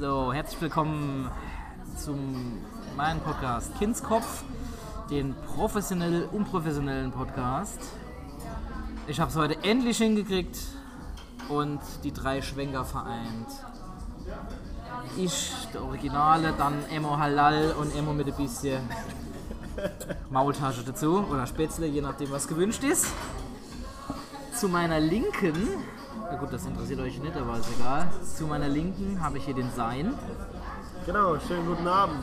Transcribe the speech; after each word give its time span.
So, 0.00 0.32
herzlich 0.32 0.62
willkommen 0.62 1.30
zum 1.94 2.58
meinem 2.96 3.20
Podcast 3.20 3.78
Kindskopf, 3.78 4.44
den 5.10 5.34
professionell 5.54 6.26
unprofessionellen 6.32 7.10
Podcast. 7.12 7.78
Ich 9.08 9.20
habe 9.20 9.30
es 9.30 9.36
heute 9.36 9.62
endlich 9.62 9.98
hingekriegt 9.98 10.56
und 11.50 11.80
die 12.02 12.12
drei 12.12 12.40
Schwenker 12.40 12.86
vereint. 12.86 13.48
Ich, 15.18 15.52
der 15.74 15.82
Originale, 15.82 16.54
dann 16.56 16.82
Emo 16.90 17.18
Halal 17.18 17.74
und 17.78 17.94
Emo 17.94 18.14
mit 18.14 18.26
ein 18.26 18.36
bisschen 18.42 18.80
Maultasche 20.30 20.82
dazu 20.82 21.26
oder 21.30 21.46
Spätzle, 21.46 21.86
je 21.86 22.00
nachdem 22.00 22.30
was 22.30 22.48
gewünscht 22.48 22.84
ist. 22.84 23.06
Zu 24.54 24.70
meiner 24.70 24.98
Linken, 24.98 25.68
na 26.30 26.36
gut, 26.36 26.52
das 26.52 26.64
interessiert 26.64 27.00
euch 27.00 27.18
nicht, 27.18 27.36
aber 27.36 27.58
ist 27.58 27.68
egal. 27.78 28.08
Zu 28.22 28.46
meiner 28.46 28.68
Linken 28.68 29.20
habe 29.22 29.38
ich 29.38 29.44
hier 29.44 29.54
den 29.54 29.70
Sein. 29.72 30.14
Genau, 31.04 31.36
schönen 31.40 31.66
guten 31.66 31.88
Abend. 31.88 32.22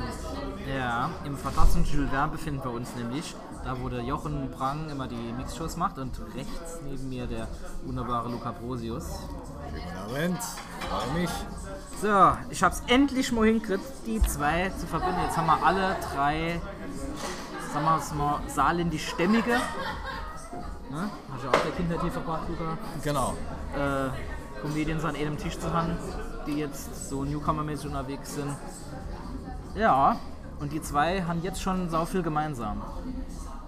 Ja, 0.73 1.09
im 1.25 1.35
verfassung 1.35 1.84
Jules 1.84 2.09
Verne 2.09 2.31
befinden 2.31 2.63
wir 2.63 2.71
uns 2.71 2.95
nämlich. 2.95 3.35
Da, 3.65 3.75
wo 3.81 3.89
der 3.89 4.03
Jochen 4.03 4.49
Brang 4.51 4.89
immer 4.89 5.07
die 5.07 5.34
Mixshows 5.35 5.75
macht 5.75 5.98
und 5.98 6.17
rechts 6.35 6.79
neben 6.88 7.09
mir 7.09 7.27
der 7.27 7.49
wunderbare 7.84 8.29
Luca 8.29 8.51
Brosius. 8.51 9.23
Guten 9.73 9.98
Abend, 9.98 10.39
freue 10.89 11.21
mich. 11.21 11.29
So, 12.01 12.37
ich 12.49 12.63
habe 12.63 12.76
es 12.76 12.84
endlich 12.87 13.31
mal 13.34 13.45
hingekriegt, 13.45 13.84
die 14.05 14.21
zwei 14.21 14.70
zu 14.70 14.87
verbinden. 14.87 15.20
Jetzt 15.26 15.35
haben 15.35 15.48
wir 15.48 15.65
alle 15.65 15.98
drei, 16.13 16.62
sagen 17.73 17.85
wir 17.85 17.98
es 17.98 18.13
mal, 18.13 18.39
saarländisch 18.48 19.09
stämmige. 19.09 19.59
Ne? 20.90 21.09
Hast 21.32 21.44
du 21.44 21.48
auch 21.50 21.64
der 21.64 21.72
Kindheit 21.72 22.02
hier 22.02 22.12
verbracht, 22.12 22.48
Luca? 22.50 22.77
Genau. 23.04 23.34
Äh, 23.76 24.09
Comedians 24.62 25.04
an 25.04 25.16
einem 25.16 25.38
Tisch 25.38 25.58
zu 25.60 25.72
haben, 25.72 25.98
die 26.46 26.58
jetzt 26.58 27.10
so 27.10 27.23
Newcomer-mäßig 27.23 27.88
unterwegs 27.88 28.36
sind. 28.36 28.55
Ja, 29.76 30.18
und 30.60 30.71
die 30.71 30.82
zwei 30.82 31.21
haben 31.24 31.41
jetzt 31.44 31.62
schon 31.62 31.90
sau 31.90 32.05
viel 32.05 32.24
gemeinsam. 32.24 32.82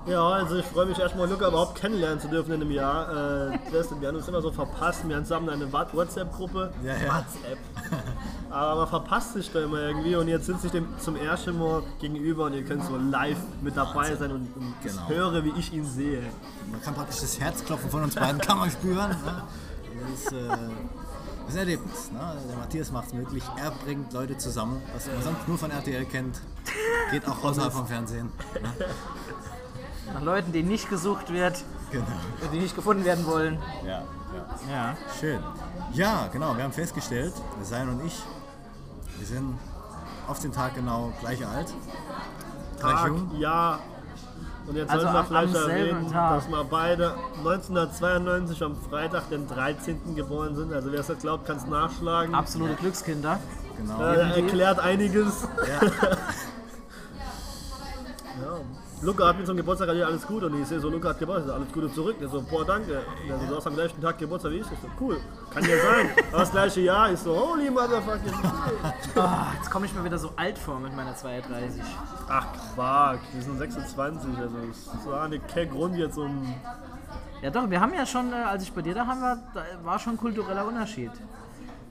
Ja, 0.07 0.27
also 0.27 0.55
ich 0.55 0.65
freue 0.65 0.85
mich 0.85 0.97
erstmal, 0.97 1.29
Luca 1.29 1.47
überhaupt 1.47 1.75
kennenlernen 1.75 2.19
zu 2.19 2.27
dürfen 2.29 2.53
in 2.53 2.61
einem 2.61 2.71
Jahr. 2.71 3.09
Äh, 3.51 3.59
wir 3.99 4.07
haben 4.07 4.15
uns 4.15 4.27
immer 4.27 4.41
so 4.41 4.51
verpasst. 4.51 5.07
Wir 5.07 5.15
haben 5.15 5.23
zusammen 5.23 5.49
eine 5.49 5.71
WhatsApp-Gruppe. 5.71 6.71
Ja, 6.83 6.93
ja. 6.93 7.15
WhatsApp. 7.17 7.57
Aber 8.49 8.75
man 8.79 8.87
verpasst 8.87 9.33
sich 9.33 9.51
da 9.51 9.61
immer 9.61 9.79
irgendwie 9.79 10.15
und 10.15 10.27
jetzt 10.27 10.47
sitze 10.47 10.67
ich 10.67 10.71
dem 10.71 10.87
zum 10.99 11.15
ersten 11.15 11.57
Mal 11.59 11.83
gegenüber 11.99 12.45
und 12.45 12.53
ihr 12.53 12.63
könnt 12.63 12.83
so 12.85 12.95
live 12.97 13.37
mit 13.61 13.77
dabei 13.77 14.15
sein 14.15 14.31
und, 14.31 14.47
und 14.55 14.73
Genau. 14.81 15.07
höre, 15.09 15.43
wie 15.43 15.53
ich 15.57 15.71
ihn 15.73 15.85
sehe. 15.85 16.23
Man 16.71 16.81
kann 16.81 16.95
praktisch 16.95 17.19
das 17.21 17.39
Herzklopfen 17.39 17.89
von 17.91 18.03
uns 18.03 18.15
beiden 18.15 18.39
kann 18.41 18.57
man 18.57 18.71
spüren. 18.71 19.09
Ne? 19.09 19.43
Das, 20.11 20.19
ist, 20.21 20.31
äh, 20.31 20.47
das 20.47 20.57
ist 21.49 21.53
ein 21.53 21.57
Erlebnis. 21.57 22.11
Ne? 22.11 22.19
Der 22.49 22.57
Matthias 22.57 22.91
macht 22.91 23.07
es 23.07 23.13
möglich. 23.13 23.43
Er 23.61 23.71
bringt 23.85 24.11
Leute 24.13 24.37
zusammen, 24.37 24.81
was 24.93 25.05
man 25.07 25.21
sonst 25.21 25.47
nur 25.47 25.57
von 25.57 25.69
RTL 25.69 26.05
kennt. 26.05 26.41
Geht 27.11 27.27
auch 27.27 27.43
außerhalb 27.43 27.73
vom 27.73 27.85
Fernsehen. 27.85 28.31
Ne? 28.55 28.73
An 30.15 30.25
Leuten, 30.25 30.51
die 30.51 30.63
nicht 30.63 30.89
gesucht 30.89 31.31
wird, 31.31 31.63
Genau. 31.91 32.05
die 32.53 32.59
nicht 32.59 32.75
gefunden 32.75 33.05
werden 33.05 33.25
wollen. 33.25 33.59
Ja, 33.85 33.89
ja. 34.67 34.71
Ja. 34.71 34.97
Schön. 35.19 35.39
Ja, 35.93 36.27
genau. 36.31 36.55
Wir 36.55 36.63
haben 36.63 36.73
festgestellt, 36.73 37.33
Sein 37.63 37.89
und 37.89 38.05
ich, 38.05 38.21
wir 39.17 39.25
sind 39.27 39.57
auf 40.27 40.39
den 40.39 40.51
Tag 40.51 40.75
genau 40.75 41.11
gleich 41.19 41.45
alt. 41.45 41.73
Gleich 42.79 42.93
Tag, 42.93 43.07
jung. 43.07 43.31
ja. 43.39 43.79
Und 44.67 44.75
jetzt 44.75 44.91
Also 44.91 45.07
sollten 45.07 45.17
wir 45.17 45.23
vielleicht 45.25 45.55
erwähnen, 45.55 46.11
Tag. 46.11 46.35
dass 46.35 46.49
wir 46.49 46.63
beide 46.63 47.15
1992 47.39 48.63
am 48.63 48.75
Freitag, 48.89 49.29
den 49.29 49.47
13. 49.47 50.13
geboren 50.15 50.55
sind. 50.55 50.71
Also 50.73 50.91
wer 50.91 50.99
es 50.99 51.09
nicht 51.09 51.21
glaubt, 51.21 51.47
kann 51.47 51.57
es 51.57 51.65
nachschlagen. 51.65 52.35
Absolute 52.35 52.75
Glückskinder. 52.75 53.39
Genau. 53.77 53.99
Äh, 54.03 54.41
erklärt 54.41 54.79
einiges. 54.79 55.47
Ja. 55.67 55.89
Ja. 58.41 58.57
Luca 59.01 59.27
hat 59.27 59.37
mir 59.39 59.45
zum 59.45 59.55
Geburtstag 59.55 59.87
alles 59.87 60.05
alles 60.05 60.27
gut 60.27 60.43
und 60.43 60.61
ich 60.61 60.67
sehe 60.67 60.79
so, 60.79 60.89
Luca 60.89 61.09
hat 61.09 61.19
Geburtstag, 61.19 61.55
alles 61.55 61.71
Gute 61.71 61.91
zurück. 61.93 62.17
Der 62.19 62.27
so, 62.27 62.41
boah, 62.41 62.65
danke. 62.65 63.01
Der 63.27 63.39
so, 63.39 63.45
du 63.45 63.55
hast 63.55 63.67
am 63.67 63.75
gleichen 63.75 64.01
Tag 64.01 64.17
Geburtstag 64.17 64.51
wie 64.51 64.57
ich. 64.57 64.71
Ich 64.71 64.79
so, 64.79 64.87
cool, 64.99 65.21
kann 65.53 65.63
ja 65.63 65.77
sein. 65.77 66.09
Aber 66.31 66.39
das 66.39 66.51
gleiche 66.51 66.81
Jahr. 66.81 67.11
Ich 67.11 67.19
so, 67.19 67.33
holy 67.33 67.69
motherfucking. 67.69 68.33
Ah, 69.15 69.47
jetzt 69.55 69.71
komme 69.71 69.85
ich 69.85 69.93
mir 69.93 70.03
wieder 70.03 70.17
so 70.17 70.31
alt 70.35 70.57
vor 70.57 70.79
mit 70.79 70.93
meiner 70.95 71.15
32. 71.15 71.81
Ach 72.27 72.45
Quark, 72.75 73.19
wir 73.33 73.41
sind 73.41 73.57
26. 73.57 74.37
Also 74.37 74.55
es 74.67 75.05
war 75.07 75.23
eine 75.23 75.39
kein 75.39 75.69
Grund 75.69 75.95
jetzt 75.95 76.17
um. 76.17 76.53
Ja 77.41 77.51
doch, 77.51 77.69
wir 77.69 77.79
haben 77.79 77.93
ja 77.93 78.05
schon, 78.05 78.33
äh, 78.33 78.35
als 78.35 78.63
ich 78.63 78.73
bei 78.73 78.81
dir 78.81 78.93
da 78.93 79.07
haben 79.07 79.21
war, 79.21 79.37
da 79.53 79.63
war 79.83 79.97
schon 79.97 80.13
ein 80.13 80.17
kultureller 80.17 80.67
Unterschied. 80.67 81.11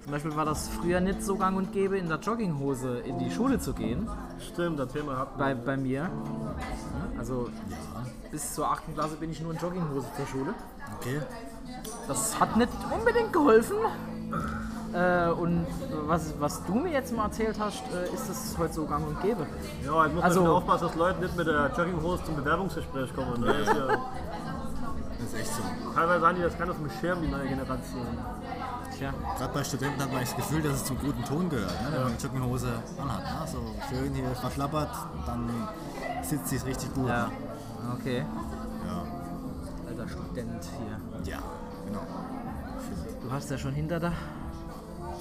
Zum 0.03 0.13
Beispiel 0.13 0.37
war 0.37 0.45
das 0.47 0.69
früher 0.69 1.01
nicht 1.01 1.23
so 1.23 1.37
gang 1.37 1.57
und 1.57 1.73
gäbe, 1.73 1.99
in 1.99 2.09
der 2.09 2.19
Jogginghose 2.19 3.01
in 3.01 3.19
die 3.19 3.31
Schule 3.31 3.59
zu 3.59 3.75
gehen, 3.75 4.09
Stimmt, 4.53 4.79
das 4.79 4.93
Thema 4.93 5.19
hatten 5.19 5.39
bei, 5.39 5.55
bei 5.55 5.77
mir. 5.77 6.09
Ja, 7.19 7.21
Also 7.21 7.49
bis 8.31 8.55
zur 8.55 8.71
8. 8.71 8.95
Klasse 8.95 9.17
bin 9.17 9.31
ich 9.31 9.41
nur 9.41 9.53
in 9.53 9.59
Jogginghose 9.59 10.07
zur 10.17 10.27
Schule. 10.27 10.55
Okay. 11.01 11.21
Das 12.07 12.39
hat 12.39 12.57
nicht 12.57 12.71
unbedingt 12.95 13.33
geholfen. 13.33 13.77
Äh, 14.95 15.29
und 15.31 15.67
was, 16.07 16.33
was 16.41 16.65
du 16.65 16.75
mir 16.75 16.93
jetzt 16.93 17.13
mal 17.15 17.25
erzählt 17.25 17.57
hast, 17.61 17.83
äh, 17.95 18.13
ist 18.15 18.29
das 18.29 18.57
heute 18.59 18.73
so 18.73 18.87
gang 18.87 19.07
und 19.07 19.21
gäbe. 19.21 19.47
Ja, 19.85 20.07
ich 20.07 20.13
muss 20.15 20.25
Also- 20.25 20.41
also, 20.41 20.57
aufpassen, 20.57 20.87
dass 20.87 20.97
Leute 20.97 21.21
nicht 21.21 21.37
mit 21.37 21.47
der 21.47 21.71
Jogginghose 21.77 22.25
zum 22.25 22.37
Bewerbungsgespräch 22.37 23.15
kommen. 23.15 23.41
Ne? 23.41 23.53
Ist 23.53 23.67
ja, 23.69 23.75
Das 23.87 25.27
ist 25.27 25.35
echt 25.35 25.55
so. 25.55 25.63
teilweise 25.95 26.27
haben 26.27 26.37
die 26.37 26.43
das 26.43 26.57
gar 26.57 26.67
nicht 26.67 26.75
auf 26.75 26.81
dem 26.83 26.91
Schirm, 27.01 27.21
die 27.21 27.29
neue 27.29 27.49
Generation. 27.49 28.07
Gerade 28.99 29.55
bei 29.55 29.63
Studenten 29.65 30.01
hat 30.03 30.11
man 30.13 30.21
das 30.23 30.35
Gefühl, 30.35 30.63
dass 30.63 30.75
es 30.75 30.85
zum 30.85 30.99
guten 30.99 31.25
Ton 31.25 31.49
gehört, 31.49 31.71
ne? 31.83 31.89
wenn 31.93 32.01
man 32.03 32.13
eine 32.13 32.19
Jogginghose 32.21 32.73
anhat. 33.01 33.23
Ne? 33.23 33.47
So 33.53 33.59
schön 33.89 34.15
hier 34.15 34.29
verschlappert, 34.35 34.91
dann 35.27 35.49
sitzt 36.23 36.49
sie 36.49 36.57
richtig 36.59 36.93
gut. 36.95 37.09
Ja. 37.09 37.27
Ne? 37.27 37.33
Okay. 37.99 38.25
Ja. 38.87 39.03
Alter 39.89 40.09
Student 40.09 40.65
hier. 41.25 41.33
ja, 41.33 41.39
genau. 41.87 42.01
Du 43.23 43.31
hast 43.33 43.51
ja 43.51 43.59
schon 43.59 43.75
hinter 43.75 44.01
da. 44.01 44.13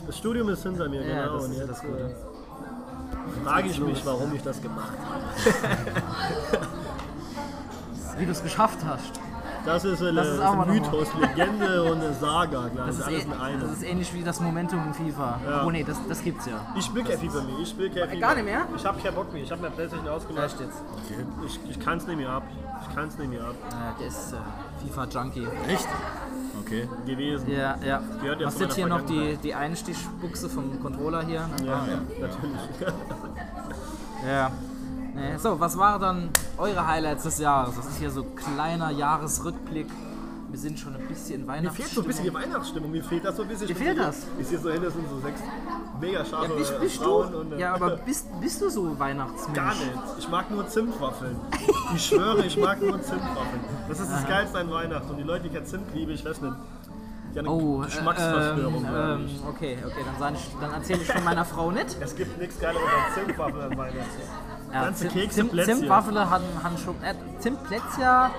Das 0.06 0.18
Studium 0.18 0.50
ist 0.50 0.64
hinter 0.64 0.88
mir, 0.90 1.06
Ja, 1.06 1.24
genau. 1.26 1.36
das 1.36 1.46
und 1.46 1.52
ist 1.52 1.58
jetzt 1.60 1.70
das 1.70 1.82
Gute. 1.82 2.04
äh, 2.04 3.44
frage 3.44 3.68
ich 3.70 3.80
mich, 3.80 4.06
warum 4.06 4.34
ich 4.34 4.42
das 4.42 4.62
gemacht 4.62 4.94
habe. 5.10 6.68
Wie 8.18 8.26
du 8.26 8.32
es 8.32 8.42
geschafft 8.42 8.80
hast. 8.86 9.20
Das 9.68 9.84
ist 9.84 10.02
eine, 10.02 10.14
Das 10.14 10.28
ist 10.30 10.42
auch 10.42 10.60
ein 10.60 10.70
Mythos, 10.70 11.08
Legende 11.20 11.84
und 11.92 12.02
eine 12.02 12.14
Saga, 12.14 12.68
glaube 12.70 12.88
Das 12.88 13.00
ist, 13.00 13.04
Alles 13.06 13.20
eh- 13.20 13.24
in 13.26 13.30
das 13.32 13.42
einem. 13.42 13.74
ist 13.74 13.84
ähnlich 13.84 14.14
wie 14.14 14.24
das 14.24 14.40
Momentum 14.40 14.80
in 14.88 14.94
FIFA. 14.94 15.40
Ja. 15.46 15.66
Oh 15.66 15.72
nee, 15.72 15.84
das, 15.84 15.98
das 16.08 16.24
gibt's 16.24 16.46
ja. 16.46 16.54
Ich 16.76 16.86
spiele 16.86 17.04
kein 17.04 17.18
FIFA 17.20 17.42
mehr. 17.44 17.56
Ich 17.62 17.70
spiele 17.70 17.90
kein 17.90 18.10
FIFA. 18.10 18.20
Gar 18.22 18.36
nicht 18.36 18.46
mehr? 18.46 18.66
Ich 18.76 18.86
habe 18.86 19.02
keinen 19.02 19.16
Bock 19.16 19.34
mehr. 19.34 19.44
Ich 19.44 19.52
habe 19.52 19.62
mir 19.62 19.70
Playstation 19.72 20.08
ausgemacht. 20.08 20.46
Echt 20.46 20.60
jetzt. 20.62 20.82
Okay. 21.06 21.26
Ich, 21.46 21.60
ich 21.70 21.80
kann 21.80 21.98
es 21.98 22.08
nicht 22.08 22.18
mehr 22.18 22.30
ab. 22.30 22.44
Ich 22.88 22.96
kann 22.96 23.08
es 23.10 23.18
nicht 23.18 23.30
mehr 23.30 23.42
ab. 23.42 23.56
Äh, 23.70 24.00
der 24.00 24.08
ist 24.08 24.34
äh, 24.34 24.88
FIFA-Junkie. 24.88 25.48
Echt? 25.68 25.88
Okay. 26.62 26.88
Gewesen. 27.06 27.52
Ja, 27.52 27.78
ja. 27.86 28.02
gehört 28.22 28.40
ja 28.42 28.48
Was 28.48 28.60
meiner 28.60 28.74
hier 28.74 28.88
noch 28.88 29.02
die, 29.02 29.38
die 29.38 29.54
Einstichbuchse 29.54 30.50
vom 30.50 30.82
Controller 30.82 31.24
hier? 31.26 31.48
Ja, 31.66 31.86
ja. 31.88 32.00
natürlich. 32.20 32.62
Ja. 34.26 34.52
Nee. 35.18 35.38
So, 35.38 35.60
was 35.60 35.78
waren 35.78 36.00
dann 36.02 36.30
eure 36.58 36.86
Highlights 36.88 37.24
des 37.24 37.40
Jahres? 37.40 37.76
Das 37.76 37.88
ist 37.88 37.98
hier 37.98 38.12
so 38.12 38.24
kleiner 38.24 38.92
Jahresrückblick. 38.92 39.88
Wir 40.50 40.60
sind 40.60 40.80
schon 40.80 40.96
ein 40.96 41.06
bisschen 41.08 41.42
in 41.42 41.42
Mir 41.42 41.48
Weihnachtsstimmung. 41.48 41.76
fehlt 41.76 41.92
so 41.96 42.02
ein 42.02 42.08
bisschen 42.08 42.24
die 42.26 42.34
Weihnachtsstimmung. 42.34 42.92
Mir 42.92 43.04
fehlt 43.04 43.26
das 43.26 43.36
so 43.36 43.42
ein 43.42 43.48
bisschen. 43.50 43.68
Dir 43.68 43.76
fehlt 43.76 43.98
das? 44.00 44.18
Ich 44.40 44.48
sehe 44.48 44.58
so 44.60 44.70
hin, 44.72 44.82
das 44.82 44.94
sind 44.94 45.10
so 45.10 45.20
sechs 45.20 45.42
mega 46.00 46.24
scharfe 46.24 46.52
ja, 46.52 46.58
bist, 46.58 46.80
bist 46.80 46.98
Frauen 46.98 47.32
du? 47.32 47.38
und 47.40 47.52
äh, 47.54 47.60
Ja, 47.60 47.74
aber 47.74 47.98
bist, 48.06 48.28
bist 48.40 48.62
du 48.62 48.70
so 48.70 48.98
Weihnachtsmensch? 48.98 49.54
Gar 49.58 49.74
nicht. 49.74 49.92
Ich 50.20 50.30
mag 50.30 50.50
nur 50.52 50.68
Zimtwaffeln. 50.68 51.36
Ich 51.96 52.06
schwöre, 52.06 52.46
ich 52.46 52.56
mag 52.58 52.80
nur 52.82 53.02
Zimtwaffeln. 53.02 53.60
Das 53.90 54.00
ist 54.00 54.10
das 54.12 54.26
Geilste 54.28 54.60
an 54.60 54.72
Weihnachten. 54.72 55.10
Und 55.10 55.18
die 55.18 55.24
Leute, 55.24 55.50
die 55.50 55.56
kein 55.56 55.66
Zimt 55.66 55.94
lieben, 55.94 56.12
ich 56.14 56.24
weiß 56.24 56.42
nicht. 56.42 56.56
Eine 57.36 57.50
Oh, 57.52 57.82
äh, 57.84 57.86
Geschmacksverstörung. 57.86 58.76
ähm, 58.76 58.82
glaub 58.90 58.96
ähm, 59.20 59.30
okay, 59.50 59.78
okay, 59.86 60.06
dann, 60.20 60.34
ich, 60.34 60.50
dann 60.62 60.74
erzähle 60.74 61.02
ich 61.02 61.12
von 61.12 61.24
meiner 61.24 61.46
Frau 61.46 61.70
nicht. 61.72 61.98
Es 62.00 62.16
gibt 62.16 62.38
nichts 62.40 62.60
Geileres 62.60 62.82
als 63.06 63.14
Zimtwaffeln 63.16 63.62
an 63.72 63.78
Weihnachten. 63.78 64.02
Ja, 64.78 64.84
Ganze 64.86 65.04
Zim- 65.08 65.12
Kekse, 65.14 65.36
Zim 65.36 65.50
Plätzchen. 65.50 65.78
Zimtwaffel 65.80 66.30
haben, 66.30 66.44
haben 66.64 66.78
schon. 66.78 66.96
Äh, 67.04 67.14
Zimtplätzchen. 67.40 68.32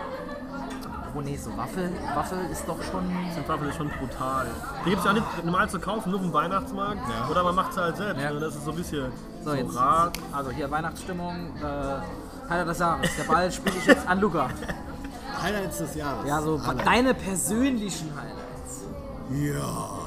Oh 1.15 1.21
nee, 1.21 1.37
so 1.37 1.57
Waffel, 1.57 1.91
Waffel 2.15 2.39
ist 2.53 2.65
doch 2.69 2.77
schon. 2.83 3.03
Zimtwaffel 3.35 3.69
ist 3.69 3.77
schon 3.77 3.89
brutal. 3.99 4.47
Die 4.85 4.91
gibt 4.91 5.01
es 5.01 5.05
ja 5.07 5.13
nicht 5.15 5.45
normal 5.45 5.69
zu 5.69 5.81
kaufen, 5.81 6.11
nur 6.11 6.21
vom 6.21 6.33
Weihnachtsmarkt. 6.33 7.01
Ja. 7.09 7.29
Oder 7.31 7.43
man 7.45 7.55
macht 7.55 7.73
sie 7.75 7.81
halt 7.81 7.97
selbst. 7.97 8.23
Ja. 8.23 8.31
Ne? 8.31 8.41
Das 8.41 8.55
ist 8.55 8.65
so 8.65 8.71
ein 8.71 8.77
bisschen 8.77 9.11
So, 9.43 9.51
so, 9.51 9.57
jetzt. 9.57 9.75
rar. 9.77 10.13
Also 10.33 10.51
hier 10.51 10.71
Weihnachtsstimmung. 10.71 11.35
Äh, 11.63 12.49
Highlight 12.51 12.69
des 12.69 12.79
Jahres. 12.79 13.11
Der 13.17 13.25
Ball 13.25 13.51
spiele 13.53 13.77
ich 13.79 13.87
jetzt 13.87 14.07
an 14.07 14.21
Luca. 14.21 14.49
Highlights 15.43 15.79
des 15.79 15.95
Jahres. 15.95 16.27
Ja, 16.29 16.41
so 16.43 16.61
Highlight. 16.65 16.87
deine 16.87 17.15
persönlichen 17.15 18.11
Highlights. 18.17 18.85
Ja. 19.31 19.98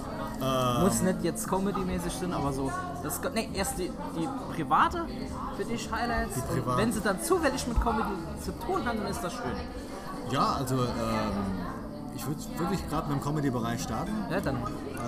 Muss 0.82 1.02
nicht 1.02 1.24
jetzt 1.24 1.48
Comedy-mäßig 1.48 2.14
sind, 2.14 2.34
aber 2.34 2.52
so. 2.52 2.72
Das, 3.04 3.22
nee, 3.34 3.50
erst 3.54 3.78
die, 3.78 3.92
die 4.16 4.28
private 4.56 5.06
für 5.56 5.66
dich 5.66 5.92
Highlights. 5.92 6.36
Die 6.36 6.60
Und 6.60 6.78
wenn 6.78 6.92
sie 6.92 7.02
dann 7.02 7.22
zufällig 7.22 7.66
mit 7.68 7.80
Comedy 7.80 8.10
zu 8.44 8.52
tun 8.66 8.86
haben, 8.86 8.98
dann 9.00 9.08
ist 9.08 9.24
das 9.24 9.34
schön. 9.34 9.52
Ja, 10.32 10.54
also 10.54 10.76
ähm, 10.76 10.88
ich 12.16 12.26
würde 12.26 12.40
wirklich 12.58 12.88
gerade 12.90 13.08
mit 13.12 13.18
dem 13.18 13.24
Comedy-Bereich 13.24 13.82
starten. 13.82 14.14
Ja, 14.30 14.40
dann. 14.40 14.58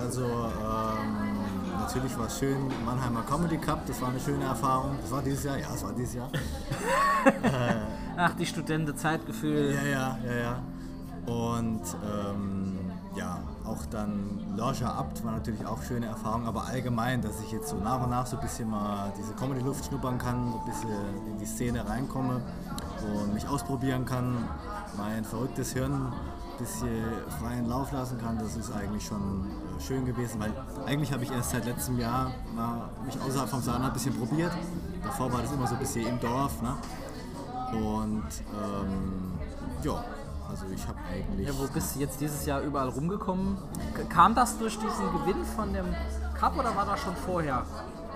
Also 0.00 0.24
ähm, 0.24 1.34
natürlich 1.80 2.16
war 2.18 2.26
es 2.26 2.38
schön, 2.38 2.56
Mannheimer 2.84 3.22
Comedy 3.22 3.56
Cup, 3.58 3.86
das 3.86 4.00
war 4.00 4.10
eine 4.10 4.20
schöne 4.20 4.44
Erfahrung. 4.44 4.96
Das 5.00 5.10
war 5.10 5.22
dieses 5.22 5.44
Jahr, 5.44 5.58
ja, 5.58 5.68
es 5.74 5.82
war 5.82 5.92
dieses 5.92 6.14
Jahr. 6.14 6.30
Ach, 8.16 8.34
die 8.34 8.46
Studentenzeitgefühl. 8.46 9.74
Ja, 9.74 9.82
ja, 9.82 10.18
ja, 10.24 10.34
ja. 10.34 11.32
Und 11.32 11.82
ähm, 12.04 12.78
ja, 13.16 13.38
auch 13.64 13.84
dann 13.86 14.40
Loja 14.56 14.92
Abt 14.92 15.24
war 15.24 15.32
natürlich 15.32 15.64
auch 15.66 15.82
schöne 15.82 16.06
Erfahrung, 16.06 16.46
aber 16.46 16.66
allgemein, 16.66 17.22
dass 17.22 17.40
ich 17.40 17.52
jetzt 17.52 17.68
so 17.68 17.76
nach 17.76 18.02
und 18.02 18.10
nach 18.10 18.26
so 18.26 18.36
ein 18.36 18.42
bisschen 18.42 18.68
mal 18.70 19.12
diese 19.18 19.32
Comedy-Luft 19.34 19.86
schnuppern 19.86 20.18
kann, 20.18 20.52
so 20.52 20.58
ein 20.58 20.64
bisschen 20.66 21.26
in 21.32 21.38
die 21.38 21.46
Szene 21.46 21.88
reinkomme 21.88 22.42
und 23.14 23.34
mich 23.34 23.48
ausprobieren 23.48 24.04
kann, 24.04 24.48
mein 24.96 25.24
verrücktes 25.24 25.72
Hirn 25.72 25.92
ein 25.92 26.58
bisschen 26.58 27.04
freien 27.40 27.66
Lauf 27.66 27.90
lassen 27.92 28.18
kann, 28.18 28.38
das 28.38 28.56
ist 28.56 28.70
eigentlich 28.72 29.04
schon 29.04 29.46
äh, 29.46 29.80
schön 29.80 30.04
gewesen, 30.04 30.40
weil 30.40 30.52
eigentlich 30.86 31.12
habe 31.12 31.24
ich 31.24 31.32
erst 31.32 31.50
seit 31.50 31.64
letztem 31.64 31.98
Jahr 31.98 32.30
mal 32.54 32.90
mich 33.04 33.20
außerhalb 33.20 33.48
vom 33.48 33.60
Saarland 33.60 33.86
ein 33.86 33.92
bisschen 33.92 34.14
probiert. 34.14 34.52
Davor 35.02 35.32
war 35.32 35.42
das 35.42 35.52
immer 35.52 35.66
so 35.66 35.74
ein 35.74 35.80
bisschen 35.80 36.06
im 36.06 36.20
Dorf. 36.20 36.62
Ne? 36.62 36.76
Und 37.72 38.22
ähm, 38.52 39.32
ja, 39.82 40.04
also 40.54 40.66
ich 40.72 40.86
habe 40.86 40.98
eigentlich. 41.10 41.48
Ja, 41.48 41.54
wo 41.58 41.66
bist 41.66 41.96
du 41.96 42.00
jetzt 42.00 42.20
dieses 42.20 42.46
Jahr 42.46 42.60
überall 42.60 42.88
rumgekommen? 42.88 43.58
Kam 44.08 44.34
das 44.34 44.56
durch 44.58 44.78
diesen 44.78 45.12
Gewinn 45.12 45.44
von 45.44 45.72
dem 45.72 45.86
Cup 46.38 46.56
oder 46.56 46.74
war 46.76 46.86
das 46.86 47.00
schon 47.00 47.16
vorher 47.16 47.66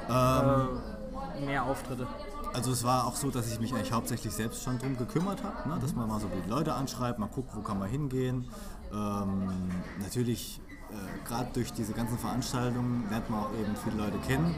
äh, 0.08 1.44
mehr 1.44 1.64
Auftritte? 1.64 2.06
Also 2.54 2.72
es 2.72 2.84
war 2.84 3.06
auch 3.06 3.16
so, 3.16 3.30
dass 3.30 3.50
ich 3.52 3.60
mich 3.60 3.74
eigentlich 3.74 3.92
hauptsächlich 3.92 4.32
selbst 4.32 4.62
schon 4.62 4.78
drum 4.78 4.96
gekümmert 4.96 5.42
habe, 5.42 5.68
ne? 5.68 5.78
dass 5.80 5.94
man 5.94 6.08
mal 6.08 6.20
so 6.20 6.28
die 6.28 6.48
Leute 6.48 6.74
anschreibt, 6.74 7.18
mal 7.18 7.28
guckt, 7.28 7.50
wo 7.54 7.60
kann 7.60 7.78
man 7.78 7.88
hingehen. 7.88 8.48
Ähm, 8.92 9.52
natürlich, 10.00 10.60
äh, 10.90 11.28
gerade 11.28 11.50
durch 11.52 11.72
diese 11.72 11.92
ganzen 11.92 12.18
Veranstaltungen 12.18 13.04
lernt 13.10 13.28
man 13.28 13.40
auch 13.40 13.52
eben 13.52 13.76
viele 13.76 13.96
Leute 13.96 14.18
kennen. 14.26 14.54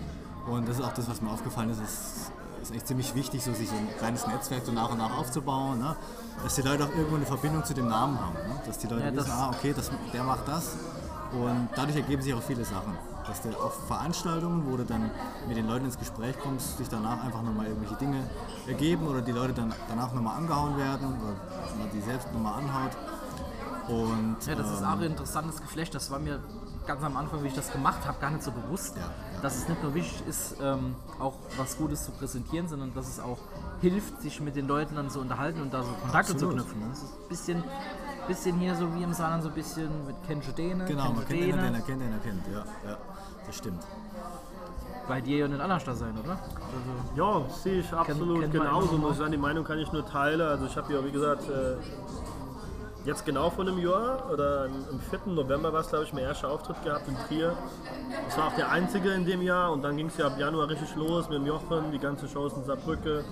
Und 0.47 0.69
das 0.69 0.79
ist 0.79 0.85
auch 0.85 0.93
das, 0.93 1.09
was 1.09 1.21
mir 1.21 1.31
aufgefallen 1.31 1.71
ist. 1.71 1.81
Es 1.81 2.31
ist 2.63 2.75
echt 2.75 2.87
ziemlich 2.87 3.15
wichtig, 3.15 3.43
so 3.43 3.53
sich 3.53 3.71
ein 3.73 3.89
kleines 3.99 4.27
Netzwerk 4.27 4.65
so 4.65 4.73
nach 4.73 4.91
und 4.93 4.99
nach 4.99 5.17
aufzubauen. 5.19 5.81
Ne? 5.81 5.97
Dass 6.43 6.55
die 6.55 6.63
Leute 6.63 6.85
auch 6.85 6.91
irgendwo 6.91 7.17
eine 7.17 7.27
Verbindung 7.27 7.65
zu 7.65 7.75
dem 7.75 7.89
Namen 7.89 8.19
haben. 8.19 8.35
Ne? 8.35 8.61
Dass 8.67 8.79
die 8.79 8.87
Leute 8.87 9.05
Ja, 9.05 9.15
wissen, 9.15 9.31
ah, 9.31 9.51
okay, 9.55 9.73
das, 9.77 9.91
der 10.13 10.25
macht 10.25 10.49
das. 10.49 10.77
Und 11.33 11.69
dadurch 11.77 11.97
ergeben 11.97 12.23
sich 12.23 12.35
auch 12.35 12.43
viele 12.43 12.65
Sachen. 12.65 12.97
Dass 13.27 13.43
du 13.43 13.51
auf 13.51 13.87
Veranstaltungen, 13.87 14.65
wo 14.69 14.77
du 14.77 14.85
dann 14.85 15.11
mit 15.47 15.57
den 15.57 15.69
Leuten 15.69 15.85
ins 15.85 15.99
Gespräch 15.99 16.37
kommst, 16.43 16.79
sich 16.79 16.89
danach 16.89 17.23
einfach 17.23 17.43
nochmal 17.43 17.67
irgendwelche 17.67 17.95
Dinge 17.97 18.25
ergeben 18.67 19.07
oder 19.07 19.21
die 19.21 19.33
Leute 19.33 19.53
dann 19.53 19.73
danach 19.89 20.13
nochmal 20.13 20.39
angehauen 20.39 20.77
werden 20.79 21.07
oder 21.21 21.35
man 21.79 21.91
die 21.93 22.01
selbst 22.01 22.33
nochmal 22.33 22.55
anhaut. 22.55 22.93
Und 23.89 24.37
Ja, 24.47 24.55
das 24.55 24.71
ist 24.73 24.81
ähm, 24.81 24.87
auch 24.87 24.93
ein 24.93 25.03
interessantes 25.03 25.61
Geflecht. 25.61 25.95
Das 25.95 26.11
war 26.11 26.19
mir 26.19 26.41
ganz 26.91 27.05
am 27.05 27.17
Anfang, 27.17 27.41
wie 27.45 27.47
ich 27.47 27.55
das 27.55 27.71
gemacht 27.71 28.05
habe, 28.05 28.19
gar 28.21 28.31
nicht 28.31 28.43
so 28.43 28.51
bewusst. 28.51 28.97
Ja, 28.97 29.03
ja. 29.03 29.41
Dass 29.43 29.57
es 29.57 29.69
nicht 29.69 29.81
nur 29.81 29.95
wichtig 29.95 30.27
ist, 30.27 30.57
ähm, 30.61 30.97
auch 31.21 31.35
was 31.57 31.77
Gutes 31.79 32.05
zu 32.05 32.11
präsentieren, 32.11 32.67
sondern 32.67 32.93
dass 32.95 33.07
es 33.09 33.21
auch 33.21 33.39
hilft, 33.81 34.21
sich 34.21 34.41
mit 34.41 34.57
den 34.57 34.67
Leuten 34.67 34.97
dann 34.97 35.09
zu 35.09 35.21
unterhalten 35.21 35.63
und 35.63 35.73
da 35.73 35.85
so 35.85 35.91
Kontakte 36.03 36.33
Absolut. 36.33 36.59
zu 36.59 36.65
knüpfen. 36.65 36.83
Das 36.91 36.99
ist 36.99 37.05
ein 37.05 37.29
bisschen, 37.29 37.65
bisschen 38.27 38.59
hier 38.59 38.75
so 38.75 38.93
wie 38.95 39.05
im 39.05 39.13
Saarland, 39.13 39.45
so 39.45 39.51
ein 39.51 39.55
bisschen 39.55 39.89
mit 40.05 40.17
Kennst 40.27 40.49
du 40.49 40.53
Dene, 40.53 40.85
Genau, 40.85 41.13
man 41.13 41.27
kennt 41.29 41.41
den, 41.41 41.51
den 41.57 41.75
er 41.75 41.81
kennt, 41.81 42.03
den 42.03 42.13
er 42.13 42.19
kennt. 42.19 42.43
Ja, 42.53 42.91
ja, 42.91 42.97
das 43.47 43.57
stimmt. 43.57 43.83
Bei 45.07 45.21
dir 45.21 45.39
ja 45.39 45.49
nicht 45.49 45.61
anders 45.61 45.85
da 45.85 45.95
sein, 45.95 46.15
oder? 46.19 46.33
Also, 46.33 47.15
Ja, 47.15 47.49
sehe 47.55 47.81
ich 47.81 47.93
absolut 47.93 48.41
kennt 48.41 48.55
man 48.55 48.65
genauso. 48.65 48.97
Muss 48.99 49.13
ich 49.13 49.19
sagen, 49.19 49.31
die 49.33 49.39
Meinung 49.39 49.65
kann 49.65 49.79
ich 49.79 49.93
nur 49.93 50.05
teilen. 50.05 50.41
Also 50.41 50.67
ich 50.67 50.77
habe 50.77 50.93
ja, 50.93 51.05
wie 51.05 51.13
gesagt, 51.13 51.49
äh, 51.49 51.77
jetzt 53.05 53.25
genau 53.25 53.51
vor 53.51 53.67
einem 53.67 53.79
Jahr 53.79 54.31
oder 54.31 54.65
am 54.65 55.01
4. 55.01 55.33
November 55.33 55.73
war 55.73 55.81
es, 55.81 55.89
glaube 55.89 56.05
ich, 56.05 56.13
mein 56.13 56.25
erster 56.25 56.51
Auftritt 56.51 56.83
gehabt 56.85 57.09
in 57.09 57.17
Trier. 57.27 57.57
Das 58.27 58.39
war 58.39 58.49
auch 58.49 58.55
der 58.55 58.71
einzige 58.71 59.11
in 59.13 59.25
dem 59.25 59.43
Jahr 59.43 59.73
und 59.73 59.83
dann 59.83 59.97
ging 59.97 60.07
es 60.07 60.17
ja 60.17 60.27
ab 60.27 60.39
Januar 60.39 60.69
richtig 60.69 60.95
los 60.97 61.29
mit 61.29 61.39
dem 61.39 61.47
Jochen, 61.47 61.91
die 61.93 61.99
ganze 61.99 62.29
Shows 62.29 62.53
in 62.55 62.65
Saarbrücke. 62.65 63.25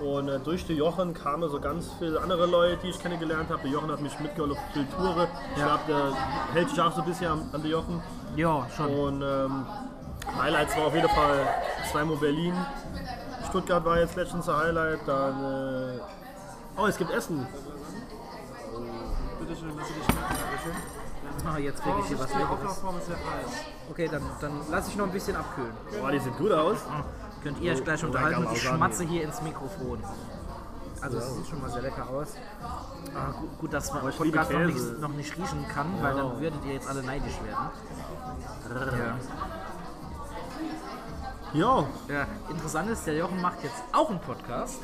Und 0.00 0.28
äh, 0.28 0.38
durch 0.38 0.64
die 0.64 0.74
Jochen 0.74 1.12
kamen 1.12 1.50
so 1.50 1.58
ganz 1.58 1.90
viele 1.98 2.20
andere 2.20 2.46
Leute, 2.46 2.78
die 2.82 2.90
ich 2.90 2.98
kennengelernt 3.00 3.50
habe. 3.50 3.62
Der 3.62 3.72
Jochen 3.72 3.90
hat 3.90 4.00
mich 4.00 4.18
mitgeholfen 4.20 4.56
auf 4.56 4.62
viele 4.72 4.88
Touren. 4.90 5.28
Ich 5.56 5.62
glaube, 5.62 5.80
der 5.88 6.12
hält 6.54 6.70
sich 6.70 6.80
auch 6.80 6.92
so 6.92 7.00
ein 7.00 7.06
bisschen 7.06 7.32
an, 7.32 7.50
an 7.52 7.62
den 7.62 7.70
Jochen. 7.70 8.02
ja, 8.36 8.66
schon. 8.76 8.86
Und 8.86 9.22
ähm, 9.22 9.66
Highlights 10.40 10.76
war 10.76 10.86
auf 10.86 10.94
jeden 10.94 11.08
Fall 11.08 11.48
zweimal 11.90 12.16
Berlin. 12.16 12.54
Stuttgart 13.48 13.84
war 13.84 13.98
jetzt 13.98 14.14
letztens 14.14 14.48
ein 14.48 14.56
Highlight. 14.56 15.00
Dann. 15.06 15.96
Äh, 15.96 16.00
oh, 16.76 16.86
es 16.86 16.96
gibt 16.96 17.10
Essen. 17.10 17.46
Schön, 19.58 19.76
dass 19.76 19.88
Sie 19.88 19.94
dich 19.94 20.04
schmecken. 20.04 20.22
Dankeschön. 20.28 20.72
Ah, 21.46 21.58
jetzt 21.58 21.82
kriege 21.82 21.96
ich 22.00 22.06
hier 22.06 22.18
was 22.18 22.26
Die 22.30 22.38
Leckeres. 22.38 22.58
Auflaufform 22.58 22.98
ist 22.98 23.06
sehr 23.06 23.16
heiß. 23.16 23.50
Okay, 23.90 24.08
dann, 24.10 24.22
dann 24.40 24.52
lasse 24.70 24.90
ich 24.90 24.96
noch 24.96 25.06
ein 25.06 25.12
bisschen 25.12 25.36
abkühlen. 25.36 25.72
Boah, 26.00 26.10
die 26.10 26.18
sieht 26.18 26.36
gut 26.36 26.52
aus. 26.52 26.78
Könnt 27.42 27.60
ihr 27.60 27.72
euch 27.72 27.84
gleich 27.84 28.02
Oh, 28.02 28.06
unterhalten 28.08 28.44
und 28.44 28.52
ich 28.56 28.62
schmatze 28.62 29.04
hier 29.04 29.22
ins 29.24 29.40
Mikrofon. 29.42 30.02
Also 31.00 31.18
es 31.18 31.36
sieht 31.36 31.46
schon 31.46 31.60
mal 31.60 31.70
sehr 31.70 31.82
lecker 31.82 32.08
aus. 32.08 32.34
Ah, 33.14 33.30
gut, 33.40 33.58
gut, 33.58 33.72
dass 33.72 33.92
man 33.92 34.02
liebe 34.04 34.16
Podcast 34.38 34.50
noch 34.52 34.58
nicht, 34.66 35.00
noch 35.00 35.08
nicht 35.10 35.36
riechen 35.36 35.66
kann, 35.68 35.86
weil 36.02 36.14
dann 36.16 36.40
würdet 36.40 36.64
ihr 36.64 36.72
jetzt 36.74 36.88
alle 36.88 37.02
neidisch 37.04 37.38
werden. 37.44 37.70
Ja, 41.54 41.78
Ja. 41.78 41.84
ja, 42.08 42.26
interessant 42.50 42.90
ist, 42.90 43.06
der 43.06 43.16
Jochen 43.16 43.40
macht 43.40 43.62
jetzt 43.62 43.82
auch 43.92 44.10
einen 44.10 44.20
Podcast. 44.20 44.80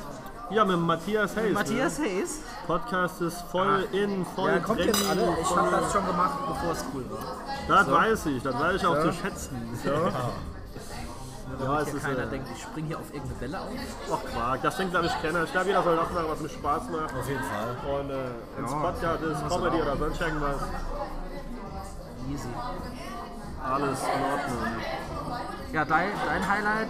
Ja 0.49 0.65
mit 0.65 0.79
Matthias 0.79 1.35
Hayes. 1.35 1.53
Matthias 1.53 1.99
Ne? 1.99 2.05
Hayes. 2.05 2.39
Podcast 2.67 3.21
ist 3.21 3.41
voll 3.51 3.87
in, 3.91 4.25
voll 4.25 4.51
Ja, 4.51 4.59
kommt 4.59 4.79
jetzt 4.79 5.09
alle. 5.09 5.37
Ich 5.41 5.55
habe 5.55 5.71
das 5.71 5.91
schon 5.91 6.05
gemacht, 6.05 6.37
bevor 6.47 6.71
es 6.71 6.85
cool 6.93 7.05
war. 7.09 7.37
Das 7.67 7.91
weiß 7.91 8.25
ich, 8.27 8.43
das 8.43 8.53
weiß 8.59 8.75
ich 8.75 8.85
auch 8.85 9.01
zu 9.01 9.13
schätzen. 9.13 9.79
Ja, 9.83 9.91
ja 9.91 10.11
Damit 11.59 11.87
es 11.87 11.93
ist. 11.93 12.03
keiner 12.03 12.23
Äh, 12.23 12.27
denkt, 12.27 12.47
ich 12.55 12.61
springe 12.61 12.87
hier 12.87 12.99
auf 12.99 13.13
irgendeine 13.13 13.41
Welle 13.41 13.59
auf. 13.59 13.69
Ach 14.13 14.31
Quark, 14.33 14.61
das 14.61 14.77
denkt 14.77 14.91
glaube 14.93 15.07
ich 15.07 15.21
keiner. 15.21 15.43
Ich 15.43 15.51
glaube, 15.51 15.67
jeder 15.67 15.83
soll 15.83 15.95
das 15.95 16.09
machen, 16.11 16.25
was 16.29 16.39
mir 16.39 16.49
Spaß 16.49 16.83
macht. 16.89 17.15
Auf 17.15 17.29
jeden 17.29 17.43
Fall. 17.43 17.99
Und 17.99 18.09
äh, 18.09 18.59
ins 18.59 18.71
Ja, 18.71 18.77
Podcast 18.79 19.23
ist 19.23 19.47
Comedy 19.49 19.81
oder 19.81 19.97
sonst 19.97 20.21
irgendwas. 20.21 20.61
Easy. 22.31 22.49
Alles 23.63 23.99
in 24.03 24.23
Ordnung. 24.31 24.81
Ja, 25.73 25.85
dein, 25.85 26.07
dein 26.27 26.47
Highlight 26.49 26.89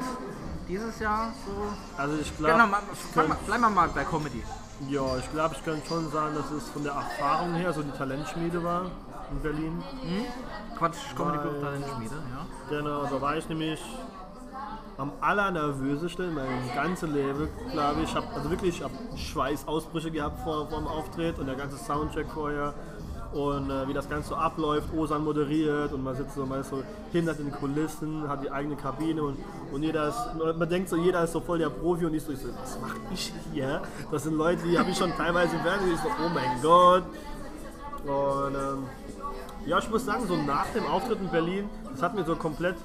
dieses 0.68 1.00
Jahr 1.00 1.32
so. 1.46 2.02
Also 2.02 2.18
ich 2.22 2.38
glaube, 2.38 2.58
mal, 2.68 2.82
fang 3.14 3.74
mal, 3.74 3.90
bei 3.94 4.04
Comedy. 4.04 4.44
ja, 4.90 5.18
ich 5.18 5.32
glaube, 5.32 5.56
ich 5.56 5.64
könnte 5.64 5.88
schon 5.88 6.12
sagen, 6.12 6.36
dass 6.36 6.52
es 6.52 6.70
von 6.70 6.84
der 6.84 6.94
Erfahrung 6.94 7.54
her 7.54 7.74
so 7.74 7.82
die 7.82 7.92
Talentschmiede 7.92 8.64
war 8.64 8.92
in 9.32 9.42
Berlin. 9.42 9.84
Quatsch, 10.78 11.16
Comedy 11.16 11.40
Club 11.40 11.62
Talentschmiede, 11.62 12.16
ja. 12.16 12.78
Genau, 12.78 13.06
da 13.06 13.22
war 13.22 13.38
ich 13.38 13.48
nämlich 13.50 13.82
am 14.98 15.12
allernervösesten 15.20 16.30
in 16.30 16.34
meinem 16.36 16.74
ganzen 16.74 17.14
Leben, 17.14 17.50
glaube 17.72 18.02
ich. 18.02 18.10
Ich 18.10 18.16
habe 18.16 18.28
also 18.36 18.50
wirklich 18.50 18.78
ich 18.78 18.84
hab 18.84 18.92
Schweißausbrüche 19.18 20.12
gehabt 20.12 20.40
vor, 20.44 20.68
vor 20.70 20.80
dem 20.80 20.88
Auftritt 20.88 21.38
und 21.40 21.48
der 21.48 21.56
ganze 21.56 21.78
Soundcheck 21.78 22.28
vorher. 22.34 22.74
Und 23.36 23.70
äh, 23.70 23.86
wie 23.86 23.94
das 23.94 24.08
Ganze 24.08 24.30
so 24.30 24.36
abläuft, 24.36 24.94
Osan 24.96 25.26
moderiert 25.26 25.92
und 25.92 26.06
man 26.06 26.16
sitzt 26.16 26.36
so, 26.36 26.46
man 26.46 26.62
ist 26.62 26.70
so 26.70 26.82
hinter 27.12 27.34
den 27.34 27.52
Kulissen, 27.52 28.30
hat 28.30 28.42
die 28.42 28.50
eigene 28.50 28.78
Kabine 28.78 29.22
und, 29.24 29.38
und 29.74 29.84
jeder 29.84 30.08
ist, 30.08 30.18
man 30.58 30.70
denkt 30.70 30.88
so, 30.88 30.96
jeder 30.96 31.22
ist 31.22 31.34
so 31.34 31.42
voll 31.42 31.60
der 31.60 31.70
Profi 31.70 32.06
und 32.06 32.14
ich 32.14 32.24
so, 32.24 32.32
ich 32.32 32.40
so 32.40 32.48
was 32.48 32.80
mache 32.80 32.96
ich 33.14 33.34
hier? 33.52 33.82
Das 34.10 34.24
sind 34.24 34.38
Leute, 34.38 34.64
die 34.64 34.80
habe 34.80 34.90
ich 34.90 34.98
schon 34.98 35.12
teilweise 35.18 35.54
im 35.58 35.64
Fernsehen, 35.64 35.92
ich 35.94 36.00
so, 36.00 36.08
oh 36.08 36.30
mein 36.34 36.62
Gott. 36.62 37.04
Und 38.06 38.56
ähm, 38.56 38.84
ja, 39.66 39.80
ich 39.80 39.90
muss 39.90 40.06
sagen, 40.06 40.26
so 40.28 40.38
nach 40.38 40.68
dem 40.74 40.86
Auftritt 40.86 41.20
in 41.20 41.30
Berlin, 41.30 41.70
das 41.92 42.02
hat 42.04 42.16
mir 42.16 42.24
so 42.24 42.38
komplett 42.38 42.76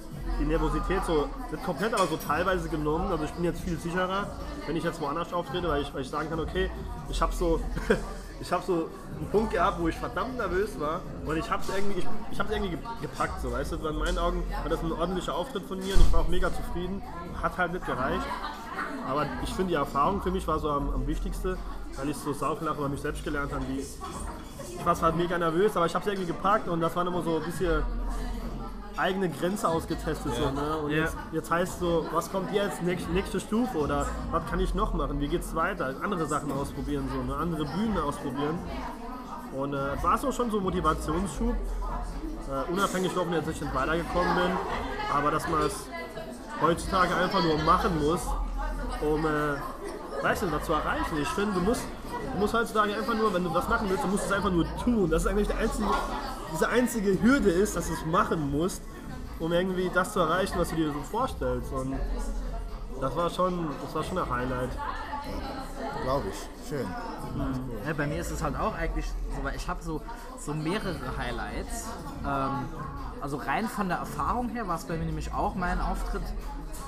die 0.41 0.47
Nervosität 0.47 1.05
so, 1.07 1.29
nicht 1.53 1.63
komplett, 1.65 1.95
aber 1.95 2.09
so 2.09 2.17
teilweise 2.17 2.69
genommen. 2.69 3.13
Also 3.13 3.23
ich 3.23 3.31
bin 3.33 3.45
jetzt 3.45 3.61
viel 3.61 3.79
sicherer, 3.79 4.27
wenn 4.67 4.75
ich 4.75 4.83
jetzt 4.83 5.01
woanders 5.01 5.33
auftrete, 5.33 5.69
weil 5.69 5.83
ich, 5.83 5.95
weil 5.95 6.03
ich 6.03 6.11
sagen 6.11 6.29
kann, 6.29 6.41
okay, 6.41 6.71
ich 7.09 7.23
habe 7.23 7.33
so, 7.33 7.61
ich 8.41 8.51
habe 8.53 8.63
so 8.67 8.89
einen 9.19 9.29
Punkt 9.31 9.53
gehabt, 9.53 9.79
wo 9.81 9.89
ich 9.89 9.97
verdammt 9.97 10.37
nervös 10.37 10.79
war 10.81 11.01
und 11.27 11.37
ich 11.37 11.51
habe 11.51 11.63
es 11.63 11.69
irgendwie, 11.77 11.99
ich, 12.01 12.07
ich 12.33 12.41
hab's 12.41 12.51
irgendwie 12.51 12.71
ge- 12.71 12.79
gepackt, 13.03 13.41
so, 13.43 13.53
weißt 13.53 13.73
du. 13.73 13.87
In 13.87 13.99
meinen 13.99 14.19
Augen 14.19 14.43
war 14.63 14.69
das 14.71 14.81
ein 14.83 14.93
ordentlicher 14.93 15.35
Auftritt 15.35 15.65
von 15.67 15.79
mir 15.79 15.95
und 15.95 16.01
ich 16.01 16.13
war 16.13 16.21
auch 16.21 16.29
mega 16.29 16.51
zufrieden. 16.53 17.03
Hat 17.43 17.57
halt 17.59 17.73
nicht 17.73 17.85
gereicht. 17.87 18.25
Aber 19.09 19.27
ich 19.43 19.51
finde, 19.55 19.71
die 19.71 19.75
Erfahrung 19.75 20.23
für 20.23 20.31
mich 20.31 20.47
war 20.47 20.59
so 20.59 20.71
am, 20.71 20.91
am 20.95 21.07
wichtigsten, 21.07 21.57
weil 21.97 22.09
ich 22.09 22.17
so 22.17 22.33
sauflachen 22.33 22.79
über 22.79 22.89
mich 22.89 23.01
selbst 23.01 23.25
gelernt 23.25 23.53
habe, 23.53 23.65
ich 23.75 24.87
war 24.87 24.99
halt 25.03 25.17
mega 25.17 25.37
nervös, 25.37 25.77
aber 25.77 25.87
ich 25.87 25.95
habe 25.95 26.03
es 26.05 26.11
irgendwie 26.13 26.29
gepackt 26.33 26.69
und 26.69 26.81
das 26.81 26.95
war 26.97 27.07
immer 27.07 27.23
so 27.23 27.37
ein 27.37 27.43
bisschen 27.43 27.83
eigene 29.01 29.29
Grenze 29.29 29.69
ausgetestet. 29.69 30.35
So, 30.35 30.51
ne? 30.51 30.77
Und 30.85 30.91
Ja. 30.91 30.99
jetzt, 31.05 31.17
jetzt 31.33 31.51
heißt 31.51 31.81
so, 31.81 32.07
was 32.13 32.31
kommt 32.31 32.53
jetzt 32.53 32.83
nächste, 32.83 33.11
nächste 33.13 33.41
Stufe 33.41 33.79
oder 33.79 34.07
was 34.31 34.43
kann 34.49 34.61
ich 34.61 34.75
noch 34.75 34.95
machen? 34.95 35.21
Wie 35.21 35.29
geht's 35.29 35.55
weiter? 35.55 35.95
Andere 36.03 36.27
Sachen 36.27 36.53
ausprobieren, 36.53 37.09
so, 37.13 37.23
ne? 37.23 37.39
andere 37.39 37.65
Bühnen 37.65 37.99
ausprobieren. 37.99 38.59
Und 39.57 39.75
äh, 39.75 39.95
es 39.97 40.03
war 40.03 40.17
so 40.19 40.31
schon 40.31 40.51
so 40.51 40.59
ein 40.59 40.63
Motivationsschub, 40.63 41.55
äh, 41.55 42.73
unabhängig 42.73 43.13
davon, 43.13 43.33
dass 43.33 43.49
ich 43.49 43.61
nicht 43.61 43.75
weitergekommen 43.75 44.35
bin, 44.37 44.53
aber 45.13 45.31
dass 45.33 45.49
man 45.49 45.63
es 45.63 45.87
heutzutage 46.61 47.15
einfach 47.17 47.43
nur 47.43 47.59
machen 47.59 48.01
muss, 48.01 48.21
um 49.01 49.25
äh, 49.27 49.57
weißt 50.23 50.43
du, 50.43 50.53
was 50.53 50.65
zu 50.65 50.73
erreichen. 50.73 51.17
Ich 51.21 51.29
finde, 51.29 51.55
du 51.55 51.61
musst, 51.61 51.83
du 52.33 52.39
musst 52.39 52.55
heutzutage 52.55 52.95
einfach 52.95 53.15
nur, 53.15 53.33
wenn 53.35 53.43
du 53.45 53.53
was 53.53 53.69
machen 53.69 53.89
willst, 53.89 54.05
du 54.05 54.09
musst 54.09 54.27
es 54.27 54.33
einfach 54.33 54.51
nur 54.51 54.67
tun. 54.85 55.11
Das 55.11 55.23
ist 55.23 55.29
eigentlich 55.29 55.49
die 55.49 55.55
einzige, 55.55 55.89
diese 56.53 56.69
einzige 56.69 57.23
Hürde 57.23 57.51
ist, 57.51 57.77
dass 57.77 57.89
du 57.89 57.95
es 57.95 58.05
machen 58.07 58.51
musst. 58.51 58.83
Um 59.41 59.53
irgendwie 59.53 59.91
das 59.93 60.13
zu 60.13 60.21
erreichen, 60.21 60.55
was 60.59 60.71
du 60.71 60.77
dir 60.77 60.93
so 60.93 61.01
vorstellst. 61.01 61.73
Und 61.73 61.99
das 63.01 63.17
war 63.17 63.31
schon, 63.31 63.69
das 63.83 63.95
war 63.95 64.05
schon 64.05 64.19
ein 64.19 64.31
Highlight. 64.31 64.71
Glaube 66.05 66.29
ich. 66.29 66.69
Schön. 66.69 66.87
Ja, 67.87 67.93
bei 67.95 68.07
mir 68.07 68.21
ist 68.21 68.31
es 68.31 68.43
halt 68.43 68.57
auch 68.57 68.75
eigentlich 68.75 69.07
so, 69.07 69.43
weil 69.43 69.57
ich 69.57 69.69
habe 69.69 69.83
so, 69.83 70.01
so 70.39 70.55
mehrere 70.55 71.17
Highlights. 71.17 71.87
Ähm, 72.25 72.69
also 73.21 73.37
rein 73.39 73.69
von 73.69 73.89
der 73.89 73.99
Erfahrung 73.99 74.51
her 74.51 74.69
war 74.69 74.77
es 74.77 74.85
bei 74.85 74.97
mir 74.97 75.05
nämlich 75.05 75.33
auch 75.33 75.55
mein 75.55 75.81
Auftritt 75.81 76.23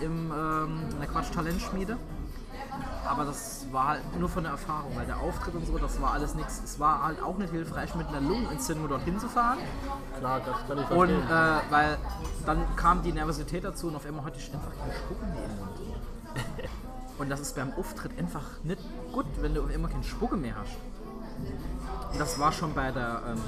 im, 0.00 0.30
ähm, 0.30 0.88
in 0.90 0.98
der 0.98 1.08
Quatsch-Talentschmiede. 1.08 1.96
Aber 3.06 3.24
das 3.24 3.66
war 3.72 3.88
halt 3.88 4.18
nur 4.18 4.28
von 4.28 4.44
der 4.44 4.52
Erfahrung, 4.52 4.92
weil 4.96 5.06
der 5.06 5.18
Auftritt 5.18 5.54
und 5.54 5.66
so, 5.66 5.76
das 5.76 6.00
war 6.00 6.12
alles 6.12 6.34
nichts. 6.34 6.62
Es 6.64 6.78
war 6.80 7.02
halt 7.04 7.22
auch 7.22 7.36
nicht 7.36 7.50
hilfreich, 7.50 7.94
mit 7.94 8.06
einer 8.08 8.20
Lungenentzündung 8.20 8.88
dorthin 8.88 9.18
zu 9.18 9.28
fahren. 9.28 9.58
Klar, 10.18 10.40
das 10.40 10.56
kann 10.66 10.78
ich 10.78 10.90
Und 10.90 11.08
verstehen. 11.08 11.30
äh, 11.30 11.70
weil 11.70 11.98
dann 12.46 12.76
kam 12.76 13.02
die 13.02 13.12
Nervosität 13.12 13.64
dazu 13.64 13.88
und 13.88 13.96
auf 13.96 14.06
einmal 14.06 14.24
hatte 14.24 14.38
ich 14.38 14.52
einfach 14.54 14.70
keine 14.78 14.94
Spucke 14.94 15.24
mehr 15.26 15.44
im 15.44 15.56
Mund. 15.58 15.70
Und 17.18 17.28
das 17.28 17.40
ist 17.40 17.54
beim 17.54 17.72
Auftritt 17.74 18.18
einfach 18.18 18.42
nicht 18.64 18.80
gut, 19.12 19.26
wenn 19.42 19.54
du 19.54 19.62
auf 19.62 19.70
einmal 19.70 19.90
keine 19.90 20.02
Spucke 20.02 20.34
mehr 20.36 20.54
hast. 20.58 20.72
Und 22.12 22.18
das 22.18 22.38
war 22.38 22.50
schon 22.50 22.72
bei 22.74 22.90
der 22.90 23.22
ähm, 23.28 23.42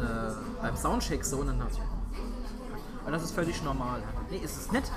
äh, 0.00 0.62
beim 0.62 0.76
Soundcheck 0.76 1.24
so 1.24 1.38
und 1.38 1.48
dann 1.48 1.58
dachte 1.58 1.72
ich, 1.74 3.06
und 3.06 3.12
das 3.12 3.24
ist 3.24 3.32
völlig 3.34 3.62
normal. 3.62 4.00
Nee, 4.30 4.38
ist 4.38 4.56
es 4.56 4.70
nicht. 4.72 4.90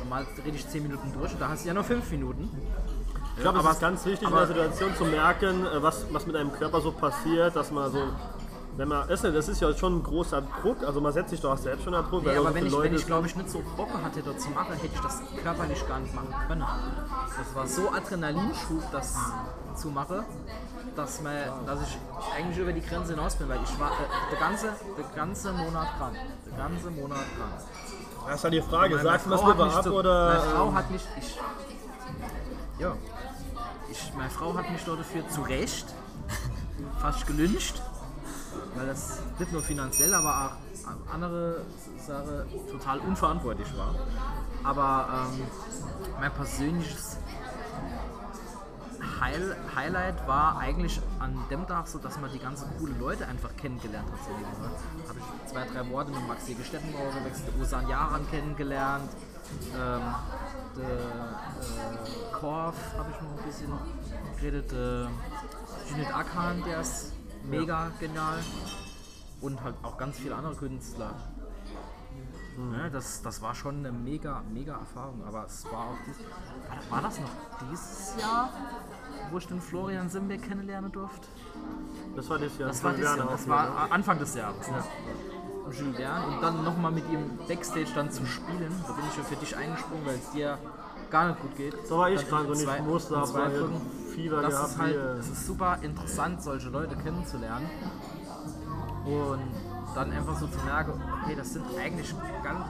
Normal 0.00 0.26
rede 0.44 0.56
ich 0.56 0.68
10 0.68 0.82
Minuten 0.82 1.12
durch 1.12 1.32
und 1.32 1.40
da 1.40 1.48
hast 1.48 1.64
du 1.64 1.68
ja 1.68 1.74
nur 1.74 1.84
5 1.84 2.10
Minuten. 2.10 2.50
Ich 3.36 3.42
glaube, 3.42 3.60
es 3.60 3.66
ist 3.66 3.80
ganz 3.80 4.04
wichtig 4.04 4.28
in 4.28 4.34
der 4.34 4.46
Situation 4.46 4.96
zu 4.96 5.04
merken, 5.04 5.64
äh, 5.64 5.82
was, 5.82 6.06
was 6.12 6.26
mit 6.26 6.34
einem 6.36 6.52
Körper 6.52 6.80
so 6.80 6.90
passiert, 6.92 7.54
dass 7.54 7.70
man 7.70 7.90
so, 7.92 8.02
wenn 8.76 8.88
man, 8.88 9.08
ist 9.08 9.22
das 9.22 9.48
ist 9.48 9.60
ja 9.60 9.72
schon 9.74 9.98
ein 9.98 10.02
großer 10.02 10.42
Druck, 10.62 10.82
also 10.84 11.00
man 11.00 11.12
setzt 11.12 11.30
sich 11.30 11.40
doch 11.40 11.52
auch 11.52 11.58
selbst 11.58 11.84
schon 11.84 11.94
unter 11.94 12.08
Druck, 12.08 12.24
Nee, 12.24 12.36
aber 12.36 12.48
so 12.48 12.54
wenn 12.54 12.66
ich, 12.66 12.72
wenn 12.72 12.78
Leute 12.80 12.94
ich 12.96 13.06
glaube 13.06 13.26
ich 13.28 13.36
nicht 13.36 13.50
so 13.50 13.62
Bock 13.76 13.90
hatte, 14.02 14.22
dort 14.22 14.40
zu 14.40 14.50
machen, 14.50 14.74
hätte 14.74 14.92
ich 14.92 15.00
das 15.00 15.22
körperlich 15.42 15.86
gar 15.86 16.00
nicht 16.00 16.14
machen 16.14 16.34
können. 16.48 16.64
Das 17.38 17.54
war 17.54 17.66
so 17.66 17.90
Adrenalinschub, 17.92 18.82
das 18.90 19.16
zu 19.76 19.88
machen, 19.90 20.24
dass, 20.96 21.22
man, 21.22 21.34
dass 21.64 21.78
ich 21.82 21.98
eigentlich 22.36 22.58
über 22.58 22.72
die 22.72 22.82
Grenze 22.82 23.14
hinaus 23.14 23.36
bin, 23.36 23.48
weil 23.48 23.60
ich 23.62 23.78
war 23.78 23.92
äh, 23.92 24.30
der, 24.32 24.38
ganze, 24.40 24.66
der 24.96 25.04
ganze 25.14 25.52
Monat 25.52 25.86
krank. 25.96 26.16
Der 26.46 26.58
ganze 26.58 26.90
Monat 26.90 27.24
krank. 27.36 27.52
Das 28.28 28.36
ist 28.36 28.44
ja 28.44 28.50
die 28.50 28.60
Frage, 28.60 28.98
sagst 28.98 29.24
du 29.24 29.30
das 29.30 29.40
lieber 29.42 29.74
ab 29.74 29.84
so- 29.84 29.94
oder... 29.94 30.28
Meine 30.28 30.50
Frau 30.50 30.74
hat 30.74 30.90
mich. 30.90 31.02
Ich, 31.18 31.38
ja. 32.78 32.94
Ich, 33.90 34.12
meine 34.14 34.28
Frau 34.28 34.54
hat 34.54 34.70
mich 34.70 34.84
dort 34.84 35.00
dafür 35.00 35.26
zu 35.30 35.40
Recht 35.40 35.86
fast 37.00 37.26
gelünscht, 37.26 37.80
weil 38.74 38.86
das 38.86 39.20
nicht 39.38 39.50
nur 39.50 39.62
finanziell, 39.62 40.12
aber 40.12 40.52
auch 40.84 41.14
andere 41.14 41.62
Sache 42.06 42.46
total 42.70 42.98
unverantwortlich 42.98 43.68
war. 43.78 43.94
Aber 44.62 45.30
ähm, 45.32 45.46
mein 46.20 46.32
persönliches 46.34 47.16
Heil 49.20 49.56
Highlight 49.74 50.26
war 50.26 50.58
eigentlich 50.58 51.00
an 51.18 51.34
dem 51.50 51.66
Tag 51.66 51.88
so, 51.88 51.98
dass 51.98 52.18
man 52.18 52.32
die 52.32 52.38
ganzen 52.38 52.68
coole 52.78 52.94
Leute 52.94 53.26
einfach 53.26 53.56
kennengelernt 53.56 54.08
hat. 54.10 54.18
So 54.24 55.08
habe 55.08 55.18
ich 55.18 55.50
zwei, 55.50 55.64
drei 55.66 55.90
Worte 55.90 56.10
mit 56.10 56.26
Maxi 56.26 56.54
Gestettenbauer 56.54 57.12
gewechselt, 57.12 57.52
Osan 57.60 57.88
Yaran 57.88 58.28
kennengelernt, 58.30 59.10
ähm, 59.74 60.02
der 60.76 60.86
äh, 60.86 62.32
Korf 62.32 62.76
habe 62.96 63.10
ich 63.10 63.20
noch 63.20 63.38
ein 63.38 63.44
bisschen 63.44 63.72
geredet, 64.36 64.72
äh, 64.72 65.90
Junit 65.90 66.14
Akan, 66.14 66.62
der 66.64 66.80
ist 66.80 67.12
mega 67.44 67.90
genial. 67.98 68.38
Und 69.40 69.62
halt 69.62 69.76
auch 69.82 69.96
ganz 69.96 70.18
viele 70.18 70.34
andere 70.34 70.54
Künstler. 70.54 71.14
Ne, 72.58 72.90
das, 72.90 73.22
das 73.22 73.40
war 73.40 73.54
schon 73.54 73.78
eine 73.78 73.92
mega, 73.92 74.42
mega 74.52 74.78
Erfahrung, 74.78 75.22
aber 75.24 75.46
es 75.46 75.64
war 75.66 75.90
auch 75.90 75.98
dies, 76.04 76.18
war, 76.18 76.96
war 76.96 77.02
das 77.02 77.20
noch 77.20 77.30
dieses 77.70 78.20
Jahr, 78.20 78.50
wo 79.30 79.38
ich 79.38 79.46
den 79.46 79.60
Florian 79.60 80.08
Simbeck 80.08 80.42
kennenlernen 80.42 80.92
durfte? 80.92 81.28
Das 82.16 82.28
war 82.30 82.38
das 82.38 82.58
Jahr. 82.58 82.68
Das 82.68 82.84
war, 82.84 82.92
dieses 82.92 83.16
Jahr, 83.16 83.28
das 83.30 83.48
war 83.48 83.64
ne? 83.70 83.92
Anfang 83.92 84.18
des 84.18 84.34
Jahres. 84.34 84.68
Ne? 84.68 84.84
Jules 85.70 85.96
Verne. 85.96 86.26
Und 86.26 86.42
dann 86.42 86.64
nochmal 86.64 86.92
mit 86.92 87.04
ihm 87.10 87.38
Backstage 87.46 87.88
dann 87.94 88.10
zu 88.10 88.24
spielen, 88.26 88.72
da 88.86 88.92
bin 88.92 89.04
ich 89.10 89.16
ja 89.16 89.22
für 89.22 89.36
dich 89.36 89.56
eingesprungen, 89.56 90.06
weil 90.06 90.14
es 90.14 90.30
dir 90.30 90.58
gar 91.10 91.28
nicht 91.28 91.40
gut 91.40 91.56
geht. 91.56 91.74
Da 91.88 91.96
war 91.96 92.10
ich 92.10 92.26
krank 92.28 92.48
und 92.48 92.56
ich 92.56 92.64
zwei- 92.64 92.80
musste, 92.80 93.14
Brücken. 93.14 93.80
Fieber 94.14 94.42
das 94.42 94.52
gehabt. 94.52 94.70
ist 94.70 94.78
halt, 94.78 94.96
es 95.20 95.28
ist 95.28 95.46
super 95.46 95.78
interessant, 95.82 96.42
solche 96.42 96.68
Leute 96.70 96.96
kennenzulernen. 96.96 97.68
Und 99.04 99.40
dann 99.94 100.12
einfach 100.12 100.38
so 100.38 100.46
zu 100.46 100.58
merken, 100.64 100.92
okay, 101.22 101.34
das 101.36 101.52
sind 101.52 101.64
eigentlich 101.78 102.14
ganz, 102.42 102.60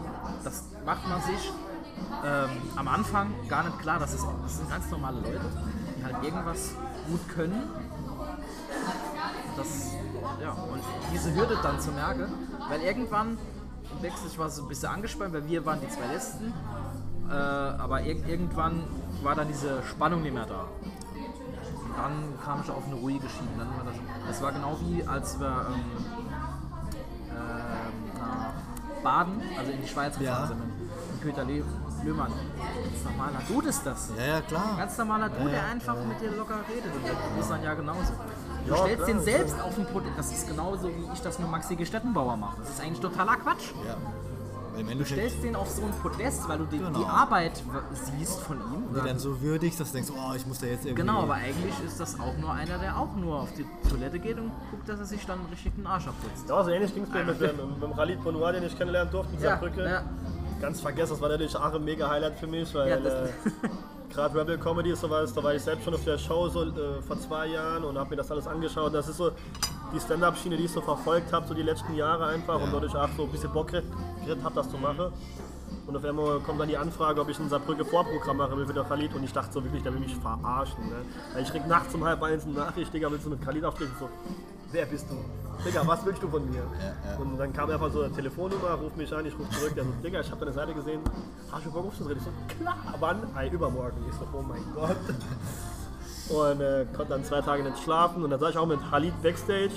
das 0.45 0.65
macht 0.85 1.09
man 1.09 1.21
sich 1.23 1.53
ähm, 2.25 2.51
am 2.77 2.89
Anfang 2.89 3.35
gar 3.49 3.65
nicht 3.65 3.79
klar, 3.81 3.99
das, 3.99 4.15
ist, 4.15 4.27
das 4.43 4.57
sind 4.57 4.71
ganz 4.71 4.91
normale 4.91 5.21
Leute, 5.21 5.41
die 5.99 6.05
halt 6.05 6.23
irgendwas 6.23 6.75
gut 7.09 7.29
können. 7.29 7.63
Das, 9.57 9.93
ja, 10.41 10.53
und 10.53 10.81
diese 11.13 11.35
Hürde 11.35 11.59
dann 11.63 11.81
zu 11.81 11.91
merken, 11.91 12.27
weil 12.69 12.81
irgendwann 12.83 13.39
im 13.91 14.03
Backstage 14.03 14.39
war 14.39 14.47
es 14.47 14.57
so 14.57 14.63
ein 14.63 14.69
bisschen 14.69 14.89
angespannt, 14.91 15.33
weil 15.35 15.47
wir 15.47 15.65
waren 15.67 15.81
die 15.81 15.89
zwei 15.89 16.07
Letzten, 16.13 16.53
äh, 17.29 17.33
aber 17.33 18.03
ir 18.03 18.25
irgendwann 18.29 18.85
war 19.23 19.35
dann 19.35 19.49
diese 19.49 19.83
Spannung 19.83 20.23
nicht 20.23 20.35
mehr 20.35 20.47
da. 20.47 20.61
Und 20.61 21.97
dann 21.97 22.35
kam 22.45 22.61
ich 22.63 22.71
auf 22.71 22.85
eine 22.87 22.95
ruhige 22.95 23.29
Schiene. 23.29 23.49
Dann 23.59 23.69
war 23.69 23.85
das, 23.85 23.95
das 24.29 24.43
war 24.43 24.53
genau 24.53 24.77
wie 24.83 25.03
als 25.07 25.41
wir 25.41 25.47
ähm, 25.49 26.05
ähm, 27.31 28.19
nach 28.19 29.03
Baden, 29.03 29.43
also 29.59 29.73
in 29.73 29.83
die 29.83 29.89
Schweiz 29.89 30.19
gefahren 30.19 30.43
Ja. 30.43 30.47
sind 30.47 30.61
mit, 30.61 31.25
mit 31.25 31.37
Löhmann. 32.09 32.33
Ganz 32.33 33.05
normaler 33.05 33.41
Dude 33.49 33.69
ist 33.69 33.85
das. 33.85 34.11
Ja, 34.19 34.25
ja, 34.27 34.41
klar. 34.41 34.77
Ganz 34.79 34.99
normaler 34.99 35.29
Dude, 35.29 35.51
der 35.51 35.59
ja, 35.59 35.67
einfach 35.73 35.95
ja. 35.95 36.05
mit 36.05 36.21
dir 36.21 36.31
locker 36.37 36.59
redet. 36.69 36.95
Und 36.95 37.05
der 37.05 37.41
ist 37.41 37.51
dann 37.51 37.63
ja 37.63 37.75
genauso. 37.75 38.13
Du 38.67 38.71
Ja, 38.71 38.77
stellst 38.79 38.97
klar, 38.97 39.07
den 39.09 39.21
selbst 39.23 39.61
auf 39.61 39.75
den 39.75 39.87
Podest. 39.87 40.13
Das 40.17 40.33
ist 40.33 40.49
genauso, 40.49 40.89
wie 40.89 41.13
ich 41.13 41.21
das 41.21 41.39
mit 41.39 41.51
Maxi 41.51 41.77
Gestettenbauer 41.77 42.37
mache. 42.37 42.57
Das 42.61 42.71
ist 42.71 42.81
eigentlich 42.81 43.01
totaler 43.01 43.37
Quatsch. 43.37 43.73
Ja. 43.87 43.97
Du 44.95 45.05
stellst 45.05 45.43
den 45.43 45.57
auf 45.57 45.69
so 45.69 45.83
ein 45.83 45.91
Podest, 46.01 46.49
weil 46.49 46.59
du 46.59 46.65
die, 46.67 46.79
Genau. 46.79 46.97
die 47.01 47.05
Arbeit 47.05 47.61
siehst 47.95 48.39
von 48.43 48.59
ihm. 48.59 48.85
die 48.95 49.01
dann 49.09 49.19
so 49.19 49.41
würdigst, 49.41 49.81
dass 49.81 49.89
du 49.91 49.95
denkst, 49.95 50.13
oh, 50.17 50.35
ich 50.37 50.47
muss 50.47 50.61
da 50.61 50.67
jetzt 50.69 50.85
irgendwie. 50.87 51.03
Genau, 51.03 51.23
aber 51.23 51.35
eigentlich 51.35 51.75
ist 51.85 51.99
das 51.99 52.21
auch 52.21 52.37
nur 52.41 52.53
einer, 52.53 52.79
der 52.79 52.97
auch 52.97 53.13
nur 53.17 53.41
auf 53.41 53.49
die 53.55 53.67
Toilette 53.89 54.21
geht 54.21 54.39
und 54.39 54.53
guckt, 54.71 54.89
dass 54.89 55.01
er 55.01 55.07
sich 55.07 55.27
dann 55.27 55.41
richtig 55.51 55.75
den 55.75 55.85
Arsch 55.85 56.07
abputzt. 56.07 56.49
Ja, 56.49 56.63
so 56.63 56.71
ähnlich 56.71 56.95
ging 56.95 57.03
es 57.03 57.09
mir 57.11 57.25
mit, 57.25 57.41
dem- 57.41 57.57
mit 57.75 57.83
dem 57.83 57.97
Khalid 57.97 58.23
Bonoir, 58.23 58.53
den 58.53 58.63
ich 58.63 58.79
kennenlernen 58.79 59.11
durfte 59.13 59.35
in 59.35 59.43
Ja, 59.43 59.51
Saarbrücken. 59.51 59.81
ja. 59.85 60.03
Ganz 60.61 60.81
vergessen, 60.81 61.13
das 61.13 61.21
war 61.21 61.29
natürlich 61.29 61.57
auch 61.57 61.73
ein 61.73 61.85
mega 61.85 62.09
Highlight 62.09 62.39
für 62.39 62.47
mich, 62.47 62.75
weil 62.75 62.89
Ja, 62.89 62.97
äh, 62.97 63.29
gerade 64.13 64.41
Rebel 64.41 64.59
Comedy 64.59 64.91
ist 64.91 65.01
sowas, 65.01 65.33
da 65.33 65.43
war 65.43 65.55
ich 65.55 65.63
selbst 65.63 65.85
schon 65.85 65.95
auf 65.95 66.05
der 66.05 66.19
Show 66.19 66.49
so 66.49 66.65
äh, 66.65 67.03
vor 67.07 67.19
zwei 67.21 67.47
Jahren 67.47 67.85
und 67.85 67.97
habe 67.97 68.11
mir 68.11 68.17
das 68.17 68.31
alles 68.31 68.47
angeschaut. 68.47 68.93
Das 68.93 69.09
ist 69.09 69.19
so 69.19 69.31
die 69.95 70.01
Stand-Up-Schiene, 70.01 70.57
die 70.57 70.65
ich 70.65 70.73
so 70.73 70.81
verfolgt 70.81 71.33
habe, 71.33 71.47
so 71.47 71.55
die 71.55 71.63
letzten 71.63 71.95
Jahre 71.95 72.27
einfach 72.27 72.61
und 72.61 72.73
dadurch 72.73 72.95
auch 72.95 73.09
so 73.17 73.25
ein 73.25 73.31
bisschen 73.31 73.53
Bock 73.53 73.69
gekriegt 73.69 74.45
habe, 74.45 74.55
das 74.55 74.71
zu 74.71 74.77
machen. 74.79 75.13
Und 75.87 75.97
auf 75.97 76.05
einmal 76.05 76.41
kommt 76.41 76.61
dann 76.61 76.69
die 76.69 76.77
Anfrage, 76.77 77.21
ob 77.21 77.29
ich 77.31 77.39
ein 77.39 77.49
Saarbrücke 77.49 77.85
Vorprogramm 77.85 78.37
machen 78.37 78.59
will 78.59 78.67
für 78.67 78.75
den 78.75 78.87
Khalid 78.87 79.15
und 79.15 79.25
ich 79.25 79.33
dachte 79.33 79.53
so 79.55 79.65
wirklich, 79.65 79.83
der 79.83 79.93
will 79.95 80.01
mich 80.01 80.15
verarschen. 80.17 80.87
Ne? 80.87 80.97
Weil 81.33 81.43
ich 81.43 81.51
krieg 81.51 81.67
nachts 81.67 81.95
um 81.95 82.05
halb 82.05 82.23
eins 82.23 82.45
eine 82.45 82.55
Nachricht, 82.55 82.93
Digga, 82.93 83.11
willst 83.11 83.25
du 83.25 83.31
mit 83.31 83.43
Khalid 83.43 83.65
auftreten? 83.65 83.93
So, 83.99 84.09
wer 84.73 84.87
bist 84.87 85.07
du? 85.11 85.17
Digga, 85.65 85.87
was 85.87 86.05
willst 86.07 86.23
du 86.23 86.29
von 86.29 86.49
mir? 86.51 86.63
Und 87.19 87.37
dann 87.37 87.53
kam 87.53 87.69
einfach 87.71 87.91
so 87.91 88.03
eine 88.03 88.15
Telefonnummer, 88.15 88.75
ruf 88.75 88.95
mich 88.95 89.13
an, 89.13 89.27
ich 89.27 89.37
ruf 89.37 89.49
zurück, 89.51 89.75
der 89.75 89.85
so, 89.85 89.91
Digga, 90.05 90.21
ich 90.21 90.31
hab 90.31 90.39
deine 90.39 90.53
Seite 90.53 90.73
gesehen, 90.73 91.01
hast 91.51 91.67
du 91.67 91.71
Bock 91.73 91.87
aufzutreten? 91.87 92.23
Ich 92.23 92.25
so, 92.25 92.63
klar, 92.63 92.77
wann? 93.01 93.23
Ey, 93.37 93.51
übermorgen. 93.51 93.97
Ich 94.09 94.15
so, 94.15 94.27
oh 94.33 94.43
mein 94.43 94.63
Gott. 94.75 94.97
Und 96.29 96.61
äh, 96.61 96.87
konnte 96.95 97.13
dann 97.13 97.25
zwei 97.25 97.41
Tage 97.41 97.63
nicht 97.63 97.79
schlafen 97.79 98.23
und 98.23 98.31
dann 98.31 98.39
saß 98.39 98.51
ich 98.51 98.59
auch 98.59 98.67
mit 98.67 98.79
Khalid 98.91 99.21
Backstage 99.23 99.73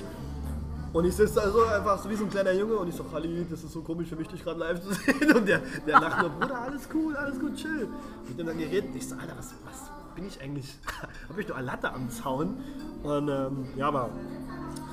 und 0.94 1.06
ich 1.06 1.16
sitze 1.16 1.36
da 1.36 1.50
so 1.50 1.64
einfach 1.64 1.98
so 2.04 2.10
wie 2.10 2.16
so 2.16 2.26
ein 2.26 2.30
kleiner 2.30 2.52
Junge 2.52 2.76
und 2.76 2.90
ich 2.90 2.96
so, 2.96 3.04
Khalid, 3.06 3.50
das 3.50 3.64
ist 3.64 3.72
so 3.72 3.82
komisch 3.82 4.10
für 4.10 4.18
mich, 4.18 4.28
dich 4.28 4.44
gerade 4.44 4.60
live 4.60 4.82
zu 4.82 4.94
sehen. 4.94 5.32
Und 5.34 5.48
der, 5.48 5.62
der 5.88 6.00
lacht 6.02 6.22
nur, 6.22 6.30
Bruder, 6.32 6.62
alles 6.62 6.90
cool, 6.94 7.16
alles 7.16 7.40
gut, 7.40 7.56
chill. 7.56 7.88
Mit 8.28 8.38
dem 8.38 8.48
dann 8.48 8.58
geredet 8.58 8.94
ich 8.94 9.08
so, 9.08 9.16
Alter, 9.16 9.34
was, 9.38 9.54
was 9.66 10.01
bin 10.16 10.28
ich 10.28 10.42
eigentlich? 10.42 10.78
Hab 11.30 11.38
ich 11.38 11.48
nur 11.48 11.58
eine 11.58 11.66
Latte 11.68 11.92
am 11.94 12.10
Zaun? 12.10 12.58
Und 13.04 13.30
ähm, 13.30 13.66
ja, 13.78 13.88
aber 13.88 14.10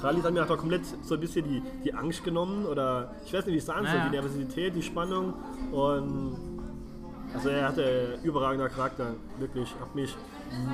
Khalid 0.01 0.25
hat 0.25 0.33
mir 0.33 0.45
auch 0.45 0.57
komplett 0.57 0.83
so 1.03 1.15
ein 1.15 1.21
bisschen 1.21 1.45
die, 1.45 1.63
die 1.85 1.93
Angst 1.95 2.25
genommen 2.25 2.65
oder 2.67 3.11
ich 3.25 3.33
weiß 3.35 3.45
nicht, 3.47 3.55
wie 3.55 3.59
ich 3.59 3.65
sagen 3.65 3.85
soll, 3.85 3.95
Naja. 3.95 4.05
die 4.09 4.17
Nervosität, 4.17 4.75
die 4.75 4.83
Spannung 4.83 5.35
und 5.73 6.37
also 7.35 7.51
er 7.51 7.69
hatte 7.69 8.19
überragender 8.23 8.69
Charakter, 8.71 9.15
wirklich. 9.39 9.75
Hab 9.81 9.95
mich 9.95 10.17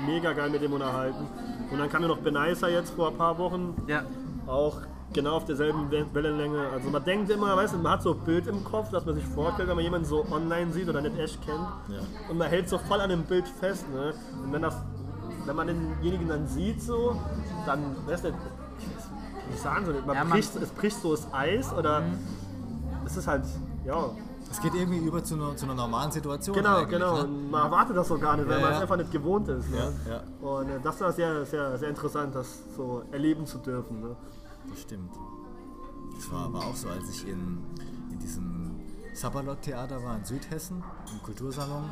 mega 0.07 0.33
geil 0.35 0.51
mit 0.51 0.63
ihm 0.63 0.73
unterhalten. 0.73 1.27
Und 1.73 1.79
dann 1.79 1.89
kam 1.91 2.03
ja 2.03 2.09
noch 2.09 2.19
Benaisa 2.19 2.69
jetzt 2.69 2.91
vor 2.95 3.09
ein 3.09 3.17
paar 3.17 3.37
Wochen, 3.39 3.75
Ja. 3.89 4.05
auch 4.47 4.77
genau 5.15 5.37
auf 5.37 5.45
derselben 5.47 5.91
We- 5.91 6.05
Wellenlänge. 6.13 6.69
Also 6.73 6.91
man 6.91 7.03
denkt 7.05 7.31
immer, 7.31 7.57
weißt 7.57 7.75
du, 7.75 7.79
man 7.79 7.93
hat 7.93 8.03
so 8.03 8.13
ein 8.13 8.21
Bild 8.21 8.47
im 8.47 8.63
Kopf, 8.65 8.91
dass 8.91 9.07
man 9.07 9.15
sich 9.15 9.25
vorstellt, 9.25 9.69
wenn 9.69 9.77
man 9.77 9.85
jemanden 9.85 10.07
so 10.07 10.27
online 10.31 10.73
sieht 10.73 10.89
oder 10.89 11.01
nicht 11.01 11.19
echt 11.19 11.41
kennt. 11.47 11.67
Ja. 11.89 12.01
Und 12.31 12.37
man 12.39 12.49
hält 12.49 12.69
so 12.69 12.77
voll 12.79 13.01
an 13.01 13.09
dem 13.09 13.23
Bild 13.25 13.49
fest. 13.49 13.87
Ne? 13.91 14.13
Und 14.45 14.53
wenn, 14.53 14.63
das, 14.63 14.75
wenn 15.47 15.57
man 15.57 15.67
denjenigen 15.69 16.29
dann 16.29 16.47
sieht, 16.47 16.83
so, 16.83 17.17
dann, 17.65 17.97
weißt 18.07 18.25
du, 18.25 18.29
ich 19.55 19.61
sagen 19.61 19.87
soll, 19.87 19.95
man 20.07 20.17
Ja, 20.17 20.25
man- 20.25 20.33
bricht, 20.33 20.55
es 20.57 20.71
bricht 20.71 21.01
so 21.01 21.13
das 21.13 21.27
Eis 21.33 21.73
oder 21.73 22.03
es 23.07 23.17
ist 23.17 23.27
halt, 23.27 23.45
ja, 23.87 24.11
Es 24.51 24.61
geht 24.61 24.75
irgendwie 24.75 24.99
über 24.99 25.23
zu 25.25 25.35
einer, 25.35 25.57
zu 25.57 25.65
einer 25.67 25.75
normalen 25.75 26.11
Situation. 26.13 26.55
genau, 26.57 26.87
genau. 26.87 27.15
Ne? 27.17 27.25
Und 27.25 27.51
man 27.51 27.65
erwartet 27.67 27.97
das 27.97 28.09
so 28.09 28.19
gar 28.19 28.37
nicht, 28.37 28.49
weil 28.49 28.57
Ja, 28.57 28.61
man 28.63 28.71
ja. 28.71 28.77
es 28.77 28.83
einfach 28.83 28.97
nicht 28.97 29.11
gewohnt 29.13 29.49
ist. 29.49 29.69
Ne? 29.71 29.93
Ja, 30.09 30.13
ja, 30.13 30.49
Und 30.49 30.69
äh, 30.71 30.81
das 30.83 31.01
war 31.01 31.13
sehr, 31.13 31.45
sehr, 31.45 31.77
sehr 31.79 31.89
interessant, 31.89 32.35
das 32.35 32.47
so 32.77 33.03
erleben 33.13 33.47
zu 33.47 33.59
dürfen. 33.59 34.01
Ne? 34.01 34.17
Das 34.71 34.83
stimmt. 34.83 35.13
Das 36.17 36.31
war 36.31 36.47
aber 36.47 36.59
auch 36.59 36.77
so, 36.77 36.89
als 36.89 37.09
ich 37.11 37.29
in, 37.29 37.59
in 38.11 38.19
diesem 38.19 38.81
Sabalot-Theater 39.15 40.03
war 40.03 40.17
in 40.17 40.25
Südhessen, 40.25 40.83
im 41.13 41.23
Kultursalon. 41.23 41.89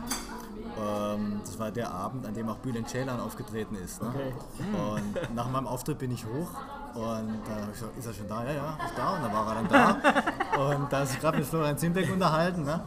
Ähm, 0.78 1.40
das 1.44 1.58
war 1.58 1.70
der 1.70 1.92
Abend, 1.92 2.26
an 2.26 2.34
dem 2.34 2.48
auch 2.48 2.58
Bülent 2.58 2.88
Ceylan 2.88 3.20
aufgetreten 3.20 3.76
ist. 3.76 4.02
Ne? 4.02 4.08
Okay. 4.08 4.32
Und 4.72 5.34
nach 5.34 5.50
meinem 5.50 5.66
Auftritt 5.66 5.98
bin 5.98 6.10
ich 6.10 6.24
hoch 6.26 6.50
und 6.94 7.40
dann 7.46 7.62
habe 7.62 7.72
ich 7.72 7.78
gesagt, 7.78 7.96
ist 7.96 8.06
er 8.06 8.12
schon 8.12 8.28
da? 8.28 8.44
Ja, 8.44 8.52
ja, 8.52 8.78
ist 8.84 8.98
da. 8.98 9.16
Und 9.16 9.22
dann 9.22 9.32
war 9.32 9.48
er 9.48 9.62
dann 9.62 9.68
da. 9.68 10.74
und 10.74 10.92
da 10.92 11.06
sich 11.06 11.20
gerade 11.20 11.38
mit 11.38 11.46
Florian 11.46 11.78
Zimbeck 11.78 12.12
unterhalten. 12.12 12.64
Ne? 12.64 12.80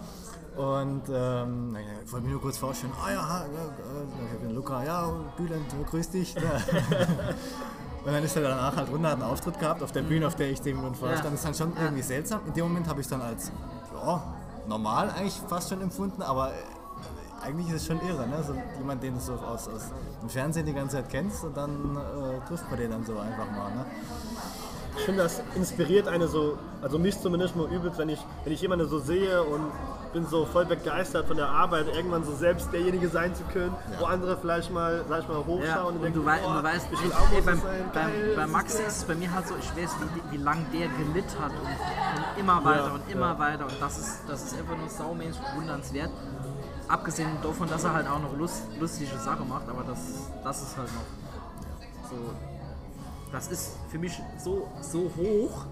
Und 0.55 1.03
ähm, 1.09 1.77
ich 2.05 2.11
wollte 2.11 2.25
mich 2.25 2.33
nur 2.33 2.41
kurz 2.41 2.57
vorstellen, 2.57 2.93
ah 3.03 3.11
ja, 3.11 3.15
ja 3.15 3.45
äh, 3.45 4.33
ich 4.33 4.39
bin 4.39 4.55
Luca, 4.55 4.83
ja, 4.83 5.09
Bülent, 5.37 5.65
grüß 5.89 6.09
dich. 6.09 6.35
Ne? 6.35 6.41
Und 8.05 8.13
dann 8.13 8.23
ist 8.23 8.35
er 8.35 8.43
danach 8.43 8.75
halt 8.75 8.89
runter, 8.91 9.09
hat 9.09 9.15
einen 9.15 9.31
Auftritt 9.31 9.59
gehabt 9.59 9.81
auf 9.81 9.91
der 9.91 10.03
Bühne, 10.03 10.27
auf 10.27 10.35
der 10.35 10.51
ich 10.51 10.61
dem 10.61 10.83
und 10.83 10.95
vorstand. 10.95 11.33
Das 11.33 11.33
ist 11.33 11.45
dann 11.45 11.55
schon 11.55 11.73
irgendwie 11.75 12.03
seltsam. 12.03 12.41
In 12.45 12.53
dem 12.53 12.67
Moment 12.67 12.87
habe 12.87 13.01
ich 13.01 13.07
es 13.07 13.09
dann 13.09 13.21
als 13.21 13.51
ja, 13.93 14.23
normal 14.67 15.09
eigentlich 15.09 15.41
fast 15.47 15.69
schon 15.69 15.81
empfunden, 15.81 16.21
aber 16.21 16.51
äh, 16.51 16.53
eigentlich 17.43 17.69
ist 17.69 17.81
es 17.81 17.87
schon 17.87 17.99
irre, 18.07 18.27
ne? 18.27 18.43
So 18.43 18.55
jemand, 18.77 19.01
den 19.01 19.15
du 19.15 19.19
so 19.19 19.33
aus, 19.33 19.67
aus 19.67 19.91
dem 20.21 20.29
Fernsehen 20.29 20.67
die 20.67 20.73
ganze 20.73 20.97
Zeit 20.97 21.09
kennst 21.09 21.43
und 21.43 21.57
dann 21.57 21.97
äh, 21.97 22.47
trifft 22.47 22.69
man 22.69 22.79
den 22.79 22.91
dann 22.91 23.05
so 23.05 23.17
einfach 23.17 23.49
mal. 23.51 23.73
Ne? 23.73 23.85
Ich 24.97 25.03
finde, 25.03 25.23
das 25.23 25.41
inspiriert 25.55 26.07
eine 26.07 26.27
so, 26.27 26.57
also 26.81 26.97
mich 26.97 27.19
zumindest 27.19 27.55
mal 27.55 27.67
übelst, 27.71 27.97
wenn 27.97 28.09
ich, 28.09 28.25
wenn 28.43 28.53
ich 28.53 28.61
jemanden 28.61 28.87
so 28.87 28.99
sehe 28.99 29.43
und 29.43 29.71
bin 30.13 30.25
so 30.25 30.45
voll 30.45 30.65
begeistert 30.65 31.27
von 31.27 31.35
der 31.35 31.49
Arbeit, 31.49 31.87
irgendwann 31.93 32.23
so 32.23 32.33
selbst 32.33 32.71
derjenige 32.71 33.09
sein 33.09 33.35
zu 33.35 33.43
können, 33.51 33.75
wo 33.99 34.05
andere 34.05 34.37
vielleicht 34.37 34.71
mal, 34.71 35.03
sag 35.09 35.23
ich 35.23 35.27
mal, 35.27 35.39
hochschauen 35.39 35.63
Ja, 35.65 35.83
und, 35.83 35.95
und 35.97 36.03
denken, 36.03 36.19
du, 36.19 36.25
wei 36.25 36.41
und 36.41 36.55
du 36.55 36.63
weißt, 36.63 36.87
ich 36.89 36.99
ey, 37.01 37.41
beim, 37.41 37.59
sein, 37.59 37.91
beim, 37.93 38.05
geil, 38.05 38.33
bei 38.35 38.47
Max 38.47 38.79
ist 38.79 39.07
bei 39.07 39.15
mir 39.15 39.29
halt 39.33 39.45
so, 39.45 39.55
ich 39.59 39.69
weiß, 39.75 39.91
wie, 40.15 40.37
wie 40.37 40.41
lang 40.41 40.65
der 40.71 40.87
gelitten 40.87 41.39
hat 41.39 41.51
und, 41.51 41.67
und 41.67 42.39
immer 42.39 42.63
weiter 42.63 42.85
Ja, 42.85 42.93
und 42.93 43.11
immer 43.11 43.33
ja. 43.33 43.39
weiter 43.39 43.65
und 43.65 43.81
das 43.81 43.97
ist, 43.99 44.19
das 44.29 44.43
ist 44.45 44.57
einfach 44.57 44.77
nur 44.77 44.89
saumäßig 44.89 45.41
bewundernswert. 45.51 46.11
Abgesehen 46.87 47.29
davon, 47.43 47.67
dass 47.67 47.83
er 47.83 47.93
halt 47.93 48.07
auch 48.07 48.19
noch 48.19 48.37
lust, 48.37 48.63
lustige 48.79 49.17
Sachen 49.17 49.49
macht, 49.49 49.67
aber 49.67 49.83
das, 49.83 50.31
das 50.43 50.61
ist 50.61 50.77
halt 50.77 50.89
noch 50.93 52.09
so. 52.09 52.54
Das 53.35 53.47
ist 53.49 53.71
für 53.89 53.99
mich 53.99 54.21
so, 54.37 54.65
so 54.81 55.11
hoch, 55.17 55.65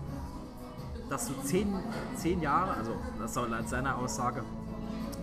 dass 1.10 1.28
du 1.28 1.34
zehn, 1.46 1.74
zehn 2.18 2.42
Jahre, 2.42 2.74
also 2.74 2.92
das 3.18 3.34
soll 3.34 3.48
laut 3.48 3.70
seiner 3.70 3.98
Aussage, 3.98 4.42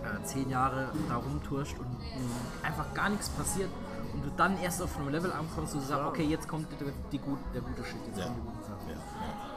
äh, 0.03 0.23
zehn 0.25 0.49
Jahre 0.49 0.89
da 1.07 1.17
rumturscht 1.17 1.77
und 1.77 1.87
mh, 1.99 2.67
einfach 2.67 2.91
gar 2.95 3.09
nichts 3.09 3.29
passiert 3.29 3.69
und 4.13 4.25
du 4.25 4.29
dann 4.37 4.59
erst 4.61 4.81
auf 4.81 4.97
einem 4.97 5.09
Level 5.09 5.31
ankommst, 5.31 5.75
wo 5.75 5.79
du 5.79 5.85
sagst, 5.85 6.05
okay, 6.05 6.23
jetzt 6.23 6.47
kommt 6.47 6.67
die, 6.71 6.85
die 7.11 7.17
gut, 7.19 7.39
der 7.53 7.61
gute 7.61 7.83
Shit, 7.83 7.99
jetzt 8.07 8.19
Ja. 8.19 8.25
kommen 8.25 8.37
die 8.37 8.47
guten 8.47 8.63
Sachen. 8.63 8.89
Ja. 8.89 8.95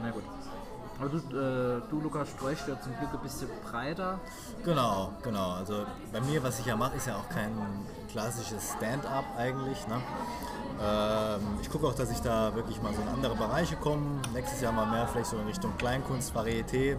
Na 0.02 0.10
gut. 0.10 0.22
Aber 1.00 1.08
du, 1.08 1.16
äh, 1.16 1.82
du 1.90 2.00
Lukas, 2.00 2.28
sträuchst 2.30 2.68
ja 2.68 2.80
zum 2.80 2.96
Glück 2.96 3.12
ein 3.12 3.18
bisschen 3.20 3.48
breiter. 3.68 4.20
Genau, 4.64 5.10
genau. 5.22 5.50
Also 5.54 5.84
bei 6.12 6.20
mir, 6.20 6.40
was 6.44 6.60
ich 6.60 6.66
ja 6.66 6.76
mache, 6.76 6.96
ist 6.96 7.08
ja 7.08 7.16
auch 7.16 7.28
kein 7.28 7.50
klassisches 8.12 8.74
Stand-up 8.76 9.24
eigentlich. 9.36 9.86
Ne? 9.88 10.00
Ähm, 10.80 11.40
ich 11.60 11.68
gucke 11.68 11.86
auch, 11.88 11.94
dass 11.94 12.10
ich 12.12 12.20
da 12.20 12.54
wirklich 12.54 12.80
mal 12.80 12.92
so 12.94 13.02
in 13.02 13.08
andere 13.08 13.34
Bereiche 13.34 13.74
komme. 13.76 14.02
Nächstes 14.32 14.60
Jahr 14.60 14.72
mal 14.72 14.86
mehr 14.86 15.06
vielleicht 15.08 15.30
so 15.30 15.36
in 15.36 15.46
Richtung 15.46 15.76
Kleinkunst, 15.78 16.32
Varieté. 16.34 16.96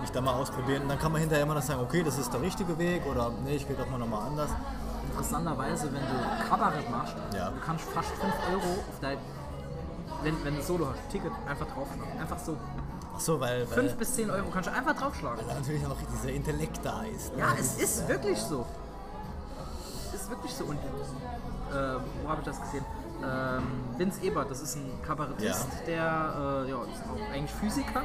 Mich 0.00 0.10
da 0.12 0.20
mal 0.22 0.34
ausprobieren. 0.34 0.82
Und 0.84 0.88
dann 0.88 0.98
kann 0.98 1.12
man 1.12 1.20
hinterher 1.20 1.44
immer 1.44 1.54
noch 1.54 1.62
sagen, 1.62 1.80
okay, 1.80 2.02
das 2.02 2.18
ist 2.18 2.32
der 2.32 2.40
richtige 2.40 2.78
Weg 2.78 3.04
oder 3.06 3.30
nee, 3.44 3.56
ich 3.56 3.66
gehe 3.66 3.76
doch 3.76 3.88
mal 3.90 3.98
nochmal 3.98 4.26
anders. 4.28 4.50
Interessanterweise, 5.16 5.86
wenn 5.92 6.02
du 6.02 6.48
Kabarett 6.48 6.90
machst, 6.90 7.14
Ja. 7.34 7.48
du 7.50 7.60
kannst 7.64 7.84
fast 7.90 8.10
5 8.10 8.32
Euro 8.52 8.62
auf 8.88 9.00
dein, 9.00 9.16
wenn, 10.22 10.44
wenn 10.44 10.56
du 10.56 10.62
Solo 10.62 10.88
hast, 10.88 11.10
Ticket 11.10 11.32
einfach 11.48 11.66
draufschlagen. 11.66 12.20
Einfach 12.20 12.38
so. 12.38 12.56
Ach 13.14 13.20
so, 13.20 13.40
weil, 13.40 13.66
5 13.66 13.76
weil 13.76 13.96
bis 13.96 14.14
10 14.14 14.30
Euro 14.30 14.48
kannst 14.52 14.68
du 14.68 14.74
einfach 14.74 14.94
draufschlagen. 14.94 15.42
da 15.48 15.54
natürlich 15.54 15.82
noch 15.82 15.96
dieser 16.12 16.32
Intellekt 16.34 16.80
da 16.84 17.02
ist. 17.04 17.32
ne? 17.34 17.40
Ja, 17.40 17.48
es 17.58 17.78
ist 17.80 18.04
äh, 18.04 18.08
wirklich 18.08 18.38
so. 18.38 18.66
Es 20.14 20.20
ist 20.22 20.30
wirklich 20.30 20.52
so. 20.52 20.64
Und 20.64 20.76
äh, 20.76 21.96
wo 22.22 22.28
habe 22.28 22.40
ich 22.42 22.46
das 22.46 22.60
gesehen? 22.60 22.84
Ähm, 23.24 23.62
Vince 23.96 24.20
Ebert, 24.22 24.50
das 24.50 24.60
ist 24.60 24.76
ein 24.76 24.90
Kabarettist, 25.02 25.66
der 25.86 26.02
äh, 26.66 26.70
ja, 26.70 26.76
ist 26.82 27.02
auch 27.10 27.32
eigentlich 27.32 27.50
Physiker. 27.52 28.02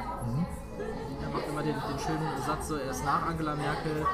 Der 1.20 1.28
macht 1.28 1.46
immer 1.48 1.62
den, 1.62 1.74
den 1.74 1.98
schönen 1.98 2.26
Satz 2.46 2.68
so, 2.68 2.76
er 2.76 2.90
ist 2.90 3.04
nach 3.04 3.26
Angela 3.28 3.54
Merkel 3.54 4.06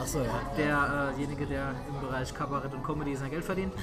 Ach 0.00 0.06
so, 0.06 0.20
ja. 0.20 0.40
derjenige, 0.56 1.46
der 1.46 1.74
im 1.88 2.00
Bereich 2.00 2.32
Kabarett 2.32 2.72
und 2.72 2.82
Comedy 2.82 3.14
sein 3.16 3.30
Geld 3.30 3.44
verdient. 3.44 3.74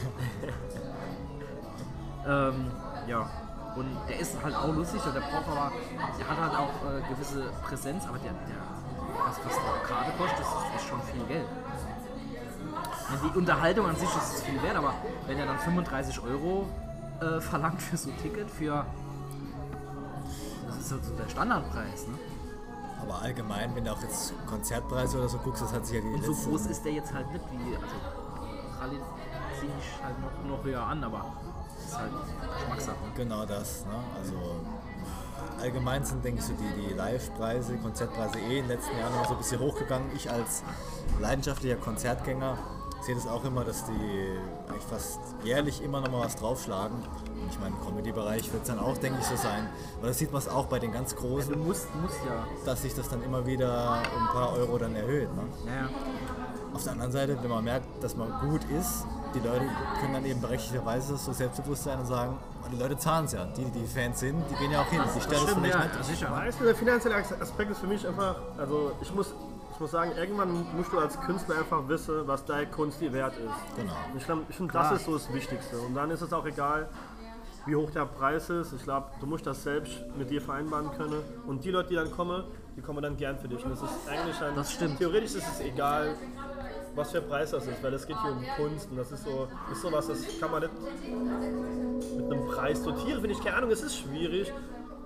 ähm, 2.27 2.71
ja, 3.08 3.30
und 3.75 3.95
der 4.08 4.19
ist 4.19 4.36
halt 4.43 4.56
auch 4.56 4.73
lustig 4.73 5.06
und 5.06 5.13
der 5.13 5.21
braucht 5.21 5.47
aber, 5.47 5.71
der 6.17 6.27
hat 6.27 6.39
halt 6.39 6.56
auch 6.56 6.73
äh, 6.89 7.01
gewisse 7.13 7.43
Präsenz, 7.63 8.08
aber 8.08 8.17
der, 8.17 8.32
der 8.32 8.58
was, 9.27 9.38
was 9.45 9.53
der 9.53 9.62
gerade 9.88 10.10
kostet, 10.17 10.39
das 10.39 10.47
ist, 10.47 10.75
ist 10.82 10.88
schon 10.89 11.03
viel 11.03 11.23
Geld. 11.25 11.45
Die 13.23 13.38
Unterhaltung 13.38 13.86
an 13.86 13.95
sich 13.95 14.10
ist 14.10 14.43
viel 14.43 14.60
wert, 14.63 14.75
aber 14.75 14.95
wenn 15.27 15.38
er 15.38 15.45
dann 15.45 15.60
35 15.60 16.19
Euro 16.23 16.67
äh, 17.21 17.39
verlangt 17.41 17.80
für 17.82 17.95
so 17.97 18.10
ein 18.10 18.17
Ticket, 18.17 18.49
für. 18.49 18.88
Das 20.67 20.77
ist 20.77 20.89
so 20.89 20.97
so 20.97 21.13
der 21.15 21.30
Standardpreis, 21.30 22.08
ne? 22.08 22.17
Aber 23.02 23.22
allgemein, 23.22 23.76
wenn 23.76 23.86
du 23.86 23.92
auch 23.92 24.02
jetzt 24.02 24.34
Konzertpreise 24.48 25.18
oder 25.18 25.30
so 25.30 25.38
guckst, 25.38 25.62
das 25.62 25.74
hat 25.74 25.86
sich 25.86 25.96
ja 25.96 26.02
die 26.02 26.14
Und 26.14 26.24
so 26.24 26.34
groß 26.34 26.66
ist 26.68 26.84
der 26.84 26.94
jetzt 26.94 27.14
halt 27.14 27.32
nicht 27.32 27.46
wie. 27.52 27.76
Also, 27.76 27.96
Rallye 28.80 29.02
sehe 29.60 29.70
ich 29.80 30.04
halt 30.04 30.16
noch, 30.20 30.58
noch 30.58 30.64
höher 30.64 30.84
an, 30.84 31.04
aber 31.04 31.26
ist 31.86 31.98
halt 31.98 32.12
Geschmackssache. 32.60 32.98
Genau 33.16 33.46
das. 33.46 33.86
Ne? 33.86 33.94
Also 34.18 34.36
allgemein 35.60 36.04
sind, 36.06 36.24
denke 36.24 36.40
ich, 36.40 36.46
so 36.46 36.54
die, 36.54 36.88
die 36.88 36.94
Live-Preise, 36.94 37.78
Konzertpreise 37.78 38.40
eh 38.40 38.60
in 38.60 38.68
den 38.68 38.78
letzten 38.78 38.98
Jahren 38.98 39.14
immer 39.14 39.26
so 39.26 39.32
ein 39.32 39.38
bisschen 39.38 39.60
hochgegangen. 39.60 40.10
Ich 40.16 40.30
als 40.30 40.64
leidenschaftlicher 41.20 41.78
Konzertgänger 41.78 42.58
sehe 43.02 43.16
das 43.16 43.28
auch 43.28 43.44
immer, 43.46 43.64
dass 43.64 43.86
die 43.86 44.38
eigentlich 44.70 44.84
fast 44.90 45.20
jährlich 45.44 45.82
immer 45.84 46.02
noch 46.02 46.12
mal 46.12 46.22
was 46.26 46.36
draufschlagen. 46.36 46.98
Und 46.98 47.50
ich 47.52 47.60
meine, 47.60 47.76
im 47.76 47.82
Comedy-Bereich 47.86 48.52
wird 48.52 48.64
es 48.64 48.68
dann 48.70 48.80
auch, 48.80 48.98
denke 48.98 49.20
ich, 49.22 49.26
so 49.26 49.36
sein. 49.36 49.70
Aber 50.00 50.08
das 50.08 50.18
sieht 50.18 50.32
man 50.32 50.42
es 50.42 50.48
auch 50.50 50.66
bei 50.66 50.80
den 50.80 50.92
ganz 50.92 51.14
Du 51.16 51.22
Großen, 51.22 51.58
musst, 51.66 51.88
musst 52.02 52.18
ja. 52.26 52.46
dass 52.66 52.82
sich 52.82 52.94
das 52.96 53.08
dann 53.10 53.24
immer 53.24 53.46
wieder 53.46 54.02
um 54.16 54.22
ein 54.28 54.34
paar 54.34 54.54
Euro 54.54 54.78
dann 54.78 54.96
erhöht. 54.96 55.34
Ne? 55.36 55.44
Naja. 55.66 55.90
Auf 56.74 56.84
der 56.84 56.94
anderen 56.94 57.12
Seite, 57.12 57.38
wenn 57.42 57.50
man 57.50 57.64
merkt, 57.64 57.86
dass 58.04 58.16
man 58.16 58.30
gut 58.50 58.62
ist, 58.78 59.06
die 59.34 59.40
Leute 59.40 59.66
können 60.00 60.14
dann 60.14 60.26
eben 60.26 60.42
berechtigterweise 60.42 61.18
so 61.18 61.32
selbstbewusst 61.34 61.84
sein 61.84 62.00
und 62.00 62.06
sagen, 62.06 62.38
"Oh, 62.64 62.68
die 62.72 62.78
Leute 62.78 62.98
zahlen 62.98 63.26
es 63.26 63.34
ja. 63.34 63.46
Die, 63.46 63.66
die 63.66 63.86
Fans 63.86 64.20
sind, 64.20 64.44
die 64.50 64.56
gehen 64.56 64.72
ja 64.72 64.82
auch 64.82 64.86
hin. 64.90 65.02
Die 65.16 65.22
stellen 65.22 65.44
es 65.44 65.50
stimmt, 65.52 65.66
vielleicht 65.66 65.92
Ja, 65.94 65.98
nicht. 65.98 66.06
sicher. 66.06 66.32
Weißt 66.32 66.60
du, 66.60 66.64
der 66.66 66.76
finanzielle 66.76 67.16
Aspekt 67.16 67.72
ist 67.72 67.80
für 67.80 67.88
mich 67.88 68.08
einfach, 68.08 68.36
also 68.58 68.92
ich 69.02 69.14
muss, 69.14 69.34
ich 69.78 69.82
muss 69.82 69.92
sagen, 69.92 70.12
irgendwann 70.18 70.66
musst 70.76 70.92
du 70.92 70.98
als 70.98 71.20
Künstler 71.22 71.60
einfach 71.60 71.88
wissen, 71.88 72.26
was 72.26 72.44
deine 72.44 72.66
Kunst 72.66 73.00
dir 73.00 73.13
wert 73.13 73.34
ist. 73.38 73.76
Genau. 73.76 73.94
Ich, 74.18 74.26
glaub- 74.26 74.40
ich 74.50 74.56
finde, 74.56 74.74
das 74.74 74.92
ist 74.94 75.06
so 75.06 75.13
das 75.13 75.32
Wichtigste. 75.32 75.78
Und 75.80 75.94
dann 75.94 76.10
ist 76.10 76.22
es 76.22 76.34
auch 76.34 76.48
egal, 76.48 76.90
wie 77.68 77.76
hoch 77.76 77.92
der 77.92 78.06
Preis 78.06 78.50
ist. 78.50 78.74
Ich 78.74 78.82
glaube, 78.84 79.06
du 79.20 79.28
musst 79.28 79.46
das 79.46 79.62
selbst 79.62 80.04
mit 80.18 80.32
dir 80.32 80.42
vereinbaren 80.42 80.90
können. 80.98 81.22
Und 81.46 81.63
die 81.63 81.70
Leute, 81.70 81.90
die 81.90 81.96
dann 81.96 82.10
kommen, 82.12 82.44
die 82.76 82.82
kommen 82.82 83.04
dann 83.04 83.18
gern 83.18 83.38
für 83.38 83.48
dich. 83.48 83.63
Und 83.63 83.72
es 83.72 83.84
ist 83.84 83.92
eigentlich 84.10 84.38
dann, 84.40 84.56
Das 84.56 84.72
stimmt. 84.74 84.98
theoretisch 84.98 85.36
ist 85.36 85.48
es 85.48 85.60
egal, 85.60 86.16
was 86.96 87.12
für 87.12 87.20
ein 87.20 87.28
Preis 87.28 87.52
das 87.52 87.68
ist, 87.68 87.84
weil 87.84 87.94
es 87.94 88.08
geht 88.08 88.18
hier 88.20 88.32
um 88.32 88.44
Kunst 88.56 88.90
und 88.90 88.98
das 88.98 89.12
ist 89.12 89.24
so, 89.26 89.48
ist 89.72 89.82
sowas, 89.84 90.08
das 90.08 90.40
kann 90.40 90.50
man 90.50 90.62
nicht 90.63 90.74
mit 92.18 92.32
einem 92.34 92.48
Preis 92.48 92.82
dotieren, 92.82 93.22
finde 93.22 93.36
ich, 93.36 93.44
keine 93.44 93.58
Ahnung, 93.58 93.70
es 93.70 93.84
ist 93.84 93.96
schwierig. 94.00 94.52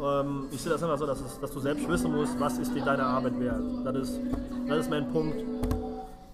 Ähm, 0.01 0.47
ich 0.51 0.61
sehe 0.61 0.71
das 0.71 0.81
einfach 0.81 0.97
so, 0.97 1.05
dass, 1.05 1.19
es, 1.19 1.39
dass 1.41 1.51
du 1.51 1.59
selbst 1.59 1.87
wissen 1.89 2.11
musst, 2.15 2.39
was 2.39 2.57
ist 2.59 2.73
dir 2.73 2.83
deine 2.85 3.03
Arbeit 3.03 3.37
wert. 3.39 3.61
Das 3.83 3.95
ist, 3.95 4.19
das 4.71 4.85
ist 4.85 4.89
mein 4.89 5.11
Punkt, 5.11 5.37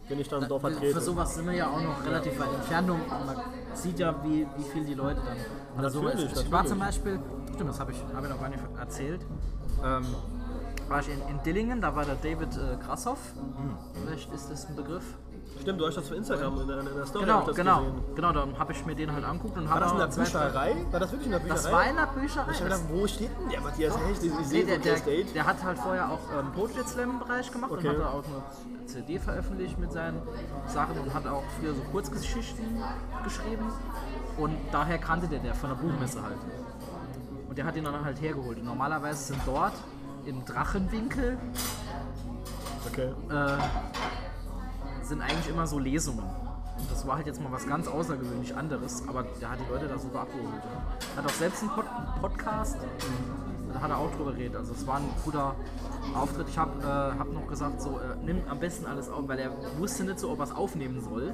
den 0.10 0.20
ich 0.20 0.30
dann 0.30 0.48
dort 0.48 0.62
vertrete. 0.62 0.94
Für 0.94 1.02
sowas 1.02 1.36
sind 1.36 1.48
wir 1.48 1.54
ja 1.54 1.70
auch 1.70 1.82
noch 1.82 2.06
relativ 2.06 2.40
weit 2.40 2.54
entfernt 2.54 2.90
und 2.90 3.08
man 3.08 3.36
sieht 3.74 4.00
ja, 4.00 4.16
wie, 4.24 4.48
wie 4.58 4.64
viel 4.72 4.86
die 4.86 4.94
Leute 4.94 5.22
dann 5.26 5.86
an 5.86 5.92
sowas 5.92 6.14
Natürlich, 6.14 6.42
Ich 6.42 6.52
war 6.52 6.66
zum 6.66 6.80
Beispiel, 6.80 7.20
stimmt, 7.54 7.70
das 7.70 7.80
habe 7.80 7.92
ich, 7.92 7.98
hab 8.14 8.24
ich 8.24 8.30
noch 8.30 8.40
gar 8.40 8.50
nicht 8.50 8.64
erzählt, 8.80 9.22
ähm, 9.84 10.06
war 10.88 11.00
ich 11.02 11.10
in, 11.10 11.20
in 11.30 11.44
Dillingen, 11.44 11.82
da 11.82 11.96
war 11.96 12.06
der 12.06 12.16
David 12.16 12.56
äh, 12.56 12.78
Grashoff, 12.86 13.20
vielleicht 13.94 14.32
ist 14.34 14.50
das 14.52 14.68
ein 14.68 14.76
Begriff. 14.76 15.04
Stimmt, 15.62 15.82
du 15.82 15.88
hast 15.88 15.98
das 15.98 16.08
für 16.08 16.16
Instagram 16.16 16.62
in 16.62 16.68
der, 16.68 16.80
in 16.80 16.86
der 16.86 17.06
Story 17.06 17.26
Genau, 17.26 17.42
das 17.46 17.56
genau, 17.56 17.80
gesehen. 17.80 18.16
genau, 18.16 18.32
dann 18.32 18.58
habe 18.60 18.72
ich 18.74 18.86
mir 18.86 18.96
den 18.96 19.12
halt 19.12 19.26
angeguckt 19.26 19.58
und 19.58 19.66
War 19.66 19.72
habe 19.82 19.82
das 19.82 19.92
in 19.92 19.98
der 20.00 20.08
Bücherei? 20.24 20.76
War 20.92 21.00
das 21.00 21.12
wirklich 21.12 21.26
in 21.26 21.32
der 21.32 21.40
Bücherei? 21.40 21.56
Das 21.62 21.72
war 21.72 21.90
in 21.90 21.96
der 21.96 22.06
Bücherei. 22.08 22.52
ich 22.52 22.58
hab 22.58 22.64
gedacht, 22.64 22.82
wo 22.90 23.08
steht 23.08 23.30
denn 23.42 23.50
der 23.50 23.62
Matthias 23.62 23.98
Hecht? 23.98 24.24
Ich, 24.24 24.32
ich 24.32 24.38
Nee, 24.38 24.44
sehe 24.46 24.66
der, 24.66 24.78
der, 24.80 24.98
Stage. 24.98 25.26
der 25.34 25.46
hat 25.46 25.64
halt 25.64 25.78
vorher 25.80 26.10
auch 26.12 26.20
ähm, 26.40 26.52
Poetry 26.54 26.84
Slam 26.88 27.10
im 27.12 27.20
Bereich 27.20 27.52
gemacht 27.52 27.72
Okay. 27.72 27.88
und 27.90 27.96
hat 27.96 28.02
da 28.02 28.10
auch 28.10 28.24
eine 28.26 28.86
CD 28.88 29.20
veröffentlicht 29.20 29.78
mit 29.80 29.92
seinen 29.92 30.22
Sachen 30.68 30.98
und 31.00 31.14
hat 31.14 31.28
auch 31.28 31.44
früher 31.60 31.74
so 31.74 31.82
Kurzgeschichten 31.92 32.82
geschrieben. 33.24 33.66
Und 34.38 34.56
daher 34.72 34.98
kannte 35.00 35.28
der 35.28 35.40
der 35.40 35.54
von 35.56 35.70
der 35.72 35.78
Buchmesse 35.78 36.22
halt. 36.22 36.38
Und 37.50 37.58
der 37.58 37.66
hat 37.66 37.76
ihn 37.76 37.84
dann 37.84 38.06
halt 38.06 38.22
hergeholt. 38.22 38.60
Und 38.60 38.66
normalerweise 38.66 39.24
sind 39.34 39.40
dort 39.46 39.74
im 40.26 40.46
Drachenwinkel 40.46 41.38
Okay. 42.92 43.12
äh, 43.30 43.58
sind 45.08 45.22
eigentlich 45.22 45.50
immer 45.50 45.68
so 45.68 45.80
Lesungen. 45.80 46.24
Und 46.78 46.92
das 46.92 47.08
war 47.08 47.16
halt 47.18 47.26
jetzt 47.26 47.42
mal 47.42 47.52
was 47.52 47.68
ganz 47.68 47.88
außergewöhnlich 47.88 48.56
anderes, 48.56 49.04
aber 49.08 49.24
der 49.42 49.52
hat 49.52 49.60
die 49.60 49.72
Leute 49.72 49.88
da 49.88 49.98
super 49.98 50.22
abgeholt. 50.22 50.62
Hat 51.16 51.26
auch 51.26 51.30
selbst 51.30 51.62
einen 51.64 51.72
Pod 51.72 51.86
Podcast, 52.22 52.78
da 53.74 53.82
hat 53.82 53.90
er 53.90 53.98
auch 53.98 54.12
drüber 54.16 54.32
geredet. 54.32 54.56
Also 54.56 54.74
es 54.74 54.86
war 54.86 54.98
ein 54.98 55.10
guter 55.24 55.56
Auftritt. 56.14 56.48
Ich 56.50 56.58
habe 56.58 56.72
äh, 56.82 57.20
hab 57.20 57.32
noch 57.32 57.48
gesagt, 57.48 57.82
so 57.82 58.00
äh, 58.00 58.16
nimm 58.24 58.42
am 58.50 58.60
besten 58.60 58.86
alles 58.86 59.10
auf, 59.10 59.28
weil 59.28 59.40
er 59.40 59.52
wusste 59.80 60.04
nicht 60.04 60.20
so, 60.20 60.32
ob 60.32 60.40
er 60.40 60.46
es 60.46 60.52
aufnehmen 60.52 61.02
soll. 61.02 61.34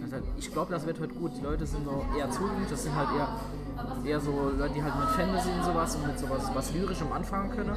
Gesagt, 0.00 0.24
Ich 0.36 0.52
glaube, 0.52 0.72
das 0.72 0.86
wird 0.86 1.00
heute 1.00 1.14
gut. 1.14 1.32
Die 1.36 1.42
Leute 1.42 1.66
sind 1.66 1.86
noch 1.86 2.04
eher 2.16 2.30
zugänglich, 2.30 2.68
das 2.68 2.82
sind 2.84 2.94
halt 2.94 3.08
eher, 3.16 3.28
eher 4.04 4.20
so 4.20 4.52
Leute, 4.56 4.74
die 4.74 4.82
halt 4.82 4.94
mit 4.98 5.08
Fantasy 5.08 5.48
und 5.50 5.64
sowas 5.64 5.96
und 5.96 6.06
mit 6.06 6.18
sowas 6.18 6.50
was 6.54 6.72
Lyrischem 6.74 7.12
anfangen 7.12 7.50
können. 7.50 7.76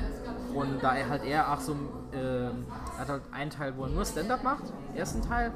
Und 0.54 0.84
da 0.84 0.96
er 0.96 1.10
halt 1.10 1.24
eher, 1.24 1.48
ach 1.48 1.62
so, 1.62 1.76
äh, 2.14 2.50
hat 3.00 3.10
halt 3.10 3.22
einen 3.32 3.50
Teil, 3.52 3.76
wo 3.78 3.84
er 3.84 3.90
nur 3.90 4.06
Stand-up 4.06 4.44
macht, 4.44 4.64
ersten 4.96 5.22
Teil, 5.22 5.52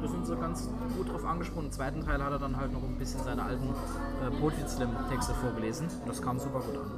da 0.00 0.08
sind 0.08 0.26
sie 0.26 0.36
ganz 0.36 0.68
gut 0.96 1.08
drauf 1.08 1.24
angesprochen. 1.24 1.66
Im 1.66 1.72
zweiten 1.72 2.04
Teil 2.04 2.22
hat 2.22 2.32
er 2.32 2.38
dann 2.38 2.56
halt 2.56 2.72
noch 2.72 2.82
ein 2.82 2.98
bisschen 2.98 3.22
seine 3.24 3.42
alten 3.42 3.68
äh, 3.68 4.30
Poetry 4.40 4.68
Slam 4.68 4.90
Texte 5.08 5.34
vorgelesen. 5.34 5.88
Und 5.88 6.08
das 6.08 6.20
kam 6.20 6.38
super 6.38 6.60
gut 6.60 6.76
an. 6.76 6.90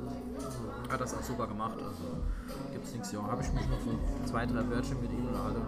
Hat 0.90 1.00
das 1.00 1.14
auch 1.14 1.22
super 1.22 1.46
gemacht. 1.46 1.78
Also 1.78 2.04
gibt's 2.72 2.92
nichts. 2.92 3.12
Ja, 3.12 3.22
habe 3.22 3.42
ich 3.42 3.52
mich 3.52 3.68
noch 3.68 3.80
so 3.80 3.98
zwei, 4.26 4.46
drei 4.46 4.68
Wörtchen 4.68 5.00
mit 5.00 5.12
ihm 5.12 5.26
unterhalten. 5.28 5.62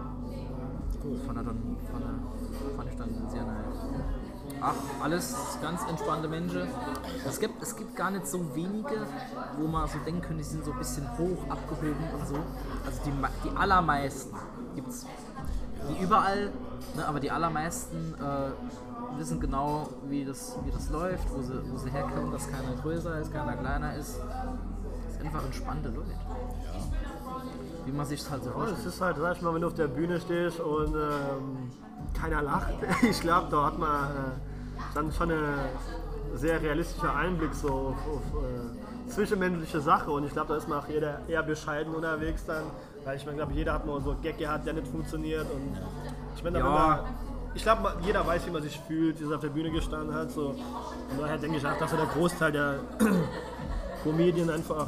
Fand, 1.25 1.37
er 1.37 1.43
dann, 1.43 1.77
fand, 1.91 2.05
er, 2.05 2.75
fand 2.75 2.89
ich 2.91 2.97
dann 2.97 3.09
sehr 3.29 3.43
nice. 3.43 3.50
Ach, 4.61 4.75
alles 5.03 5.35
ganz 5.61 5.81
entspannte 5.89 6.27
Menschen. 6.27 6.67
Es 7.27 7.39
gibt, 7.39 7.61
es 7.63 7.75
gibt 7.75 7.95
gar 7.95 8.11
nicht 8.11 8.27
so 8.27 8.55
wenige, 8.55 9.07
wo 9.57 9.67
man 9.67 9.87
so 9.87 9.97
denken 10.05 10.21
könnte, 10.21 10.37
die 10.37 10.43
sind 10.49 10.63
so 10.63 10.71
ein 10.71 10.77
bisschen 10.77 11.07
hoch 11.17 11.49
abgehoben 11.49 12.05
und 12.13 12.27
so. 12.27 12.35
Also 12.85 13.01
die, 13.05 13.11
die 13.43 13.57
allermeisten 13.57 14.35
gibt's 14.75 15.05
die 15.89 16.03
überall, 16.03 16.51
ne, 16.95 17.07
aber 17.07 17.19
die 17.19 17.31
allermeisten 17.31 18.13
äh, 18.19 19.17
wissen 19.19 19.39
genau, 19.39 19.89
wie 20.07 20.23
das, 20.23 20.55
wie 20.63 20.71
das 20.71 20.89
läuft, 20.91 21.27
wo 21.33 21.41
sie, 21.41 21.59
wo 21.71 21.77
sie 21.77 21.89
herkommen, 21.89 22.31
dass 22.31 22.47
keiner 22.47 22.73
größer 22.83 23.19
ist, 23.19 23.33
keiner 23.33 23.53
kleiner 23.57 23.95
ist. 23.95 24.19
Das 24.19 25.13
sind 25.17 25.25
einfach 25.25 25.43
entspannte 25.43 25.89
Leute. 25.89 26.11
Wie 27.85 27.91
man 27.91 28.05
sich 28.05 28.29
halt 28.29 28.43
so 28.43 28.49
Ja, 28.51 28.55
vorstellt. 28.55 28.79
es 28.79 28.85
ist 28.85 29.01
halt, 29.01 29.17
sag 29.17 29.35
ich 29.37 29.41
mal, 29.41 29.55
wenn 29.55 29.61
du 29.61 29.67
auf 29.67 29.73
der 29.73 29.87
Bühne 29.87 30.19
stehst 30.21 30.59
und 30.59 30.93
ähm, 30.93 31.71
keiner 32.13 32.43
lacht. 32.43 32.73
Ich 33.01 33.19
glaube, 33.21 33.47
da 33.49 33.65
hat 33.65 33.79
man 33.79 34.05
äh, 34.11 34.50
dann 34.93 35.11
schon 35.11 35.31
einen 35.31 35.55
sehr 36.35 36.61
realistischer 36.61 37.15
Einblick 37.15 37.53
so 37.53 37.67
auf, 37.69 37.95
auf 38.07 38.43
äh, 38.43 39.09
zwischenmenschliche 39.09 39.81
Sache 39.81 40.09
und 40.11 40.25
ich 40.25 40.31
glaube, 40.33 40.49
da 40.49 40.55
ist 40.57 40.67
man 40.67 40.79
auch 40.79 40.87
jeder 40.87 41.19
eher 41.27 41.43
bescheiden 41.43 41.93
unterwegs 41.93 42.45
dann, 42.45 42.63
weil 43.03 43.17
ich 43.17 43.25
meine, 43.25 43.37
glaube 43.37 43.53
jeder 43.53 43.73
hat 43.73 43.85
mal 43.85 44.01
so 44.01 44.15
Gag 44.21 44.37
gehabt, 44.37 44.65
der 44.65 44.73
nicht 44.73 44.87
funktioniert 44.87 45.45
und 45.51 45.77
ich 46.35 46.43
meine, 46.43 46.59
Ja. 46.59 47.03
ich 47.53 47.63
glaube, 47.63 47.93
jeder 48.01 48.25
weiß, 48.25 48.47
wie 48.47 48.51
man 48.51 48.61
sich 48.63 48.79
fühlt, 48.87 49.19
der 49.19 49.35
auf 49.35 49.41
der 49.41 49.49
Bühne 49.49 49.71
gestanden 49.71 50.13
hat, 50.15 50.31
so 50.31 50.47
und 50.49 51.19
daher 51.19 51.37
denke 51.37 51.57
ich 51.57 51.65
auch, 51.67 51.77
dass 51.77 51.91
der 51.91 52.05
Großteil 52.05 52.51
der 52.53 52.75
Comedien 54.03 54.49
einfach 54.49 54.87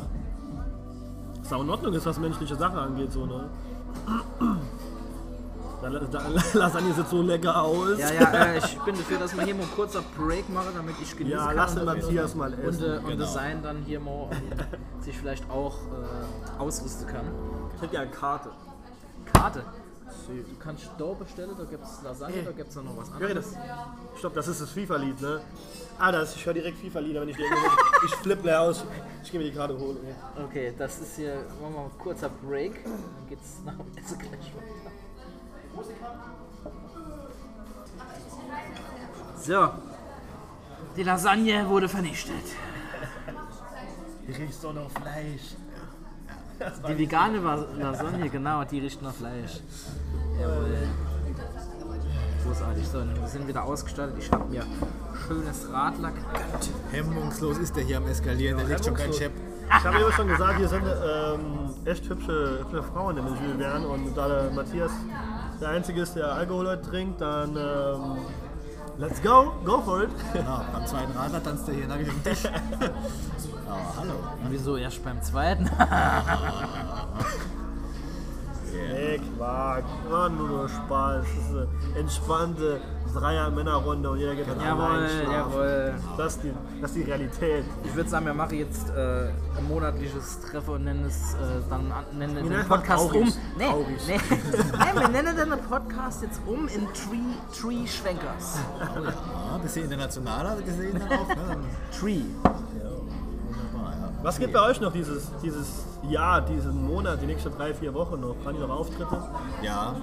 sau 1.43 1.61
in 1.61 1.69
Ordnung 1.69 1.93
ist, 1.93 2.05
was 2.05 2.17
menschliche 2.19 2.55
Sache 2.55 2.77
angeht, 2.79 3.11
so, 3.11 3.25
ne? 3.25 3.49
Lasagne 5.89 6.93
sieht 6.95 7.07
so 7.09 7.21
lecker 7.21 7.61
aus. 7.61 7.97
Ja, 7.99 8.11
ja, 8.11 8.31
äh, 8.45 8.57
ich 8.59 8.79
bin 8.79 8.95
dafür, 8.95 9.19
dass 9.19 9.35
wir 9.35 9.43
hier 9.43 9.55
mal 9.55 9.63
einen 9.63 9.71
kurzer 9.71 10.01
Break 10.17 10.49
machen, 10.49 10.69
damit 10.75 10.95
ich 11.01 11.15
genießen 11.15 11.37
Ja, 11.39 11.47
kann. 11.47 11.55
lass 11.55 11.75
den 11.75 11.85
Matthias 11.85 12.35
mal 12.35 12.53
Und, 12.53 12.63
essen. 12.63 12.83
äh, 12.83 12.97
und 12.97 13.05
Genau. 13.07 13.25
Design 13.25 13.61
dann 13.63 13.77
hier 13.83 13.99
mal 13.99 14.29
und 14.29 15.03
sich 15.03 15.17
vielleicht 15.17 15.49
auch 15.49 15.75
äh, 15.77 16.59
ausrüsten 16.61 17.07
kann. 17.07 17.25
Ich 17.75 17.81
hätte 17.81 17.95
ja 17.95 18.01
eine 18.01 18.11
Karte. 18.11 18.49
Karte. 19.33 19.63
Du 20.27 20.55
kannst 20.63 20.89
da 20.97 21.05
bestellen, 21.13 21.51
da 21.57 21.63
gibt 21.63 21.83
es 21.83 22.01
Lasagne, 22.03 22.43
da 22.43 22.51
gibt 22.51 22.69
es 22.69 22.75
noch 22.75 22.95
was 22.95 23.09
Ja, 23.09 23.15
anderes. 23.15 23.51
das, 23.53 23.57
ich 24.13 24.19
glaube, 24.21 24.35
das 24.35 24.47
ist 24.47 24.61
das 24.61 24.69
FIFA-Lied, 24.69 25.19
ne? 25.21 25.41
Ah, 25.99 26.11
das, 26.11 26.35
ich 26.35 26.45
höre 26.45 26.53
direkt 26.53 26.77
FIFA-Lieder, 26.77 27.21
wenn 27.21 27.29
ich 27.29 27.35
denke, 27.35 27.55
ich 28.05 28.15
flippe 28.17 28.43
leer 28.45 28.61
aus. 28.61 28.85
Ich 29.23 29.31
gehe 29.31 29.41
mir 29.41 29.49
die 29.49 29.55
Karte 29.57 29.77
holen. 29.77 29.97
ey. 30.05 30.43
Okay, 30.45 30.73
das 30.77 30.99
ist 30.99 31.15
hier, 31.15 31.33
machen 31.61 31.73
wir 31.73 31.79
mal 31.79 31.85
ein 31.85 31.97
kurzer 31.97 32.29
Break. 32.47 32.83
Dann 32.85 32.93
geht's 33.27 33.57
nach 33.65 33.73
dem 33.73 33.87
Essen 33.97 34.19
gleich 34.19 34.31
weiter. 34.55 34.72
So. 39.41 39.69
Die 40.95 41.03
Lasagne 41.03 41.67
wurde 41.67 41.89
vernichtet. 41.89 42.45
Hier 44.25 44.37
riechst 44.37 44.63
doch 44.63 44.73
noch 44.73 44.89
Fleisch. 44.91 45.55
Die 46.87 46.97
vegane 46.97 47.39
Lasagne, 47.77 48.29
genau, 48.29 48.63
die 48.63 48.79
riecht 48.79 49.01
nach 49.01 49.13
Fleisch. 49.13 49.59
Jawohl. 50.39 50.87
Großartig. 52.45 52.87
So, 52.87 52.99
wir 52.99 53.27
sind 53.27 53.47
wieder 53.47 53.63
ausgestattet. 53.63 54.15
Ich 54.19 54.31
habe 54.31 54.45
mir 54.49 54.65
schönes 55.27 55.67
Radlack. 55.71 56.13
Hemmungslos 56.91 57.57
ist 57.57 57.75
der 57.75 57.83
hier 57.83 57.97
am 57.97 58.07
Eskalieren, 58.07 58.57
der 58.57 58.67
legt 58.67 58.85
schon 58.85 58.93
kein. 58.93 59.11
Chef. 59.13 59.31
Ich 59.67 59.85
habe 59.85 59.99
ja 59.99 60.11
schon 60.11 60.27
gesagt, 60.27 60.57
hier 60.57 60.67
sind 60.67 60.83
ähm, 60.85 61.73
echt 61.85 62.07
hübsche, 62.09 62.59
hübsche 62.59 62.83
Frauen 62.83 63.17
in 63.17 63.25
den 63.25 63.35
Jules 63.35 63.57
Verne 63.57 63.87
und 63.87 64.15
da 64.15 64.27
der 64.27 64.51
Matthias 64.51 64.91
der 65.63 65.71
Einzige 65.71 66.01
ist, 66.01 66.15
der 66.15 66.33
Alkohol 66.33 66.79
trinkt, 66.81 67.21
dann 67.21 67.55
ähm, 67.55 68.17
let's 68.97 69.21
go, 69.21 69.53
go 69.63 69.81
for 69.81 70.03
it. 70.03 70.09
Genau, 70.33 70.61
beim 70.73 70.85
zweiten 70.85 71.13
Radler 71.13 71.41
tanzt 71.41 71.69
er 71.69 71.75
hier 71.75 71.85
auf 71.85 71.97
dem 71.97 72.23
Tisch. 72.23 72.43
Oh, 73.65 73.97
hallo. 73.97 74.13
Wieso 74.49 74.75
erst 74.77 75.03
beim 75.03 75.19
zweiten? 75.23 75.67
Nee, 78.73 79.19
Quark, 79.37 79.83
war 80.09 80.29
nur, 80.29 80.47
nur 80.47 80.69
Spaß. 80.69 81.25
Das 81.25 81.45
ist 81.45 81.51
eine 81.55 81.99
entspannte 81.99 82.81
Dreier-Männerrunde 83.13 84.09
und 84.09 84.17
jeder 84.19 84.33
geht 84.35 84.47
dann 84.49 84.59
jawohl, 84.59 84.83
allein 84.85 85.09
schlafen. 85.09 85.31
jawohl. 85.33 85.93
Das 86.17 86.35
ist, 86.35 86.43
die, 86.43 86.53
das 86.81 86.91
ist 86.91 86.97
die 86.97 87.03
Realität. 87.03 87.65
Ich 87.83 87.95
würde 87.95 88.09
sagen, 88.09 88.25
wir 88.25 88.33
machen 88.33 88.57
jetzt 88.57 88.89
äh, 88.89 89.27
ein 89.57 89.67
monatliches 89.67 90.39
Treffen 90.41 90.73
und 90.75 90.83
nennen 90.85 91.05
es 91.05 91.33
äh, 91.35 91.37
dann 91.69 91.91
an- 91.91 92.05
nennen 92.17 92.35
Wir 92.35 92.41
den 92.43 92.49
nennen 92.51 92.67
Podcast 92.67 93.03
traurig. 93.11 93.21
um. 93.21 93.33
Nee, 93.57 93.65
Traurig. 93.69 93.97
nee. 94.07 94.17
nee, 94.39 94.99
wir 95.01 95.07
nennen 95.09 95.35
den 95.35 95.59
Podcast 95.69 96.23
jetzt 96.23 96.41
um 96.47 96.67
in 96.69 96.87
Tree, 96.87 97.59
Tree 97.61 97.85
Schwenkers. 97.87 98.57
Ja, 98.79 99.57
bisschen 99.59 99.83
internationaler 99.85 100.55
gesehen 100.61 100.99
dann 100.99 101.19
auch. 101.19 101.27
Ne? 101.29 101.57
Tree. 101.99 102.21
Was 104.23 104.39
geht 104.39 104.53
bei 104.53 104.61
euch 104.61 104.79
noch 104.79 104.93
dieses, 104.93 105.29
dieses 105.43 105.83
Jahr, 106.09 106.39
diesen 106.39 106.81
Monat, 106.81 107.21
die 107.21 107.25
nächsten 107.25 107.51
drei, 107.51 107.73
vier 107.73 107.93
Wochen 107.93 108.21
noch? 108.21 108.35
Waren 108.45 108.55
die 108.55 108.61
noch 108.61 108.69
Auftritte? 108.69 109.21
Ja, 109.61 109.97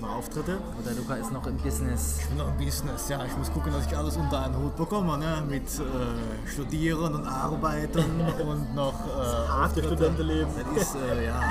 noch 0.00 0.16
Auftritte. 0.18 0.58
Und 0.78 0.86
der 0.86 0.94
Luca 0.94 1.14
ist 1.16 1.32
noch 1.32 1.44
im 1.48 1.56
Business. 1.56 2.18
Ich 2.20 2.28
bin 2.28 2.38
noch 2.38 2.48
im 2.48 2.56
Business, 2.64 3.08
ja. 3.08 3.24
Ich 3.24 3.36
muss 3.36 3.52
gucken, 3.52 3.72
dass 3.72 3.84
ich 3.86 3.96
alles 3.96 4.16
unter 4.16 4.44
einen 4.44 4.56
Hut 4.56 4.76
bekomme, 4.76 5.18
ne? 5.18 5.42
Mit 5.48 5.64
äh, 5.64 6.48
Studieren 6.48 7.16
und 7.16 7.26
Arbeiten 7.26 8.04
und 8.48 8.76
noch 8.76 8.94
äh, 8.94 9.48
Harte 9.48 9.64
Auftritte. 9.64 9.88
Studentenleben. 9.88 10.52
Das 10.76 10.82
ist, 10.82 10.94
äh, 10.94 11.26
ja, 11.26 11.40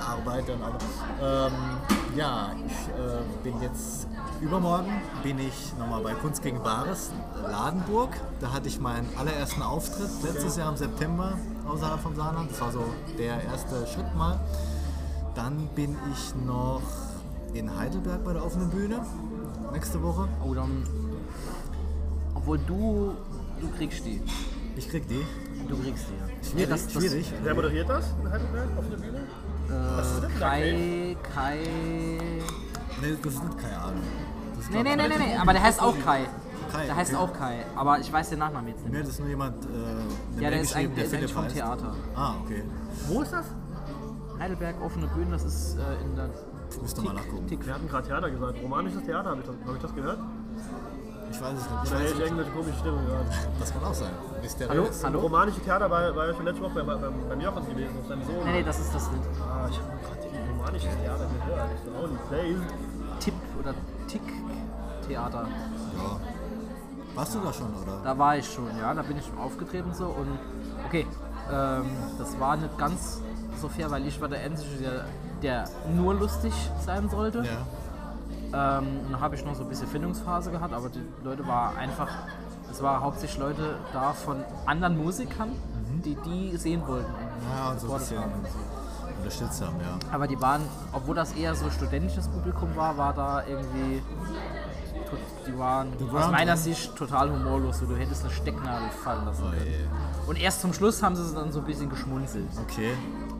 Arbeiten 0.00 0.52
und 0.52 0.62
alles. 0.62 0.82
Ähm, 1.20 1.52
ja, 2.16 2.52
ich 2.66 2.88
äh, 2.88 3.22
bin 3.42 3.60
jetzt, 3.62 4.06
übermorgen 4.40 4.92
bin 5.22 5.38
ich 5.38 5.72
nochmal 5.78 6.02
bei 6.02 6.14
Kunst 6.14 6.42
gegen 6.42 6.62
Bares, 6.62 7.10
Ladenburg. 7.42 8.10
Da 8.40 8.52
hatte 8.52 8.68
ich 8.68 8.80
meinen 8.80 9.08
allerersten 9.18 9.62
Auftritt 9.62 10.10
letztes 10.22 10.56
Jahr 10.56 10.70
im 10.70 10.76
September 10.76 11.38
außerhalb 11.66 12.00
vom 12.00 12.14
Saarland. 12.14 12.50
Das 12.50 12.60
war 12.60 12.72
so 12.72 12.84
der 13.18 13.42
erste 13.44 13.86
Schritt 13.86 14.14
mal. 14.16 14.38
Dann 15.34 15.68
bin 15.74 15.96
ich 16.12 16.34
noch 16.46 16.82
in 17.54 17.74
Heidelberg 17.76 18.24
bei 18.24 18.32
der 18.32 18.44
offenen 18.44 18.70
Bühne 18.70 19.00
nächste 19.72 20.02
Woche. 20.02 20.28
Oh, 20.44 20.54
dann. 20.54 20.84
Obwohl 22.34 22.58
du. 22.58 23.14
Du 23.60 23.68
kriegst 23.76 24.04
die. 24.04 24.20
Ich 24.76 24.88
krieg 24.88 25.06
die. 25.08 25.24
Du 25.68 25.76
kriegst 25.76 26.06
die, 26.08 26.14
ja. 26.14 26.50
Schwierig, 26.50 26.68
das, 26.68 26.84
das, 26.84 26.92
schwierig. 26.92 27.32
Wer 27.42 27.54
moderiert 27.54 27.88
das 27.88 28.06
in 28.20 28.30
Heidelberg 28.30 28.68
auf 28.76 28.84
der 28.90 28.96
Bühne? 28.96 29.21
Da? 29.72 30.28
Kai. 30.38 31.16
Kai. 31.34 31.58
Nee, 33.00 33.16
das 33.22 33.34
ist 33.34 33.44
nicht 33.44 33.58
keine 33.58 33.78
Ahnung. 33.78 34.02
Nee, 34.70 34.82
nee, 34.82 34.96
nee, 34.96 35.08
nee, 35.08 35.18
nee, 35.18 35.36
aber 35.36 35.52
der 35.52 35.62
heißt 35.62 35.80
auch 35.82 35.94
Kai. 36.04 36.26
Kai, 36.70 36.86
Der 36.86 36.96
heißt 36.96 37.14
okay. 37.14 37.22
auch 37.22 37.32
Kai, 37.38 37.64
aber 37.76 37.98
ich 37.98 38.10
weiß 38.10 38.30
den 38.30 38.38
Nachnamen 38.38 38.68
jetzt 38.68 38.82
nicht 38.82 38.92
Nee, 38.92 39.00
das 39.00 39.08
ist 39.10 39.18
nur 39.20 39.28
jemand. 39.28 39.64
Äh, 39.64 40.40
Ja, 40.40 40.50
der 40.50 40.60
ist 40.60 40.68
geschrieben, 40.72 40.92
eigentlich, 40.92 40.94
der 40.94 41.04
ist 41.04 41.14
eigentlich 41.14 41.32
vom 41.34 41.44
heißt. 41.44 41.54
Theater. 41.56 41.94
Ah, 42.14 42.34
okay. 42.42 42.62
Wo 43.08 43.20
ist 43.22 43.32
das? 43.32 43.46
Heidelberg, 44.38 44.76
offene 44.82 45.06
Bühne, 45.08 45.30
das 45.32 45.44
ist 45.44 45.76
äh, 45.76 46.02
in 46.04 46.16
der 46.16 46.30
Müsste 46.80 47.02
mal 47.02 47.12
nachgucken. 47.12 47.46
Tick. 47.46 47.66
Wir 47.66 47.74
hatten 47.74 47.86
gerade 47.88 48.06
Theater 48.06 48.30
gesagt. 48.30 48.58
Romanisches 48.62 49.02
Theater, 49.04 49.30
habe 49.30 49.42
ich, 49.42 49.48
hab 49.68 49.74
ich 49.76 49.82
das 49.82 49.94
gehört? 49.94 50.18
Ich 51.32 51.40
weiß 51.40 51.58
es 51.58 51.70
nicht. 51.70 51.70
Ich 51.70 51.72
Oder 51.72 51.80
weiß 51.80 51.90
hätte 51.90 52.04
ich 52.04 52.14
nicht. 52.14 52.20
irgendwelche 52.26 52.50
komische 52.52 52.78
Stimmung 52.78 53.06
gerade? 53.06 53.24
Das 53.58 53.72
kann 53.72 53.84
auch 53.84 53.94
sein. 53.94 54.10
Hallo? 54.20 54.42
Mysteriös. 54.42 55.04
Hallo? 55.04 55.20
Romanische 55.20 55.60
Theater 55.60 55.90
war, 55.90 56.14
war 56.14 56.28
ja 56.28 56.34
schon 56.34 56.44
letzte 56.44 56.62
Woche 56.62 56.84
bei, 56.84 56.94
beim, 56.94 57.14
beim 57.28 57.40
Jochen 57.40 57.66
gewesen, 57.66 57.98
auf 58.00 58.06
seinem 58.06 58.22
Sohn. 58.24 58.44
Nee, 58.44 58.52
nee, 58.52 58.62
das 58.62 58.78
ist 58.78 58.94
das 58.94 59.10
nicht. 59.10 59.24
Ah, 59.40 59.66
ich 59.70 59.78
habe 59.78 59.88
gerade 60.04 60.28
die 60.28 60.50
romanische 60.52 60.88
Theater 61.02 61.26
gehört. 61.26 61.70
Ich 61.74 61.84
so, 61.84 62.00
holy 62.00 62.18
place. 62.28 62.72
Tipp 63.20 63.34
oder 63.58 63.74
Tick 64.08 64.22
Theater. 65.08 65.48
Ja. 65.96 66.20
Warst 67.14 67.34
du 67.34 67.40
da 67.40 67.52
schon, 67.52 67.74
oder? 67.82 68.00
Da 68.04 68.18
war 68.18 68.36
ich 68.36 68.46
schon, 68.52 68.68
ja, 68.78 68.92
da 68.92 69.02
bin 69.02 69.16
ich 69.16 69.30
aufgetreten 69.38 69.92
so 69.94 70.06
und 70.06 70.38
okay, 70.86 71.06
ähm, 71.50 71.86
das 72.18 72.38
war 72.38 72.56
nicht 72.56 72.76
ganz 72.78 73.20
so 73.60 73.68
fair, 73.68 73.90
weil 73.90 74.06
ich 74.06 74.20
war 74.20 74.28
der 74.28 74.40
Einzige, 74.40 74.76
der 74.78 75.04
der 75.42 75.64
nur 75.96 76.14
lustig 76.14 76.52
sein 76.84 77.08
sollte. 77.08 77.38
Ja. 77.38 77.66
Ähm, 78.54 79.20
habe 79.20 79.34
ich 79.34 79.44
noch 79.44 79.54
so 79.54 79.62
ein 79.62 79.68
bisschen 79.68 79.88
Findungsphase 79.88 80.50
gehabt, 80.50 80.74
aber 80.74 80.88
die 80.90 81.02
Leute 81.24 81.46
war 81.46 81.76
einfach, 81.76 82.08
es 82.70 82.82
war 82.82 83.00
hauptsächlich 83.00 83.38
Leute 83.40 83.76
da 83.92 84.12
von 84.12 84.44
anderen 84.66 84.96
Musikern, 85.02 85.50
die 86.04 86.16
die 86.16 86.56
sehen 86.56 86.82
wollten. 86.86 87.10
Ja, 87.54 87.70
und 87.70 87.80
so 87.80 87.92
ein 87.92 87.98
bisschen 87.98 88.22
unterstützt 89.18 89.62
haben, 89.62 89.76
ja. 89.80 89.98
Aber 90.12 90.26
die 90.26 90.40
waren, 90.40 90.62
obwohl 90.92 91.14
das 91.14 91.32
eher 91.32 91.54
so 91.54 91.70
studentisches 91.70 92.28
Publikum 92.28 92.74
war, 92.76 92.96
war 92.98 93.14
da 93.14 93.42
irgendwie, 93.46 94.02
die 95.46 95.58
waren 95.58 95.88
aus 96.06 96.12
waren 96.12 96.32
meiner. 96.32 96.56
Sicht 96.56 96.94
total 96.96 97.30
humorlos, 97.30 97.78
so 97.78 97.86
du 97.86 97.96
hättest 97.96 98.24
eine 98.24 98.32
Stecknadel 98.32 98.88
fallen 99.02 99.24
lassen 99.24 99.44
Oh 99.46 99.50
können. 99.50 99.64
je. 99.64 100.28
Und 100.28 100.40
erst 100.40 100.60
zum 100.60 100.72
Schluss 100.72 101.02
haben 101.02 101.16
sie 101.16 101.34
dann 101.34 101.52
so 101.52 101.60
ein 101.60 101.64
bisschen 101.64 101.88
geschmunzelt. 101.88 102.48
Okay. 102.68 102.92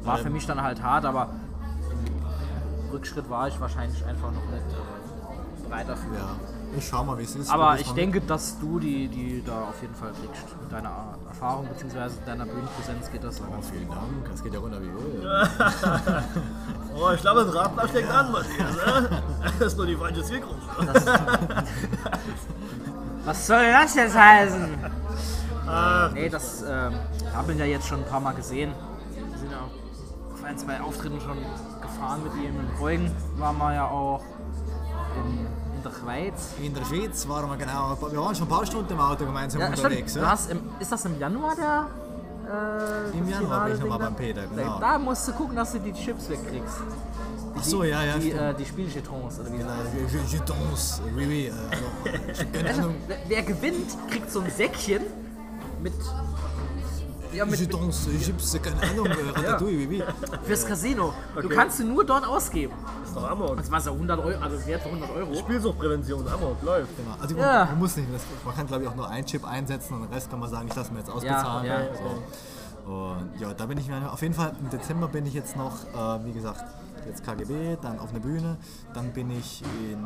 War 0.04 0.18
für 0.18 0.30
mich 0.30 0.46
dann 0.46 0.62
halt 0.62 0.82
hart, 0.82 1.04
aber 1.04 1.28
im 2.84 2.90
Rückschritt 2.90 3.28
war 3.30 3.48
ich 3.48 3.60
wahrscheinlich 3.60 4.04
einfach 4.04 4.30
noch 4.32 4.44
nicht 4.50 4.64
äh, 5.80 5.84
dafür. 5.84 6.16
Ja. 6.16 6.36
Ich 6.76 6.88
schau 6.88 7.04
mal, 7.04 7.18
wie 7.18 7.22
es 7.24 7.34
ist. 7.36 7.50
Aber 7.50 7.78
ich 7.78 7.90
denke, 7.92 8.20
dass 8.20 8.58
du 8.58 8.78
die, 8.78 9.08
die 9.08 9.42
da 9.44 9.64
auf 9.68 9.80
jeden 9.82 9.94
Fall 9.94 10.10
kriegst. 10.12 10.44
Mit 10.60 10.72
deiner 10.72 11.18
Erfahrung 11.28 11.66
bzw. 11.68 12.10
deiner 12.24 12.46
Bühnenpräsenz 12.46 13.10
geht 13.10 13.22
das. 13.24 13.40
Oh, 13.40 13.60
vielen 13.60 13.88
Dank. 13.88 14.30
Das 14.30 14.42
geht 14.42 14.54
ja 14.54 14.60
runter 14.60 14.80
wie 14.80 14.86
Öl. 14.86 15.48
Oh, 16.94 17.10
ich 17.14 17.22
glaube, 17.22 17.46
das 17.46 17.54
Radler 17.54 17.88
steckt 17.88 18.10
an, 18.10 18.32
Matthias. 18.32 18.76
ne? 18.76 19.22
Das 19.58 19.68
ist 19.68 19.76
nur 19.78 19.86
die 19.86 19.96
falsche 19.96 20.22
Zielgruppe. 20.22 20.58
Was 23.24 23.46
soll 23.46 23.64
das 23.72 23.94
jetzt 23.94 24.16
heißen? 24.16 24.68
Ach, 25.66 26.12
Nee, 26.12 26.28
das 26.28 26.62
ähm, 26.62 26.92
haben 27.34 27.48
wir 27.48 27.54
ja 27.54 27.64
jetzt 27.64 27.86
schon 27.86 28.00
ein 28.00 28.06
paar 28.08 28.20
Mal 28.20 28.34
gesehen. 28.34 28.72
Wir 29.14 29.38
sind 29.38 29.50
ja 29.50 29.58
auf 30.34 30.44
ein, 30.44 30.58
zwei 30.58 30.80
Auftritten 30.80 31.20
schon 31.20 31.38
gefahren 31.80 32.22
mit 32.24 32.34
ihm. 32.34 32.60
In 32.60 32.68
Breugen 32.78 33.10
waren 33.38 33.56
wir 33.58 33.74
ja 33.74 33.86
auch 33.88 34.22
in, 35.16 35.46
in 35.84 35.90
der 35.92 35.98
Schweiz. 35.98 36.34
In 36.62 36.74
der 36.74 36.84
Schweiz 36.84 37.28
waren 37.28 37.50
wir 37.50 37.56
genau. 37.56 37.96
Wir 38.10 38.18
waren 38.20 38.34
schon 38.34 38.46
ein 38.46 38.50
paar 38.50 38.66
Stunden 38.66 38.92
im 38.92 39.00
Auto 39.00 39.24
gemeinsam 39.24 39.60
Ja, 39.60 39.68
unterwegs. 39.68 40.14
Ja? 40.14 40.30
hast 40.30 40.50
ist 40.78 40.92
das 40.92 41.04
im 41.04 41.18
Januar 41.18 41.54
der? 41.56 41.86
Äh, 43.14 43.18
Im 43.18 43.28
Januar 43.28 43.64
bin 43.66 43.74
ich 43.74 43.80
nochmal 43.80 43.98
beim 43.98 44.16
Peter, 44.16 44.42
genau. 44.46 44.78
Da 44.80 44.98
musst 44.98 45.26
du 45.28 45.32
gucken, 45.32 45.56
dass 45.56 45.72
du 45.72 45.78
die 45.78 45.92
Chips 45.92 46.28
wegkriegst. 46.28 46.76
Ach 47.56 47.62
so, 47.62 47.84
ja, 47.84 48.02
ja. 48.02 48.18
Die, 48.18 48.32
äh, 48.32 48.54
die 48.54 48.64
Spielchetons 48.64 49.38
oder 49.40 49.52
wie 49.52 49.58
Genau, 49.58 49.70
das 50.04 50.12
Je- 50.12 50.18
Je- 50.18 50.36
Jetons, 50.38 51.00
oui, 51.16 51.26
oui. 51.26 51.46
äh, 51.46 51.52
Also, 52.30 52.44
keine 52.52 52.68
Also, 52.68 52.94
wer, 53.06 53.16
wer 53.28 53.42
gewinnt, 53.42 53.96
kriegt 54.10 54.30
so 54.30 54.40
ein 54.40 54.50
Säckchen 54.50 55.02
mit. 55.82 55.92
Ja, 57.32 57.44
mit, 57.46 57.58
mit 57.60 58.22
Chips, 58.22 58.58
keine 58.62 58.82
Ahnung. 58.82 59.06
äh, 59.06 59.30
Ratatouille, 59.34 59.78
oui, 59.78 59.86
oui. 59.88 60.02
fürs 60.44 60.66
Casino. 60.66 61.12
Du 61.34 61.40
Okay. 61.46 61.54
kannst 61.54 61.78
sie 61.78 61.84
nur 61.84 62.04
dort 62.04 62.26
ausgeben. 62.26 62.74
ist 63.04 63.16
doch 63.16 63.28
Amok. 63.30 63.56
Das 63.56 63.70
war 63.70 63.80
so 63.80 63.92
100 63.92 64.18
Euro, 64.24 64.38
also 64.42 64.66
wert 64.66 64.82
für 64.82 64.88
100 64.88 65.10
Euro. 65.10 65.34
Spielsuchtprävention, 65.34 66.26
Amok, 66.28 66.62
läuft. 66.62 66.96
Genau. 66.96 67.16
Also 67.20 67.36
Ja. 67.36 67.64
man 67.66 67.78
muss 67.78 67.96
nicht, 67.96 68.08
das, 68.12 68.22
man 68.44 68.54
kann 68.54 68.66
glaube 68.66 68.82
ich 68.84 68.88
auch 68.88 68.94
nur 68.96 69.08
einen 69.08 69.26
Chip 69.26 69.44
einsetzen 69.46 69.94
und 69.94 70.02
den 70.02 70.12
Rest 70.12 70.30
kann 70.30 70.40
man 70.40 70.50
sagen, 70.50 70.68
ich 70.68 70.74
lasse 70.76 70.92
mir 70.92 70.98
jetzt 71.00 71.10
ausbezahlen. 71.10 71.66
ja, 71.66 71.80
so. 71.94 72.90
Und 72.92 73.40
ja, 73.40 73.54
da 73.54 73.66
bin 73.66 73.78
ich 73.78 73.88
mir 73.88 74.12
auf 74.12 74.20
jeden 74.22 74.34
Fall, 74.34 74.52
im 74.60 74.68
Dezember 74.70 75.06
bin 75.08 75.24
ich 75.24 75.34
jetzt 75.34 75.56
noch, 75.56 75.72
äh, 75.94 76.24
wie 76.24 76.32
gesagt, 76.32 76.64
jetzt 77.06 77.24
KGB, 77.24 77.76
dann 77.80 77.98
auf 78.00 78.10
einer 78.10 78.20
Bühne, 78.20 78.56
dann 78.92 79.12
bin 79.12 79.30
ich 79.30 79.62
in 79.90 80.04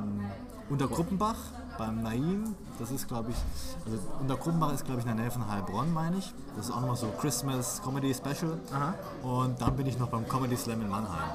Untergruppenbach 0.68 1.36
beim 1.78 2.02
Naim, 2.02 2.54
das 2.78 2.90
ist 2.90 3.08
glaube 3.08 3.30
ich, 3.30 3.36
also 3.84 3.98
Untergruppenbach 4.20 4.72
ist 4.72 4.84
glaube 4.84 5.00
ich 5.00 5.06
in 5.06 5.14
der 5.16 5.22
Nähe 5.24 5.30
von 5.30 5.50
Heilbronn, 5.50 5.92
meine 5.92 6.16
ich. 6.18 6.32
Das 6.56 6.66
ist 6.66 6.72
auch 6.72 6.80
nochmal 6.80 6.96
so 6.96 7.08
Christmas 7.20 7.80
Comedy 7.82 8.14
Special. 8.14 8.58
Aha. 8.74 8.94
Und 9.22 9.60
dann 9.60 9.76
bin 9.76 9.86
ich 9.86 9.98
noch 9.98 10.08
beim 10.08 10.26
Comedy 10.28 10.56
Slam 10.56 10.80
in 10.82 10.88
Mannheim. 10.88 11.30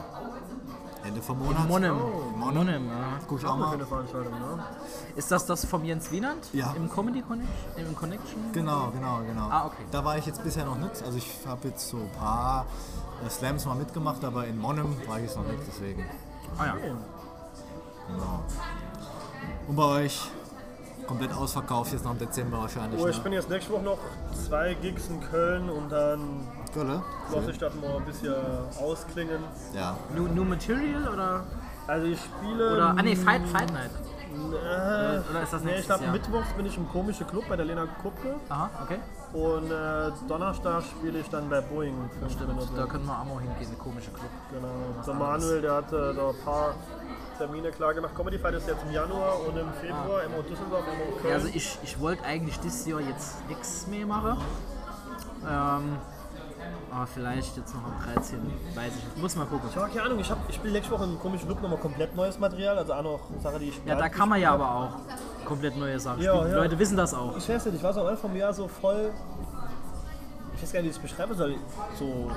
Ende 1.04 1.20
vom 1.22 1.40
Monat. 1.40 1.68
Monem. 1.68 1.96
In 1.98 2.40
Monnem. 2.40 2.56
Monem, 2.56 2.88
ja. 2.88 3.20
Guck 3.28 3.40
ich 3.40 3.46
Auch 3.46 3.50
auch 3.50 3.54
eine 3.56 3.64
mal. 3.66 3.72
schöne 3.72 3.86
Veranstaltung, 3.88 4.34
ne? 4.34 4.64
Ist 5.16 5.32
das 5.32 5.46
das 5.48 5.66
vom 5.66 5.84
Jens 5.84 6.12
Wienand? 6.12 6.48
Ja. 6.54 6.74
Im 6.78 6.90
Comedy 6.92 7.24
Connection? 7.24 7.56
Im 7.76 7.96
Connection? 7.96 8.52
Genau, 8.54 8.92
genau, 8.92 9.20
genau. 9.26 9.48
Ah, 9.50 9.66
okay. 9.66 9.84
Da 9.90 10.06
war 10.06 10.18
ich 10.20 10.28
jetzt 10.28 10.44
bisher 10.44 10.64
noch 10.66 10.78
nicht. 10.78 11.02
Also 11.04 11.18
ich 11.18 11.40
habe 11.48 11.70
jetzt 11.70 11.90
so 11.90 11.98
ein 11.98 12.12
paar 12.12 12.68
äh, 13.26 13.30
Slams 13.32 13.66
mal 13.66 13.76
mitgemacht, 13.76 14.24
aber 14.24 14.46
in 14.46 14.60
Monnem 14.60 14.96
war 15.08 15.18
ich 15.18 15.24
jetzt 15.24 15.38
noch 15.38 15.46
nicht, 15.48 15.64
deswegen. 15.68 16.06
Ah 16.60 16.66
ja. 16.68 16.74
Genau. 16.76 18.44
Und 19.72 19.78
bei 19.78 20.04
euch 20.04 20.20
komplett 21.08 21.34
ausverkauft 21.34 21.94
jetzt 21.94 22.04
noch 22.04 22.12
im 22.12 22.20
Dezember 22.20 22.58
wahrscheinlich. 22.58 23.02
Oh, 23.02 23.08
ich 23.08 23.16
ne? 23.16 23.24
bin 23.24 23.32
jetzt 23.32 23.50
nächste 23.50 23.72
Woche 23.72 23.84
noch 23.84 24.00
zwei 24.34 24.74
Gigs 24.74 25.08
in 25.08 25.22
Köln 25.22 25.70
und 25.70 25.90
dann 25.90 26.46
Gölle? 26.74 27.02
lasse 27.34 27.52
ich 27.52 27.58
das 27.58 27.74
mal 27.76 27.96
ein 27.96 28.04
bisschen 28.04 28.36
ausklingen. 28.78 29.42
Ja. 29.74 29.96
New, 30.14 30.28
New 30.28 30.44
Material 30.44 31.08
oder? 31.08 31.46
Also 31.88 32.06
ich 32.08 32.20
spiele. 32.20 32.74
Oder 32.74 32.90
ah 32.90 33.02
nee, 33.02 33.16
Fight, 33.16 33.48
Fight 33.48 33.72
Night. 33.72 33.92
Äh, 34.34 35.30
Oder 35.30 35.44
ist 35.44 35.54
das 35.54 35.64
nee, 35.64 35.80
ich 35.80 35.86
glaube, 35.86 36.08
mittwochs 36.08 36.52
bin 36.54 36.66
ich 36.66 36.78
im 36.78 36.90
komischen 36.90 37.28
Club 37.28 37.46
bei 37.48 37.56
der 37.56 37.66
Lena 37.66 37.86
Kupke 38.02 38.36
Aha, 38.48 38.70
okay. 38.82 39.00
und 39.34 39.70
äh, 39.70 40.12
Donnerstag 40.28 40.84
spiele 40.84 41.20
ich 41.20 41.30
dann 41.30 41.50
bei 41.50 41.60
Boeing. 41.60 41.96
Stimmt, 42.30 42.48
Minuten. 42.48 42.76
da 42.76 42.86
können 42.86 43.06
wir 43.06 43.20
auch 43.20 43.26
mal 43.26 43.42
hingehen, 43.42 43.70
der 43.70 43.78
komische 43.78 44.12
Club. 44.12 44.30
Genau. 44.52 44.70
Der 45.06 45.14
Manuel, 45.14 45.62
der 45.62 45.74
hat 45.74 45.92
äh, 45.92 46.14
da 46.14 46.30
ein 46.30 46.36
paar 46.46 46.76
Termine 47.42 47.72
klar 47.72 47.94
gemacht. 47.96 48.14
Comedy 48.16 48.38
Fight 48.38 48.54
ist 48.54 48.68
jetzt 48.68 48.84
im 48.84 48.92
Januar 48.92 49.40
und 49.48 49.58
im 49.58 49.74
Februar 49.82 50.22
MO 50.30 50.44
Düsseldorf, 50.44 50.86
MO 50.86 51.16
Köln. 51.20 51.28
Ja, 51.30 51.34
also 51.34 51.48
ich, 51.52 51.76
ich 51.82 52.00
wollte 52.00 52.24
eigentlich 52.24 52.60
dieses 52.60 52.86
Jahr 52.86 53.00
jetzt 53.02 53.48
nichts 53.50 53.88
mehr 53.88 54.06
machen. 54.06 54.38
Ähm, 55.44 55.98
aber 56.92 57.08
vielleicht 57.08 57.58
jetzt 57.58 57.74
noch 57.74 57.84
am 57.84 58.14
13. 58.14 58.38
weiß 58.76 58.90
ich 58.96 59.04
nicht. 59.06 59.18
Muss 59.18 59.36
mal 59.36 59.48
gucken. 59.48 59.68
ich 59.72 59.76
habe 59.76 59.90
keine 59.90 60.04
Ahnung, 60.04 60.20
ich, 60.20 60.30
hab- 60.30 60.48
ich 60.48 60.54
spiele 60.56 60.74
nächste 60.74 60.94
Woche 60.94 61.06
im 61.06 61.18
komischen 61.20 61.48
Club 61.48 61.64
nochmal 61.64 61.80
komplett 61.80 62.16
neues 62.16 62.38
Material, 62.38 62.78
also 62.78 62.94
auch 62.94 63.02
noch 63.02 63.20
Sache, 63.42 63.58
die 63.58 63.70
ich 63.70 63.82
Ja, 63.88 63.96
da 63.96 64.08
kann 64.08 64.30
man 64.30 64.40
ja 64.40 64.54
aber 64.54 64.76
auch 64.76 65.46
komplett 65.46 65.76
neue 65.78 66.00
Sachen 66.00 66.22
Ja, 66.22 66.36
spielen. 66.36 66.46
Die 66.50 66.52
ja. 66.52 66.58
Leute 66.62 66.78
wissen 66.78 66.96
das 66.96 67.16
auch. 67.16 67.36
Ich 67.38 67.50
weiß 67.50 67.66
nicht, 67.66 67.76
ich 67.78 67.84
war 67.84 67.92
so 67.92 68.02
am 68.02 68.08
Anfang 68.08 68.30
vom 68.30 68.36
Jahr 68.36 68.54
so 68.54 68.68
voll. 68.68 69.10
Ich 70.56 70.62
weiß 70.62 70.74
gar 70.74 70.82
nicht, 70.84 70.90
wie 70.90 70.92
ich 70.92 70.96
es 70.98 71.02
beschreiben 71.02 71.34
soll. 71.36 71.56
So 71.98 72.30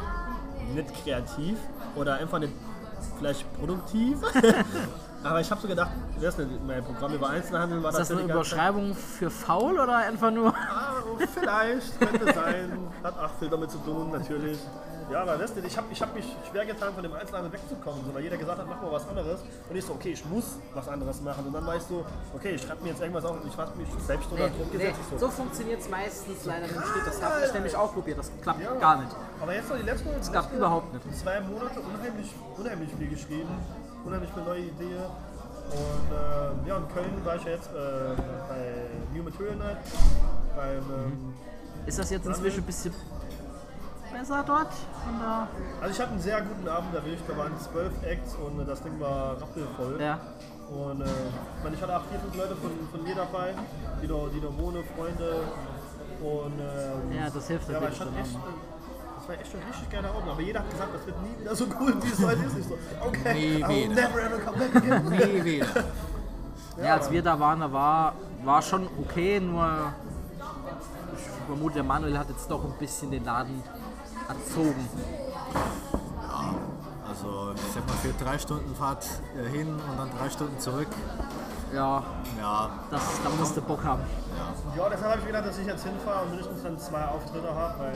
nicht 0.74 1.04
kreativ 1.04 1.58
oder 1.94 2.14
einfach 2.14 2.38
nicht 2.38 2.54
vielleicht 3.24 3.58
produktiv. 3.58 4.18
Aber 5.22 5.40
ich 5.40 5.50
habe 5.50 5.58
so 5.58 5.66
gedacht, 5.66 5.90
das 6.20 6.38
ist 6.38 6.48
mein 6.66 6.84
Programm 6.84 7.14
über 7.14 7.30
Einzelhandel 7.30 7.82
war 7.82 7.90
Ist 7.92 7.98
das 8.00 8.10
eine 8.10 8.20
ganze 8.26 8.28
Zeit- 8.28 8.36
Überschreibung 8.36 8.94
für 8.94 9.30
faul 9.30 9.78
oder 9.80 9.96
einfach 9.96 10.30
nur. 10.30 10.48
Ah, 10.54 10.92
vielleicht, 11.32 11.98
könnte 11.98 12.26
sein. 12.34 12.78
Hat 13.02 13.18
auch 13.18 13.30
viel 13.38 13.48
damit 13.48 13.70
zu 13.70 13.78
tun, 13.78 14.10
natürlich. 14.12 14.58
Ja, 15.12 15.22
aber 15.22 15.38
weißt 15.38 15.56
du, 15.56 15.60
ich 15.60 15.76
habe 15.76 15.86
ich 15.92 16.00
hab 16.02 16.14
mich 16.14 16.24
schwer 16.50 16.64
getan, 16.64 16.92
von 16.94 17.02
dem 17.02 17.12
Einzelhandel 17.12 17.52
wegzukommen, 17.52 18.04
so, 18.06 18.14
weil 18.14 18.22
jeder 18.22 18.36
gesagt 18.36 18.58
hat, 18.58 18.66
mach 18.68 18.80
mal 18.80 18.90
was 18.92 19.06
anderes. 19.08 19.40
Und 19.68 19.76
ich 19.76 19.84
so, 19.84 19.92
okay, 19.92 20.10
ich 20.12 20.24
muss 20.24 20.56
was 20.72 20.88
anderes 20.88 21.20
machen. 21.20 21.46
Und 21.46 21.52
dann 21.52 21.66
war 21.66 21.76
ich 21.76 21.82
so, 21.82 22.04
okay, 22.34 22.50
ich 22.54 22.62
schreibe 22.62 22.82
mir 22.82 22.90
jetzt 22.90 23.00
irgendwas 23.00 23.24
auf 23.24 23.32
und 23.40 23.46
ich 23.46 23.54
fasse 23.54 23.72
mich 23.76 23.88
selbst 24.06 24.30
unter 24.32 24.48
Druck 24.48 24.72
Nee, 24.72 24.78
gesetzt. 24.78 24.98
so 25.18 25.28
funktioniert 25.28 25.80
es 25.80 25.88
meistens 25.90 26.44
leider 26.44 26.66
nicht. 26.66 26.78
Das 27.06 27.22
habe 27.22 27.44
ich 27.46 27.52
nämlich 27.52 27.76
auch 27.76 27.92
probiert. 27.92 28.18
Das 28.18 28.30
klappt 28.42 28.60
Ja. 28.62 28.74
gar 28.74 28.96
nicht. 29.02 29.14
Aber 29.40 29.54
jetzt 29.54 29.68
noch 29.68 29.76
die 29.76 29.82
letzten, 29.82 30.08
Das 30.16 30.32
klappt 30.32 30.54
überhaupt 30.54 30.92
nicht. 30.94 31.18
zwei 31.18 31.40
Monate 31.40 31.80
unheimlich, 31.80 32.34
unheimlich 32.56 32.90
viel 32.98 33.08
geschrieben, 33.08 33.48
unheimlich 34.04 34.30
viele 34.32 34.46
neue 34.46 34.60
Ideen. 34.60 35.04
Und 35.70 36.64
äh, 36.66 36.68
ja, 36.68 36.76
in 36.76 36.88
Köln 36.94 37.24
war 37.24 37.36
ich 37.36 37.44
ja 37.44 37.50
jetzt 37.52 37.68
äh, 37.68 38.16
bei 38.48 38.86
New 39.14 39.22
Material 39.22 39.56
Night. 39.56 39.78
Beim, 40.56 40.78
ähm, 40.78 41.34
Ist 41.86 41.98
das 41.98 42.10
jetzt 42.10 42.26
inzwischen 42.26 42.60
ein 42.60 42.66
bisschen 42.66 42.94
besser 44.14 44.44
dort? 44.46 44.72
Von 45.04 45.18
der 45.18 45.48
also 45.80 45.92
ich 45.94 46.00
hatte 46.00 46.10
einen 46.12 46.20
sehr 46.20 46.40
guten 46.40 46.68
Abend 46.68 46.94
erwischt, 46.94 47.24
da 47.28 47.36
waren 47.36 47.52
zwölf 47.58 47.92
Acts 48.02 48.34
und 48.36 48.60
äh, 48.60 48.64
das 48.64 48.82
Ding 48.82 48.98
war 49.00 49.40
rappelvoll. 49.40 50.00
ja. 50.00 50.18
Und 50.70 51.02
äh, 51.02 51.04
ich, 51.04 51.62
meine, 51.62 51.76
ich 51.76 51.82
hatte 51.82 51.96
auch 51.96 52.02
vier, 52.10 52.18
fünf 52.20 52.34
Leute 52.36 52.56
von, 52.56 52.70
von 52.90 53.02
mir 53.02 53.14
dabei, 53.14 53.54
die 54.02 54.06
da, 54.06 54.14
die 54.34 54.40
da 54.40 54.48
wohnen, 54.58 54.82
Freunde. 54.96 55.42
Und 56.22 56.58
ähm, 56.58 57.12
ja, 57.16 57.28
das 57.28 57.46
hilft 57.48 57.68
ja, 57.68 57.74
natürlich 57.74 57.98
dann 57.98 58.16
echt, 58.16 58.34
äh, 58.34 58.38
das 59.18 59.28
war 59.28 59.34
echt 59.34 59.52
schon 59.52 59.60
richtig 59.68 59.90
geile 59.90 60.08
Abend. 60.08 60.30
Aber 60.30 60.40
jeder 60.40 60.60
hat 60.60 60.70
gesagt, 60.70 60.94
das 60.94 61.06
wird 61.06 61.16
nie 61.22 61.38
wieder 61.40 61.54
so 61.54 61.66
cool, 61.78 61.94
wie 62.02 62.08
es 62.10 62.24
heute 62.26 62.42
ist. 62.44 62.56
Ich 62.58 62.66
so, 62.66 62.78
okay, 63.06 63.34
Nie 63.34 63.62
I 63.62 63.68
will 63.68 63.90
wieder. 63.90 63.94
never 64.08 64.20
ever 64.22 64.38
come 64.38 64.56
back 64.58 64.76
again. 64.76 65.08
Nie 65.10 65.44
wieder. 65.44 65.66
Ja, 66.82 66.94
als 66.94 67.08
wir 67.08 67.22
da 67.22 67.38
waren, 67.38 67.60
da 67.60 67.72
war, 67.72 68.14
war 68.42 68.60
schon 68.60 68.88
okay, 69.00 69.38
nur 69.38 69.92
ich 71.16 71.22
vermute, 71.46 71.74
der 71.74 71.84
Manuel 71.84 72.18
hat 72.18 72.28
jetzt 72.30 72.50
doch 72.50 72.64
ein 72.64 72.72
bisschen 72.80 73.12
den 73.12 73.24
Laden 73.24 73.62
erzogen. 74.28 74.88
Also 77.08 77.52
ich 77.54 77.72
sag 77.72 77.86
mal 77.86 77.94
für 77.94 78.24
drei 78.24 78.38
Stunden 78.38 78.74
Fahrt 78.74 79.06
äh, 79.36 79.48
hin 79.48 79.68
und 79.68 79.98
dann 79.98 80.10
drei 80.18 80.28
Stunden 80.28 80.58
zurück. 80.58 80.88
Ja, 81.72 82.02
Ja, 82.40 82.70
das, 82.90 83.02
da 83.22 83.30
musste 83.30 83.60
Bock 83.60 83.84
haben. 83.84 84.02
Ja, 84.76 84.88
deshalb 84.88 85.10
habe 85.10 85.20
ich 85.20 85.26
gedacht, 85.26 85.46
dass 85.46 85.58
ich 85.58 85.66
jetzt 85.66 85.84
hinfahre 85.84 86.22
und 86.24 86.30
mindestens 86.30 86.62
dann 86.62 86.78
zwei 86.78 87.04
Auftritte 87.04 87.54
habe, 87.54 87.78
weil 87.78 87.92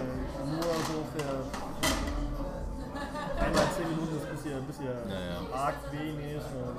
nur 0.46 0.62
so 0.62 1.04
für 1.14 1.42
einmal 3.40 3.64
zehn 3.76 3.88
Minuten 3.88 4.16
ist 4.16 4.26
ein 4.26 4.36
bisschen, 4.36 4.56
ein 4.56 4.66
bisschen 4.66 4.86
ja. 4.86 5.56
arg 5.56 5.74
wenig. 5.92 6.36
Und, 6.36 6.76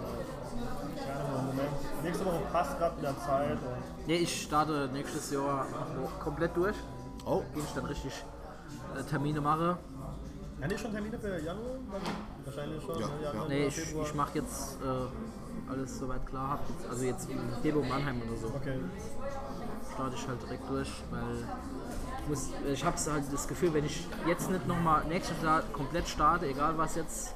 äh, 0.98 1.46
Moment. 1.46 2.04
Nächste 2.04 2.26
Woche 2.26 2.42
passt 2.52 2.78
gerade 2.78 2.98
wieder 2.98 3.18
Zeit. 3.20 3.52
Und 3.52 4.08
Nee, 4.08 4.18
ich 4.18 4.44
starte 4.44 4.90
nächstes 4.92 5.32
Jahr 5.32 5.66
komplett 6.24 6.56
durch. 6.56 6.76
Oh. 7.26 7.42
Gehe 7.54 7.64
ich 7.64 7.74
dann 7.74 7.86
richtig 7.86 8.14
Termine 9.10 9.42
mache. 9.42 9.78
Haben 10.62 10.70
die 10.70 10.78
schon 10.78 10.92
Termine 10.92 11.18
für 11.18 11.40
Januar? 11.40 11.80
wahrscheinlich 12.50 12.84
schon. 12.84 13.00
Ja, 13.00 13.08
ne? 13.08 13.14
ja. 13.24 13.46
Nee, 13.48 13.68
ich, 13.68 13.78
ich 13.78 14.14
mache 14.14 14.40
jetzt 14.40 14.78
äh, 14.82 15.72
alles 15.72 16.00
soweit 16.00 16.26
klar. 16.26 16.50
Hab 16.52 16.70
jetzt, 16.70 16.90
also 16.90 17.06
jetzt 17.06 17.30
in 17.30 17.40
Debo 17.64 17.82
Mannheim 17.82 18.22
oder 18.28 18.38
so. 18.38 18.48
Okay. 18.48 18.80
starte 19.94 20.16
ich 20.16 20.28
halt 20.28 20.42
direkt 20.44 20.70
durch, 20.70 20.92
weil 21.12 21.22
ich, 22.22 22.30
muss, 22.30 22.50
ich 22.72 22.86
habe 22.86 22.98
halt 22.98 23.24
das 23.32 23.48
Gefühl, 23.48 23.74
wenn 23.74 23.86
ich 23.86 24.08
jetzt 24.28 24.50
nicht 24.50 24.68
nochmal 24.68 25.06
nächstes 25.06 25.42
Jahr 25.42 25.62
komplett 25.74 26.08
starte, 26.08 26.48
egal 26.48 26.78
was 26.78 26.96
jetzt 26.96 27.34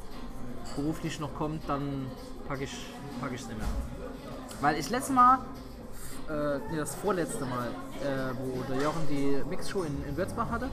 beruflich 0.76 1.20
noch 1.20 1.34
kommt, 1.36 1.68
dann 1.68 2.08
packe 2.48 2.64
ich 2.64 2.94
packe 3.20 3.36
es 3.36 3.48
nicht 3.48 3.58
mehr. 3.58 3.68
Weil 4.62 4.78
ich 4.78 4.90
letztes 4.90 5.14
Mal, 5.14 5.40
äh, 6.30 6.60
nee, 6.72 6.78
das 6.78 6.96
vorletzte 6.96 7.46
Mal, 7.46 7.68
äh, 8.02 8.34
wo 8.40 8.62
der 8.64 8.82
Jochen 8.82 9.08
die 9.10 9.44
Mixshow 9.50 9.84
in, 9.84 10.04
in 10.08 10.18
Würzbach 10.18 10.50
hatte, 10.50 10.70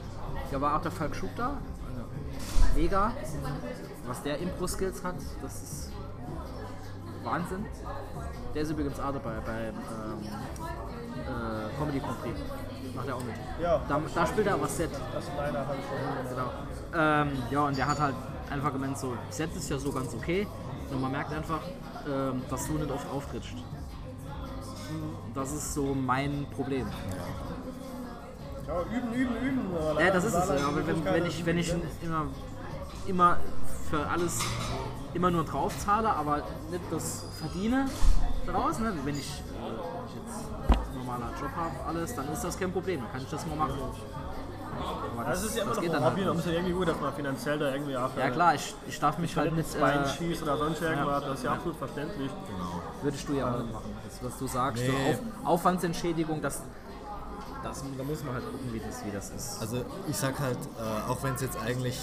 da 0.51 0.61
war 0.61 0.77
auch 0.77 0.81
der 0.81 0.91
Falk 0.91 1.15
Schub 1.15 1.29
da, 1.35 1.57
also 1.87 2.01
mega, 2.75 3.11
was 4.07 4.23
der 4.23 4.39
Impro-Skills 4.39 5.03
hat, 5.03 5.15
das 5.41 5.63
ist 5.63 5.91
Wahnsinn. 7.23 7.65
Der 8.53 8.61
ist 8.63 8.71
übrigens 8.71 8.99
auch 8.99 9.13
dabei 9.13 9.39
beim 9.45 9.75
ähm, 9.75 10.27
äh, 11.17 11.77
Comedy 11.77 11.99
Prix. 11.99 12.39
Macht 12.95 13.07
er 13.07 13.15
auch 13.15 13.23
mit. 13.23 13.35
Ja, 13.61 13.81
Da, 13.87 14.01
da 14.13 14.25
spielt 14.25 14.47
er 14.47 14.55
aber 14.55 14.67
Set. 14.67 14.89
das 14.91 15.25
Liner 15.37 15.59
habe 15.65 15.77
ich 15.77 15.85
schon. 15.85 16.29
Genau. 16.29 16.51
Ähm, 16.93 17.43
ja, 17.49 17.61
und 17.67 17.77
der 17.77 17.87
hat 17.87 17.99
halt 17.99 18.15
einfach 18.49 18.73
gemeint, 18.73 18.97
so, 18.97 19.13
Set 19.29 19.55
ist 19.55 19.69
ja 19.69 19.77
so 19.77 19.91
ganz 19.91 20.13
okay. 20.13 20.47
Und 20.91 20.99
man 20.99 21.11
merkt 21.11 21.31
einfach, 21.31 21.61
ähm, 22.07 22.41
dass 22.49 22.67
du 22.67 22.73
nicht 22.73 22.91
oft 22.91 23.07
auftrittst. 23.09 23.53
Das 25.33 25.53
ist 25.53 25.73
so 25.73 25.93
mein 25.93 26.45
Problem. 26.53 26.87
Ja, 26.87 27.23
üben, 28.91 29.13
üben, 29.13 29.35
üben. 29.37 29.61
aber 29.77 30.01
Ja, 30.01 30.11
das 30.11 30.25
ist 30.25 30.33
es. 30.33 30.49
Ja, 30.49 30.67
aber 30.67 30.87
wenn, 30.87 31.05
wenn 31.05 31.25
ich, 31.25 31.45
wenn 31.45 31.57
ich 31.57 31.73
immer, 32.01 32.25
immer 33.07 33.37
für 33.89 34.07
alles 34.07 34.39
immer 35.13 35.31
nur 35.31 35.43
drauf 35.43 35.77
zahle, 35.79 36.09
aber 36.09 36.37
nicht 36.69 36.83
das 36.89 37.25
verdiene 37.39 37.85
daraus, 38.45 38.79
ne? 38.79 38.93
wenn 39.03 39.17
ich, 39.17 39.29
äh, 39.29 39.61
wenn 39.61 40.05
ich 40.07 40.15
jetzt 40.15 40.87
einen 40.89 40.97
normalen 41.05 41.23
Job 41.39 41.51
habe, 41.55 41.75
alles, 41.87 42.15
dann 42.15 42.31
ist 42.31 42.43
das 42.43 42.57
kein 42.57 42.71
Problem, 42.71 43.01
dann 43.01 43.11
kann 43.11 43.21
ich 43.21 43.29
das 43.29 43.45
mal 43.45 43.55
machen. 43.55 43.79
Aber 45.17 45.29
Das 45.29 45.43
ist 45.43 45.55
ja 45.55 45.63
immer 45.63 45.75
noch 45.75 45.83
ein 45.83 45.91
dann 45.91 46.05
Hobby, 46.05 46.21
halt 46.21 46.29
da 46.29 46.33
muss 46.33 46.45
ja 46.45 46.51
irgendwie 46.53 46.73
gut, 46.73 46.87
dass 46.87 46.99
man 46.99 47.13
finanziell 47.13 47.59
da 47.59 47.71
irgendwie 47.71 47.97
auch 47.97 48.09
Ja 48.17 48.29
klar, 48.29 48.55
ich, 48.55 48.73
ich 48.87 48.99
darf 48.99 49.17
mich 49.17 49.35
halt 49.35 49.55
mit 49.55 49.79
Bein 49.79 50.03
äh, 50.03 50.07
schießt 50.07 50.41
oder 50.43 50.57
sonst 50.57 50.81
irgendwas, 50.81 51.23
das 51.25 51.33
ist 51.35 51.43
ja 51.43 51.51
absolut 51.51 51.77
verständlich. 51.77 52.31
Genau. 52.47 52.81
würdest 53.01 53.29
du 53.29 53.33
ja 53.33 53.53
auch 53.53 53.59
nicht 53.59 53.73
machen. 53.73 53.95
Das, 54.05 54.23
was 54.23 54.39
du 54.39 54.47
sagst, 54.47 54.83
Nee. 54.83 54.89
so 54.89 55.09
Auf, 55.11 55.53
Aufwandsentschädigung, 55.59 56.41
das, 56.41 56.63
das, 57.63 57.83
da 57.97 58.03
muss 58.03 58.23
man 58.23 58.35
halt 58.35 58.45
gucken, 58.45 58.73
wie 58.73 58.79
das, 58.79 59.05
wie 59.05 59.11
das 59.11 59.29
ist. 59.29 59.61
Also 59.61 59.83
ich 60.07 60.15
sag 60.15 60.39
halt, 60.39 60.57
äh, 60.77 61.09
auch 61.09 61.21
wenn 61.23 61.35
es 61.35 61.41
jetzt 61.41 61.57
eigentlich 61.57 61.99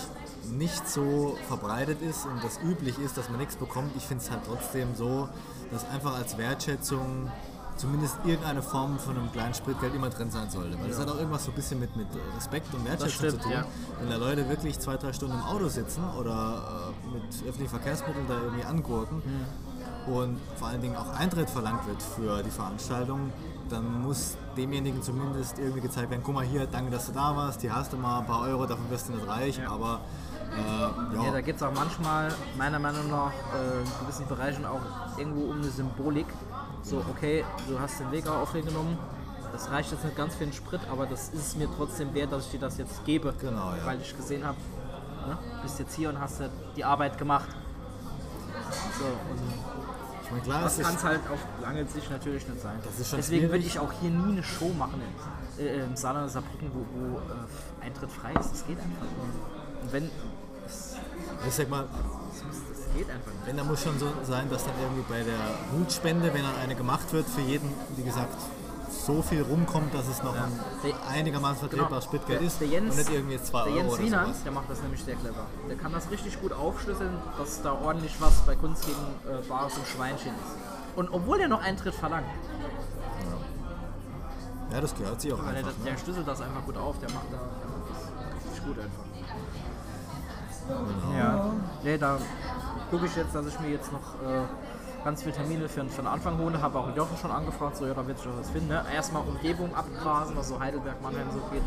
nicht 0.50 0.88
so 0.88 1.36
verbreitet 1.48 2.00
ist 2.02 2.26
und 2.26 2.42
das 2.42 2.58
üblich 2.62 2.98
ist, 2.98 3.16
dass 3.16 3.28
man 3.28 3.38
nichts 3.38 3.56
bekommt, 3.56 3.94
ich 3.96 4.04
finde 4.04 4.24
es 4.24 4.30
halt 4.30 4.42
trotzdem 4.46 4.94
so, 4.94 5.28
dass 5.70 5.88
einfach 5.90 6.16
als 6.16 6.38
Wertschätzung 6.38 7.30
zumindest 7.76 8.16
irgendeine 8.24 8.62
Form 8.62 8.98
von 8.98 9.16
einem 9.16 9.30
kleinen 9.30 9.54
Spritgeld 9.54 9.94
immer 9.94 10.10
drin 10.10 10.30
sein 10.30 10.50
sollte. 10.50 10.78
Weil 10.80 10.88
das 10.88 10.98
hat 10.98 11.08
auch 11.08 11.16
irgendwas 11.16 11.44
so 11.44 11.52
ein 11.52 11.54
bisschen 11.54 11.78
mit, 11.78 11.94
mit 11.96 12.08
Respekt 12.36 12.74
und 12.74 12.84
Wertschätzung 12.84 13.28
stimmt, 13.28 13.42
zu 13.42 13.48
tun. 13.48 13.52
ja. 13.52 13.64
Wenn 14.00 14.10
da 14.10 14.16
Leute 14.16 14.48
wirklich 14.48 14.78
zwei, 14.78 14.96
drei 14.96 15.12
Stunden 15.12 15.34
im 15.34 15.42
Auto 15.42 15.68
sitzen 15.68 16.02
oder 16.18 16.92
äh, 17.06 17.14
mit 17.14 17.22
öffentlichen 17.46 17.68
Verkehrsmitteln 17.70 18.26
da 18.28 18.40
irgendwie 18.42 18.64
angurken 18.64 19.22
und 20.06 20.38
vor 20.56 20.68
allen 20.68 20.80
Dingen 20.80 20.96
auch 20.96 21.10
Eintritt 21.14 21.50
verlangt 21.50 21.86
wird 21.86 22.02
für 22.02 22.42
die 22.42 22.50
Veranstaltung, 22.50 23.32
dann 23.68 24.02
muss 24.02 24.36
demjenigen 24.56 25.02
zumindest 25.02 25.58
irgendwie 25.58 25.80
gezeigt 25.80 26.10
werden, 26.10 26.22
guck 26.24 26.34
mal 26.34 26.44
hier, 26.44 26.66
danke, 26.66 26.90
dass 26.90 27.06
du 27.06 27.12
da 27.12 27.36
warst, 27.36 27.60
hier 27.60 27.74
hast 27.74 27.92
du 27.92 27.96
mal 27.96 28.20
ein 28.20 28.26
paar 28.26 28.42
Euro, 28.42 28.66
davon 28.66 28.90
wirst 28.90 29.08
du 29.08 29.12
nicht 29.12 29.26
reich, 29.26 29.60
aber 29.66 30.00
äh, 30.52 31.14
Ja, 31.16 31.24
ja, 31.24 31.32
da 31.32 31.40
geht 31.40 31.56
es 31.56 31.62
auch 31.62 31.74
manchmal, 31.74 32.32
meiner 32.56 32.78
Meinung 32.78 33.10
nach, 33.10 33.32
äh, 33.32 33.80
in 33.82 34.06
gewissen 34.06 34.26
Bereichen 34.26 34.64
auch 34.64 34.80
irgendwo 35.18 35.50
um 35.50 35.58
eine 35.58 35.68
Symbolik. 35.68 36.26
So, 36.82 37.04
okay, 37.10 37.44
du 37.68 37.78
hast 37.78 38.00
den 38.00 38.10
Weg 38.12 38.26
auch 38.26 38.42
auf 38.42 38.52
genommen, 38.52 38.98
das 39.52 39.70
reicht 39.70 39.92
jetzt 39.92 40.04
nicht 40.04 40.16
ganz 40.16 40.34
für 40.34 40.44
den 40.44 40.52
Sprit, 40.52 40.80
aber 40.90 41.06
das 41.06 41.30
ist 41.30 41.48
es 41.48 41.56
mir 41.56 41.68
trotzdem 41.76 42.14
wert, 42.14 42.32
dass 42.32 42.46
ich 42.46 42.52
dir 42.52 42.60
das 42.60 42.78
jetzt 42.78 43.04
gebe. 43.04 43.34
Genau, 43.40 43.72
ja. 43.74 43.84
Weil 43.84 44.00
ich 44.00 44.16
gesehen 44.16 44.44
habe, 44.44 44.58
ne, 45.26 45.38
bist 45.62 45.78
jetzt 45.78 45.94
hier 45.94 46.08
und 46.10 46.20
hast 46.20 46.40
ja 46.40 46.48
die 46.76 46.84
Arbeit 46.84 47.18
gemacht. 47.18 47.48
So, 48.98 49.04
und 49.04 49.77
meine, 50.30 50.42
klar, 50.42 50.62
das 50.62 50.78
kann 50.78 50.94
es 50.94 51.04
halt 51.04 51.20
auf 51.30 51.38
lange 51.62 51.86
Sicht 51.86 52.10
natürlich 52.10 52.46
nicht 52.48 52.60
sein. 52.60 52.78
Deswegen 53.16 53.50
würde 53.50 53.64
ich 53.64 53.78
auch 53.78 53.92
hier 53.92 54.10
nie 54.10 54.32
eine 54.32 54.42
Show 54.42 54.68
machen 54.70 55.00
in, 55.58 55.66
äh, 55.66 55.84
im 55.84 55.96
Saarland 55.96 56.30
Saarbrücken, 56.30 56.70
wo, 56.72 56.84
wo 56.94 57.18
äh, 57.18 57.86
Eintritt 57.86 58.10
frei 58.10 58.32
ist. 58.38 58.50
Das 58.52 58.66
geht 58.66 58.78
einfach 58.78 59.02
nicht. 59.02 59.82
Und 59.82 59.92
wenn, 59.92 60.10
das, 60.64 60.96
ich 61.46 61.54
sag 61.54 61.70
mal, 61.70 61.84
das, 61.84 62.94
geht 62.96 63.10
einfach 63.10 63.32
nicht. 63.32 63.46
wenn, 63.46 63.56
da 63.56 63.64
muss 63.64 63.82
schon 63.82 63.98
so 63.98 64.12
sein, 64.24 64.50
dass 64.50 64.64
dann 64.64 64.74
irgendwie 64.82 65.04
bei 65.08 65.22
der 65.22 65.38
Blutspende, 65.72 66.32
wenn 66.32 66.42
dann 66.42 66.56
eine 66.56 66.74
gemacht 66.74 67.12
wird, 67.12 67.28
für 67.28 67.42
jeden, 67.42 67.70
wie 67.96 68.02
gesagt, 68.02 68.34
so 69.08 69.22
viel 69.22 69.40
rumkommt, 69.42 69.94
dass 69.94 70.06
es 70.06 70.22
noch 70.22 70.34
ein 70.36 70.52
Der- 70.84 70.94
einigermaßen 71.08 71.66
vertretbares 71.68 72.04
Spritgeld 72.04 72.40
Der- 72.40 72.46
ist 72.46 72.60
der 72.60 72.68
Jens- 72.68 72.90
und 72.90 72.98
nicht 72.98 73.10
irgendwie 73.10 73.32
jetzt 73.36 73.46
2 73.46 73.64
Der 73.64 73.74
Jens 73.76 73.98
Wiener, 73.98 74.26
der 74.44 74.52
macht 74.52 74.68
das 74.70 74.82
nämlich 74.82 75.02
sehr 75.02 75.16
clever. 75.16 75.46
Der 75.68 75.76
kann 75.76 75.92
das 75.94 76.10
richtig 76.10 76.38
gut 76.42 76.52
aufschlüsseln, 76.52 77.16
dass 77.38 77.62
da 77.62 77.72
ordentlich 77.72 78.14
was 78.20 78.34
bei 78.42 78.54
Kunst 78.54 78.84
gegen 78.84 78.98
äh, 78.98 79.40
Bares 79.48 79.76
und 79.78 79.86
Schweinchen 79.86 80.32
ist. 80.32 80.96
Und 80.96 81.08
obwohl 81.10 81.40
er 81.40 81.48
noch 81.48 81.62
Eintritt 81.62 81.94
verlangt, 81.94 82.26
Ja, 84.70 84.80
das 84.82 84.94
gehört 84.94 85.18
sich 85.22 85.32
auch 85.32 85.42
einfach. 85.42 85.68
das- 85.70 85.78
Ne? 85.78 85.84
der 85.90 85.96
schlüsselt 85.96 86.28
das 86.28 86.40
einfach 86.42 86.62
gut 86.66 86.76
auf, 86.76 86.98
der 86.98 87.10
macht 87.10 87.24
da 87.32 87.38
der 87.38 87.68
macht 87.70 87.88
das 88.36 88.44
richtig 88.44 88.66
gut 88.66 88.76
einfach. 88.78 89.04
Ja. 91.18 91.52
Nee, 91.82 91.96
da 91.96 92.18
gucke 92.90 93.06
ich 93.06 93.16
jetzt, 93.16 93.34
dass 93.34 93.46
ich 93.46 93.58
mir 93.60 93.70
jetzt 93.70 93.90
noch 93.90 94.00
äh, 94.22 94.44
ganz 95.04 95.22
viele 95.22 95.34
Termine 95.34 95.68
für, 95.68 95.84
für 95.84 96.02
den 96.02 96.06
Anfang 96.06 96.38
hole. 96.38 96.60
Habe 96.60 96.78
auch 96.78 96.94
Jochen 96.96 97.16
schon 97.16 97.30
angefragt, 97.30 97.76
so 97.76 97.86
ja, 97.86 97.94
da 97.94 98.06
wird 98.06 98.18
sich 98.18 98.28
was 98.38 98.50
finden. 98.50 98.68
Ne? 98.68 98.84
Erstmal 98.94 99.22
Umgebung 99.22 99.74
abgrasen, 99.74 100.36
was 100.36 100.48
so 100.48 100.58
Heidelberg, 100.58 101.00
Mannheim 101.02 101.28
so 101.32 101.40
geht. 101.52 101.62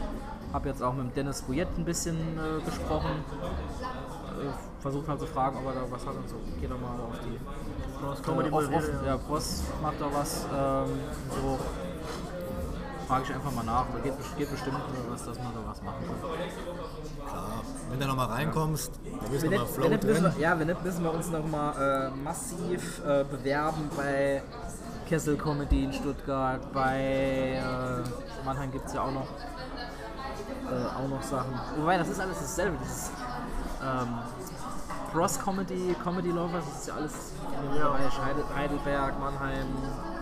Habe 0.53 0.69
jetzt 0.69 0.83
auch 0.83 0.93
mit 0.93 1.15
Dennis 1.15 1.41
Bouillet 1.43 1.67
ein 1.77 1.85
bisschen 1.85 2.17
äh, 2.17 2.61
gesprochen. 2.63 3.11
Äh, 3.11 4.81
versucht 4.81 5.07
halt 5.07 5.19
zu 5.19 5.27
fragen, 5.27 5.57
ob 5.57 5.65
er 5.65 5.81
da 5.81 5.91
was 5.91 6.05
hat 6.05 6.15
und 6.15 6.27
so. 6.27 6.35
Geht 6.59 6.71
doch 6.71 6.79
mal 6.79 6.99
auf 6.99 7.19
die 7.19 7.39
Das 8.01 8.19
äh, 8.19 8.31
auf, 8.31 8.49
Bulletin, 8.49 9.05
ja, 9.05 9.17
Prost 9.17 9.63
macht 9.81 10.01
da 10.01 10.07
was. 10.13 10.45
Ähm, 10.45 10.89
so 11.29 11.59
frage 13.11 13.25
ich 13.27 13.35
einfach 13.35 13.51
mal 13.51 13.65
nach. 13.65 13.85
Da 13.91 13.99
geht, 13.99 14.13
geht 14.37 14.49
bestimmt 14.49 14.77
was, 15.09 15.25
dass 15.25 15.37
man 15.37 15.53
da 15.53 15.59
was 15.69 15.81
machen 15.83 16.05
kann. 16.07 17.29
Klar. 17.29 17.61
Wenn 17.89 17.99
du 17.99 18.07
nochmal 18.07 18.27
reinkommst, 18.27 18.91
du 19.03 19.41
Wenn 19.41 19.51
nochmal 19.51 19.67
Flow 19.67 19.83
wenn 19.83 19.91
müssen 19.91 20.23
drin. 20.23 20.33
wir, 20.37 20.41
ja, 20.41 20.57
wenn 20.59 20.67
nicht, 20.67 20.83
müssen 20.83 21.03
wir 21.03 21.13
uns 21.13 21.29
noch 21.29 21.45
mal 21.45 21.73
äh, 21.75 22.09
massiv 22.23 23.01
äh, 23.05 23.25
bewerben 23.25 23.89
bei 23.97 24.41
Kessel 25.09 25.35
Comedy 25.35 25.83
in 25.83 25.91
Stuttgart, 25.91 26.71
bei 26.71 27.61
äh, 27.61 28.45
Mannheim 28.45 28.71
gibt 28.71 28.85
es 28.87 28.93
ja 28.93 29.01
auch 29.01 29.11
noch, 29.11 29.27
äh, 29.27 31.03
auch 31.03 31.09
noch 31.09 31.21
Sachen. 31.21 31.53
Wobei, 31.79 31.97
das 31.97 32.07
ist 32.07 32.19
alles 32.21 32.39
dasselbe. 32.39 32.77
Das 32.79 32.95
ist, 32.95 33.11
ähm, 33.83 34.19
Cross 35.11 35.37
Comedy, 35.37 35.93
Comedy 36.01 36.29
Lovers, 36.29 36.63
das 36.63 36.87
ist 36.87 36.93
ja 37.77 37.91
alles 37.91 38.17
Heidel, 38.23 38.45
Heidelberg, 38.55 39.19
Mannheim, 39.19 39.67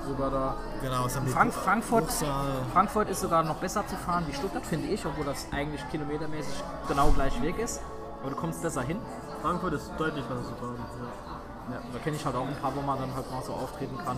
rüber 0.10 0.30
da. 0.30 0.56
Genau, 0.82 1.06
was 1.06 1.16
haben 1.16 1.26
die 1.26 1.32
Frank 1.32 1.54
Frankfurt, 1.54 2.08
Buchsaal. 2.08 2.48
Frankfurt 2.74 3.10
ist 3.10 3.22
sogar 3.22 3.44
noch 3.44 3.56
besser 3.56 3.86
zu 3.88 3.96
fahren 3.96 4.26
wie 4.28 4.34
Stuttgart, 4.34 4.66
finde 4.66 4.88
ich, 4.88 5.06
obwohl 5.06 5.26
das 5.26 5.48
eigentlich 5.52 5.82
kilometermäßig 5.90 6.64
genau 6.88 7.12
gleich 7.12 7.42
Weg 7.42 7.60
ist. 7.60 7.82
Aber 8.22 8.32
du 8.32 8.36
kommst 8.36 8.62
besser 8.62 8.82
hin. 8.82 9.00
Frankfurt 9.42 9.74
ist 9.74 9.92
deutlich 9.98 10.26
besser 10.26 10.44
zu 10.44 10.56
fahren. 10.56 10.76
Ja. 10.78 11.29
Ja, 11.72 11.78
da 11.94 12.00
kenne 12.00 12.16
ich 12.16 12.26
halt 12.26 12.36
auch 12.36 12.48
ein 12.48 12.56
paar, 12.56 12.76
wo 12.76 12.82
man 12.82 12.98
dann 13.00 13.14
halt 13.14 13.30
mal 13.32 13.42
so 13.44 13.54
auftreten 13.54 13.98
kann. 14.04 14.18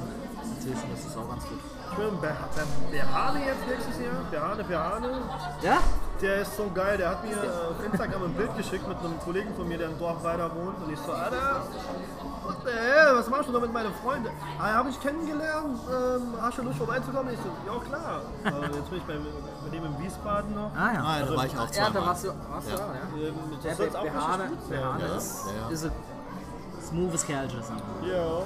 Inzwischen 0.56 0.94
ist 0.94 1.06
es 1.08 1.18
auch 1.18 1.28
ganz 1.30 1.44
gut. 1.48 1.60
Schön, 1.96 2.18
Ber 2.22 2.32
Berhane 2.90 3.46
jetzt 3.46 3.68
nächstes 3.68 4.00
Jahr. 4.00 4.14
Berhane, 4.32 4.64
Berhane. 4.64 5.08
Ja? 5.62 5.80
Der 6.22 6.42
ist 6.42 6.56
so 6.56 6.70
geil, 6.74 6.98
der 6.98 7.10
hat 7.10 7.24
mir 7.26 7.32
äh, 7.36 7.48
auf 7.48 7.84
Instagram 7.84 8.24
ein 8.24 8.34
Bild 8.34 8.56
geschickt 8.56 8.88
mit 8.88 8.98
einem 9.00 9.20
Kollegen 9.20 9.54
von 9.56 9.68
mir, 9.68 9.78
der 9.78 9.90
im 9.90 9.98
Dorf 10.00 10.24
weiter 10.24 10.50
wohnt. 10.56 10.78
Und 10.84 10.94
ich 10.94 11.00
so, 11.00 11.12
Alter, 11.12 11.64
what 12.46 12.58
the 12.64 12.72
hell, 12.72 13.16
was 13.18 13.28
machst 13.28 13.50
du 13.50 13.54
da 13.54 13.60
mit 13.60 13.74
meinen 13.74 13.92
Freunden? 14.04 14.30
Ah, 14.60 14.72
habe 14.76 14.90
ich 14.90 15.02
kennengelernt, 15.02 15.80
ähm, 15.90 16.34
hast 16.40 16.58
du 16.60 16.62
Lust 16.62 16.78
vorbeizukommen? 16.78 17.34
Ich 17.34 17.40
so, 17.40 17.50
ja 17.74 17.80
klar. 17.80 18.22
Also 18.46 18.78
jetzt 18.78 18.90
bin 18.90 18.98
ich 19.00 19.04
bei, 19.06 19.16
bei 19.64 19.70
dem 19.76 19.84
in 19.86 20.00
Wiesbaden 20.00 20.54
noch. 20.56 20.72
Ah 20.78 20.94
ja. 20.94 21.04
Ah, 21.04 21.20
da 21.26 21.36
war 21.36 21.46
ich 21.48 21.58
auch 21.58 21.66
ja, 21.66 21.72
zweimal. 21.72 21.92
da 21.94 22.06
warst 22.06 22.24
du, 22.24 22.28
warst 22.30 22.68
du 22.68 22.72
Ja. 22.72 22.78
da, 22.78 22.84
ja. 22.86 23.28
Ähm, 23.28 23.36
Der 23.64 23.76
das 23.76 23.96
auch 23.96 24.04
richtig 24.04 24.14
gut 24.14 24.22
sein. 24.70 24.80
Behane 24.80 25.02
Ja, 25.10 25.16
ist, 25.18 25.46
ja, 25.48 25.52
ja. 25.68 25.70
ist 25.74 25.84
ein 25.86 25.92
smoothes 26.92 27.22
sagen 27.22 27.82
wir. 28.02 28.14
Ja. 28.14 28.44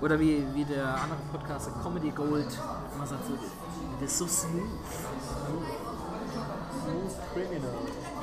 Oder 0.00 0.18
wie, 0.18 0.46
wie 0.54 0.64
der 0.64 0.94
andere 0.94 1.18
Podcast, 1.30 1.66
der 1.66 1.74
Comedy 1.82 2.10
Gold, 2.10 2.46
immer 2.94 3.06
sagt 3.06 3.26
so, 3.26 3.32
das 4.00 4.10
ist 4.10 4.18
so 4.18 4.26
smooth. 4.26 4.62
Smooth 6.82 7.34
Criminal. 7.34 7.74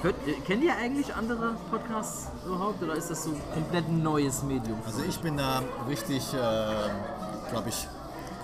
Hört, 0.02 0.16
kennt 0.46 0.64
ihr 0.64 0.76
eigentlich 0.76 1.14
andere 1.14 1.56
Podcasts 1.70 2.30
überhaupt 2.46 2.82
oder 2.82 2.96
ist 2.96 3.10
das 3.10 3.24
so 3.24 3.32
komplett 3.54 3.88
ein 3.88 4.02
neues 4.02 4.44
Medium? 4.44 4.80
Also 4.86 5.04
ich 5.08 5.20
bin 5.20 5.38
da 5.38 5.62
richtig, 5.88 6.34
äh, 6.34 7.50
glaube 7.52 7.70
ich, 7.70 7.88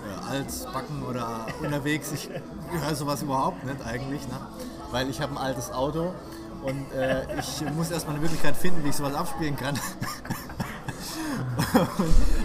äh, 0.04 0.30
altbacken 0.30 1.02
oder 1.02 1.46
unterwegs. 1.62 2.12
Ich 2.12 2.28
höre 2.70 2.94
sowas 2.94 3.22
überhaupt 3.22 3.64
nicht 3.64 3.84
eigentlich, 3.84 4.28
ne? 4.28 4.34
weil 4.90 5.08
ich 5.10 5.20
habe 5.20 5.32
ein 5.32 5.38
altes 5.38 5.72
Auto 5.72 6.12
Und 6.64 6.92
äh, 6.98 7.22
ich 7.38 7.62
muss 7.74 7.90
erstmal 7.90 8.14
eine 8.16 8.22
Möglichkeit 8.22 8.56
finden, 8.56 8.82
wie 8.84 8.88
ich 8.88 8.96
sowas 8.96 9.14
abspielen 9.14 9.56
kann. 9.56 9.74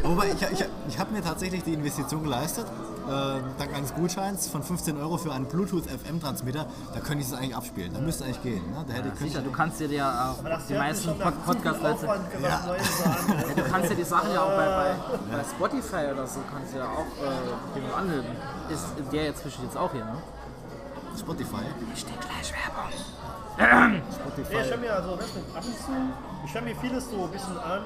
Und, 0.03 0.11
wobei, 0.15 0.28
ich, 0.32 0.41
ich, 0.51 0.65
ich 0.88 0.99
habe 0.99 1.11
mir 1.13 1.22
tatsächlich 1.24 1.63
die 1.63 1.74
Investition 1.74 2.24
geleistet, 2.24 2.65
äh, 3.07 3.11
dank 3.57 3.74
eines 3.76 3.93
Gutscheins 3.93 4.47
von 4.47 4.61
15 4.63 4.97
Euro 4.97 5.17
für 5.17 5.32
einen 5.32 5.45
Bluetooth-FM-Transmitter. 5.45 6.65
Da 6.93 6.99
könnte 6.99 7.20
ich 7.24 7.28
es 7.28 7.34
eigentlich 7.34 7.55
abspielen. 7.55 7.93
Da 7.93 7.99
müsste 7.99 8.26
eigentlich 8.26 8.41
gehen. 8.43 8.72
Ne? 8.72 8.84
Da 8.88 8.93
hätte, 8.93 9.15
Sicher, 9.17 9.39
ich- 9.39 9.45
du 9.45 9.51
kannst 9.51 9.80
dir 9.80 9.88
ja 9.88 10.32
auch 10.32 10.43
die 10.67 10.74
meisten 10.74 11.17
Podcast-Leute. 11.17 12.05
Neues 12.05 12.97
sagen. 12.97 13.34
Ja, 13.57 13.63
du 13.63 13.72
kannst 13.72 13.89
ja 13.89 13.95
die 13.95 14.03
Sachen 14.03 14.34
ja 14.34 14.41
auch 14.41 14.49
bei, 14.55 14.65
bei, 14.65 15.38
bei 15.38 15.43
Spotify 15.43 16.11
oder 16.13 16.28
so 16.28 16.39
kannst 16.51 16.74
du 16.74 16.78
ja 16.80 16.86
auch 16.86 17.07
äh, 17.24 17.93
anhören. 17.99 18.26
Ist 18.70 18.86
der 19.11 19.24
jetzt 19.26 19.41
zwischen 19.41 19.63
jetzt 19.63 19.78
auch 19.78 19.91
hier, 19.91 20.05
ne? 20.05 20.15
Spotify. 21.20 21.63
Steht 21.95 22.22
gleich 22.22 22.53
Werbung. 22.53 23.91
Nee, 23.91 24.01
ich 24.09 24.15
Spotify. 24.15 24.70
höre 24.70 24.78
mir 24.78 24.93
also 24.93 25.17
weißt 25.17 25.36
du, 25.36 25.57
ab 25.57 25.63
und 25.65 25.78
zu, 25.78 25.91
ich 26.45 26.53
höre 26.53 26.61
mir 26.61 26.76
vieles 26.78 27.09
so 27.09 27.24
ein 27.26 27.32
bisschen 27.32 27.57
an, 27.59 27.82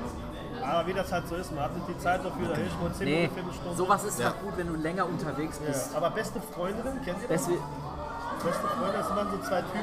aber 0.63 0.87
wie 0.87 0.93
das 0.93 1.11
halt 1.11 1.27
so 1.27 1.35
ist, 1.35 1.51
man 1.51 1.63
hat 1.63 1.75
nicht 1.75 1.87
die 1.89 1.97
Zeit 1.97 2.23
dafür, 2.23 2.47
da 2.49 2.53
ich 2.61 2.79
nur 2.79 2.93
10 2.93 3.05
Nee, 3.05 3.15
Minuten, 3.21 3.33
Viertelstunde. 3.35 3.75
sowas 3.77 4.03
ist 4.03 4.19
ja. 4.19 4.27
Ja. 4.27 4.33
gut, 4.43 4.55
wenn 4.57 4.67
du 4.67 4.75
länger 4.75 5.05
unterwegs 5.05 5.57
bist. 5.59 5.91
Ja, 5.91 5.97
aber 5.97 6.11
beste 6.11 6.39
Freundinnen, 6.41 7.01
kennt 7.03 7.21
ihr 7.23 7.27
das? 7.27 7.47
Beste 7.47 8.67
Freunde, 8.67 8.97
das 8.97 9.07
sind 9.07 9.15
dann 9.17 9.31
so 9.31 9.37
zwei 9.39 9.61
Typen, 9.61 9.79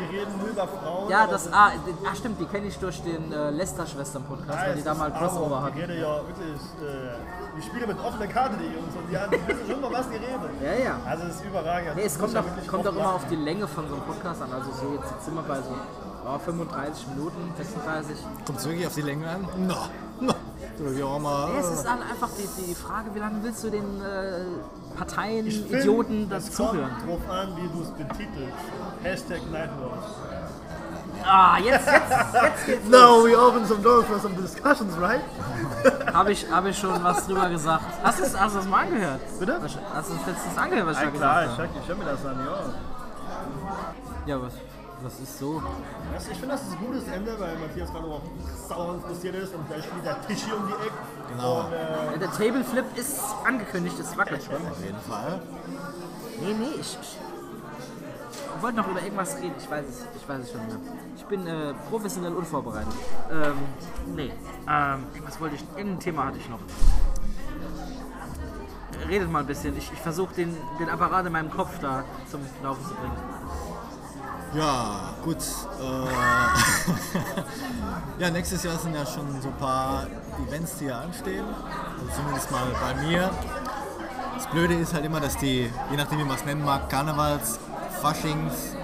die 0.00 0.16
reden 0.16 0.38
nur 0.38 0.48
über 0.48 0.66
Frauen. 0.68 1.08
ja, 1.10 1.26
das, 1.26 1.52
ah, 1.52 1.72
ah, 2.10 2.14
stimmt, 2.14 2.40
die 2.40 2.46
kenne 2.46 2.66
ich 2.66 2.78
durch 2.78 3.02
den 3.02 3.32
äh, 3.32 3.50
Lester-Schwestern-Podcast, 3.50 4.58
weil 4.58 4.74
die 4.76 4.82
da 4.82 4.94
mal 4.94 5.12
Crossover 5.12 5.58
Die 5.58 5.64
hatten. 5.64 5.78
reden 5.92 6.00
ja 6.00 6.16
wirklich, 6.16 6.60
äh, 6.80 7.56
die 7.56 7.62
spielen 7.62 7.88
mit 7.88 7.98
offener 8.00 8.26
Karte, 8.26 8.56
die 8.56 8.64
Jungs, 8.74 8.94
und 8.96 9.08
die, 9.10 9.16
haben, 9.18 9.30
die 9.30 9.48
wissen 9.48 9.70
schon 9.70 9.80
mal, 9.80 9.92
was 9.92 10.08
die 10.08 10.16
reden. 10.16 10.50
Ja, 10.62 10.72
ja. 10.84 10.98
Also 11.06 11.24
es 11.24 11.36
ist 11.36 11.44
überragend. 11.44 11.96
Nee, 11.96 12.02
es 12.04 12.12
Das 12.16 12.20
kommt, 12.20 12.36
auch, 12.36 12.66
kommt 12.66 12.88
auch 12.88 12.92
immer 12.96 13.14
auf 13.14 13.26
die 13.28 13.36
Länge 13.36 13.66
von 13.68 13.88
so 13.88 13.94
einem 13.94 14.04
Podcast 14.04 14.42
an. 14.42 14.52
Also 14.52 14.70
so 14.72 14.94
jetzt 14.94 15.24
sind 15.24 15.34
wir 15.34 15.42
bei 15.42 15.56
so 15.56 15.74
oh, 16.26 16.38
35 16.38 17.06
Minuten, 17.08 17.52
36. 17.56 18.16
Kommt 18.46 18.58
es 18.58 18.66
wirklich 18.66 18.86
auf 18.86 18.94
die 18.94 19.02
Länge 19.02 19.28
an? 19.28 19.48
Na, 19.58 19.88
na. 20.20 20.34
So, 20.82 20.90
hier 20.94 21.06
auch. 21.06 21.20
Nee, 21.52 21.58
es 21.60 21.70
ist 21.70 21.84
dann 21.84 22.02
einfach 22.02 22.28
die, 22.38 22.48
die 22.66 22.74
Frage, 22.74 23.14
wie 23.14 23.18
lange 23.18 23.42
willst 23.42 23.62
du 23.64 23.70
den 23.70 24.00
äh, 24.00 24.96
Parteien, 24.96 25.46
Ich 25.46 25.60
find, 25.60 25.72
Idioten 25.74 26.22
es 26.22 26.46
das 26.46 26.56
kommt 26.56 26.70
zuhören? 26.70 26.90
drauf 27.06 27.20
an, 27.30 27.48
wie 27.56 27.68
du 27.68 27.82
es 27.82 27.90
betitelst. 27.90 28.54
Hashtag 29.02 29.40
Nightwatch. 29.52 30.08
Ah, 31.22 31.58
jetzt, 31.58 31.86
jetzt, 31.86 32.34
jetzt 32.42 32.66
geht's 32.66 32.88
Now 32.88 33.22
we 33.22 33.36
open 33.38 33.66
some 33.66 33.82
doors 33.82 34.06
for 34.06 34.18
some 34.18 34.34
discussions, 34.36 34.96
right? 34.98 35.20
Habe 36.14 36.32
ich, 36.32 36.46
hab 36.50 36.64
ich 36.64 36.78
schon 36.78 37.02
was 37.04 37.26
drüber 37.26 37.50
gesagt. 37.50 37.84
Hast 38.02 38.20
du 38.20 38.24
es 38.24 38.38
hast 38.40 38.54
du 38.54 38.60
es 38.60 38.66
mal 38.66 38.86
angehört? 38.86 39.20
Bitte? 39.38 39.60
Hast 39.62 40.10
du 40.10 40.14
es 40.14 40.26
letztens 40.26 40.56
angehört, 40.56 40.86
was 40.86 40.96
ich 40.96 41.02
Ja 41.02 41.10
da 41.10 41.16
klar, 41.18 41.42
ich 41.44 41.50
gesagt 41.50 41.58
habe? 41.58 41.68
höre 41.74 41.82
ich 41.82 41.88
hör 41.88 41.96
mir 41.96 42.04
das 42.04 42.24
an, 42.26 42.38
ja. 42.46 44.34
Ja, 44.34 44.42
was, 44.42 44.52
was 45.02 45.20
ist 45.20 45.38
so? 45.38 45.62
Das, 46.12 46.28
ich 46.28 46.36
finde, 46.36 46.54
das 46.54 46.62
ist 46.62 46.72
ein 46.72 46.86
gutes 46.86 47.08
Ende, 47.08 47.38
weil 47.38 47.56
Matthias 47.58 47.90
gerade 47.90 48.06
auch 48.06 48.22
sauer 48.68 48.94
interessiert 48.94 49.34
ist 49.36 49.54
und 49.54 49.66
gleich 49.68 49.84
spielt 49.84 50.04
der 50.04 50.26
Tisch 50.26 50.44
hier 50.44 50.56
um 50.56 50.66
die 50.66 50.72
Ecke. 50.72 50.92
Genau. 51.30 51.60
Und, 51.60 51.72
äh, 51.72 52.18
der 52.18 52.30
Tableflip 52.30 52.84
ist 52.96 53.20
angekündigt, 53.44 53.98
es 53.98 54.16
wackelt 54.16 54.42
schon. 54.42 54.56
Auf 54.56 54.84
jeden 54.84 55.00
Fall. 55.00 55.40
Nee, 56.40 56.54
nee, 56.54 56.80
ich, 56.80 56.98
ich 57.00 57.18
wollte 58.62 58.76
noch 58.76 58.88
über 58.88 59.02
irgendwas 59.02 59.36
reden. 59.36 59.54
Ich 59.58 59.70
weiß 59.70 59.84
es, 59.88 60.06
ich 60.16 60.28
weiß 60.28 60.42
es 60.42 60.52
schon 60.52 60.66
mehr. 60.66 60.76
Ich 61.16 61.24
bin 61.24 61.46
äh, 61.46 61.74
professionell 61.88 62.32
unvorbereitet. 62.34 62.92
Ähm, 63.30 63.54
nee, 64.14 64.32
ähm, 64.68 65.06
irgendwas 65.14 65.40
wollte 65.40 65.56
ich, 65.56 65.64
irgendein 65.76 66.00
Thema 66.00 66.26
hatte 66.26 66.38
ich 66.38 66.48
noch. 66.48 66.60
Redet 69.08 69.30
mal 69.30 69.40
ein 69.40 69.46
bisschen. 69.46 69.76
Ich, 69.78 69.90
ich 69.92 69.98
versuche 69.98 70.34
den, 70.34 70.54
den 70.78 70.90
Apparat 70.90 71.24
in 71.26 71.32
meinem 71.32 71.50
Kopf 71.50 71.78
da 71.80 72.04
zum 72.30 72.40
Laufen 72.62 72.84
zu 72.84 72.94
bringen. 72.94 73.16
Ja, 74.54 75.10
gut. 75.24 75.38
Äh, 75.38 75.42
ja, 78.22 78.30
nächstes 78.30 78.62
Jahr 78.64 78.76
sind 78.78 78.94
ja 78.94 79.06
schon 79.06 79.40
so 79.40 79.48
ein 79.48 79.56
paar 79.58 80.06
Events, 80.48 80.76
die 80.78 80.86
ja 80.86 81.00
anstehen. 81.00 81.44
Also 81.98 82.12
zumindest 82.16 82.50
mal 82.50 82.66
bei 82.80 82.94
mir. 83.02 83.30
Das 84.34 84.46
Blöde 84.48 84.74
ist 84.74 84.92
halt 84.94 85.04
immer, 85.04 85.20
dass 85.20 85.36
die, 85.36 85.70
je 85.90 85.96
nachdem 85.96 86.18
wie 86.18 86.24
man 86.24 86.36
es 86.36 86.44
nennen 86.44 86.64
mag, 86.64 86.88
Karnevals, 86.88 87.60
Faschings, 88.00 88.74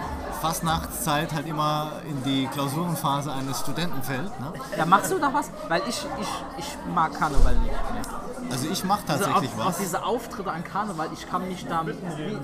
Fastnachtszeit 0.41 1.33
halt 1.33 1.47
immer 1.49 1.93
in 2.09 2.23
die 2.23 2.47
Klausurenphase 2.47 3.33
eines 3.33 3.61
Studenten 3.61 4.03
fällt. 4.03 4.39
Ne? 4.39 4.53
Ja, 4.77 4.85
machst 4.87 5.11
du 5.11 5.19
da 5.19 5.33
was? 5.33 5.51
Weil 5.69 5.81
ich, 5.89 6.07
ich, 6.21 6.29
ich 6.59 6.77
mag 6.95 7.13
Karneval 7.19 7.55
nicht 7.57 7.73
mehr. 7.73 8.53
Also 8.53 8.69
ich 8.71 8.85
mache 8.85 9.01
Also 9.09 9.25
tatsächlich 9.25 9.51
auch, 9.57 9.63
auch 9.63 9.67
was. 9.69 9.79
diese 9.79 10.05
Auftritte 10.05 10.53
an 10.53 10.63
Karneval, 10.63 11.09
ich 11.13 11.29
kann 11.29 11.49
mich 11.49 11.67
da, 11.67 11.85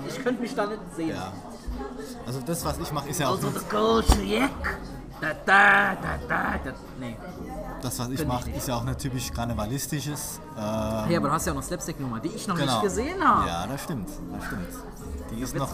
ich 0.07 0.23
könnte 0.23 0.41
mich 0.41 0.55
da 0.55 0.65
nicht 0.65 0.81
sehen. 0.95 1.09
Ja. 1.15 1.31
Also 2.25 2.39
das, 2.45 2.63
was 2.65 2.77
ich 2.79 2.91
mache, 2.91 3.09
ist 3.09 3.19
ja 3.19 3.27
auch 3.27 3.31
Also 3.31 3.49
das 3.49 3.67
Goldene 3.69 4.23
Jack. 4.23 4.77
Da, 5.21 5.33
da, 5.45 5.95
da, 5.95 6.17
da, 6.27 6.59
da. 6.63 6.73
Nee. 6.99 7.15
Das, 7.83 7.99
was 7.99 8.09
ich 8.09 8.25
mache, 8.25 8.49
ist 8.51 8.67
ja 8.67 8.75
auch 8.75 8.83
nicht 8.83 8.99
typisch 8.99 9.31
karnevalistisches. 9.33 10.39
Äh, 10.57 10.61
Hey, 11.07 11.17
aber 11.17 11.27
du 11.29 11.33
hast 11.33 11.45
ja 11.45 11.51
auch 11.51 11.57
noch 11.57 11.63
Slapstick-Nummer, 11.63 12.19
die 12.19 12.29
ich 12.29 12.47
noch 12.47 12.55
genau. 12.55 12.73
nicht 12.73 12.83
gesehen 12.83 13.23
habe. 13.23 13.47
Ja, 13.47 13.67
das 13.67 13.83
stimmt. 13.83 14.09
Das 14.33 14.45
stimmt. 14.45 14.67
Die 15.31 15.41
ist 15.41 15.55
noch 15.55 15.69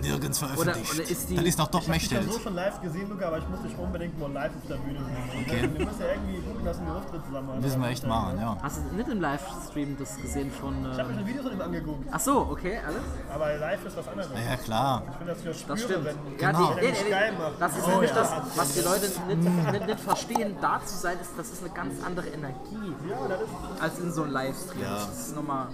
nirgends 0.00 0.38
veröffentlicht. 0.38 0.92
oder 0.94 1.02
ist 1.02 1.28
die- 1.28 1.34
das 1.34 1.44
ist 1.44 1.58
noch 1.58 1.66
doch 1.66 1.80
ich 1.88 2.12
habe 2.14 2.24
ja 2.26 2.32
so 2.32 2.38
schon 2.38 2.54
live 2.54 2.80
gesehen, 2.80 3.10
Luca, 3.10 3.26
aber 3.26 3.38
ich 3.38 3.48
muss 3.48 3.60
dich 3.62 3.76
unbedingt 3.76 4.18
mal 4.20 4.30
live 4.30 4.52
auf 4.56 4.68
der 4.68 4.76
Bühne 4.76 4.98
sehen. 5.00 5.44
Okay. 5.44 5.62
Wir 5.76 5.84
müssen 5.86 6.00
ja 6.00 6.06
irgendwie 6.14 6.38
gucken, 6.46 6.64
dass 6.64 6.76
wir 6.78 6.86
einen 6.86 6.96
Auftritt 6.96 7.26
zusammen 7.26 7.48
haben. 7.48 7.60
Müssen 7.60 7.82
wir 7.82 7.88
echt 7.88 8.06
machen, 8.06 8.38
ja. 8.40 8.56
Hast 8.62 8.78
du 8.78 8.94
nicht 8.96 9.08
im 9.08 9.20
Livestream 9.20 9.96
das 9.98 10.16
gesehen 10.16 10.50
von. 10.52 10.74
Ich 10.92 10.98
habe 10.98 11.08
mir 11.08 11.14
Äh... 11.14 11.18
schon 11.18 11.26
Videos 11.26 11.42
von 11.44 11.52
ihm 11.54 11.60
angeguckt, 11.60 12.08
Ach 12.12 12.20
so, 12.20 12.38
okay, 12.52 12.78
alles? 12.86 13.00
aber 13.34 13.56
live 13.56 13.84
ist 13.84 13.96
was 13.96 14.08
anderes. 14.08 14.28
Ja, 14.32 14.50
ja, 14.50 14.56
klar. 14.58 15.02
Ich 15.10 15.16
finde 15.16 15.32
das 15.34 15.44
ja 15.44 15.54
spüre, 15.54 15.74
Das 15.74 15.82
stimmt. 15.82 16.04
wenn 16.04 16.38
Ja, 16.38 16.52
Genau. 16.52 16.74
die, 16.74 16.80
nee, 16.80 16.92
nee, 17.04 17.10
geil 17.10 17.32
macht. 17.36 17.52
das 17.60 17.76
ist 17.76 17.84
Oh, 17.84 17.90
nämlich 17.90 18.10
ja. 18.10 18.16
das, 18.16 18.32
was 18.54 18.74
die 18.74 18.80
Leute 18.80 19.06
nicht, 19.28 19.72
nicht, 19.72 19.86
nicht 19.86 20.00
verstehen. 20.00 20.56
Da 20.60 20.80
zu 20.84 20.94
sein, 20.96 21.18
ist, 21.20 21.33
das 21.36 21.50
ist 21.50 21.64
eine 21.64 21.72
ganz 21.72 22.02
andere 22.04 22.28
Energie 22.28 22.94
Ja, 23.08 23.28
das 23.28 23.40
ist, 23.40 23.82
als 23.82 23.98
in 23.98 24.12
so 24.12 24.22
einem 24.22 24.32
Livestream. 24.32 24.82
Ja. 24.82 24.94
Das 24.94 25.18
ist 25.28 25.36
nochmal. 25.36 25.68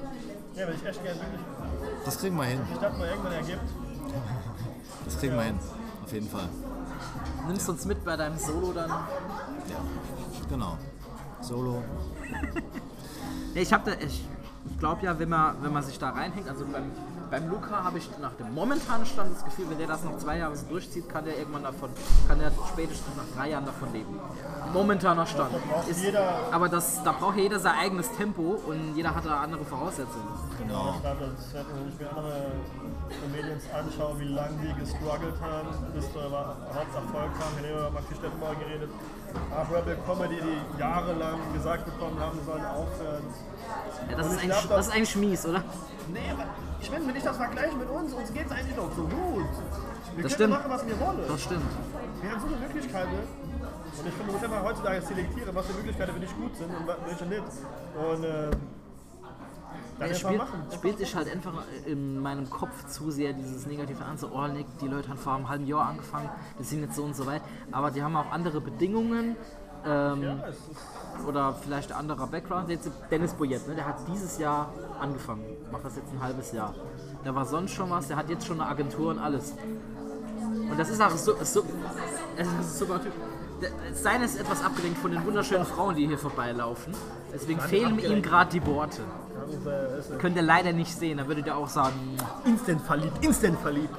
ja, 0.55 0.67
will 0.67 0.75
ich 0.75 0.87
echt 0.87 1.03
gerne 1.03 1.21
wirklich. 1.21 1.41
Das 2.05 2.19
kriegen 2.19 2.37
wir 2.37 2.45
hin. 2.45 2.61
Ich 2.73 2.79
dachte 2.79 2.99
mal, 2.99 3.09
irgendwann 3.09 3.33
ergibt. 3.33 3.61
Das 5.05 5.19
kriegen 5.19 5.35
wir 5.35 5.43
hin. 5.43 5.59
Auf 6.05 6.13
jeden 6.13 6.29
Fall. 6.29 6.49
Nimmst 7.47 7.69
uns 7.69 7.85
mit 7.87 8.05
bei 8.05 8.17
deinem 8.17 8.39
Solo 8.39 8.73
dann? 8.73 8.91
Ja. 8.91 9.79
Genau. 10.49 10.77
Solo. 11.41 11.83
Nee, 13.53 13.63
ich 13.63 13.73
habe 13.73 13.91
da, 13.91 13.97
ich 13.99 14.23
glaube 14.79 15.05
ja, 15.05 15.19
wenn 15.19 15.29
man, 15.29 15.57
wenn 15.61 15.73
man 15.73 15.83
sich 15.83 15.99
da 15.99 16.11
reinhängt, 16.11 16.49
also 16.49 16.65
beim, 16.67 16.93
beim 17.31 17.49
Luca 17.49 17.85
habe 17.85 17.99
ich 17.99 18.11
nach 18.21 18.33
dem 18.33 18.53
momentanen 18.55 19.07
Stand 19.07 19.35
das 19.35 19.45
Gefühl, 19.45 19.67
wenn 19.71 19.79
der 19.79 19.87
das 19.87 20.03
noch 20.05 20.19
zwei 20.19 20.39
Jahre 20.39 20.57
so 20.57 20.67
durchzieht, 20.67 21.09
kann 21.09 21.25
der 21.25 21.39
irgendwann 21.39 21.63
davon, 21.63 21.91
kann 22.27 22.39
der 22.39 22.51
spätestens 22.73 23.15
nach 23.17 23.37
drei 23.37 23.51
Jahren 23.51 23.65
davon 23.67 23.93
leben. 23.93 24.19
Momentaner 24.73 25.27
Stand. 25.27 25.51
Ist, 25.89 26.03
jeder- 26.03 26.41
aber 26.51 26.69
das, 26.69 27.03
da 27.05 27.13
braucht 27.13 27.37
jeder 27.37 27.59
sein 27.61 27.75
eigenes 27.79 28.11
Tempo 28.17 28.61
und 28.67 28.97
jeder 28.97 29.15
hat 29.15 29.25
da 29.25 29.41
andere 29.41 29.65
Voraussetzungen. 29.65 30.27
Genau. 30.59 30.95
Ich 30.97 31.01
glaube, 31.03 31.33
das 31.37 31.55
hätte, 31.55 31.71
wenn 31.75 31.89
ich 31.89 32.01
mir 32.01 32.11
andere 32.11 32.51
Comedians 33.23 33.65
anschaue, 33.73 34.21
wie 34.21 34.29
lange 34.29 34.57
die 34.63 34.81
gestruggelt 34.81 35.41
haben, 35.41 35.69
bis 35.95 36.13
zu 36.13 36.21
Haupterfolg 36.21 37.31
kam. 37.39 37.63
Wir 37.63 37.71
haben 37.71 37.79
über 37.79 37.91
Maxi 37.91 38.15
Stettenbauer 38.15 38.55
geredet. 38.57 38.91
Ach, 39.57 39.71
Rebel 39.71 39.97
Comedy, 40.07 40.37
die 40.41 40.81
jahrelang 40.81 41.39
gesagt 41.55 41.85
bekommen 41.85 42.19
haben, 42.19 42.39
sie 42.39 42.45
sollen 42.45 42.65
aufhören. 42.65 43.23
Ja, 44.11 44.17
das, 44.17 44.33
ist 44.33 44.41
glaub, 44.43 44.69
das 44.69 44.87
ist 44.89 44.93
eigentlich 44.95 45.17
mies, 45.17 45.47
oder? 45.47 45.63
Nee, 46.13 46.19
aber 46.33 46.45
ich 46.81 46.91
meine, 46.91 47.07
wenn 47.07 47.17
ich 47.17 47.23
das 47.23 47.37
vergleiche 47.37 47.77
mit 47.77 47.89
uns, 47.89 48.13
uns 48.13 48.33
geht 48.33 48.47
es 48.47 48.53
eigentlich 48.53 48.77
noch 48.77 48.91
so 48.95 49.03
gut. 49.03 49.47
Wir 50.15 50.23
können 50.23 50.31
stimmt. 50.31 50.51
machen, 50.51 50.71
was 50.71 50.87
wir 50.87 51.01
wollen. 51.01 51.29
Das 51.29 51.43
stimmt. 51.43 51.63
Wir 52.23 52.31
haben 52.31 52.41
so 52.41 52.47
eine 52.47 52.57
Möglichkeiten. 52.57 53.11
Und 53.11 54.07
ich 54.07 54.13
finde, 54.15 54.33
man 54.33 54.33
muss 54.33 54.43
immer 54.43 54.63
heutzutage 54.63 55.03
selektieren, 55.03 55.55
was 55.55 55.67
für 55.67 55.75
Möglichkeiten 55.75 56.13
für 56.13 56.21
dich 56.21 56.37
gut 56.37 56.57
sind 56.57 56.71
und 56.71 56.87
welche 56.87 57.27
nicht. 57.27 57.43
Und 57.97 58.25
äh, 58.25 58.51
einfach 60.01 60.17
spielt, 60.17 60.39
machen. 60.39 60.63
spielt 60.73 60.99
sich 60.99 61.15
halt 61.15 61.31
einfach 61.31 61.53
in 61.87 62.21
meinem 62.21 62.49
Kopf 62.49 62.87
zu 62.87 63.11
sehr 63.11 63.33
dieses 63.33 63.67
Negative 63.67 64.05
an, 64.05 64.17
so, 64.17 64.31
oh, 64.33 64.47
Nick, 64.47 64.67
die 64.81 64.89
Leute 64.89 65.09
haben 65.09 65.19
vor 65.19 65.35
einem 65.35 65.49
halben 65.49 65.67
Jahr 65.67 65.89
angefangen, 65.89 66.31
die 66.59 66.65
sind 66.65 66.81
jetzt 66.83 66.97
so 66.97 67.05
und 67.05 67.15
so 67.15 67.27
weit, 67.27 67.43
aber 67.71 67.91
die 67.91 68.03
haben 68.03 68.17
auch 68.17 68.31
andere 68.31 68.61
Bedingungen 68.61 69.37
ähm, 69.85 70.23
Ja, 70.23 70.45
es 70.49 70.57
ist, 70.57 70.69
oder 71.27 71.55
vielleicht 71.55 71.93
ein 71.93 71.99
anderer 71.99 72.27
Background. 72.27 72.69
Jetzt 72.69 72.91
Dennis 73.11 73.35
Boyette, 73.35 73.69
ne, 73.69 73.77
der 73.77 73.87
hat 73.87 73.97
dieses 74.13 74.39
Jahr 74.39 74.73
angefangen, 75.01 75.45
macht 75.71 75.85
das 75.85 75.97
jetzt 75.97 76.13
ein 76.13 76.23
halbes 76.23 76.53
Jahr. 76.53 76.75
Der 77.25 77.35
war 77.35 77.45
sonst 77.45 77.73
schon 77.73 77.91
was, 77.91 78.09
der 78.09 78.17
hat 78.17 78.29
jetzt 78.29 78.47
schon 78.47 78.61
eine 78.61 78.71
Agentur 78.71 79.11
und 79.11 79.19
alles. 79.19 79.55
Und 80.71 80.79
das 80.79 80.91
ist 80.91 81.01
auch 81.01 81.11
so, 81.11 81.35
so 81.43 81.65
es 82.37 82.47
ist 82.47 82.55
ein 82.55 82.65
super 82.65 83.03
Typ. 83.03 83.13
Seine 83.93 84.25
ist 84.25 84.41
etwas 84.41 84.65
abgelenkt 84.65 84.99
von 84.99 85.11
den 85.11 85.25
wunderschönen 85.25 85.67
Frauen, 85.67 85.95
die 85.95 86.07
hier 86.07 86.19
vorbeilaufen. 86.19 86.95
Deswegen 87.33 87.61
fehlen 87.61 87.99
ihm 87.99 88.23
gerade 88.23 88.51
die 88.51 88.67
Worte. 88.67 89.03
Könnt 90.19 90.37
ihr 90.37 90.43
leider 90.43 90.73
nicht 90.73 90.97
sehen, 90.97 91.19
da 91.19 91.27
würdet 91.27 91.47
ihr 91.47 91.57
auch 91.57 91.69
sagen, 91.69 92.17
instant 92.45 92.81
verliebt, 92.83 93.25
instant 93.25 93.59
verliebt. 93.61 93.95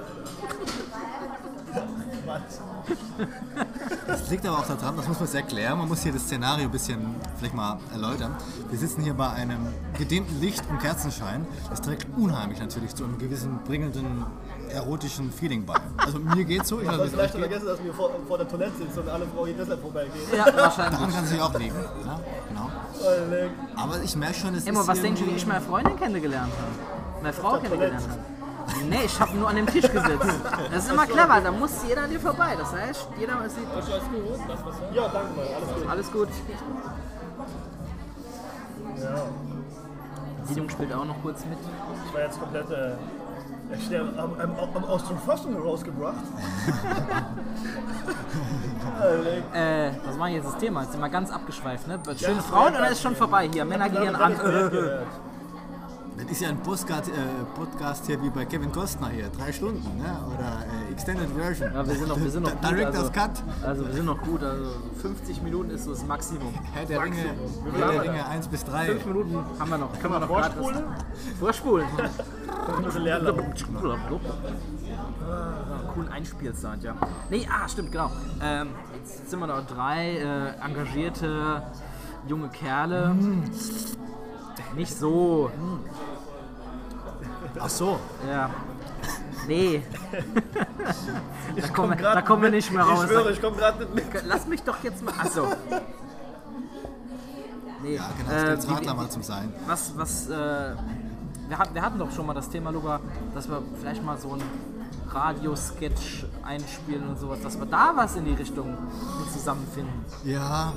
Das 4.08 4.30
liegt 4.30 4.46
aber 4.46 4.60
auch 4.60 4.66
daran, 4.68 4.98
das 4.98 5.08
muss 5.08 5.20
man 5.20 5.26
jetzt 5.28 5.36
erklären, 5.36 5.78
man 5.78 5.88
muss 5.88 6.02
hier 6.02 6.12
das 6.12 6.24
Szenario 6.24 6.66
ein 6.66 6.72
bisschen 6.72 7.16
vielleicht 7.38 7.54
mal 7.54 7.78
erläutern. 7.92 8.36
Wir 8.70 8.78
sitzen 8.80 9.02
hier 9.04 9.14
bei 9.14 9.30
einem 9.30 9.68
gedimmten 9.98 10.40
Licht 10.42 10.64
und 10.70 10.80
Kerzenschein. 10.80 11.46
Das 11.70 11.82
trägt 11.82 12.08
unheimlich 12.18 12.60
natürlich 12.60 12.96
zu 12.96 13.04
einem 13.04 13.18
gewissen 13.20 13.60
bringenden 13.66 14.26
erotischen 14.70 15.32
Feeling 15.32 15.66
bei. 15.66 15.76
Also 15.98 16.20
mir 16.20 16.44
geht's 16.46 16.70
so, 16.70 16.80
ich 16.80 16.88
Du 16.88 16.92
weiß 16.94 16.94
hast 16.98 17.02
nicht, 17.04 17.14
vielleicht 17.14 17.34
geht. 17.34 17.42
vergessen, 17.42 17.66
dass 17.68 17.84
wir 17.84 17.94
vor, 17.94 18.10
vor 18.28 18.38
der 18.38 18.48
Toilette 18.48 18.78
sitzen 18.78 19.00
und 19.00 19.10
alle 19.10 19.26
Frauen 19.28 19.48
hier 19.48 19.58
deshalb 19.58 19.82
vorbeigehen. 19.82 20.26
Ja, 20.36 20.46
wahrscheinlich. 20.46 21.00
Daran 21.00 21.14
kann 21.14 21.26
sich 21.26 21.42
auch 21.42 21.54
liegen. 21.60 21.76
Ja, 22.06 22.20
genau. 22.50 22.70
Aber 23.76 24.02
ich 24.02 24.16
merke 24.16 24.36
schon, 24.36 24.56
es 24.56 24.66
Emma, 24.66 24.82
ist 24.82 24.88
was 24.88 25.02
denkst 25.02 25.22
du, 25.22 25.28
wie 25.28 25.36
ich 25.36 25.46
meine 25.46 25.62
Freundin 25.62 25.98
kennengelernt 25.98 26.52
habe? 26.54 27.22
Meine 27.22 27.34
Frau 27.34 27.58
kennengelernt 27.60 28.02
habe? 28.10 28.41
Nee, 28.90 29.06
ich 29.06 29.20
habe 29.20 29.38
nur 29.38 29.50
an 29.50 29.56
dem 29.56 29.68
Tisch 29.68 29.90
gesetzt. 29.90 30.26
Das 30.72 30.86
ist 30.86 30.92
immer 30.92 31.06
clever, 31.06 31.42
da 31.42 31.52
muss 31.52 31.72
jeder 31.88 32.04
an 32.04 32.10
dir 32.10 32.20
vorbei. 32.20 32.56
Das 32.58 32.74
heißt, 32.74 33.08
jeder 33.20 33.50
sieht. 33.50 33.68
Ja, 34.94 35.08
danke 35.08 35.34
mal, 35.36 35.46
alles 35.56 35.74
gut. 35.74 35.90
Alles 35.90 36.12
gut. 36.12 36.30
Ja, 38.98 39.24
Siedlung 40.46 40.70
spielt 40.70 40.94
auch 40.94 41.06
noch 41.06 41.22
kurz 41.22 41.46
mit. 41.46 41.58
ich 42.08 42.14
war 42.14 42.22
jetzt 42.22 42.40
komplett 42.40 42.70
äh, 42.72 42.96
schnell 43.88 44.02
am, 44.18 44.34
am, 44.40 44.76
am, 44.76 44.84
aus 44.86 45.08
dem 45.08 45.18
Fassung 45.20 45.58
rausgebracht. 45.62 46.16
Äh, 49.54 49.92
was 50.06 50.20
war 50.20 50.30
jetzt 50.30 50.46
das 50.46 50.58
Thema? 50.58 50.82
Jetzt 50.84 50.92
sind 50.92 51.02
wir 51.02 51.10
ganz 51.10 51.32
abgeschweift, 51.32 51.88
ne? 51.88 52.00
Schöne 52.18 52.36
Ja, 52.36 52.42
Frauen 52.42 52.74
dann 52.74 52.92
ist 52.92 53.02
schon 53.02 53.16
vorbei 53.16 53.50
hier. 53.52 53.66
Männer 53.66 53.90
gehen 53.90 54.16
an. 54.16 54.36
Das 56.18 56.30
ist 56.30 56.42
ja 56.42 56.50
ein 56.50 56.58
Podcast, 56.62 57.10
äh, 57.10 57.12
Podcast 57.56 58.06
hier 58.06 58.22
wie 58.22 58.30
bei 58.30 58.46
Kevin 58.46 58.72
Costner 58.72 59.10
hier, 59.10 59.30
drei 59.30 59.52
Stunden, 59.52 59.82
ne? 59.98 60.18
oder 60.28 60.64
äh, 60.88 60.92
Extended 60.92 61.30
Version. 61.32 61.74
Ja, 61.74 61.88
wir 61.88 61.96
sind 61.96 62.08
noch, 62.08 62.20
wir 62.20 62.30
sind 62.30 62.44
noch 62.44 62.52
gut. 62.62 62.64
Director's 62.70 62.98
Also, 62.98 63.12
Cut. 63.12 63.44
also 63.64 63.86
wir 63.88 63.94
sind 63.94 64.06
noch 64.06 64.22
gut. 64.22 64.44
Also 64.44 64.66
50 65.02 65.42
Minuten 65.42 65.70
ist 65.72 65.86
so 65.86 65.92
das 65.92 66.06
Maximum. 66.06 66.54
Herr 66.74 66.86
der 66.86 67.02
Ringe, 67.02 67.16
Maximum. 67.16 67.76
Herr 67.76 67.92
der 67.92 68.04
Ringe 68.04 68.26
1 68.28 68.48
bis 68.50 68.64
3. 68.66 68.86
5 68.86 69.06
Minuten 69.06 69.38
haben 69.60 69.70
wir 69.70 69.78
noch. 69.78 70.00
Können 70.00 70.14
wir 70.14 70.20
noch 70.20 70.28
Vorspulen? 70.28 70.84
Vorspulen. 71.40 71.88
Ein 72.78 72.84
bisschen 72.84 73.02
leer 73.02 73.20
laufen. 73.20 73.54
Ah, 75.28 75.92
coolen 75.94 76.10
Einspielsound, 76.10 76.84
ja. 76.84 76.96
Nee, 77.30 77.48
ah, 77.50 77.68
stimmt, 77.68 77.92
genau. 77.92 78.12
Ähm, 78.42 78.70
jetzt 78.96 79.30
sind 79.30 79.40
wir 79.40 79.48
noch 79.48 79.66
drei 79.66 80.18
äh, 80.18 80.66
engagierte 80.66 81.64
junge 82.28 82.50
Kerle. 82.50 83.16
Nicht 84.76 84.98
so. 84.98 85.52
Ach 87.60 87.70
so, 87.70 88.00
Ja. 88.28 88.50
Nee. 89.48 89.82
da, 91.56 91.68
kommen, 91.70 91.98
wir- 92.00 92.22
kommen 92.22 92.44
wir 92.44 92.50
nicht 92.52 92.72
mehr 92.72 92.84
raus. 92.84 93.04
Ich 93.06 93.10
schwöre, 93.10 93.32
ich 93.32 93.42
komme 93.42 93.58
gerade 93.58 93.84
nicht 93.86 94.14
mit. 94.14 94.24
Lass 94.26 94.46
mich 94.48 94.62
doch 94.64 94.82
jetzt 94.84 95.04
mal. 95.04 95.14
Achso. 95.18 95.48
Nee. 97.84 97.96
ja 97.96 98.04
genau, 98.18 98.32
äh, 98.32 98.40
stell's 98.42 98.70
wie- 98.70 98.74
Radler 98.74 98.94
mal 98.94 99.10
zum 99.10 99.24
Sein. 99.24 99.52
was, 99.66 99.94
was, 99.98 100.30
äh, 100.30 100.76
wir, 101.50 101.58
hatten, 101.58 101.74
wir 101.74 101.82
hatten 101.82 101.98
doch 101.98 102.12
schon 102.12 102.28
mal 102.28 102.36
das 102.36 102.50
Thema, 102.50 102.70
Luca, 102.70 103.00
dass 103.34 103.50
wir 103.50 103.62
vielleicht 103.80 104.04
mal 104.04 104.18
so 104.20 104.34
ein 104.34 104.42
Radiosketch 105.14 106.26
einspielen 106.44 107.08
und 107.10 107.20
sowas, 107.20 107.42
dass 107.42 107.58
wir 107.60 107.66
da 107.66 107.92
was 107.96 108.16
in 108.16 108.26
die 108.26 108.34
Richtung 108.34 108.78
zusammenfinden. 109.32 110.06
Ja, 110.24 110.74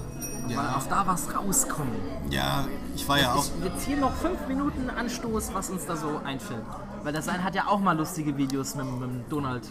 Weil 0.46 0.52
ja, 0.54 0.76
auf 0.76 0.88
da 0.88 1.06
was 1.06 1.34
rauskommen. 1.34 1.94
ja, 2.30 2.64
ich 2.94 3.08
war 3.08 3.18
ja 3.18 3.32
auch, 3.32 3.44
Ich, 3.44 3.64
jetzt 3.64 3.84
hier 3.84 3.96
noch 3.96 4.12
fünf 4.12 4.46
Minuten 4.46 4.90
Anstoß, 4.90 5.54
was 5.54 5.70
uns 5.70 5.86
da 5.86 5.96
so 5.96 6.20
einfällt. 6.24 6.62
Weil 7.02 7.12
der 7.12 7.22
Sein 7.22 7.42
hat 7.44 7.54
ja 7.54 7.66
auch 7.66 7.80
mal 7.80 7.96
lustige 7.96 8.36
Videos 8.36 8.74
mit, 8.74 8.86
mit 8.86 9.02
dem 9.02 9.28
Donald 9.28 9.68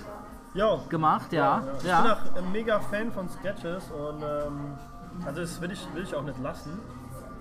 Ja, 0.53 0.77
gemacht, 0.89 1.33
ja. 1.33 1.61
Ich 1.77 1.81
bin 1.81 1.89
ja. 1.89 2.13
auch 2.13 2.37
ein 2.37 2.51
mega 2.51 2.79
Fan 2.79 3.11
von 3.11 3.27
Sketches 3.29 3.83
und 3.91 4.21
ähm, 4.21 4.75
also 5.25 5.41
das 5.41 5.59
will 5.61 5.71
ich, 5.71 5.87
will 5.93 6.03
ich 6.03 6.15
auch 6.15 6.23
nicht 6.23 6.39
lassen. 6.39 6.79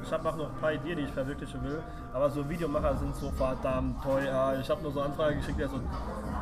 Ich 0.04 0.10
habe 0.12 0.28
auch 0.28 0.36
noch 0.36 0.46
ein 0.48 0.60
paar 0.60 0.72
Ideen, 0.72 0.96
die 0.98 1.04
ich 1.04 1.12
verwirklichen 1.12 1.62
will, 1.62 1.80
aber 2.12 2.28
so 2.28 2.48
Videomacher 2.48 2.96
sind 2.96 3.14
so 3.14 3.30
verdammt 3.30 4.02
teuer. 4.02 4.58
Ich 4.60 4.68
habe 4.68 4.82
nur 4.82 4.90
so 4.90 5.00
Anfragen 5.00 5.36
geschickt, 5.38 5.60
der 5.60 5.68
so, 5.68 5.76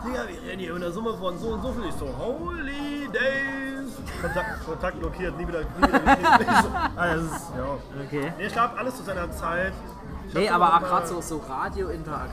Digga, 0.04 0.26
wir 0.28 0.42
reden 0.42 0.60
hier 0.60 0.72
mit 0.72 0.82
einer 0.82 0.92
Summe 0.92 1.14
von 1.14 1.38
so 1.38 1.48
und 1.48 1.62
so 1.62 1.72
viel. 1.72 1.84
Ich 1.88 1.94
so, 1.94 2.06
holy 2.18 3.08
days! 3.12 3.92
Kontakt, 4.22 4.64
Kontakt 4.64 4.98
blockiert, 4.98 5.36
nie 5.36 5.46
wieder. 5.46 5.60
Nie 5.60 5.88
wieder, 5.88 6.90
ah, 6.96 7.14
das 7.14 7.22
ist, 7.22 7.50
ja. 7.56 7.78
Okay. 8.06 8.32
Nee, 8.38 8.46
ich 8.46 8.52
glaube, 8.52 8.78
alles 8.78 8.96
zu 8.96 9.02
seiner 9.02 9.30
Zeit. 9.30 9.72
Ich 10.28 10.34
Nee, 10.34 10.48
aber 10.48 10.74
auch 10.74 10.80
gerade 10.80 11.06
so, 11.06 11.20
so 11.20 11.38
Radio-Interakt. 11.38 12.32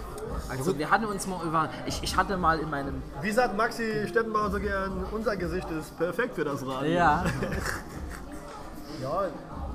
Also 0.49 0.77
wir 0.77 0.89
hatten 0.89 1.05
uns 1.05 1.27
mal 1.27 1.43
über. 1.43 1.69
Ich, 1.85 2.03
ich 2.03 2.15
hatte 2.15 2.37
mal 2.37 2.59
in 2.59 2.69
meinem. 2.69 3.01
Wie 3.21 3.31
sagt 3.31 3.57
Maxi 3.57 4.07
Stettenbauer 4.07 4.51
so 4.51 4.59
gern, 4.59 5.05
unser 5.11 5.35
Gesicht 5.35 5.69
ist 5.71 5.97
perfekt 5.97 6.35
für 6.35 6.45
das 6.45 6.65
Radio. 6.65 6.91
Ja. 6.91 7.25
Ja, 8.99 9.25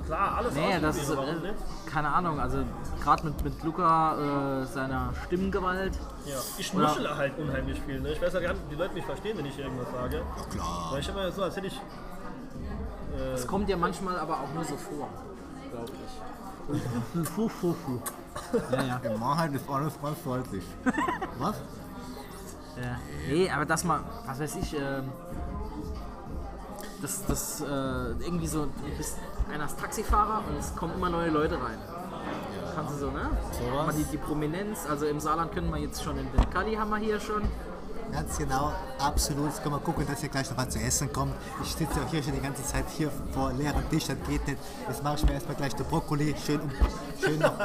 klar, 0.05 0.37
alles 0.37 0.53
Nee, 0.53 0.79
das 0.79 0.97
ist. 0.97 1.09
Äh, 1.09 1.15
nicht? 1.15 1.53
keine 1.91 2.09
Ahnung, 2.09 2.39
also 2.39 2.63
gerade 3.01 3.25
mit, 3.25 3.43
mit 3.43 3.63
Luca, 3.63 4.61
äh, 4.61 4.65
seiner 4.65 5.13
Stimmgewalt. 5.25 5.93
Ja, 6.25 6.35
ich 6.57 6.73
Oder- 6.73 6.87
nuschele 6.87 7.15
halt 7.17 7.37
unheimlich 7.37 7.81
viel. 7.81 7.99
Ne? 7.99 8.11
Ich 8.11 8.21
weiß 8.21 8.33
ja 8.33 8.39
gar 8.39 8.53
nicht, 8.53 8.61
ob 8.63 8.69
die 8.69 8.75
Leute 8.75 8.93
mich 8.93 9.05
verstehen, 9.05 9.37
wenn 9.37 9.45
ich 9.45 9.57
irgendwas 9.59 9.91
sage. 9.91 10.17
ja 10.17 10.43
klar. 10.51 10.87
Weil 10.91 10.99
ich 10.99 11.09
immer 11.09 11.31
so, 11.31 11.43
als 11.43 11.55
hätte 11.55 11.67
ich. 11.67 11.81
Das 13.33 13.45
kommt 13.47 13.69
dir 13.69 13.77
manchmal 13.77 14.17
aber 14.17 14.39
auch 14.39 14.53
nur 14.55 14.63
so 14.63 14.75
vor, 14.75 15.07
glaube 15.71 15.91
ich. 15.93 17.29
Fu, 17.29 17.47
fu, 17.49 17.73
fu. 17.73 17.99
Ja, 18.71 18.83
ja. 18.83 18.97
In 18.97 19.21
Wahrheit 19.21 19.53
ist 19.53 19.69
alles 19.69 19.93
ganz 20.01 20.23
deutlich. 20.23 20.63
Was? 21.39 21.55
ja. 22.81 22.97
Nee, 23.27 23.49
aber 23.51 23.65
dass 23.65 23.83
man, 23.83 24.03
was 24.25 24.39
weiß 24.39 24.55
ich, 24.55 24.73
ähm, 24.75 25.09
das, 27.01 27.25
das 27.27 27.61
äh, 27.61 27.65
irgendwie 27.65 28.47
so, 28.47 28.65
du 28.65 28.97
bist 28.97 29.17
einer 29.51 29.65
ist 29.65 29.79
Taxifahrer 29.79 30.43
und 30.49 30.57
es 30.57 30.75
kommen 30.75 30.93
immer 30.95 31.09
neue 31.09 31.29
Leute 31.29 31.55
rein. 31.55 31.77
Kannst 32.75 32.95
du 32.95 32.97
so, 32.97 33.11
ne? 33.11 33.29
Sowas. 33.51 33.87
Mal 33.87 33.93
die, 33.93 34.03
die 34.05 34.17
Prominenz, 34.17 34.87
also 34.89 35.05
im 35.05 35.19
Saarland 35.19 35.51
können 35.53 35.69
wir 35.69 35.77
jetzt 35.77 36.03
schon, 36.03 36.17
in 36.17 36.27
Kali 36.49 36.75
haben 36.75 36.89
wir 36.89 36.97
hier 36.97 37.19
schon. 37.19 37.43
Ganz 38.13 38.37
genau, 38.37 38.71
absolut. 38.99 39.47
Jetzt 39.47 39.63
können 39.63 39.73
wir 39.73 39.79
gucken, 39.79 40.05
dass 40.05 40.19
hier 40.19 40.29
gleich 40.29 40.47
noch 40.49 40.57
was 40.57 40.69
zu 40.69 40.79
essen 40.79 41.11
kommt. 41.11 41.33
Ich 41.63 41.69
sitze 41.69 41.99
auch 41.99 42.11
hier 42.11 42.21
schon 42.21 42.33
die 42.33 42.41
ganze 42.41 42.63
Zeit 42.63 42.85
hier 42.95 43.09
vor 43.33 43.51
leerem 43.53 43.89
Tisch, 43.89 44.05
das 44.05 44.17
geht 44.27 44.47
nicht. 44.47 44.59
Jetzt 44.87 45.03
mache 45.03 45.15
ich 45.15 45.23
mir 45.23 45.33
erstmal 45.33 45.55
gleich 45.55 45.73
den 45.73 45.85
Brokkoli 45.87 46.35
schön, 46.45 46.61
um, 46.61 46.71
schön 47.19 47.39
noch 47.39 47.57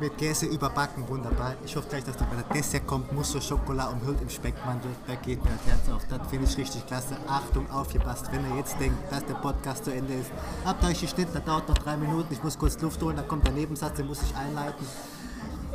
mit 0.00 0.18
Käse 0.18 0.46
überbacken, 0.46 1.08
wunderbar. 1.08 1.54
Ich 1.64 1.76
hoffe 1.76 1.88
gleich, 1.88 2.02
dass 2.02 2.16
da 2.16 2.24
bei 2.24 2.42
der 2.42 2.54
Dessert 2.54 2.86
kommt, 2.88 3.12
Musso 3.12 3.40
Schokolade 3.40 3.92
umhüllt 3.92 4.20
im 4.20 4.28
Speckmantel. 4.28 4.90
Da 5.06 5.14
geht 5.14 5.44
mir 5.44 5.50
das 5.50 5.66
Herz 5.72 5.88
auf. 5.94 6.02
Das 6.08 6.28
finde 6.28 6.46
ich 6.46 6.56
richtig 6.58 6.84
klasse. 6.86 7.16
Achtung, 7.28 7.70
aufgepasst, 7.70 8.26
wenn 8.32 8.44
ihr 8.50 8.56
jetzt 8.56 8.78
denkt, 8.80 8.96
dass 9.12 9.24
der 9.26 9.34
Podcast 9.34 9.84
zu 9.84 9.92
Ende 9.92 10.14
ist. 10.14 10.32
Habt 10.64 10.82
euch 10.84 11.00
geschnitten, 11.00 11.30
das 11.34 11.44
dauert 11.44 11.68
noch 11.68 11.78
drei 11.78 11.96
Minuten. 11.96 12.32
Ich 12.32 12.42
muss 12.42 12.58
kurz 12.58 12.80
Luft 12.80 13.00
holen, 13.00 13.16
dann 13.16 13.28
kommt 13.28 13.46
der 13.46 13.54
Nebensatz, 13.54 13.94
den 13.96 14.08
muss 14.08 14.20
ich 14.22 14.34
einleiten. 14.36 14.84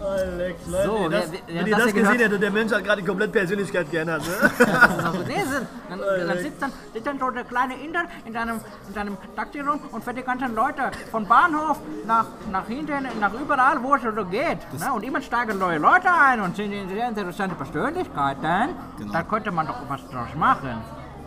Alex, 0.01 0.67
Leute, 0.67 0.85
So, 0.87 0.97
ihr 1.03 1.09
das, 1.09 1.31
wer- 1.31 1.39
wer- 1.47 1.55
wenn 1.55 1.67
ihr 1.67 1.71
das 1.75 1.83
das 1.85 1.93
hier 1.93 1.93
gesehen 1.93 2.03
gehört- 2.03 2.19
hättet, 2.31 2.41
der 2.43 2.51
Mensch 2.51 2.71
hat 2.73 2.83
gerade 2.83 3.01
die 3.01 3.07
komplette 3.07 3.31
Persönlichkeit 3.33 3.91
geändert. 3.91 4.21
Ne? 4.21 4.33
Das 4.59 4.97
ist 4.97 5.05
auch 5.05 5.13
so. 5.13 5.19
Nee, 5.27 5.43
sind, 5.43 5.67
dann, 5.89 5.99
dann 6.27 6.37
sitzt 6.37 6.61
dann, 6.61 6.71
sitzt 6.93 7.07
dann 7.07 7.19
so 7.19 7.29
der 7.31 7.43
kleine 7.43 7.73
Inder 7.83 8.03
in 8.25 8.33
seinem, 8.33 8.59
in 8.87 8.93
seinem 8.93 9.17
Taxi 9.35 9.59
rum 9.61 9.79
und 9.91 10.03
fährt 10.03 10.17
die 10.17 10.23
ganzen 10.23 10.55
Leute 10.55 10.83
von 11.11 11.27
Bahnhof 11.27 11.79
nach, 12.05 12.25
nach 12.51 12.65
hinten, 12.67 13.07
nach 13.19 13.33
überall, 13.33 13.81
wo 13.83 13.95
es 13.95 14.01
so 14.03 14.25
geht. 14.25 14.59
Ne? 14.79 14.93
Und 14.93 15.03
immer 15.03 15.21
steigen 15.21 15.57
neue 15.59 15.77
Leute 15.79 16.07
ein 16.11 16.41
und 16.41 16.55
sind 16.55 16.71
sehr 16.89 17.09
interessante 17.09 17.55
Persönlichkeiten. 17.55 18.69
Genau. 18.97 19.13
Da 19.13 19.23
könnte 19.23 19.51
man 19.51 19.67
doch 19.67 19.77
was 19.87 20.01
draus 20.09 20.29
machen. 20.35 20.69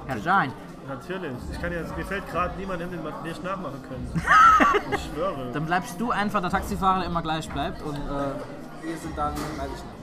Herr 0.07 0.19
Sein. 0.19 0.53
Natürlich. 0.89 1.31
Ich 1.53 1.61
kann 1.61 1.71
jetzt, 1.73 1.97
mir 1.97 2.05
fällt 2.05 2.29
gerade 2.29 2.59
niemand 2.59 2.81
hin, 2.81 2.91
den 2.91 3.05
wir 3.05 3.13
nicht 3.23 3.43
nachmachen 3.45 3.81
können. 3.89 4.11
Ich 4.95 5.05
schwöre. 5.15 5.51
Dann 5.53 5.65
bleibst 5.65 5.99
du 6.01 6.11
einfach 6.11 6.41
der 6.41 6.51
Taxifahrer, 6.51 6.99
der 7.01 7.07
immer 7.09 7.23
gleich 7.23 7.49
bleibt 7.49 7.81
und 7.83 7.95
äh, 7.95 8.01
wir 8.83 8.97
sind 8.97 9.17
dann, 9.17 9.35
weiß 9.35 9.71
ich 9.75 9.83
nicht. 9.85 10.03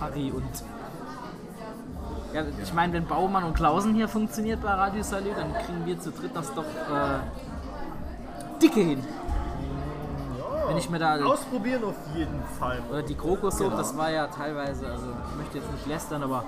Harry 0.00 0.30
und. 0.30 0.44
Ja, 2.32 2.42
ich 2.62 2.72
meine, 2.74 2.92
wenn 2.92 3.06
Baumann 3.06 3.44
und 3.44 3.54
Klausen 3.54 3.94
hier 3.94 4.08
funktioniert 4.08 4.60
bei 4.62 4.70
Radio 4.70 5.02
Salü, 5.02 5.30
dann 5.34 5.52
kriegen 5.54 5.86
wir 5.86 5.98
zu 5.98 6.10
dritt 6.10 6.34
das 6.34 6.52
doch 6.52 6.64
äh, 6.64 7.20
dicke 8.60 8.80
hin. 8.80 9.02
Wenn 10.66 10.76
ich 10.76 10.90
mir 10.90 10.98
da. 10.98 11.16
Ausprobieren 11.24 11.84
auf 11.84 11.94
jeden 12.14 12.42
Fall. 12.58 12.82
Oder 12.90 13.02
die 13.02 13.14
Krokussuppe, 13.14 13.76
das 13.76 13.96
war 13.96 14.10
ja 14.10 14.26
teilweise, 14.26 14.86
also 14.88 15.06
ich 15.30 15.36
möchte 15.36 15.58
jetzt 15.58 15.72
nicht 15.72 15.86
lästern, 15.86 16.22
aber 16.22 16.44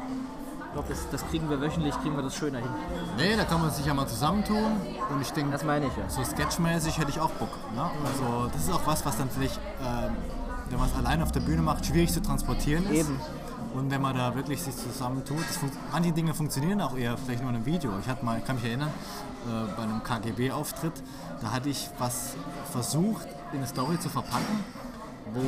glaube, 0.79 0.89
das, 0.89 1.11
das 1.11 1.29
kriegen 1.31 1.51
wir 1.51 1.61
wöchentlich, 1.61 1.95
kriegen 2.01 2.17
wir 2.17 2.23
das 2.23 2.37
schöner 2.37 2.59
hin. 2.59 2.69
Nee, 3.17 3.37
da 3.37 3.45
kann 3.45 3.61
man 3.61 3.71
sich 3.71 3.85
ja 3.85 3.95
mal 3.95 4.07
zusammentun. 4.07 4.77
Und 5.11 5.21
ich 5.21 5.31
denke, 5.31 5.53
Das 5.53 5.65
meine 5.65 5.87
ich 5.87 5.97
ja. 5.97 6.09
so 6.09 6.23
sketchmäßig 6.23 6.99
hätte 6.99 7.11
ich 7.11 7.21
auch 7.21 7.31
Bock. 7.31 7.51
Ne? 7.75 7.83
Also 8.05 8.49
das 8.53 8.63
ist 8.63 8.73
auch 8.73 8.87
was, 8.87 9.05
was 9.05 9.17
dann 9.17 9.29
vielleicht, 9.31 9.59
ähm, 9.83 10.17
wenn 10.71 10.79
man 10.79 10.89
es 10.89 10.95
allein 10.95 11.23
auf 11.23 11.33
der 11.33 11.41
Bühne 11.41 11.63
macht, 11.63 11.87
schwierig 11.87 12.13
zu 12.13 12.23
transportieren 12.23 12.85
ist. 12.87 13.09
Eben. 13.09 13.21
Und 13.75 13.91
wenn 13.91 14.01
man 14.01 14.17
da 14.17 14.35
wirklich 14.35 14.63
sich 14.63 14.77
zusammentut, 14.77 15.45
manche 15.93 16.13
Dinge 16.13 16.33
funktionieren 16.33 16.81
auch 16.81 16.97
eher 16.97 17.17
vielleicht 17.19 17.43
nur 17.43 17.51
in 17.51 17.57
einem 17.57 17.67
Video. 17.67 17.91
Ich 18.01 18.09
hatte 18.09 18.25
mal, 18.25 18.39
ich 18.39 18.45
kann 18.45 18.57
mich 18.57 18.65
erinnern, 18.65 18.91
äh, 19.47 19.77
bei 19.77 19.83
einem 19.83 20.03
KGB-Auftritt, 20.03 21.03
da 21.43 21.53
hatte 21.53 21.69
ich 21.69 21.91
was 21.99 22.35
versucht, 22.71 23.27
in 23.53 23.59
eine 23.59 23.67
Story 23.67 23.99
zu 23.99 24.09
verpacken, 24.09 24.65
wo 25.33 25.43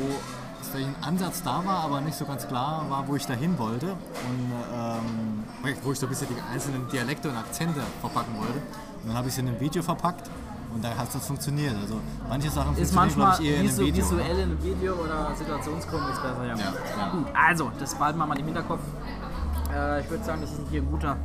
dass 0.60 0.68
vielleicht 0.68 0.88
ein 0.88 1.02
Ansatz 1.02 1.42
da 1.42 1.64
war, 1.64 1.84
aber 1.84 2.00
nicht 2.00 2.16
so 2.16 2.24
ganz 2.24 2.46
klar 2.46 2.84
war, 2.88 3.08
wo 3.08 3.16
ich 3.16 3.26
da 3.26 3.34
hin 3.34 3.58
wollte. 3.58 3.88
Und 3.88 4.52
ähm, 4.72 5.44
wo 5.82 5.92
ich 5.92 5.98
so 5.98 6.06
ein 6.06 6.10
bisschen 6.10 6.28
die 6.28 6.52
einzelnen 6.52 6.88
Dialekte 6.88 7.28
und 7.28 7.36
Akzente 7.36 7.80
verpacken 8.00 8.36
wollte. 8.38 8.60
Und 9.02 9.08
dann 9.08 9.16
habe 9.16 9.28
ich 9.28 9.34
es 9.34 9.38
in 9.38 9.48
ein 9.48 9.58
Video 9.58 9.82
verpackt 9.82 10.30
und 10.74 10.84
da 10.84 10.90
hat 10.96 11.12
das 11.12 11.26
funktioniert. 11.26 11.74
Also 11.80 12.00
manche 12.28 12.50
Sachen 12.50 12.76
Ist 12.76 12.94
funktionieren, 12.94 13.18
manchmal 13.18 13.36
glaube 13.36 13.42
ich, 13.42 13.50
eher 13.50 13.60
in 13.60 13.68
einem 13.68 13.78
Video. 13.78 14.04
visuell 14.04 14.38
in 14.38 14.42
einem 14.42 14.62
Video 14.62 14.94
oder 14.94 15.34
Situationskomik 15.34 16.12
ist 16.12 16.22
besser, 16.22 16.44
ja. 16.46 16.56
Ja, 16.56 16.72
ja. 16.98 17.08
Gut, 17.10 17.26
also, 17.34 17.72
das 17.78 17.94
behalten 17.94 18.18
wir 18.18 18.26
mal 18.26 18.38
im 18.38 18.44
Hinterkopf. 18.44 18.80
Äh, 19.74 20.00
ich 20.02 20.10
würde 20.10 20.24
sagen, 20.24 20.40
das 20.42 20.52
ist 20.52 20.60
hier 20.70 20.82
ein 20.82 20.90
guter 20.90 21.16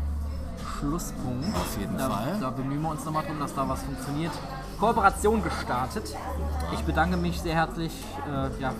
Schlusspunkt. 0.79 1.55
Auf 1.55 1.77
jeden 1.79 1.97
da, 1.97 2.09
Fall. 2.09 2.37
Da 2.39 2.49
bemühen 2.49 2.81
wir 2.81 2.89
uns 2.89 3.05
nochmal 3.05 3.25
drum, 3.25 3.39
dass 3.39 3.53
da 3.53 3.67
was 3.67 3.83
funktioniert. 3.83 4.31
Kooperation 4.79 5.43
gestartet. 5.43 6.15
Ich 6.73 6.81
bedanke 6.83 7.17
mich 7.17 7.39
sehr 7.41 7.55
herzlich. 7.55 7.93
Äh, 8.27 8.61
ja, 8.61 8.73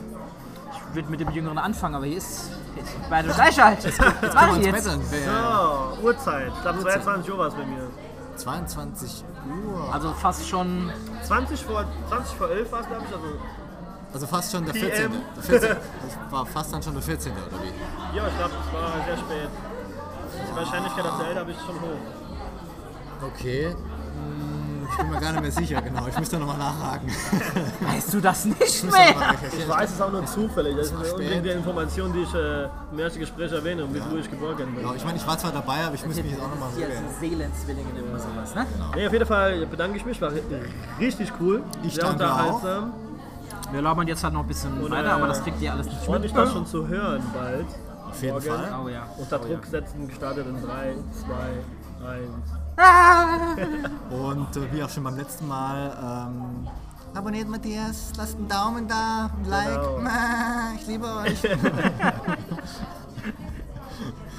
ich 0.96 1.02
würde 1.02 1.12
mit 1.12 1.20
dem 1.20 1.30
Jüngeren 1.32 1.58
anfangen, 1.58 1.96
aber 1.96 2.06
hier 2.06 2.18
ist 2.18 2.50
beide 3.10 3.28
gleich 3.28 3.62
alt. 3.62 3.80
Mache 4.34 4.56
wir 4.56 4.60
ich 4.60 4.66
jetzt? 4.66 4.86
So, 4.86 5.98
Uhrzeit. 6.02 6.52
Ich 6.56 6.62
glaube 6.62 6.80
22 6.80 7.32
Uhr 7.32 7.38
war 7.38 7.48
es 7.48 7.54
bei 7.54 7.66
mir. 7.66 7.90
22 8.38 9.26
Uhr. 9.68 9.94
Also 9.94 10.14
fast 10.14 10.48
schon 10.48 10.90
20 11.24 11.66
vor, 11.66 11.86
20 12.08 12.38
vor 12.38 12.50
11 12.50 12.72
war 12.72 12.80
es, 12.80 12.88
glaube 12.88 13.04
ich. 13.08 13.14
Also, 13.14 13.28
Also 14.14 14.28
fast 14.28 14.52
schon 14.54 14.66
der 14.66 14.72
PM. 14.72 14.82
14. 14.84 15.12
Der 15.36 15.44
14. 15.44 15.70
Das 16.02 16.32
war 16.32 16.46
fast 16.46 16.74
dann 16.74 16.82
schon 16.84 16.94
der 16.94 17.04
14. 17.04 17.32
oder 17.34 17.42
wie? 17.62 18.18
ja, 18.18 18.28
ich 18.28 18.38
glaube, 18.38 18.54
es 18.66 18.74
war 18.74 19.06
sehr 19.06 19.18
spät. 19.18 19.50
Die 20.50 20.56
Wahrscheinlichkeit, 20.56 21.06
dass 21.06 21.18
der 21.18 21.28
älter 21.28 21.46
bist, 21.46 21.60
ist 21.60 21.66
schon 21.66 21.76
hoch. 21.82 23.34
Okay. 23.34 23.68
Hm, 23.70 24.55
Ich 24.92 24.98
bin 24.98 25.10
mir 25.10 25.20
gar 25.20 25.32
nicht 25.32 25.42
mehr 25.42 25.52
sicher, 25.52 25.82
genau. 25.82 26.08
Ich 26.08 26.18
müsste 26.18 26.38
nochmal 26.38 26.58
nachhaken. 26.58 27.10
weißt 27.82 28.14
du 28.14 28.22
das 28.22 28.46
nicht 28.46 28.62
Ich 28.62 28.84
müsste 28.84 29.00
mehr. 29.00 29.36
Ich 29.58 29.68
weiß 29.68 29.92
es 29.92 30.02
auch 30.02 30.12
nur 30.12 30.26
zufällig. 30.26 30.76
Das 30.78 30.88
ist 30.88 30.94
war 30.94 31.02
nicht 31.02 31.12
unbedingt 31.14 31.46
die 31.46 31.50
Information, 31.50 32.14
die 32.14 32.22
ich 32.22 32.34
äh, 32.34 32.68
im 32.92 33.00
ersten 33.00 33.20
Gespräch 33.20 33.52
erwähne 33.52 33.86
und 33.86 33.94
wie 33.94 34.02
wo 34.12 34.18
ich 34.18 34.30
geboren 34.30 34.58
bin. 34.58 34.86
Ja, 34.86 34.94
ich 34.96 35.06
meine, 35.06 35.18
ich 35.18 35.28
war 35.28 35.38
zwar 35.38 35.52
dabei, 35.52 35.86
aber 35.86 35.96
ich 35.96 36.06
muss 36.06 36.16
mich 36.16 36.32
jetzt 36.32 36.42
auch 36.42 36.50
nochmal 36.50 36.70
so 36.72 36.80
sind 36.80 37.20
Seelenzwillinge 37.20 37.94
nennt 37.94 38.12
man 38.12 38.20
sowas, 38.20 38.56
ne? 38.56 38.66
Nee, 38.96 39.08
auf 39.08 39.14
jeden 39.14 39.26
Fall 39.26 39.66
bedanke 39.66 39.98
ich 39.98 40.06
mich. 40.06 40.22
War 40.22 40.32
richtig 41.00 41.32
cool. 41.40 41.64
Ich 41.84 41.96
sehr 41.96 42.04
danke 42.04 42.24
unterhaltsam. 42.24 42.94
Wir 43.72 43.82
labern 43.82 44.08
jetzt 44.08 44.24
halt 44.24 44.34
noch 44.34 44.42
ein 44.42 44.48
bisschen 44.48 44.80
Und, 44.82 44.92
weiter, 44.92 45.10
äh, 45.10 45.12
aber 45.12 45.28
das 45.28 45.44
kriegt 45.44 45.62
ihr 45.62 45.72
alles 45.72 45.88
nicht 45.88 45.98
Ich 46.02 46.10
mit. 46.10 46.22
mich 46.22 46.34
da 46.34 46.48
schon 46.48 46.66
zu 46.66 46.88
hören 46.88 47.24
bald. 47.34 47.66
Auf 48.08 48.22
jeden 48.22 48.34
Morgen. 48.34 48.46
Fall. 48.48 48.76
Oh 48.84 48.88
ja. 48.88 49.08
Unter 49.18 49.42
oh 49.42 49.48
ja. 49.48 49.54
Druck 49.54 49.66
setzen, 49.66 50.08
gestartet 50.08 50.46
in 50.48 50.62
3, 50.62 50.94
2, 51.12 51.36
1. 52.06 52.30
Und 54.12 54.58
äh, 54.58 54.72
wie 54.72 54.84
auch 54.84 54.90
schon 54.90 55.04
beim 55.04 55.16
letzten 55.16 55.48
Mal, 55.48 56.28
ähm, 56.30 56.68
abonniert 57.14 57.48
Matthias, 57.50 58.12
lasst 58.18 58.36
einen 58.38 58.48
Daumen 58.48 58.88
da, 58.88 59.32
ein 59.38 59.46
Like. 59.50 59.82
Genau. 59.82 60.10
Ich 60.76 60.88
liebe 60.88 61.06
euch. 61.06 61.42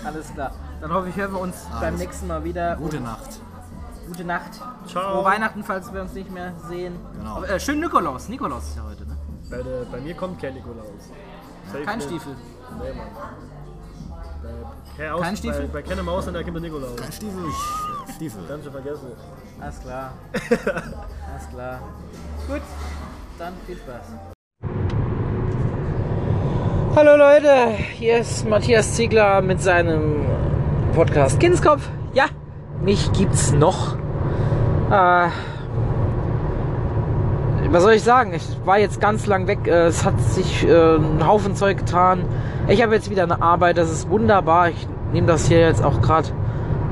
Alles 0.05 0.33
klar. 0.33 0.53
Dann 0.81 0.93
hoffe 0.93 1.09
ich, 1.09 1.17
hören 1.17 1.33
wir 1.33 1.41
uns 1.41 1.65
beim 1.73 1.83
Alles. 1.83 2.01
nächsten 2.01 2.27
Mal 2.27 2.45
wieder. 2.45 2.77
Gute 2.77 3.01
Nacht. 3.01 3.41
Gute 4.07 4.25
Nacht. 4.25 4.61
Ciao. 4.87 5.15
Frohe 5.15 5.25
Weihnachten, 5.25 5.65
falls 5.65 5.93
wir 5.93 6.03
uns 6.03 6.13
nicht 6.13 6.31
mehr 6.31 6.53
sehen. 6.69 6.95
Genau. 7.19 7.37
Aber, 7.37 7.49
äh, 7.49 7.59
schön 7.59 7.81
Nikolaus. 7.81 8.29
Nikolaus 8.29 8.69
ist 8.69 8.77
ja 8.77 8.85
heute, 8.85 9.07
ne? 9.07 9.17
Bei, 9.51 9.63
der, 9.63 9.85
bei 9.91 10.01
mir 10.01 10.15
kommt 10.15 10.41
kein 10.41 10.55
Nikolaus. 10.55 10.87
Safe 11.73 11.85
Kein. 11.85 12.01
Stiefel. 12.01 12.37
Nee, 12.81 12.93
Mann. 12.93 13.07
Kein 14.97 15.11
Aus, 15.11 15.23
Kein 15.23 15.37
Stiefel? 15.37 15.69
Bei, 15.69 15.81
bei 15.81 15.83
keiner 15.83 16.03
Maus 16.03 16.27
und 16.27 16.35
da 16.35 16.43
kommt 16.43 16.57
der 16.57 16.63
Nikolaus. 16.63 17.01
Ein 17.01 17.13
Stiefel. 17.13 17.45
Stiefel. 18.15 18.41
Ganz 18.49 18.65
schön 18.65 18.73
vergessen. 18.73 19.09
Alles 19.61 19.81
klar. 19.81 20.13
Alles 20.65 21.49
klar. 21.53 21.81
Gut. 22.49 22.63
Dann 23.39 23.53
viel 23.67 23.77
Spaß. 23.77 24.07
Hallo 26.97 27.17
Leute, 27.17 27.73
hier 27.93 28.19
ist 28.21 28.49
Matthias 28.49 28.95
Ziegler 28.95 29.43
mit 29.43 29.61
seinem 29.61 30.25
Podcast 30.95 31.39
Kindskopf. 31.39 31.87
Ja, 32.15 32.25
mich 32.83 33.13
gibt's 33.13 33.53
noch. 33.53 33.97
Äh, 34.91 35.29
was 37.71 37.83
soll 37.83 37.93
ich 37.93 38.03
sagen? 38.03 38.33
Ich 38.35 38.47
war 38.65 38.79
jetzt 38.79 39.01
ganz 39.01 39.27
lang 39.27 39.47
weg. 39.47 39.67
Äh, 39.67 39.87
Es 39.87 40.05
hat 40.05 40.21
sich 40.21 40.67
äh, 40.67 40.97
ein 40.97 41.27
Haufen 41.27 41.55
Zeug 41.55 41.79
getan. 41.79 42.25
Ich 42.69 42.83
habe 42.83 42.95
jetzt 42.95 43.11
wieder 43.11 43.23
eine 43.23 43.43
Arbeit. 43.43 43.79
Das 43.79 43.91
ist 43.91 44.09
wunderbar. 44.09 44.71
Ich 44.71 44.89
nehme 45.13 45.27
das 45.27 45.47
hier 45.47 45.61
jetzt 45.61 45.85
auch 45.85 46.01
gerade, 46.01 46.29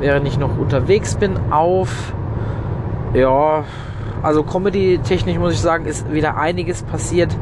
während 0.01 0.27
ich 0.27 0.39
noch 0.39 0.59
unterwegs 0.59 1.17
bin, 1.17 1.33
auf. 1.51 2.13
Ja, 3.13 3.65
also 4.23 4.43
Comedy-technisch 4.43 5.39
muss 5.39 5.53
ich 5.53 5.61
sagen, 5.61 5.87
ist 5.87 6.13
wieder 6.13 6.37
einiges 6.37 6.83
passiert. 6.83 7.37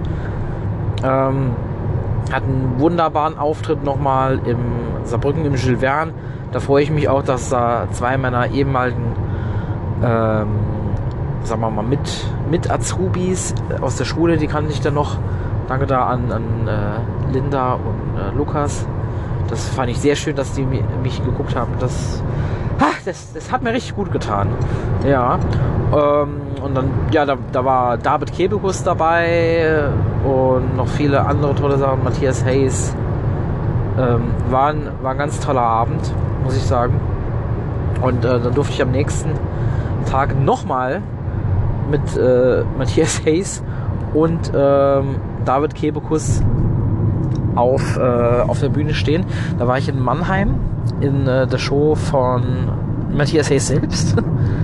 Ähm, 1.03 1.53
hat 2.33 2.43
einen 2.45 2.75
wunderbaren 2.79 3.39
Auftritt 3.39 3.85
nochmal 3.85 4.41
im 4.45 4.59
Saarbrücken 5.05 5.45
im 5.45 5.55
Jules 5.55 5.81
Verne. 5.81 6.13
Da 6.53 6.61
freue 6.61 6.83
ich 6.83 6.91
mich 6.91 7.09
auch, 7.09 7.23
dass 7.23 7.49
da 7.49 7.87
zwei 7.93 8.17
meiner 8.19 8.51
ehemaligen, 8.51 9.15
ähm, 10.05 10.49
sagen 11.45 11.61
wir 11.61 11.71
mal, 11.71 11.83
mit, 11.83 12.01
mit 12.51 12.71
Azubis 12.71 13.55
aus 13.81 13.97
der 13.97 14.05
Schule, 14.05 14.37
die 14.37 14.47
kannte 14.47 14.73
ich 14.73 14.81
dann 14.81 14.95
noch. 14.95 15.17
Danke 15.69 15.87
da 15.87 16.07
an, 16.07 16.31
an 16.33 16.43
äh, 16.67 17.33
Linda 17.33 17.75
und 17.75 18.19
äh, 18.21 18.37
Lukas. 18.37 18.87
Das 19.49 19.69
fand 19.69 19.91
ich 19.91 19.99
sehr 20.01 20.17
schön, 20.17 20.35
dass 20.37 20.53
die 20.53 20.63
mi- 20.63 20.83
mich 21.03 21.25
geguckt 21.25 21.55
haben. 21.57 21.73
Das, 21.79 22.23
ha, 22.81 22.87
das, 23.05 23.33
das 23.33 23.51
hat 23.53 23.63
mir 23.63 23.73
richtig 23.73 23.95
gut 23.95 24.11
getan. 24.13 24.49
Ja. 25.07 25.39
Ähm, 25.93 26.41
und 26.63 26.75
dann, 26.77 26.91
ja, 27.11 27.25
da, 27.25 27.37
da 27.53 27.65
war 27.65 27.97
David 27.97 28.33
Kebekus 28.33 28.83
dabei 28.83 29.89
und 30.25 30.77
noch 30.77 30.89
viele 30.89 31.25
andere 31.25 31.55
tolle 31.55 31.79
Sachen. 31.79 32.03
Matthias 32.05 32.45
Hayes. 32.45 32.95
Ähm, 33.99 34.23
war, 34.51 34.69
ein, 34.69 34.89
war 35.03 35.13
ein 35.13 35.19
ganz 35.19 35.39
toller 35.39 35.63
Abend, 35.63 36.13
muss 36.45 36.57
ich 36.57 36.65
sagen. 36.65 36.99
Und 38.01 38.25
äh, 38.25 38.41
dann 38.41 38.55
durfte 38.55 38.73
ich 38.75 38.83
am 38.83 38.91
nächsten 38.91 39.31
Tag 40.11 40.39
nochmal 40.41 41.03
mit 41.91 42.17
äh, 42.17 42.65
Matthias 42.79 43.25
Hayes 43.25 43.63
und 44.15 44.53
ähm, 44.55 45.17
David 45.45 45.75
Kebekus 45.75 46.43
auf, 47.55 47.97
äh, 47.97 48.01
auf 48.01 48.61
der 48.61 48.69
Bühne 48.69 48.95
stehen. 48.95 49.25
Da 49.59 49.67
war 49.67 49.79
ich 49.79 49.89
in 49.89 49.99
Mannheim 49.99 50.57
in 51.01 51.27
äh, 51.27 51.47
der 51.47 51.59
Show 51.59 51.95
von 51.95 52.43
Matthias 53.15 53.51
Hayes 53.51 53.69
selbst. 53.69 54.17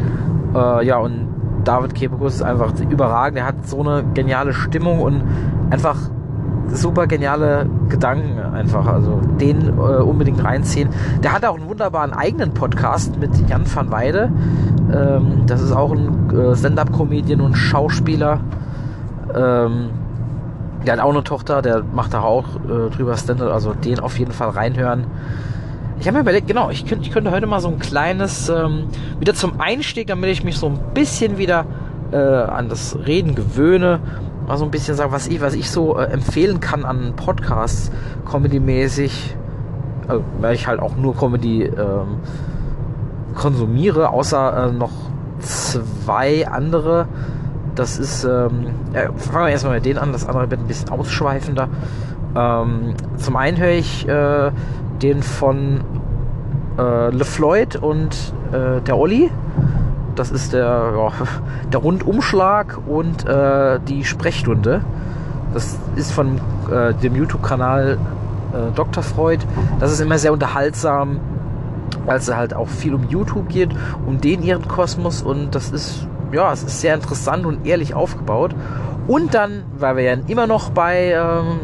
äh, 0.55 0.87
ja, 0.87 0.99
und 0.99 1.29
David 1.65 1.95
Kebekus 1.95 2.37
ist 2.37 2.43
einfach 2.43 2.73
überragend. 2.89 3.39
Er 3.39 3.47
hat 3.47 3.67
so 3.67 3.81
eine 3.81 4.05
geniale 4.15 4.53
Stimmung 4.53 5.01
und 5.01 5.23
einfach 5.71 5.97
super 6.73 7.07
geniale 7.07 7.69
Gedanken 7.89 8.39
einfach. 8.39 8.87
Also 8.87 9.21
den 9.41 9.69
äh, 9.69 9.81
unbedingt 9.81 10.43
reinziehen. 10.43 10.89
Der 11.23 11.33
hat 11.33 11.45
auch 11.45 11.57
einen 11.57 11.69
wunderbaren 11.69 12.13
eigenen 12.13 12.53
Podcast 12.55 13.19
mit 13.19 13.49
Jan 13.49 13.65
van 13.73 13.91
Weide. 13.91 14.31
Ähm, 14.93 15.45
das 15.47 15.63
ist 15.63 15.73
auch 15.73 15.93
ein 15.93 16.31
äh, 16.31 16.57
Stand-up-Comedian 16.57 17.41
und 17.41 17.55
Schauspieler. 17.55 18.41
Ähm, 19.35 19.91
der 20.87 20.95
hat 20.95 21.01
auch 21.01 21.11
eine 21.11 21.25
Tochter, 21.25 21.61
der 21.61 21.83
macht 21.83 22.15
da 22.15 22.23
auch 22.23 22.47
äh, 22.57 22.91
drüber 22.91 23.17
Stand-up, 23.17 23.53
also 23.53 23.75
den 23.75 24.01
auf 24.01 24.19
jeden 24.19 24.33
Fall 24.33 24.51
reinhören. 24.51 25.07
Ich 26.01 26.07
habe 26.07 26.17
mir 26.17 26.23
überlegt, 26.23 26.47
genau, 26.47 26.71
ich 26.71 26.87
könnte, 26.87 27.05
ich 27.05 27.11
könnte 27.11 27.33
heute 27.33 27.47
mal 27.47 27.61
so 27.61 27.69
ein 27.69 27.81
kleines, 27.81 28.49
ähm, 28.49 28.85
wieder 29.19 29.35
zum 29.35 29.61
Einstieg, 29.61 30.07
damit 30.07 30.31
ich 30.31 30.45
mich 30.45 30.57
so 30.57 30.67
ein 30.67 30.79
bisschen 30.95 31.39
wieder 31.39 31.67
äh, 32.13 32.17
an 32.17 32.69
das 32.69 32.97
Reden 33.05 33.35
gewöhne, 33.35 33.99
mal 34.49 34.57
so 34.57 34.65
ein 34.65 34.71
bisschen 34.71 34.97
sagen, 34.97 35.13
was 35.13 35.29
ich, 35.29 35.41
was 35.41 35.55
ich 35.55 35.71
so 35.71 35.99
äh, 35.99 36.05
empfehlen 36.05 36.59
kann 36.59 36.85
an 36.85 37.13
Podcasts, 37.15 37.93
Comedy-mäßig, 38.29 39.37
also, 40.09 40.25
weil 40.41 40.55
ich 40.55 40.67
halt 40.67 40.81
auch 40.81 40.97
nur 40.97 41.15
Comedy 41.15 41.65
ähm, 41.65 42.17
konsumiere, 43.35 44.09
außer 44.09 44.69
äh, 44.69 44.73
noch 44.73 44.91
zwei 45.41 46.49
andere. 46.49 47.07
Das 47.75 47.99
ist, 47.99 48.25
ähm, 48.25 48.69
fangen 49.17 49.47
wir 49.47 49.51
erstmal 49.51 49.75
mit 49.75 49.85
denen 49.85 49.99
an, 49.99 50.13
das 50.13 50.27
andere 50.27 50.51
wird 50.51 50.61
ein 50.61 50.67
bisschen 50.67 50.89
ausschweifender. 50.89 51.69
Ähm, 52.35 52.95
zum 53.17 53.37
einen 53.37 53.59
höre 53.59 53.71
ich 53.71 54.09
äh, 54.09 54.51
den 55.03 55.23
von 55.23 55.83
äh, 56.79 57.11
LeFloid 57.11 57.77
und 57.77 58.33
äh, 58.53 58.81
der 58.81 58.97
Olli. 58.97 59.31
Das 60.19 60.31
ist 60.31 60.53
der, 60.53 60.93
ja, 60.97 61.13
der 61.73 61.81
Rundumschlag 61.81 62.79
und 62.87 63.27
äh, 63.27 63.79
die 63.87 64.05
Sprechstunde. 64.05 64.83
Das 65.55 65.79
ist 65.97 66.13
von 66.13 66.41
äh, 66.71 66.93
dem 66.95 67.15
YouTube-Kanal 67.15 67.99
äh, 68.53 68.75
Dr. 68.75 69.03
Freud. 69.03 69.45
Das 69.79 69.93
ist 69.93 70.01
immer 70.01 70.19
sehr 70.19 70.33
unterhaltsam, 70.33 71.21
weil 72.05 72.19
es 72.19 72.35
halt 72.35 72.55
auch 72.55 72.69
viel 72.69 72.95
um 72.95 73.09
YouTube 73.09 73.49
geht, 73.49 73.71
um 74.07 74.21
den 74.21 74.43
ihren 74.43 74.67
Kosmos 74.67 75.23
und 75.23 75.55
das 75.55 75.71
ist, 75.71 76.07
ja, 76.33 76.53
es 76.53 76.63
ist 76.63 76.81
sehr 76.81 76.95
interessant 76.95 77.47
und 77.47 77.67
ehrlich 77.67 77.95
aufgebaut. 77.95 78.55
Und 79.07 79.35
dann, 79.35 79.63
weil 79.79 79.97
wir 79.97 80.03
ja 80.03 80.17
immer 80.27 80.47
noch 80.47 80.71
bei, 80.71 81.13
ähm, 81.13 81.61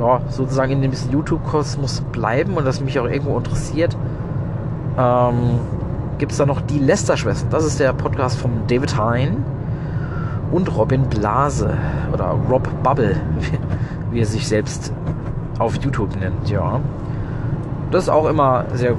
ja, 0.00 0.20
sozusagen 0.30 0.72
in 0.72 0.82
dem 0.82 0.92
YouTube-Kosmos 1.12 2.02
bleiben 2.12 2.54
und 2.54 2.64
das 2.64 2.80
mich 2.80 2.98
auch 2.98 3.06
irgendwo 3.06 3.38
interessiert, 3.38 3.96
ähm, 4.98 5.60
gibt 6.18 6.32
es 6.32 6.38
da 6.38 6.46
noch 6.46 6.60
die 6.60 6.78
Lester-Schwestern. 6.78 7.50
Das 7.50 7.64
ist 7.64 7.78
der 7.80 7.92
Podcast 7.92 8.38
von 8.38 8.50
David 8.68 8.96
Hein 8.98 9.44
und 10.52 10.74
Robin 10.76 11.02
Blase 11.08 11.70
oder 12.12 12.34
Rob 12.50 12.68
Bubble, 12.82 13.16
wie, 14.10 14.20
er 14.20 14.26
sich 14.26 14.46
selbst 14.46 14.92
auf 15.58 15.76
YouTube 15.76 16.18
nennt, 16.20 16.48
ja. 16.48 16.80
Das 17.90 18.04
ist 18.04 18.08
auch 18.08 18.26
immer 18.26 18.64
sehr 18.74 18.94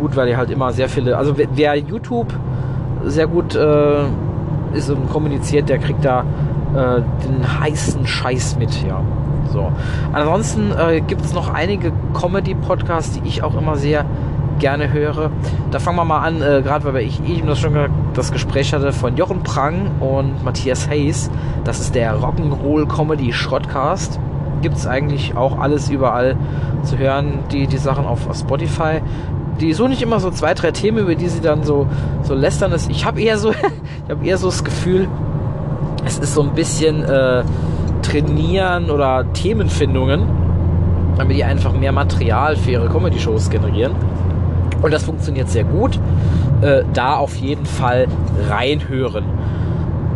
gut, 0.00 0.16
weil 0.16 0.28
er 0.28 0.36
halt 0.36 0.50
immer 0.50 0.72
sehr 0.72 0.88
viele, 0.88 1.16
also 1.16 1.36
wer- 1.36 1.48
wer 1.54 1.76
YouTube 1.76 2.32
sehr 3.04 3.26
gut 3.26 3.54
äh, 3.54 4.04
ist 4.74 4.90
und 4.90 5.08
kommuniziert, 5.10 5.68
der 5.68 5.78
kriegt 5.78 6.04
da 6.04 6.20
äh, 6.74 7.00
den 7.26 7.60
heißen 7.60 8.06
Scheiß 8.06 8.56
mit, 8.58 8.82
ja. 8.86 9.00
So. 9.52 9.72
Ansonsten 10.12 10.72
äh, 10.78 11.00
gibt 11.00 11.24
es 11.24 11.32
noch 11.32 11.52
einige 11.54 11.90
Comedy-Podcasts, 12.12 13.18
die 13.20 13.26
ich 13.28 13.42
auch 13.42 13.56
immer 13.56 13.76
sehr 13.76 14.04
gerne 14.58 14.92
höre. 14.92 15.30
Da 15.70 15.78
fangen 15.78 15.96
wir 15.96 16.04
mal 16.04 16.20
an, 16.20 16.42
äh, 16.42 16.62
gerade 16.62 16.92
weil 16.92 17.04
ich 17.04 17.20
eben 17.28 17.46
das 17.46 17.58
schon 17.58 17.74
das 18.14 18.32
Gespräch 18.32 18.72
hatte 18.72 18.92
von 18.92 19.16
Jochen 19.16 19.42
Prang 19.42 19.90
und 20.00 20.44
Matthias 20.44 20.88
Hayes. 20.88 21.30
Das 21.64 21.80
ist 21.80 21.94
der 21.94 22.16
Rock'n'Roll 22.16 22.86
Comedy 22.86 23.32
Schrottcast. 23.32 24.18
Gibt 24.62 24.76
es 24.76 24.86
eigentlich 24.86 25.36
auch 25.36 25.58
alles 25.58 25.88
überall 25.88 26.36
zu 26.82 26.98
hören, 26.98 27.40
die, 27.52 27.66
die 27.66 27.78
Sachen 27.78 28.04
auf, 28.06 28.28
auf 28.28 28.36
Spotify. 28.36 29.00
Die 29.60 29.72
so 29.72 29.88
nicht 29.88 30.02
immer 30.02 30.20
so 30.20 30.30
zwei, 30.30 30.54
drei 30.54 30.70
Themen, 30.70 30.98
über 30.98 31.14
die 31.14 31.28
sie 31.28 31.40
dann 31.40 31.64
so, 31.64 31.86
so 32.22 32.34
lästern 32.34 32.72
ist. 32.72 32.90
Ich 32.90 33.04
habe 33.04 33.20
eher 33.20 33.38
so, 33.38 33.50
ich 34.04 34.10
habe 34.10 34.26
eher 34.26 34.38
so 34.38 34.46
das 34.46 34.64
Gefühl, 34.64 35.08
es 36.04 36.18
ist 36.18 36.34
so 36.34 36.42
ein 36.42 36.54
bisschen 36.54 37.02
äh, 37.04 37.42
Trainieren 38.02 38.90
oder 38.90 39.30
Themenfindungen, 39.32 40.22
damit 41.16 41.36
die 41.36 41.44
einfach 41.44 41.72
mehr 41.72 41.92
Material 41.92 42.56
für 42.56 42.70
ihre 42.70 42.88
Comedy-Shows 42.88 43.50
generieren. 43.50 43.92
Und 44.82 44.92
das 44.92 45.04
funktioniert 45.04 45.48
sehr 45.48 45.64
gut. 45.64 45.98
Äh, 46.60 46.82
da 46.92 47.16
auf 47.16 47.36
jeden 47.36 47.66
Fall 47.66 48.06
reinhören. 48.48 49.24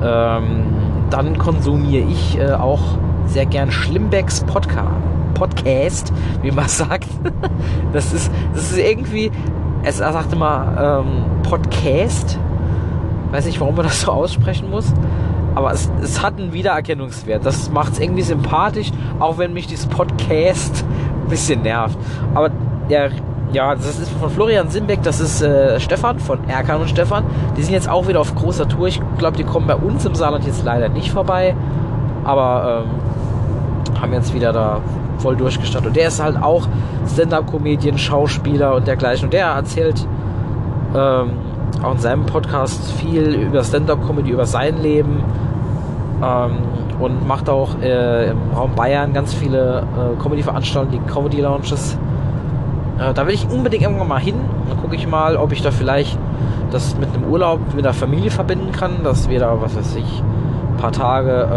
Ähm, 0.03 0.67
dann 1.11 1.39
konsumiere 1.39 2.05
ich 2.09 2.39
äh, 2.39 2.53
auch 2.53 2.81
sehr 3.27 3.47
gern 3.47 3.71
Schlimmbecks 3.71 4.45
Podcast. 4.45 4.91
Podcast, 5.35 6.13
wie 6.43 6.51
man 6.51 6.69
sagt. 6.69 7.09
Das 7.93 8.13
ist, 8.13 8.31
das 8.55 8.71
ist 8.73 8.79
irgendwie, 8.79 9.31
es 9.83 9.99
sagt 9.99 10.33
immer 10.33 11.03
ähm, 11.05 11.43
Podcast. 11.43 12.39
Weiß 13.31 13.47
nicht, 13.47 13.61
warum 13.61 13.77
man 13.77 13.87
das 13.87 14.03
so 14.03 14.13
aussprechen 14.13 14.71
muss. 14.71 14.93
Aber 15.55 15.73
es, 15.73 15.91
es 16.03 16.23
hat 16.23 16.39
einen 16.39 16.53
Wiedererkennungswert. 16.53 17.45
Das 17.45 17.71
macht 17.71 17.95
es 17.95 18.01
irgendwie 18.01 18.23
sympathisch, 18.23 18.91
auch 19.19 19.39
wenn 19.39 19.53
mich 19.53 19.67
dieses 19.67 19.87
Podcast 19.87 20.85
ein 21.25 21.29
bisschen 21.29 21.63
nervt. 21.63 21.99
Aber 22.35 22.51
der, 22.89 23.11
ja, 23.53 23.74
das 23.74 23.98
ist 23.98 24.11
von 24.11 24.30
Florian 24.30 24.70
Simbeck, 24.70 25.03
das 25.03 25.20
ist 25.20 25.42
äh, 25.42 25.78
Stefan 25.78 26.18
von 26.18 26.48
Erkan 26.48 26.80
und 26.80 26.88
Stefan. 26.88 27.24
Die 27.57 27.62
sind 27.62 27.74
jetzt 27.74 27.88
auch 27.88 28.09
wieder 28.09 28.20
auf 28.20 28.34
großer 28.34 28.68
Tour. 28.68 28.88
Ich 28.88 29.00
glaube, 29.18 29.36
die 29.36 29.44
kommen 29.44 29.66
bei 29.66 29.76
uns 29.76 30.05
im 30.05 30.14
Saarland 30.14 30.46
jetzt 30.46 30.64
leider 30.64 30.88
nicht 30.88 31.11
vorbei. 31.11 31.55
Aber 32.24 32.84
ähm, 32.84 34.00
haben 34.00 34.12
jetzt 34.12 34.34
wieder 34.34 34.53
da 34.53 34.80
voll 35.18 35.36
durchgestartet. 35.36 35.88
Und 35.88 35.96
der 35.96 36.09
ist 36.09 36.22
halt 36.22 36.36
auch 36.42 36.66
Stand-Up-Comedian, 37.12 37.98
Schauspieler 37.98 38.74
und 38.74 38.86
dergleichen. 38.86 39.26
Und 39.26 39.32
der 39.32 39.46
erzählt 39.46 40.07
ähm, 40.94 41.30
auch 41.82 41.92
in 41.92 41.98
seinem 41.98 42.26
Podcast 42.26 42.92
viel 42.92 43.34
über 43.34 43.62
Stand-Up-Comedy, 43.62 44.30
über 44.30 44.46
sein 44.46 44.80
Leben 44.80 45.22
ähm, 46.22 46.59
und 47.00 47.26
macht 47.26 47.48
auch 47.48 47.80
äh, 47.80 48.30
im 48.30 48.38
Raum 48.55 48.74
Bayern 48.74 49.12
ganz 49.12 49.34
viele 49.34 49.86
äh, 49.96 50.22
Comedy-Veranstaltungen, 50.22 51.05
die 51.05 51.12
Comedy-Lounges. 51.12 51.98
Äh, 53.03 53.14
da 53.14 53.26
will 53.26 53.34
ich 53.34 53.48
unbedingt 53.48 53.82
irgendwann 53.82 54.09
mal 54.09 54.20
hin. 54.20 54.36
Dann 54.68 54.78
gucke 54.78 54.94
ich 54.94 55.07
mal, 55.07 55.36
ob 55.36 55.53
ich 55.53 55.62
da 55.62 55.70
vielleicht 55.70 56.18
das 56.70 56.96
mit 56.96 57.09
einem 57.14 57.24
Urlaub 57.24 57.74
mit 57.74 57.84
der 57.84 57.92
Familie 57.92 58.30
verbinden 58.30 58.72
kann, 58.72 59.03
dass 59.03 59.28
wir 59.28 59.40
da, 59.40 59.61
was 59.61 59.76
weiß 59.76 59.96
ich, 59.96 60.22
ein 60.22 60.76
paar 60.78 60.92
Tage 60.92 61.48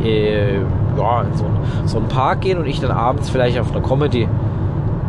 ähm, 0.00 0.04
äh, 0.04 0.54
ja, 0.56 1.22
in 1.22 1.36
so, 1.36 1.44
so 1.84 1.98
einen 1.98 2.08
Park 2.08 2.42
gehen 2.42 2.58
und 2.58 2.66
ich 2.66 2.80
dann 2.80 2.90
abends 2.90 3.28
vielleicht 3.28 3.58
auf 3.58 3.70
einer 3.72 3.82
Comedy 3.86 4.28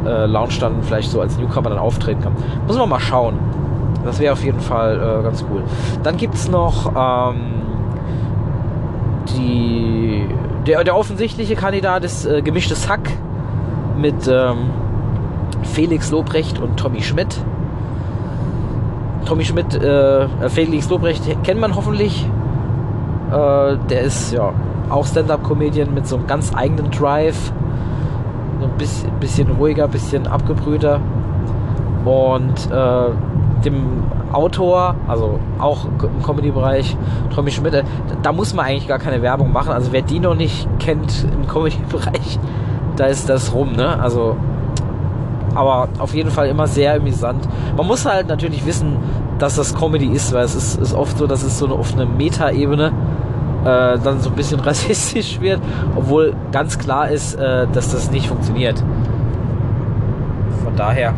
äh, 0.05 0.25
Lounge 0.25 0.55
dann 0.59 0.83
vielleicht 0.83 1.11
so 1.11 1.21
als 1.21 1.37
Newcomer 1.37 1.69
dann 1.69 1.79
auftreten 1.79 2.21
kann. 2.21 2.33
Muss 2.67 2.77
man 2.77 2.89
mal 2.89 2.99
schauen. 2.99 3.39
Das 4.03 4.19
wäre 4.19 4.33
auf 4.33 4.43
jeden 4.43 4.59
Fall 4.59 4.97
äh, 4.97 5.23
ganz 5.23 5.45
cool. 5.49 5.63
Dann 6.03 6.17
gibt 6.17 6.35
es 6.35 6.49
noch 6.49 6.91
ähm, 6.95 7.35
die, 9.29 10.27
der, 10.67 10.83
der 10.83 10.95
offensichtliche 10.95 11.55
Kandidat 11.55 12.03
ist 12.03 12.25
äh, 12.25 12.41
gemischtes 12.41 12.89
Hack 12.89 13.09
mit 13.97 14.27
ähm, 14.27 14.69
Felix 15.65 16.11
Lobrecht 16.11 16.59
und 16.59 16.77
Tommy 16.77 17.01
Schmidt. 17.01 17.37
Tommy 19.25 19.43
Schmidt, 19.43 19.73
äh, 19.75 20.23
äh, 20.23 20.27
Felix 20.49 20.89
Lobrecht 20.89 21.23
kennt 21.43 21.59
man 21.59 21.75
hoffentlich. 21.75 22.27
Äh, 23.31 23.77
der 23.89 24.01
ist 24.01 24.31
ja 24.31 24.53
auch 24.89 25.05
Stand-Up-Comedian 25.05 25.93
mit 25.93 26.07
so 26.07 26.15
einem 26.15 26.27
ganz 26.27 26.53
eigenen 26.55 26.91
Drive. 26.91 27.51
So 28.59 28.67
ein 28.67 28.77
bisschen, 28.77 29.11
bisschen 29.19 29.51
ruhiger, 29.51 29.87
bisschen 29.87 30.27
abgebrühter. 30.27 30.99
Und 32.05 32.71
äh, 32.71 33.65
dem 33.65 34.03
Autor, 34.31 34.95
also 35.07 35.39
auch 35.59 35.85
im 35.85 36.21
Comedy-Bereich, 36.23 36.95
Tommy 37.33 37.51
Schmidt, 37.51 37.73
äh, 37.73 37.83
da 38.21 38.31
muss 38.31 38.53
man 38.53 38.65
eigentlich 38.65 38.87
gar 38.87 38.99
keine 38.99 39.21
Werbung 39.21 39.51
machen. 39.51 39.71
Also 39.71 39.91
wer 39.91 40.03
die 40.03 40.19
noch 40.19 40.35
nicht 40.35 40.67
kennt 40.79 41.25
im 41.33 41.47
Comedy-Bereich, 41.47 42.39
da 42.95 43.05
ist 43.05 43.27
das 43.27 43.53
rum, 43.53 43.73
ne? 43.73 43.99
Also 43.99 44.37
aber 45.55 45.87
auf 45.99 46.13
jeden 46.13 46.29
Fall 46.29 46.47
immer 46.47 46.67
sehr 46.67 46.95
amüsant. 46.95 47.47
Man 47.75 47.87
muss 47.87 48.05
halt 48.05 48.27
natürlich 48.27 48.65
wissen, 48.65 48.97
dass 49.39 49.55
das 49.55 49.73
Comedy 49.75 50.07
ist, 50.07 50.33
weil 50.33 50.45
es 50.45 50.55
ist, 50.55 50.79
ist 50.79 50.93
oft 50.93 51.17
so, 51.17 51.27
dass 51.27 51.43
es 51.43 51.57
so 51.57 51.65
eine, 51.65 51.75
auf 51.75 51.93
eine 51.93 52.05
Meta-Ebene 52.05 52.91
äh, 53.63 53.97
dann 53.99 54.19
so 54.19 54.29
ein 54.29 54.35
bisschen 54.35 54.59
rassistisch 54.61 55.39
wird, 55.41 55.59
obwohl 55.95 56.35
ganz 56.51 56.77
klar 56.77 57.09
ist, 57.09 57.35
äh, 57.35 57.67
dass 57.71 57.91
das 57.91 58.11
nicht 58.11 58.27
funktioniert. 58.27 58.83
Von 60.63 60.75
daher, 60.75 61.13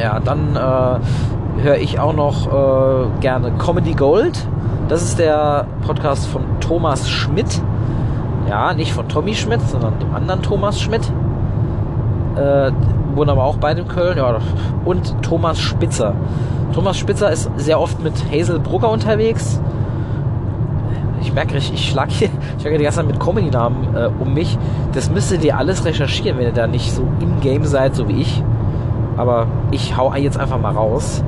ja, 0.00 0.20
dann 0.20 0.56
äh, 0.56 1.62
höre 1.62 1.76
ich 1.76 1.98
auch 1.98 2.14
noch 2.14 2.46
äh, 2.46 3.20
gerne 3.20 3.52
Comedy 3.52 3.94
Gold. 3.94 4.46
Das 4.88 5.02
ist 5.02 5.18
der 5.18 5.66
Podcast 5.86 6.26
von 6.26 6.42
Thomas 6.60 7.08
Schmidt. 7.08 7.60
Ja, 8.48 8.72
nicht 8.74 8.92
von 8.92 9.08
Tommy 9.08 9.34
Schmidt, 9.34 9.60
sondern 9.62 9.98
dem 9.98 10.14
anderen 10.14 10.42
Thomas 10.42 10.80
Schmidt. 10.80 11.10
Wohnen 13.16 13.30
aber 13.30 13.44
auch 13.44 13.56
beide 13.56 13.82
in 13.82 13.88
Köln. 13.88 14.18
Ja, 14.18 14.38
und 14.84 15.22
Thomas 15.22 15.58
Spitzer. 15.58 16.14
Thomas 16.72 16.98
Spitzer 16.98 17.30
ist 17.30 17.50
sehr 17.56 17.80
oft 17.80 18.02
mit 18.02 18.12
Hazel 18.30 18.58
Brugger 18.58 18.90
unterwegs. 18.90 19.60
Ich 21.22 21.32
merke, 21.32 21.56
ich, 21.56 21.72
ich 21.72 21.90
schlag 21.90 22.10
hier, 22.10 22.28
ich 22.28 22.62
schlag 22.62 22.70
hier 22.70 22.78
die 22.78 22.84
ganze 22.84 22.98
Zeit 22.98 23.06
mit 23.06 23.18
Comedy-Namen 23.18 23.96
äh, 23.96 24.10
um 24.20 24.34
mich. 24.34 24.58
Das 24.92 25.10
müsstet 25.10 25.42
ihr 25.44 25.56
alles 25.56 25.84
recherchieren, 25.84 26.38
wenn 26.38 26.46
ihr 26.46 26.52
da 26.52 26.66
nicht 26.66 26.92
so 26.92 27.02
im 27.20 27.40
Game 27.40 27.64
seid, 27.64 27.94
so 27.94 28.08
wie 28.08 28.20
ich. 28.20 28.42
Aber 29.16 29.46
ich 29.70 29.96
hau 29.96 30.12
jetzt 30.14 30.38
einfach 30.38 30.60
mal 30.60 30.72
raus. 30.72 31.24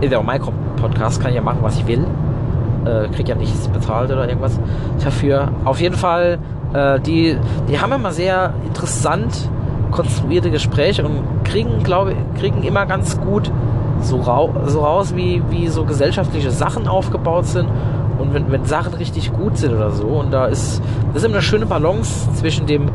Ja 0.00 0.18
auch 0.18 0.22
mein 0.22 0.40
Podcast, 0.76 1.20
kann 1.20 1.30
ich 1.30 1.36
ja 1.36 1.42
machen, 1.42 1.58
was 1.62 1.76
ich 1.76 1.86
will. 1.86 2.06
Äh, 2.84 3.08
krieg 3.08 3.28
ja 3.28 3.34
nichts 3.34 3.68
bezahlt 3.68 4.10
oder 4.10 4.28
irgendwas 4.28 4.60
dafür. 5.02 5.48
Auf 5.64 5.80
jeden 5.80 5.96
Fall, 5.96 6.38
äh, 6.72 7.00
die, 7.00 7.36
die 7.68 7.80
haben 7.80 7.92
immer 7.92 8.12
sehr 8.12 8.54
interessant 8.66 9.48
konstruierte 9.94 10.50
Gespräche 10.50 11.04
und 11.04 11.44
kriegen, 11.44 11.82
glaube 11.84 12.14
kriegen 12.38 12.62
immer 12.64 12.84
ganz 12.84 13.18
gut 13.20 13.50
so, 14.00 14.16
rau 14.20 14.52
so 14.66 14.80
raus, 14.80 15.14
wie, 15.14 15.40
wie 15.50 15.68
so 15.68 15.84
gesellschaftliche 15.84 16.50
Sachen 16.50 16.88
aufgebaut 16.88 17.46
sind 17.46 17.68
und 18.18 18.34
wenn, 18.34 18.50
wenn 18.50 18.64
Sachen 18.64 18.94
richtig 18.94 19.32
gut 19.32 19.56
sind 19.56 19.72
oder 19.72 19.90
so. 19.92 20.06
Und 20.06 20.32
da 20.32 20.46
ist, 20.46 20.82
das 21.08 21.22
ist 21.22 21.24
immer 21.24 21.36
eine 21.36 21.42
schöne 21.42 21.66
Balance 21.66 22.28
zwischen 22.34 22.66
dem, 22.66 22.90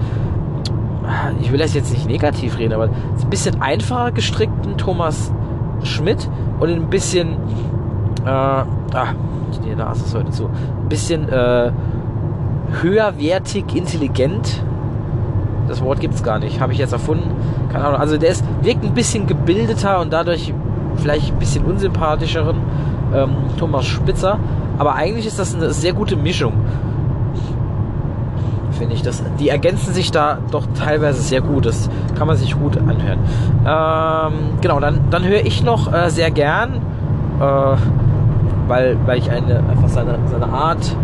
ich 1.41 1.51
will 1.51 1.59
das 1.59 1.73
jetzt 1.73 1.91
nicht 1.91 2.05
negativ 2.05 2.57
reden, 2.57 2.73
aber 2.73 2.85
ein 2.85 3.29
bisschen 3.29 3.61
einfacher 3.61 4.11
gestrickten 4.11 4.77
Thomas 4.77 5.31
Schmidt 5.83 6.29
und 6.59 6.69
ein 6.69 6.89
bisschen, 6.89 7.37
äh, 8.25 8.29
ah, 8.29 8.65
die 9.65 9.73
Nase 9.73 10.03
ist 10.03 10.15
heute 10.15 10.31
zu, 10.31 10.47
ein 10.47 10.89
bisschen 10.89 11.29
äh, 11.29 11.71
höherwertig 12.81 13.73
intelligent. 13.73 14.63
Das 15.69 15.81
Wort 15.81 15.99
gibt 15.99 16.15
es 16.15 16.23
gar 16.23 16.39
nicht, 16.39 16.59
habe 16.59 16.73
ich 16.73 16.79
jetzt 16.79 16.93
erfunden. 16.93 17.31
Keine 17.71 17.85
Ahnung. 17.85 17.99
Also 17.99 18.17
der 18.17 18.31
ist, 18.31 18.43
wirkt 18.61 18.83
ein 18.83 18.93
bisschen 18.93 19.27
gebildeter 19.27 19.99
und 19.99 20.11
dadurch 20.11 20.53
vielleicht 20.95 21.31
ein 21.31 21.39
bisschen 21.39 21.63
unsympathischeren 21.65 22.57
ähm, 23.13 23.35
Thomas 23.57 23.85
Spitzer. 23.85 24.39
Aber 24.77 24.95
eigentlich 24.95 25.27
ist 25.27 25.39
das 25.39 25.55
eine 25.55 25.71
sehr 25.71 25.93
gute 25.93 26.15
Mischung. 26.15 26.53
Finde 28.71 28.95
ich. 28.95 29.01
Das, 29.01 29.23
die 29.39 29.49
ergänzen 29.49 29.93
sich 29.93 30.11
da 30.11 30.39
doch 30.51 30.65
teilweise 30.73 31.21
sehr 31.21 31.41
gut. 31.41 31.65
Das 31.65 31.89
kann 32.17 32.27
man 32.27 32.37
sich 32.37 32.57
gut 32.57 32.77
anhören. 32.77 33.19
Ähm, 33.65 34.33
genau, 34.61 34.79
dann, 34.79 35.01
dann 35.11 35.23
höre 35.23 35.45
ich 35.45 35.63
noch 35.63 35.91
äh, 35.93 36.09
sehr 36.09 36.31
gern, 36.31 36.75
äh, 37.39 37.75
weil, 38.67 38.97
weil 39.05 39.17
ich 39.17 39.29
eine, 39.29 39.59
einfach 39.69 39.89
seine, 39.89 40.17
seine 40.31 40.47
Art 40.47 40.95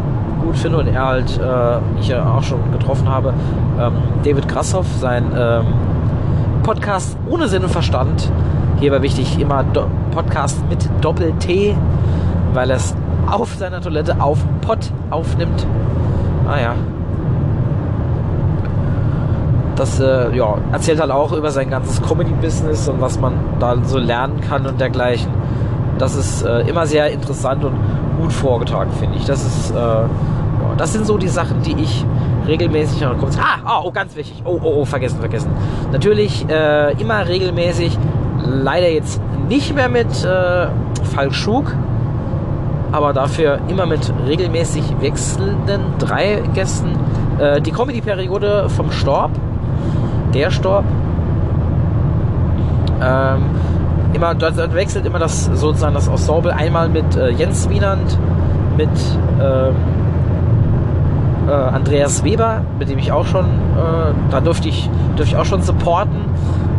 gut 0.46 0.58
finde 0.58 0.78
und 0.78 0.88
er 0.88 1.06
halt, 1.06 1.40
äh, 1.40 2.00
ich 2.00 2.08
ja 2.08 2.24
auch 2.26 2.44
schon 2.44 2.72
getroffen 2.72 3.10
habe, 3.10 3.34
ähm, 3.80 3.94
David 4.24 4.48
Grassoff, 4.48 4.88
sein 5.00 5.26
ähm, 5.38 5.66
Podcast 6.64 7.18
ohne 7.30 7.48
Sinn 7.48 7.64
und 7.64 7.72
Verstand. 7.72 8.32
Hier 8.80 8.92
war 8.92 9.02
wichtig 9.02 9.40
immer 9.40 9.64
Do 9.64 9.88
Podcast 10.12 10.58
mit 10.70 10.88
Doppel-T, 11.02 11.76
weil 12.54 12.70
er 12.70 12.78
es 12.78 12.96
auf 13.30 13.56
seiner 13.56 13.82
Toilette 13.82 14.22
auf 14.22 14.40
Pott 14.62 14.92
aufnimmt. 15.10 15.66
Ah 16.48 16.60
ja. 16.60 16.74
das 19.76 20.00
äh, 20.00 20.36
ja, 20.36 20.56
erzählt 20.72 21.00
halt 21.00 21.12
auch 21.12 21.34
über 21.34 21.52
sein 21.52 21.70
ganzes 21.70 22.02
Comedy-Business 22.02 22.88
und 22.88 23.02
was 23.02 23.20
man 23.20 23.34
da 23.60 23.76
so 23.84 23.98
lernen 23.98 24.42
kann 24.42 24.66
und 24.66 24.80
dergleichen. 24.80 25.32
Das 25.98 26.16
ist 26.16 26.44
äh, 26.44 26.62
immer 26.62 26.86
sehr 26.88 27.12
interessant 27.12 27.64
und 27.64 27.74
gut 28.16 28.34
vorgetragen, 28.34 28.92
finde 28.92 29.18
ich. 29.18 29.26
Das 29.26 29.46
ist, 29.46 29.72
äh, 29.72 29.76
ja, 29.76 30.08
das 30.78 30.94
sind 30.94 31.06
so 31.06 31.18
die 31.18 31.28
Sachen, 31.28 31.62
die 31.62 31.76
ich 31.82 32.06
regelmäßig 32.48 33.02
noch 33.02 33.18
kurz. 33.18 33.38
Ah, 33.38 33.82
oh, 33.82 33.88
oh, 33.88 33.92
ganz 33.92 34.16
wichtig. 34.16 34.42
Oh, 34.46 34.60
oh, 34.62 34.74
oh, 34.78 34.86
vergessen, 34.86 35.20
vergessen. 35.20 35.52
Natürlich 35.92 36.48
äh, 36.50 36.94
immer 37.02 37.28
regelmäßig. 37.28 37.98
Leider 38.48 38.90
jetzt 38.90 39.22
nicht 39.48 39.74
mehr 39.74 39.90
mit 39.90 40.24
äh, 40.24 40.68
Falk 41.04 41.34
Schug, 41.34 41.74
aber 42.92 43.14
dafür 43.14 43.60
immer 43.68 43.86
mit 43.86 44.14
regelmäßig 44.28 44.84
wechselnden 45.02 45.82
drei 45.98 46.44
Gästen. 46.54 46.92
Äh, 47.40 47.62
die 47.62 47.72
Comedy-Periode 47.72 48.70
vom 48.70 48.92
Storb, 48.92 49.32
der 50.34 50.52
Storb. 50.52 50.86
Ähm, 53.02 53.44
immer, 54.16 54.34
dort, 54.34 54.74
wechselt 54.74 55.06
immer 55.06 55.20
das 55.20 55.46
sozusagen 55.46 55.94
das 55.94 56.08
Ensemble 56.08 56.54
einmal 56.54 56.90
mit 56.90 57.16
äh, 57.16 57.30
Jens 57.30 57.70
Wienand, 57.70 58.18
mit 58.78 58.90
ähm, 59.42 59.76
äh, 61.48 61.52
Andreas 61.52 62.24
Weber, 62.24 62.62
mit 62.80 62.90
dem 62.90 62.98
ich 62.98 63.12
auch 63.12 63.26
schon, 63.26 63.46
äh, 63.46 64.14
da 64.32 64.42
durfte 64.42 64.70
ich, 64.70 64.90
durfte 65.16 65.36
ich 65.36 65.38
auch 65.38 65.46
schon 65.46 65.62
supporten. 65.62 66.26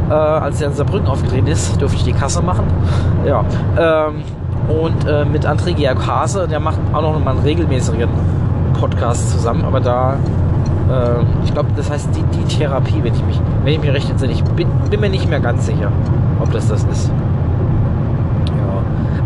Äh, 0.08 0.12
als 0.12 0.60
er 0.60 0.68
in 0.68 0.74
Saarbrücken 0.74 1.08
aufgetreten 1.08 1.48
ist, 1.48 1.80
durfte 1.80 1.96
ich 1.98 2.04
die 2.04 2.12
Kasse 2.12 2.42
machen. 2.42 2.64
Ja. 3.26 3.44
Ähm, 3.76 4.22
und 4.68 5.04
äh, 5.04 5.24
mit 5.24 5.44
André 5.48 5.74
Georg 5.74 6.06
Hase, 6.06 6.46
der 6.46 6.60
macht 6.60 6.78
auch 6.92 7.02
noch 7.02 7.18
mal 7.24 7.32
einen 7.32 7.40
regelmäßigen 7.40 8.08
Podcast 8.78 9.32
zusammen, 9.32 9.64
aber 9.64 9.80
da, 9.80 10.14
äh, 10.88 11.44
ich 11.44 11.52
glaube, 11.52 11.70
das 11.76 11.90
heißt 11.90 12.10
die, 12.14 12.22
die 12.22 12.44
Therapie, 12.44 13.02
wenn 13.02 13.14
ich 13.14 13.24
mich, 13.24 13.40
wenn 13.64 13.72
ich 13.72 13.80
mich 13.80 13.90
recht 13.90 14.08
entsinne. 14.10 14.32
Ich 14.32 14.44
bin, 14.44 14.68
bin 14.90 15.00
mir 15.00 15.10
nicht 15.10 15.28
mehr 15.28 15.40
ganz 15.40 15.66
sicher, 15.66 15.90
ob 16.40 16.52
das 16.52 16.68
das 16.68 16.84
ist. 16.84 17.10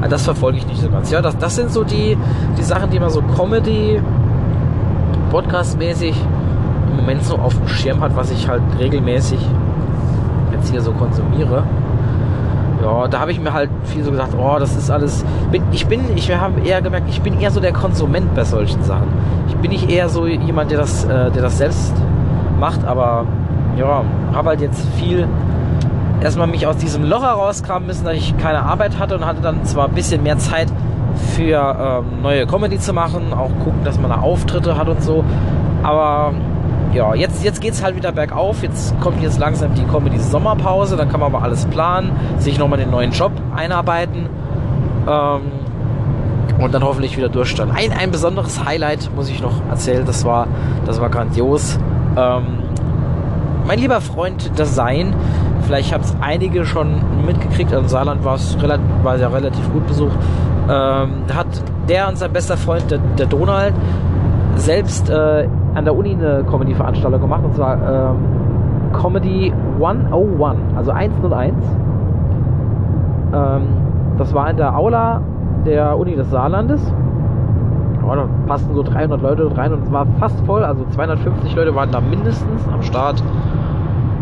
Ja, 0.02 0.08
das 0.08 0.24
verfolge 0.24 0.58
ich 0.58 0.66
nicht 0.66 0.80
so 0.80 0.88
ganz. 0.88 1.10
Ja, 1.10 1.20
das, 1.20 1.36
das 1.36 1.56
sind 1.56 1.70
so 1.70 1.84
die, 1.84 2.16
die 2.56 2.62
Sachen, 2.62 2.90
die 2.90 2.98
man 2.98 3.10
so 3.10 3.22
Comedy, 3.36 4.00
Podcast-mäßig 5.30 6.14
im 6.90 6.96
Moment 6.96 7.24
so 7.24 7.36
auf 7.36 7.56
dem 7.56 7.68
Schirm 7.68 8.00
hat, 8.00 8.16
was 8.16 8.30
ich 8.30 8.48
halt 8.48 8.62
regelmäßig 8.78 9.38
jetzt 10.52 10.70
hier 10.70 10.80
so 10.80 10.92
konsumiere. 10.92 11.64
Ja, 12.82 13.08
da 13.08 13.20
habe 13.20 13.30
ich 13.30 13.38
mir 13.38 13.52
halt 13.52 13.70
viel 13.84 14.02
so 14.02 14.10
gesagt, 14.10 14.34
oh, 14.38 14.56
das 14.58 14.74
ist 14.74 14.90
alles. 14.90 15.24
Ich 15.70 15.86
bin, 15.86 16.00
ich 16.16 16.32
habe 16.34 16.60
eher 16.62 16.80
gemerkt, 16.80 17.08
ich 17.10 17.20
bin 17.20 17.38
eher 17.38 17.50
so 17.50 17.60
der 17.60 17.72
Konsument 17.72 18.34
bei 18.34 18.44
solchen 18.44 18.82
Sachen. 18.82 19.08
Ich 19.48 19.56
bin 19.56 19.70
nicht 19.70 19.90
eher 19.90 20.08
so 20.08 20.26
jemand, 20.26 20.70
der 20.70 20.78
das, 20.78 21.04
äh, 21.04 21.30
der 21.30 21.42
das 21.42 21.58
selbst 21.58 21.92
macht, 22.58 22.84
aber 22.84 23.26
ja, 23.76 24.02
habe 24.32 24.48
halt 24.48 24.60
jetzt 24.62 24.82
viel 24.96 25.28
erstmal 26.20 26.46
mich 26.46 26.66
aus 26.66 26.76
diesem 26.76 27.04
Loch 27.04 27.22
herauskramen 27.22 27.86
müssen, 27.86 28.04
dass 28.04 28.14
ich 28.14 28.36
keine 28.38 28.62
Arbeit 28.62 28.98
hatte 28.98 29.16
und 29.16 29.24
hatte 29.24 29.40
dann 29.40 29.64
zwar 29.64 29.88
ein 29.88 29.94
bisschen 29.94 30.22
mehr 30.22 30.38
Zeit 30.38 30.68
für 31.36 32.02
ähm, 32.04 32.22
neue 32.22 32.46
Comedy 32.46 32.78
zu 32.78 32.92
machen, 32.92 33.32
auch 33.32 33.50
gucken, 33.64 33.84
dass 33.84 33.98
man 33.98 34.10
da 34.10 34.18
Auftritte 34.18 34.76
hat 34.76 34.88
und 34.88 35.02
so, 35.02 35.24
aber 35.82 36.34
ja, 36.92 37.14
jetzt, 37.14 37.44
jetzt 37.44 37.60
geht 37.60 37.74
es 37.74 37.82
halt 37.84 37.94
wieder 37.96 38.12
bergauf. 38.12 38.62
Jetzt 38.62 38.98
kommt 39.00 39.22
jetzt 39.22 39.38
langsam 39.38 39.74
die 39.74 39.84
Comedy-Sommerpause. 39.84 40.96
Dann 40.96 41.08
kann 41.08 41.20
man 41.20 41.32
aber 41.32 41.44
alles 41.44 41.66
planen, 41.66 42.12
sich 42.38 42.58
nochmal 42.58 42.78
den 42.78 42.90
neuen 42.90 43.12
Job 43.12 43.32
einarbeiten 43.54 44.28
ähm, 45.08 45.40
und 46.58 46.74
dann 46.74 46.82
hoffentlich 46.82 47.16
wieder 47.16 47.28
durchstarten. 47.28 47.74
Ein, 47.74 47.92
ein 47.92 48.10
besonderes 48.10 48.64
Highlight 48.64 49.10
muss 49.14 49.30
ich 49.30 49.40
noch 49.40 49.62
erzählen. 49.70 50.04
Das 50.04 50.24
war, 50.24 50.48
das 50.84 51.00
war 51.00 51.10
grandios. 51.10 51.78
Ähm, 52.16 52.58
mein 53.66 53.78
lieber 53.78 54.00
Freund 54.00 54.58
Design, 54.58 55.14
vielleicht 55.70 55.94
haben 55.94 56.00
es 56.00 56.16
einige 56.20 56.64
schon 56.64 56.96
mitgekriegt. 57.24 57.70
Im 57.70 57.86
Saarland 57.86 58.24
war 58.24 58.34
es 58.34 58.60
relativ, 58.60 58.84
war 59.04 59.16
ja 59.16 59.28
relativ 59.28 59.72
gut 59.72 59.86
besucht. 59.86 60.18
Ähm, 60.68 61.22
hat 61.32 61.46
der 61.88 62.08
und 62.08 62.18
sein 62.18 62.32
bester 62.32 62.56
Freund, 62.56 62.90
der, 62.90 62.98
der 63.16 63.26
Donald, 63.26 63.72
selbst 64.56 65.08
äh, 65.08 65.46
an 65.74 65.84
der 65.84 65.94
Uni 65.94 66.12
eine 66.14 66.42
Comedy-Veranstaltung 66.42 67.20
gemacht 67.20 67.44
und 67.44 67.54
zwar 67.54 67.76
ähm, 68.10 68.16
Comedy 68.92 69.52
101, 69.80 70.58
also 70.76 70.90
101. 70.90 71.54
Ähm, 73.32 73.62
das 74.18 74.34
war 74.34 74.50
in 74.50 74.56
der 74.56 74.76
Aula 74.76 75.22
der 75.64 75.96
Uni 75.96 76.16
des 76.16 76.28
Saarlandes. 76.30 76.80
Oh, 78.04 78.12
da 78.12 78.28
passten 78.48 78.74
so 78.74 78.82
300 78.82 79.22
Leute 79.22 79.56
rein 79.56 79.72
und 79.72 79.84
es 79.84 79.92
war 79.92 80.04
fast 80.18 80.44
voll, 80.46 80.64
also 80.64 80.84
250 80.90 81.54
Leute 81.54 81.72
waren 81.76 81.92
da 81.92 82.00
mindestens 82.00 82.66
am 82.72 82.82
Start. 82.82 83.22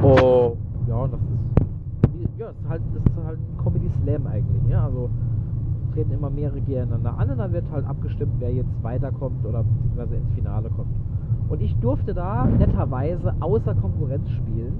Oh, 0.02 0.58
ja, 0.88 1.06
das 1.06 1.20
ist, 1.20 2.38
ja, 2.38 2.46
das 2.46 2.56
ist 2.56 2.68
halt, 2.68 2.82
das 2.94 3.04
ist 3.04 3.26
halt 3.26 3.38
ein 3.38 3.62
Comedy 3.62 3.87
Slam 4.02 4.26
eigentlich, 4.26 4.70
ja, 4.70 4.84
also 4.84 5.10
treten 5.92 6.12
immer 6.12 6.30
mehrere 6.30 6.60
gegeneinander 6.60 7.18
an 7.18 7.30
und 7.30 7.38
dann 7.38 7.52
wird 7.52 7.64
halt 7.72 7.86
abgestimmt, 7.86 8.32
wer 8.38 8.52
jetzt 8.52 8.70
weiterkommt 8.82 9.44
oder 9.44 9.64
beziehungsweise 9.64 10.16
ins 10.16 10.34
Finale 10.34 10.68
kommt. 10.70 10.90
Und 11.48 11.62
ich 11.62 11.74
durfte 11.76 12.14
da 12.14 12.44
netterweise 12.44 13.34
außer 13.40 13.74
Konkurrenz 13.74 14.28
spielen. 14.30 14.74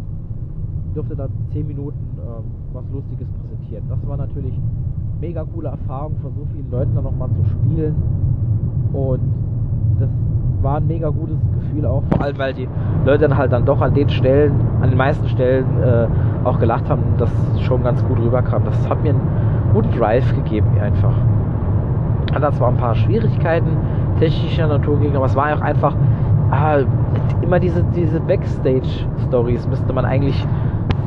Durfte 0.95 1.17
da 1.17 1.29
10 1.53 1.67
Minuten 1.67 1.99
ähm, 2.19 2.45
was 2.73 2.85
Lustiges 2.93 3.27
präsentieren. 3.41 3.85
Das 3.89 3.99
war 4.07 4.17
natürlich 4.17 4.55
mega 5.21 5.45
coole 5.45 5.69
Erfahrung, 5.71 6.15
von 6.21 6.33
so 6.35 6.47
vielen 6.53 6.71
Leuten 6.71 6.95
da 6.95 7.03
nochmal 7.03 7.29
zu 7.31 7.45
spielen. 7.45 7.95
Und 8.93 9.21
das 9.99 10.09
war 10.63 10.77
ein 10.77 10.87
mega 10.87 11.09
gutes 11.09 11.39
Gefühl 11.69 11.87
auch, 11.87 12.03
vor 12.11 12.23
allem 12.23 12.39
weil 12.39 12.55
die 12.55 12.69
Leute 13.05 13.29
dann 13.29 13.37
halt 13.37 13.53
dann 13.53 13.65
doch 13.65 13.81
an 13.81 13.95
den 13.95 14.09
Stellen, 14.09 14.53
an 14.81 14.91
den 14.91 14.99
meisten 14.99 15.29
Stellen 15.29 15.67
äh, 15.83 16.07
auch 16.45 16.59
gelacht 16.59 16.89
haben 16.89 17.03
und 17.03 17.21
das 17.21 17.31
schon 17.63 17.83
ganz 17.83 18.05
gut 18.05 18.19
rüberkam. 18.19 18.65
Das 18.65 18.89
hat 18.89 19.03
mir 19.03 19.11
einen 19.11 19.21
guten 19.73 19.97
Drive 19.99 20.35
gegeben 20.35 20.69
einfach. 20.81 21.15
Hat 22.35 22.43
da 22.43 22.53
zwar 22.53 22.69
ein 22.69 22.77
paar 22.77 22.95
Schwierigkeiten 22.95 23.77
technischer 24.19 24.67
Natur 24.67 24.97
gegeben, 24.99 25.17
aber 25.17 25.27
es 25.27 25.37
war 25.37 25.55
auch 25.55 25.61
einfach 25.61 25.95
ah, 26.51 26.79
immer 27.43 27.61
diese, 27.61 27.85
diese 27.95 28.21
Backstage-Stories 28.21 29.67
müsste 29.69 29.93
man 29.93 30.05
eigentlich, 30.05 30.47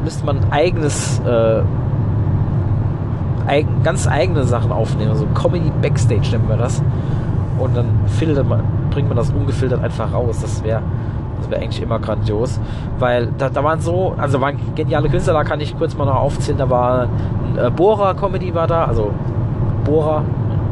müsste 0.03 0.25
man 0.25 0.37
eigenes, 0.51 1.21
äh, 1.25 1.61
eig 3.47 3.65
ganz 3.83 4.07
eigene 4.07 4.43
Sachen 4.43 4.71
aufnehmen. 4.71 5.15
So 5.15 5.25
Comedy 5.33 5.71
Backstage 5.81 6.31
nennen 6.31 6.47
wir 6.47 6.57
das. 6.57 6.81
Und 7.59 7.75
dann 7.75 7.85
filtert 8.07 8.47
man, 8.47 8.61
bringt 8.91 9.07
man 9.07 9.17
das 9.17 9.31
ungefiltert 9.31 9.83
einfach 9.83 10.13
raus. 10.13 10.39
Das 10.41 10.63
wäre 10.63 10.81
das 11.41 11.49
wäre 11.49 11.61
eigentlich 11.61 11.81
immer 11.81 11.99
grandios. 11.99 12.59
Weil 12.99 13.29
da, 13.37 13.49
da 13.49 13.63
waren 13.63 13.79
so, 13.79 14.13
also 14.17 14.39
waren 14.39 14.57
geniale 14.75 15.09
Künstler, 15.09 15.33
da 15.33 15.43
kann 15.43 15.59
ich 15.59 15.75
kurz 15.77 15.97
mal 15.97 16.05
noch 16.05 16.17
aufzählen. 16.17 16.57
Da 16.57 16.69
war 16.69 17.07
ein 17.55 17.57
äh, 17.57 17.69
Bohrer-Comedy 17.71 18.53
war 18.53 18.67
da, 18.67 18.85
also 18.85 19.11
Bohrer, 19.83 20.23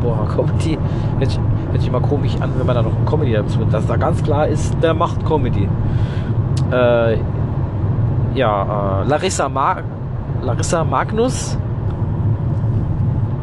Bohrer 0.02 0.28
Comedy. 0.28 0.78
Hört, 1.18 1.40
hört 1.72 1.80
sich 1.80 1.88
immer 1.88 2.02
komisch 2.02 2.36
an, 2.40 2.52
wenn 2.58 2.68
man 2.68 2.76
da 2.76 2.82
noch 2.84 2.96
ein 2.96 3.06
Comedy 3.06 3.34
dazu 3.34 3.60
Dass 3.72 3.88
da 3.88 3.96
ganz 3.96 4.24
klar 4.24 4.48
ist, 4.48 4.76
der 4.82 4.94
macht 4.94 5.26
Comedy. 5.26 5.68
Äh, 6.72 7.18
ja, 8.36 9.02
äh, 9.02 9.08
Larissa, 9.08 9.50
Mar 9.50 9.84
Larissa 10.42 10.84
Magnus. 10.84 11.58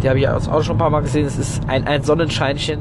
Die 0.02 0.08
habe 0.08 0.18
ich 0.18 0.28
auch 0.28 0.62
schon 0.62 0.76
ein 0.76 0.78
paar 0.78 0.90
Mal 0.90 1.00
gesehen. 1.00 1.26
Es 1.26 1.38
ist 1.38 1.68
ein, 1.68 1.86
ein 1.86 2.02
Sonnenscheinchen. 2.02 2.80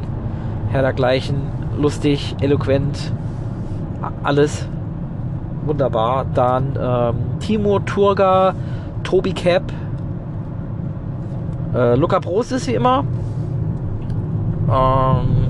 Herr 0.71 0.81
dergleichen. 0.81 1.64
Lustig, 1.77 2.35
eloquent. 2.41 3.11
Alles. 4.23 4.67
Wunderbar. 5.65 6.25
Dann 6.33 6.77
ähm, 6.79 7.15
Timo 7.39 7.79
Turga, 7.79 8.53
Tobi 9.03 9.33
Cap. 9.33 9.63
Äh, 11.73 11.95
Luca 11.95 12.19
Prost 12.19 12.51
ist 12.51 12.67
wie 12.67 12.75
immer. 12.75 13.03
Ähm, 14.69 15.47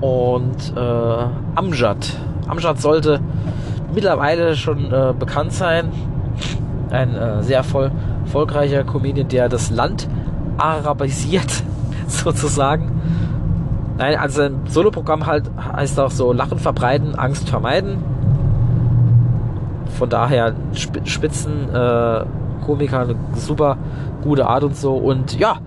und 0.00 0.76
äh, 0.76 1.24
Amjad. 1.54 2.16
Amjad 2.48 2.80
sollte 2.80 3.20
mittlerweile 3.94 4.56
schon 4.56 4.92
äh, 4.92 5.12
bekannt 5.18 5.52
sein. 5.52 5.90
Ein 6.90 7.14
äh, 7.14 7.42
sehr 7.42 7.64
voll, 7.64 7.90
erfolgreicher 8.24 8.84
Comedian, 8.84 9.28
der 9.28 9.48
das 9.48 9.70
Land 9.70 10.08
arabisiert, 10.58 11.62
sozusagen. 12.06 12.93
Nein, 13.96 14.16
also 14.16 14.42
sein 14.42 14.60
Soloprogramm 14.66 15.26
halt 15.26 15.50
heißt 15.72 16.00
auch 16.00 16.10
so 16.10 16.32
Lachen 16.32 16.58
verbreiten, 16.58 17.14
Angst 17.14 17.48
vermeiden. 17.48 18.02
Von 19.98 20.08
daher 20.08 20.54
Spitzen 20.72 21.72
äh, 21.72 22.24
Komiker, 22.64 23.00
eine 23.00 23.14
super 23.34 23.76
gute 24.22 24.46
Art 24.48 24.64
und 24.64 24.76
so. 24.76 24.94
Und 24.94 25.38
ja, 25.38 25.58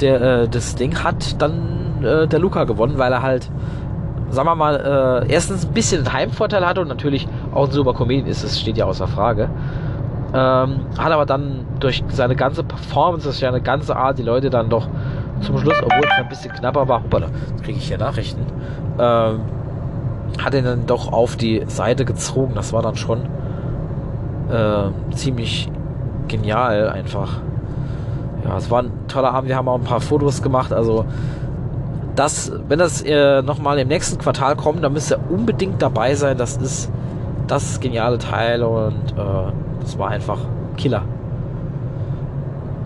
der, 0.00 0.20
äh, 0.20 0.48
das 0.48 0.76
Ding 0.76 1.02
hat 1.02 1.40
dann 1.42 2.04
äh, 2.04 2.28
der 2.28 2.38
Luca 2.38 2.64
gewonnen, 2.64 2.98
weil 2.98 3.12
er 3.12 3.22
halt, 3.22 3.50
sagen 4.30 4.48
wir 4.48 4.54
mal, 4.54 5.24
äh, 5.26 5.32
erstens 5.32 5.66
ein 5.66 5.72
bisschen 5.72 6.06
einen 6.06 6.12
Heimvorteil 6.12 6.64
hatte 6.64 6.80
und 6.80 6.88
natürlich 6.88 7.26
auch 7.52 7.66
ein 7.66 7.72
super 7.72 7.94
Comedian 7.94 8.28
ist, 8.28 8.44
das 8.44 8.60
steht 8.60 8.76
ja 8.76 8.84
außer 8.84 9.08
Frage. 9.08 9.50
Ähm, 10.34 10.80
hat 10.96 11.12
aber 11.12 11.26
dann 11.26 11.66
durch 11.80 12.02
seine 12.08 12.36
ganze 12.36 12.62
Performance, 12.62 13.26
das 13.26 13.36
ist 13.36 13.40
ja 13.42 13.48
eine 13.48 13.60
ganze 13.60 13.96
Art, 13.96 14.18
die 14.18 14.22
Leute 14.22 14.48
dann 14.48 14.70
doch 14.70 14.88
zum 15.42 15.58
Schluss, 15.58 15.76
obwohl 15.82 16.04
es 16.04 16.18
ein 16.18 16.28
bisschen 16.28 16.52
knapper 16.52 16.88
war, 16.88 17.02
hoppala, 17.02 17.28
kriege 17.62 17.78
ich 17.78 17.88
hier 17.88 17.98
Nachrichten, 17.98 18.46
ähm, 18.98 19.40
hat 20.42 20.54
ihn 20.54 20.64
dann 20.64 20.86
doch 20.86 21.12
auf 21.12 21.36
die 21.36 21.62
Seite 21.66 22.04
gezogen. 22.04 22.54
Das 22.54 22.72
war 22.72 22.82
dann 22.82 22.96
schon 22.96 23.20
äh, 24.50 25.14
ziemlich 25.14 25.70
genial 26.28 26.88
einfach. 26.88 27.40
Ja, 28.44 28.56
es 28.56 28.70
war 28.70 28.82
ein 28.82 28.90
toller 29.08 29.32
Abend. 29.32 29.48
Wir 29.48 29.56
haben 29.56 29.68
auch 29.68 29.78
ein 29.78 29.84
paar 29.84 30.00
Fotos 30.00 30.42
gemacht. 30.42 30.72
Also 30.72 31.04
das, 32.16 32.52
wenn 32.68 32.78
das 32.78 33.02
äh, 33.02 33.42
nochmal 33.42 33.78
im 33.78 33.88
nächsten 33.88 34.18
Quartal 34.18 34.56
kommt, 34.56 34.82
dann 34.82 34.92
müsst 34.92 35.12
ihr 35.12 35.20
unbedingt 35.30 35.80
dabei 35.80 36.14
sein. 36.14 36.38
Das 36.38 36.56
ist 36.56 36.90
das 37.46 37.80
geniale 37.80 38.18
Teil 38.18 38.62
und 38.62 39.12
äh, 39.16 39.52
das 39.80 39.98
war 39.98 40.08
einfach 40.08 40.38
Killer. 40.76 41.02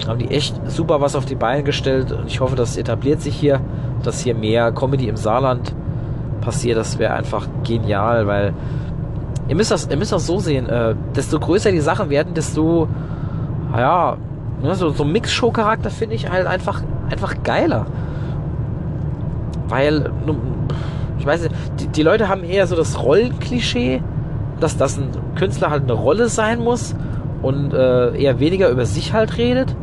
Haben 0.07 0.19
die 0.19 0.31
echt 0.31 0.61
super 0.71 1.01
was 1.01 1.17
auf 1.17 1.25
die 1.25 1.35
Beine 1.35 1.63
gestellt 1.63 2.13
und 2.13 2.27
ich 2.27 2.41
hoffe, 2.41 2.57
das 2.57 2.77
etabliert 2.77 3.21
sich 3.21 3.35
hier, 3.35 3.61
dass 4.03 4.21
hier 4.21 4.35
mehr 4.35 4.73
Comedy 4.73 5.09
im 5.09 5.17
Saarland 5.17 5.75
passiert. 6.41 6.77
Das 6.77 6.99
wäre 6.99 7.15
einfach 7.15 7.49
genial, 7.65 8.27
weil 8.27 8.55
ihr 9.49 9.57
müsst 9.57 9.71
das, 9.71 9.89
ihr 9.89 9.97
müsst 9.97 10.13
das 10.13 10.27
so 10.27 10.39
sehen, 10.39 10.69
äh, 10.69 10.95
desto 11.15 11.39
größer 11.39 11.73
die 11.73 11.81
Sachen 11.81 12.11
werden, 12.11 12.35
desto, 12.35 12.89
ja, 13.73 14.17
ne, 14.63 14.75
so, 14.75 14.91
so 14.91 15.05
Mix-Show-Charakter 15.05 15.91
finde 15.91 16.15
ich 16.15 16.31
halt 16.31 16.47
einfach, 16.47 16.83
einfach 17.11 17.43
geiler. 17.43 17.87
Weil, 19.69 20.11
ich 21.19 21.27
weiß 21.27 21.43
nicht, 21.43 21.55
die, 21.81 21.89
die 21.89 22.03
Leute 22.03 22.29
haben 22.29 22.45
eher 22.45 22.67
so 22.67 22.77
das 22.77 23.03
Rollenklischee, 23.03 24.03
dass 24.61 24.77
das 24.77 24.97
ein 24.97 25.11
Künstler 25.35 25.71
halt 25.71 25.83
eine 25.85 25.93
Rolle 25.93 26.29
sein 26.29 26.63
muss 26.63 26.95
und 27.43 27.75
äh, 27.75 28.17
eher 28.17 28.41
weniger 28.41 28.71
über 28.71 28.87
sich 28.87 29.13
halt 29.13 29.37
redet. 29.37 29.77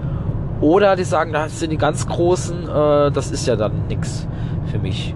Oder 0.63 0.95
die 0.95 1.03
sagen, 1.03 1.33
das 1.33 1.59
sind 1.59 1.71
die 1.71 1.77
ganz 1.77 2.07
Großen, 2.07 2.69
äh, 2.69 3.11
das 3.11 3.31
ist 3.31 3.45
ja 3.45 3.57
dann 3.57 3.87
nix 3.89 4.25
für 4.71 4.79
mich. 4.79 5.13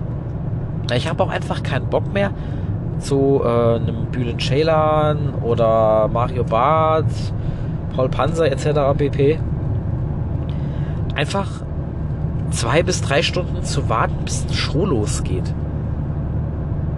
Ich 0.93 1.08
habe 1.08 1.24
auch 1.24 1.30
einfach 1.30 1.64
keinen 1.64 1.88
Bock 1.89 2.12
mehr 2.12 2.32
zu 3.00 3.41
äh, 3.45 3.76
einem 3.76 4.08
Bülent 4.12 4.41
Ceylan 4.41 5.36
oder 5.41 6.10
Mario 6.12 6.43
Barth, 6.43 7.06
Paul 7.95 8.10
Panzer 8.10 8.52
etc. 8.52 8.98
pp. 8.98 9.39
Einfach 11.16 11.48
zwei 12.52 12.84
bis 12.84 13.02
drei 13.02 13.22
Stunden 13.22 13.64
zu 13.64 13.88
warten, 13.88 14.18
bis 14.26 14.43
eine 14.43 14.54
Show 14.54 14.86
losgeht. 14.86 15.54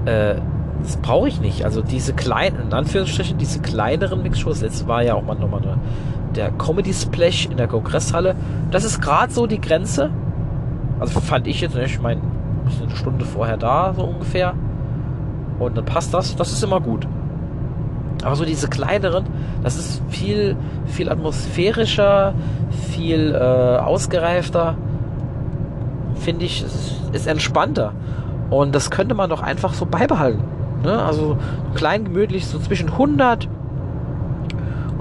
Äh, 0.05 0.37
das 0.81 0.97
brauche 0.97 1.27
ich 1.27 1.39
nicht. 1.39 1.65
Also 1.65 1.83
diese 1.83 2.13
kleinen, 2.13 2.61
in 2.67 2.73
Anführungsstrichen, 2.73 3.37
diese 3.37 3.59
kleineren 3.59 4.23
Mixshows, 4.23 4.61
letztes 4.61 4.87
war 4.87 5.03
ja 5.03 5.13
auch 5.13 5.23
mal 5.23 5.35
nochmal 5.35 5.61
eine, 5.61 5.77
der 6.35 6.51
Comedy 6.51 6.93
Splash 6.93 7.47
in 7.47 7.57
der 7.57 7.67
Kongresshalle. 7.67 8.35
Das 8.71 8.83
ist 8.83 9.01
gerade 9.01 9.31
so 9.31 9.47
die 9.47 9.61
Grenze. 9.61 10.09
Also 10.99 11.19
fand 11.19 11.47
ich 11.47 11.61
jetzt, 11.61 11.75
ne, 11.75 11.85
ich 11.85 11.99
meine, 11.99 12.21
eine 12.81 12.95
Stunde 12.95 13.25
vorher 13.25 13.57
da, 13.57 13.93
so 13.95 14.03
ungefähr. 14.03 14.53
Und 15.59 15.77
dann 15.77 15.85
passt 15.85 16.13
das. 16.13 16.35
Das 16.35 16.51
ist 16.51 16.63
immer 16.63 16.81
gut. 16.81 17.07
Aber 18.23 18.35
so 18.35 18.45
diese 18.45 18.67
kleineren, 18.67 19.25
das 19.63 19.77
ist 19.77 20.01
viel, 20.09 20.57
viel 20.85 21.09
atmosphärischer, 21.09 22.33
viel 22.69 23.33
äh, 23.33 23.77
ausgereifter. 23.77 24.75
Finde 26.15 26.45
ich, 26.45 26.63
ist, 26.63 27.01
ist 27.13 27.27
entspannter. 27.27 27.93
Und 28.49 28.75
das 28.75 28.91
könnte 28.91 29.15
man 29.15 29.29
doch 29.29 29.41
einfach 29.41 29.73
so 29.73 29.85
beibehalten. 29.85 30.43
Ne? 30.83 31.01
Also 31.01 31.37
klein 31.75 32.03
gemütlich, 32.05 32.45
so 32.45 32.59
zwischen 32.59 32.89
100 32.89 33.45
und 33.45 33.58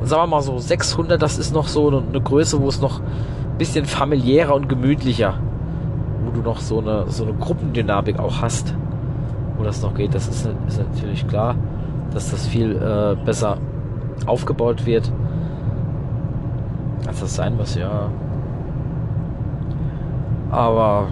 sagen 0.09 0.23
wir 0.23 0.27
mal 0.27 0.43
so 0.43 0.59
600, 0.59 1.21
das 1.21 1.39
ist 1.39 1.53
noch 1.53 1.69
so 1.69 1.89
eine 1.89 2.21
Größe, 2.21 2.61
wo 2.61 2.69
es 2.69 2.81
noch 2.81 3.01
ein 3.01 3.59
bisschen 3.59 3.85
familiärer 3.85 4.55
und 4.55 4.69
gemütlicher, 4.69 5.35
wo 6.25 6.31
du 6.31 6.41
noch 6.41 6.61
so 6.61 6.81
eine, 6.81 7.05
so 7.09 7.25
eine 7.25 7.35
Gruppendynamik 7.35 8.19
auch 8.19 8.41
hast, 8.41 8.75
wo 9.57 9.65
das 9.65 9.83
noch 9.83 9.95
geht. 9.95 10.15
Das 10.15 10.29
ist, 10.29 10.49
ist 10.67 10.79
natürlich 10.79 11.27
klar, 11.29 11.57
dass 12.13 12.31
das 12.31 12.47
viel 12.47 12.77
äh, 12.77 13.17
besser 13.25 13.59
aufgebaut 14.27 14.87
wird, 14.87 15.13
als 17.07 17.21
das 17.21 17.35
sein 17.35 17.57
muss, 17.57 17.75
ja. 17.75 18.11
Aber 20.51 21.09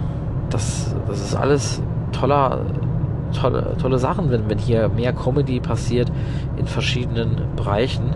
das, 0.49 0.95
das 1.07 1.21
ist 1.21 1.35
alles 1.35 1.81
toller, 2.11 2.61
tolle, 3.39 3.75
tolle 3.79 3.99
Sachen, 3.99 4.31
wenn, 4.31 4.49
wenn 4.49 4.57
hier 4.57 4.89
mehr 4.89 5.13
Comedy 5.13 5.59
passiert 5.59 6.11
in 6.57 6.65
verschiedenen 6.65 7.41
Bereichen. 7.55 8.15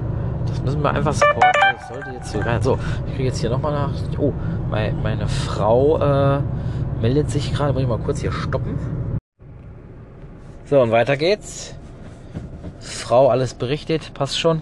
Das 0.51 0.61
müssen 0.61 0.83
wir 0.83 0.91
einfach 0.91 1.13
supporten. 1.13 1.61
Das 1.73 1.87
sollte 1.87 2.09
jetzt 2.11 2.31
so 2.31 2.39
rein. 2.39 2.61
So, 2.61 2.77
ich 3.07 3.15
kriege 3.15 3.29
jetzt 3.29 3.39
hier 3.39 3.49
nochmal 3.49 3.71
nach. 3.71 3.91
Oh, 4.19 4.33
meine, 4.69 4.93
meine 4.93 5.27
Frau 5.27 5.97
äh, 5.97 6.41
meldet 7.01 7.31
sich 7.31 7.53
gerade. 7.53 7.73
Muss 7.73 7.81
ich 7.81 7.87
mal 7.87 7.97
kurz 7.99 8.21
hier 8.21 8.31
stoppen. 8.31 8.77
So, 10.65 10.81
und 10.81 10.91
weiter 10.91 11.17
geht's. 11.17 11.75
Frau, 12.79 13.29
alles 13.29 13.53
berichtet, 13.53 14.13
passt 14.13 14.39
schon. 14.39 14.61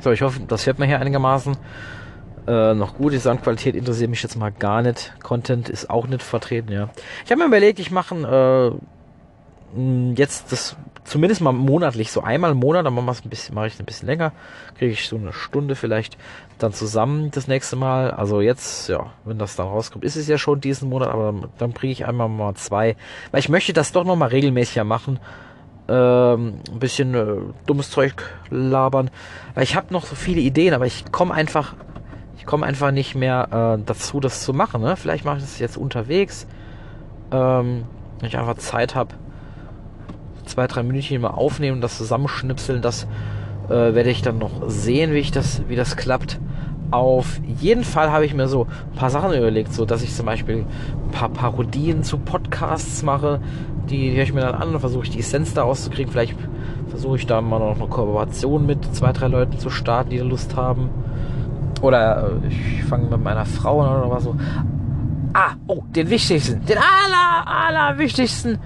So, 0.00 0.10
ich 0.12 0.22
hoffe, 0.22 0.40
das 0.46 0.66
hört 0.66 0.78
man 0.78 0.88
hier 0.88 1.00
einigermaßen. 1.00 1.56
Äh, 2.46 2.74
noch 2.74 2.96
gut, 2.96 3.12
die 3.12 3.18
Soundqualität 3.18 3.74
interessiert 3.74 4.10
mich 4.10 4.22
jetzt 4.22 4.36
mal 4.36 4.50
gar 4.50 4.82
nicht. 4.82 5.12
Content 5.22 5.68
ist 5.68 5.90
auch 5.90 6.06
nicht 6.06 6.22
vertreten, 6.22 6.72
ja. 6.72 6.88
Ich 7.24 7.30
habe 7.30 7.40
mir 7.40 7.46
überlegt, 7.46 7.78
ich 7.78 7.90
mache 7.90 8.78
äh, 9.76 10.14
jetzt 10.14 10.50
das 10.50 10.76
zumindest 11.08 11.40
mal 11.40 11.52
monatlich, 11.52 12.12
so 12.12 12.22
einmal 12.22 12.52
im 12.52 12.58
Monat, 12.58 12.86
dann 12.86 12.94
mache 12.94 13.18
ich 13.20 13.80
ein 13.80 13.84
bisschen 13.84 14.06
länger, 14.06 14.32
kriege 14.78 14.92
ich 14.92 15.08
so 15.08 15.16
eine 15.16 15.32
Stunde 15.32 15.74
vielleicht 15.74 16.16
dann 16.58 16.72
zusammen 16.72 17.30
das 17.30 17.48
nächste 17.48 17.76
Mal. 17.76 18.10
Also 18.10 18.40
jetzt, 18.40 18.88
ja, 18.88 19.06
wenn 19.24 19.38
das 19.38 19.56
dann 19.56 19.66
rauskommt, 19.66 20.04
ist 20.04 20.16
es 20.16 20.28
ja 20.28 20.38
schon 20.38 20.60
diesen 20.60 20.88
Monat, 20.88 21.08
aber 21.08 21.48
dann 21.58 21.74
kriege 21.74 21.92
ich 21.92 22.06
einmal 22.06 22.28
mal 22.28 22.54
zwei, 22.54 22.96
weil 23.30 23.40
ich 23.40 23.48
möchte 23.48 23.72
das 23.72 23.92
doch 23.92 24.04
noch 24.04 24.16
mal 24.16 24.28
regelmäßiger 24.28 24.84
machen. 24.84 25.20
Ähm, 25.90 26.60
ein 26.70 26.78
bisschen 26.78 27.14
äh, 27.14 27.36
dummes 27.66 27.90
Zeug 27.90 28.22
labern, 28.50 29.10
weil 29.54 29.64
ich 29.64 29.74
habe 29.74 29.92
noch 29.92 30.04
so 30.04 30.14
viele 30.14 30.40
Ideen, 30.42 30.74
aber 30.74 30.84
ich 30.84 31.10
komme 31.10 31.32
einfach 31.32 31.74
komme 32.48 32.64
einfach 32.64 32.90
nicht 32.90 33.14
mehr 33.14 33.76
äh, 33.78 33.84
dazu, 33.84 34.20
das 34.20 34.42
zu 34.42 34.54
machen. 34.54 34.80
Ne? 34.80 34.96
Vielleicht 34.96 35.24
mache 35.24 35.36
ich 35.36 35.42
das 35.42 35.58
jetzt 35.58 35.76
unterwegs, 35.76 36.46
ähm, 37.30 37.84
wenn 38.18 38.28
ich 38.28 38.38
einfach 38.38 38.56
Zeit 38.56 38.94
habe, 38.94 39.14
zwei, 40.48 40.66
drei 40.66 40.82
Minuten 40.82 41.20
mal 41.20 41.28
aufnehmen, 41.28 41.80
das 41.80 41.96
zusammenschnipseln, 41.98 42.82
das 42.82 43.06
äh, 43.68 43.94
werde 43.94 44.10
ich 44.10 44.22
dann 44.22 44.38
noch 44.38 44.68
sehen, 44.68 45.12
wie 45.12 45.18
ich 45.18 45.30
das, 45.30 45.62
wie 45.68 45.76
das 45.76 45.96
klappt. 45.96 46.40
Auf 46.90 47.38
jeden 47.60 47.84
Fall 47.84 48.10
habe 48.10 48.24
ich 48.24 48.32
mir 48.32 48.48
so 48.48 48.64
ein 48.64 48.96
paar 48.96 49.10
Sachen 49.10 49.32
überlegt, 49.34 49.74
so 49.74 49.84
dass 49.84 50.02
ich 50.02 50.14
zum 50.14 50.24
Beispiel 50.24 50.64
ein 50.64 51.10
paar 51.10 51.28
Parodien 51.28 52.02
zu 52.02 52.16
Podcasts 52.16 53.02
mache, 53.02 53.40
die, 53.90 54.10
die 54.10 54.16
höre 54.16 54.22
ich 54.22 54.32
mir 54.32 54.40
dann 54.40 54.54
an 54.54 54.74
und 54.74 54.80
versuche 54.80 55.04
ich 55.04 55.10
die 55.10 55.18
Essenz 55.18 55.52
da 55.52 55.62
rauszukriegen. 55.62 56.10
Vielleicht 56.10 56.34
versuche 56.88 57.16
ich 57.16 57.26
da 57.26 57.40
mal 57.40 57.58
noch 57.58 57.76
eine 57.76 57.88
Kooperation 57.88 58.64
mit 58.64 58.84
zwei, 58.94 59.12
drei 59.12 59.28
Leuten 59.28 59.58
zu 59.58 59.68
starten, 59.68 60.10
die 60.10 60.18
da 60.18 60.24
Lust 60.24 60.56
haben. 60.56 60.88
Oder 61.82 62.30
äh, 62.42 62.48
ich 62.48 62.84
fange 62.84 63.10
mit 63.10 63.22
meiner 63.22 63.44
Frau 63.44 63.82
an 63.82 64.00
oder 64.00 64.10
was 64.10 64.24
so. 64.24 64.34
Ah, 65.34 65.52
oh, 65.66 65.82
den 65.94 66.08
wichtigsten, 66.08 66.64
den 66.64 66.78
aller, 66.78 67.46
aller 67.46 67.98
wichtigsten 67.98 68.58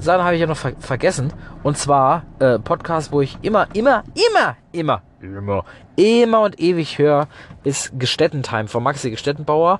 Sachen 0.00 0.24
habe 0.24 0.34
ich 0.34 0.40
ja 0.40 0.46
noch 0.46 0.56
ver 0.56 0.72
vergessen. 0.78 1.32
Und 1.62 1.76
zwar 1.76 2.24
äh, 2.38 2.58
Podcast, 2.58 3.12
wo 3.12 3.20
ich 3.20 3.38
immer, 3.42 3.68
immer, 3.74 4.02
immer, 4.14 4.56
immer, 4.72 5.02
immer, 5.20 5.64
immer 5.96 6.40
und 6.40 6.60
ewig 6.60 6.98
höre, 6.98 7.28
ist 7.64 7.98
Gestettentime 7.98 8.68
von 8.68 8.82
Maxi 8.82 9.10
Gestettenbauer, 9.10 9.78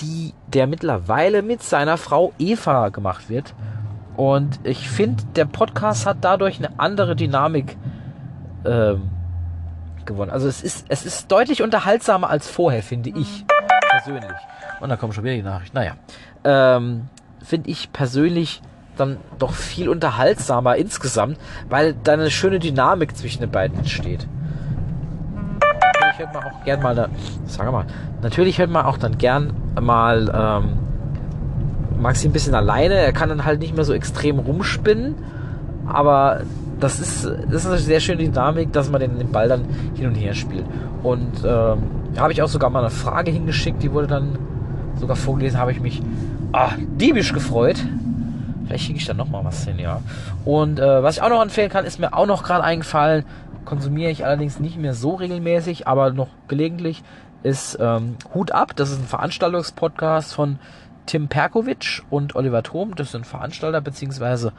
die 0.00 0.34
der 0.46 0.66
mittlerweile 0.66 1.42
mit 1.42 1.62
seiner 1.62 1.96
Frau 1.96 2.32
Eva 2.38 2.88
gemacht 2.88 3.28
wird. 3.28 3.54
Und 4.16 4.60
ich 4.64 4.88
finde, 4.88 5.24
der 5.36 5.44
Podcast 5.44 6.06
hat 6.06 6.18
dadurch 6.20 6.58
eine 6.58 6.78
andere 6.78 7.16
Dynamik 7.16 7.76
ähm, 8.64 9.10
gewonnen. 10.06 10.30
Also 10.30 10.48
es 10.48 10.62
ist, 10.62 10.86
es 10.88 11.04
ist 11.04 11.30
deutlich 11.30 11.62
unterhaltsamer 11.62 12.30
als 12.30 12.48
vorher, 12.48 12.82
finde 12.82 13.10
ich 13.10 13.44
persönlich. 13.90 14.38
Und 14.80 14.88
da 14.88 14.96
kommt 14.96 15.14
schon 15.14 15.24
wieder 15.24 15.34
die 15.34 15.42
Nachricht. 15.42 15.74
Naja, 15.74 15.94
ähm, 16.44 17.08
finde 17.42 17.70
ich 17.70 17.92
persönlich 17.92 18.62
dann 18.96 19.18
doch 19.38 19.52
viel 19.52 19.88
unterhaltsamer 19.88 20.76
insgesamt, 20.76 21.38
weil 21.68 21.94
da 22.04 22.12
eine 22.12 22.30
schöne 22.30 22.58
Dynamik 22.58 23.16
zwischen 23.16 23.40
den 23.40 23.50
beiden 23.50 23.78
entsteht. 23.78 24.26
Natürlich 25.60 26.18
hört 26.18 26.34
man 26.34 26.44
auch 26.44 26.64
gern 26.64 26.82
mal, 26.82 27.08
sag 27.46 27.72
mal, 27.72 27.86
natürlich 28.22 28.58
hört 28.58 28.70
man 28.70 28.86
auch 28.86 28.98
dann 28.98 29.18
gern 29.18 29.52
mal 29.80 30.62
ähm, 30.64 32.00
Maxi 32.00 32.28
ein 32.28 32.32
bisschen 32.32 32.54
alleine. 32.54 32.94
Er 32.94 33.12
kann 33.12 33.28
dann 33.28 33.44
halt 33.44 33.60
nicht 33.60 33.74
mehr 33.74 33.84
so 33.84 33.92
extrem 33.92 34.38
rumspinnen, 34.38 35.14
aber 35.86 36.42
das 36.80 37.00
ist, 37.00 37.24
das 37.24 37.64
ist 37.64 37.66
eine 37.66 37.78
sehr 37.78 38.00
schöne 38.00 38.24
Dynamik, 38.24 38.72
dass 38.72 38.90
man 38.90 39.00
den, 39.00 39.18
den 39.18 39.30
Ball 39.30 39.48
dann 39.48 39.64
hin 39.94 40.06
und 40.06 40.14
her 40.14 40.34
spielt. 40.34 40.64
Und 41.02 41.44
ähm, 41.44 41.82
habe 42.16 42.32
ich 42.32 42.42
auch 42.42 42.48
sogar 42.48 42.70
mal 42.70 42.80
eine 42.80 42.90
Frage 42.90 43.30
hingeschickt, 43.30 43.82
die 43.82 43.92
wurde 43.92 44.06
dann 44.06 44.38
sogar 44.96 45.16
vorgelesen, 45.16 45.58
habe 45.58 45.72
ich 45.72 45.80
mich 45.80 46.02
ah, 46.52 46.72
diebisch 46.78 47.32
gefreut. 47.32 47.76
Vielleicht 48.66 48.84
schicke 48.84 48.98
ich 48.98 49.06
dann 49.06 49.16
nochmal 49.16 49.44
was 49.44 49.64
hin, 49.64 49.78
ja. 49.78 50.00
Und 50.44 50.78
äh, 50.78 51.02
was 51.02 51.16
ich 51.16 51.22
auch 51.22 51.28
noch 51.28 51.42
empfehlen 51.42 51.70
kann, 51.70 51.84
ist 51.84 51.98
mir 51.98 52.14
auch 52.14 52.26
noch 52.26 52.42
gerade 52.42 52.64
eingefallen, 52.64 53.24
konsumiere 53.64 54.10
ich 54.10 54.24
allerdings 54.24 54.60
nicht 54.60 54.78
mehr 54.78 54.94
so 54.94 55.14
regelmäßig, 55.14 55.86
aber 55.86 56.12
noch 56.12 56.28
gelegentlich, 56.48 57.02
ist 57.42 57.78
ähm, 57.80 58.16
Hut 58.32 58.52
ab. 58.52 58.74
Das 58.76 58.90
ist 58.90 59.00
ein 59.00 59.06
Veranstaltungspodcast 59.06 60.34
von 60.34 60.58
Tim 61.06 61.28
Perkovic 61.28 62.02
und 62.10 62.34
Oliver 62.36 62.62
Thom. 62.62 62.94
Das 62.94 63.12
sind 63.12 63.26
Veranstalter, 63.26 63.80
beziehungsweise 63.80 64.52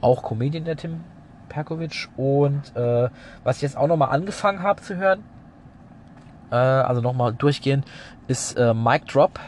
auch 0.00 0.22
Comedian, 0.22 0.64
der 0.64 0.76
Tim 0.76 1.00
Perkovic. 1.48 2.08
Und 2.16 2.74
äh, 2.74 3.10
was 3.44 3.56
ich 3.56 3.62
jetzt 3.62 3.76
auch 3.76 3.86
nochmal 3.86 4.10
angefangen 4.10 4.62
habe 4.62 4.80
zu 4.80 4.96
hören, 4.96 5.22
äh, 6.50 6.54
also 6.54 7.02
nochmal 7.02 7.34
durchgehen, 7.34 7.84
ist 8.26 8.56
äh, 8.56 8.72
Mike 8.72 9.06
Drop 9.06 9.38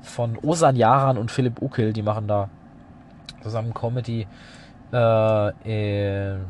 von 0.00 0.38
Osan 0.40 0.76
Yaran 0.76 1.18
und 1.18 1.30
Philipp 1.30 1.60
Ukel. 1.60 1.92
Die 1.92 2.02
machen 2.02 2.28
da 2.28 2.48
zusammen 3.46 3.72
Comedy. 3.74 4.26
Äh, 4.92 5.48
in, 5.64 6.40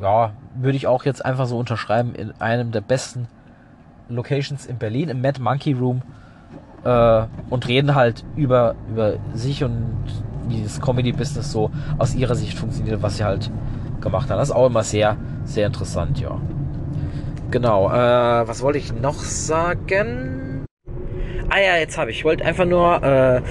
ja, 0.00 0.32
würde 0.56 0.76
ich 0.76 0.86
auch 0.86 1.04
jetzt 1.04 1.24
einfach 1.24 1.46
so 1.46 1.58
unterschreiben, 1.58 2.14
in 2.14 2.32
einem 2.40 2.72
der 2.72 2.80
besten 2.80 3.28
Locations 4.08 4.66
in 4.66 4.78
Berlin, 4.78 5.08
im 5.08 5.20
Mad 5.20 5.40
Monkey 5.40 5.72
Room. 5.72 6.02
Äh, 6.84 7.26
und 7.50 7.66
reden 7.68 7.94
halt 7.94 8.24
über, 8.36 8.74
über 8.90 9.14
sich 9.32 9.64
und 9.64 10.04
wie 10.48 10.62
das 10.62 10.80
Comedy-Business 10.80 11.50
so 11.50 11.70
aus 11.98 12.14
ihrer 12.14 12.34
Sicht 12.34 12.58
funktioniert, 12.58 13.02
was 13.02 13.16
sie 13.16 13.24
halt 13.24 13.50
gemacht 14.00 14.28
haben. 14.30 14.38
Das 14.38 14.50
ist 14.50 14.54
auch 14.54 14.66
immer 14.66 14.82
sehr, 14.82 15.16
sehr 15.44 15.66
interessant, 15.66 16.20
ja. 16.20 16.38
Genau, 17.50 17.88
äh, 17.88 18.46
was 18.46 18.62
wollte 18.62 18.78
ich 18.78 18.92
noch 18.92 19.14
sagen? 19.14 20.64
Ah 21.48 21.60
ja, 21.60 21.76
jetzt 21.76 21.96
habe 21.96 22.10
ich. 22.10 22.18
Ich 22.18 22.24
wollte 22.24 22.44
einfach 22.44 22.64
nur 22.64 23.02
äh, 23.02 23.42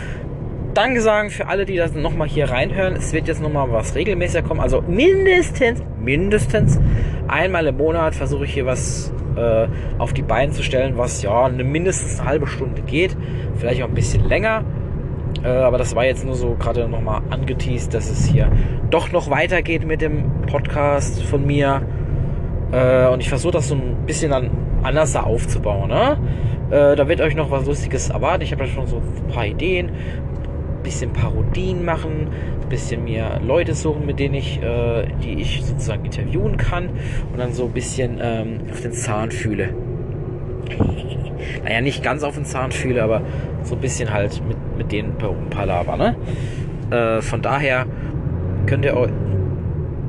Danke 0.73 1.01
sagen 1.01 1.29
für 1.29 1.47
alle, 1.47 1.65
die 1.65 1.75
das 1.75 1.93
nochmal 1.93 2.27
hier 2.27 2.49
reinhören. 2.49 2.95
Es 2.95 3.13
wird 3.13 3.27
jetzt 3.27 3.43
nochmal 3.43 3.71
was 3.71 3.93
regelmäßiger 3.93 4.41
kommen. 4.41 4.59
Also 4.59 4.81
mindestens, 4.81 5.83
mindestens 6.01 6.79
einmal 7.27 7.67
im 7.67 7.77
Monat 7.77 8.15
versuche 8.15 8.45
ich 8.45 8.53
hier 8.55 8.65
was 8.65 9.13
äh, 9.35 9.67
auf 9.99 10.13
die 10.13 10.23
Beine 10.23 10.51
zu 10.51 10.63
stellen, 10.63 10.97
was 10.97 11.21
ja 11.21 11.45
eine 11.45 11.63
mindestens 11.63 12.19
eine 12.19 12.29
halbe 12.29 12.47
Stunde 12.47 12.81
geht. 12.81 13.15
Vielleicht 13.55 13.83
auch 13.83 13.87
ein 13.87 13.93
bisschen 13.93 14.27
länger. 14.27 14.63
Äh, 15.43 15.47
aber 15.47 15.77
das 15.77 15.95
war 15.95 16.05
jetzt 16.05 16.25
nur 16.25 16.33
so 16.33 16.55
gerade 16.57 16.87
nochmal 16.87 17.21
angeteased, 17.29 17.93
dass 17.93 18.09
es 18.09 18.25
hier 18.25 18.51
doch 18.89 19.11
noch 19.11 19.29
weitergeht 19.29 19.85
mit 19.85 20.01
dem 20.01 20.23
Podcast 20.47 21.21
von 21.21 21.45
mir. 21.45 21.83
Äh, 22.71 23.09
und 23.09 23.19
ich 23.19 23.29
versuche 23.29 23.53
das 23.53 23.67
so 23.67 23.75
ein 23.75 24.07
bisschen 24.07 24.31
dann 24.31 24.49
anders 24.81 25.13
da 25.13 25.21
aufzubauen. 25.21 25.89
Ne? 25.89 26.17
Äh, 26.71 26.95
da 26.95 27.07
wird 27.07 27.21
euch 27.21 27.35
noch 27.35 27.51
was 27.51 27.67
Lustiges 27.67 28.09
erwarten. 28.09 28.41
Ich 28.41 28.51
habe 28.51 28.63
da 28.63 28.69
schon 28.69 28.87
so 28.87 28.97
ein 28.97 29.27
paar 29.31 29.45
Ideen. 29.45 29.91
Bisschen 30.83 31.13
Parodien 31.13 31.85
machen, 31.85 32.27
ein 32.61 32.69
bisschen 32.69 33.03
mir 33.05 33.39
Leute 33.45 33.73
suchen, 33.73 34.05
mit 34.05 34.19
denen 34.19 34.35
ich, 34.35 34.61
äh, 34.61 35.07
die 35.23 35.41
ich 35.41 35.63
sozusagen 35.63 36.03
interviewen 36.05 36.57
kann 36.57 36.89
und 37.31 37.37
dann 37.37 37.53
so 37.53 37.65
ein 37.65 37.71
bisschen 37.71 38.19
ähm, 38.21 38.59
auf 38.69 38.81
den 38.81 38.91
Zahn 38.91 39.31
fühle. 39.31 39.69
naja, 41.63 41.81
nicht 41.81 42.03
ganz 42.03 42.23
auf 42.23 42.35
den 42.35 42.45
Zahn 42.45 42.71
fühle, 42.71 43.03
aber 43.03 43.21
so 43.63 43.75
ein 43.75 43.81
bisschen 43.81 44.13
halt 44.13 44.41
mit, 44.47 44.57
mit 44.77 44.91
denen 44.91 45.13
ein 45.19 45.49
paar 45.49 45.65
Lava, 45.65 45.95
ne? 45.95 46.15
Äh, 46.91 47.21
von 47.21 47.41
daher 47.41 47.85
könnt 48.65 48.85
ihr 48.85 48.95
euch. 48.95 49.11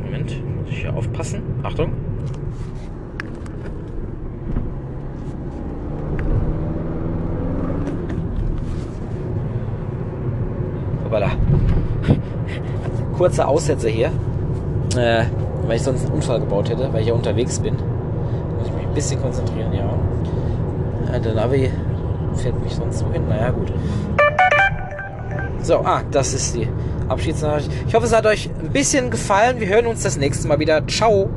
Moment, 0.02 0.42
muss 0.60 0.70
ich 0.70 0.80
hier 0.80 0.94
aufpassen. 0.94 1.42
Achtung. 1.62 1.92
Hoppala. 11.14 11.30
Kurzer 13.16 13.48
Aussetzer 13.48 13.88
hier. 13.88 14.10
Äh, 14.96 15.24
weil 15.66 15.76
ich 15.76 15.82
sonst 15.82 16.06
einen 16.06 16.14
Unfall 16.14 16.40
gebaut 16.40 16.68
hätte, 16.68 16.92
weil 16.92 17.02
ich 17.02 17.08
ja 17.08 17.14
unterwegs 17.14 17.58
bin. 17.60 17.74
Muss 18.58 18.66
ich 18.66 18.72
mich 18.72 18.86
ein 18.86 18.94
bisschen 18.94 19.22
konzentrieren, 19.22 19.72
ja. 19.72 19.88
ja 21.12 21.18
der 21.18 21.34
Navi 21.34 21.70
fährt 22.34 22.62
mich 22.62 22.74
sonst 22.74 22.98
so 22.98 23.06
hin. 23.12 23.22
Naja, 23.28 23.50
gut. 23.50 23.72
So, 25.62 25.78
ah, 25.78 26.02
das 26.10 26.34
ist 26.34 26.56
die 26.56 26.68
Abschiedsnachricht. 27.08 27.70
Ich 27.86 27.94
hoffe, 27.94 28.06
es 28.06 28.14
hat 28.14 28.26
euch 28.26 28.50
ein 28.62 28.70
bisschen 28.70 29.10
gefallen. 29.10 29.60
Wir 29.60 29.68
hören 29.68 29.86
uns 29.86 30.02
das 30.02 30.16
nächste 30.16 30.48
Mal 30.48 30.58
wieder. 30.58 30.86
Ciao. 30.88 31.30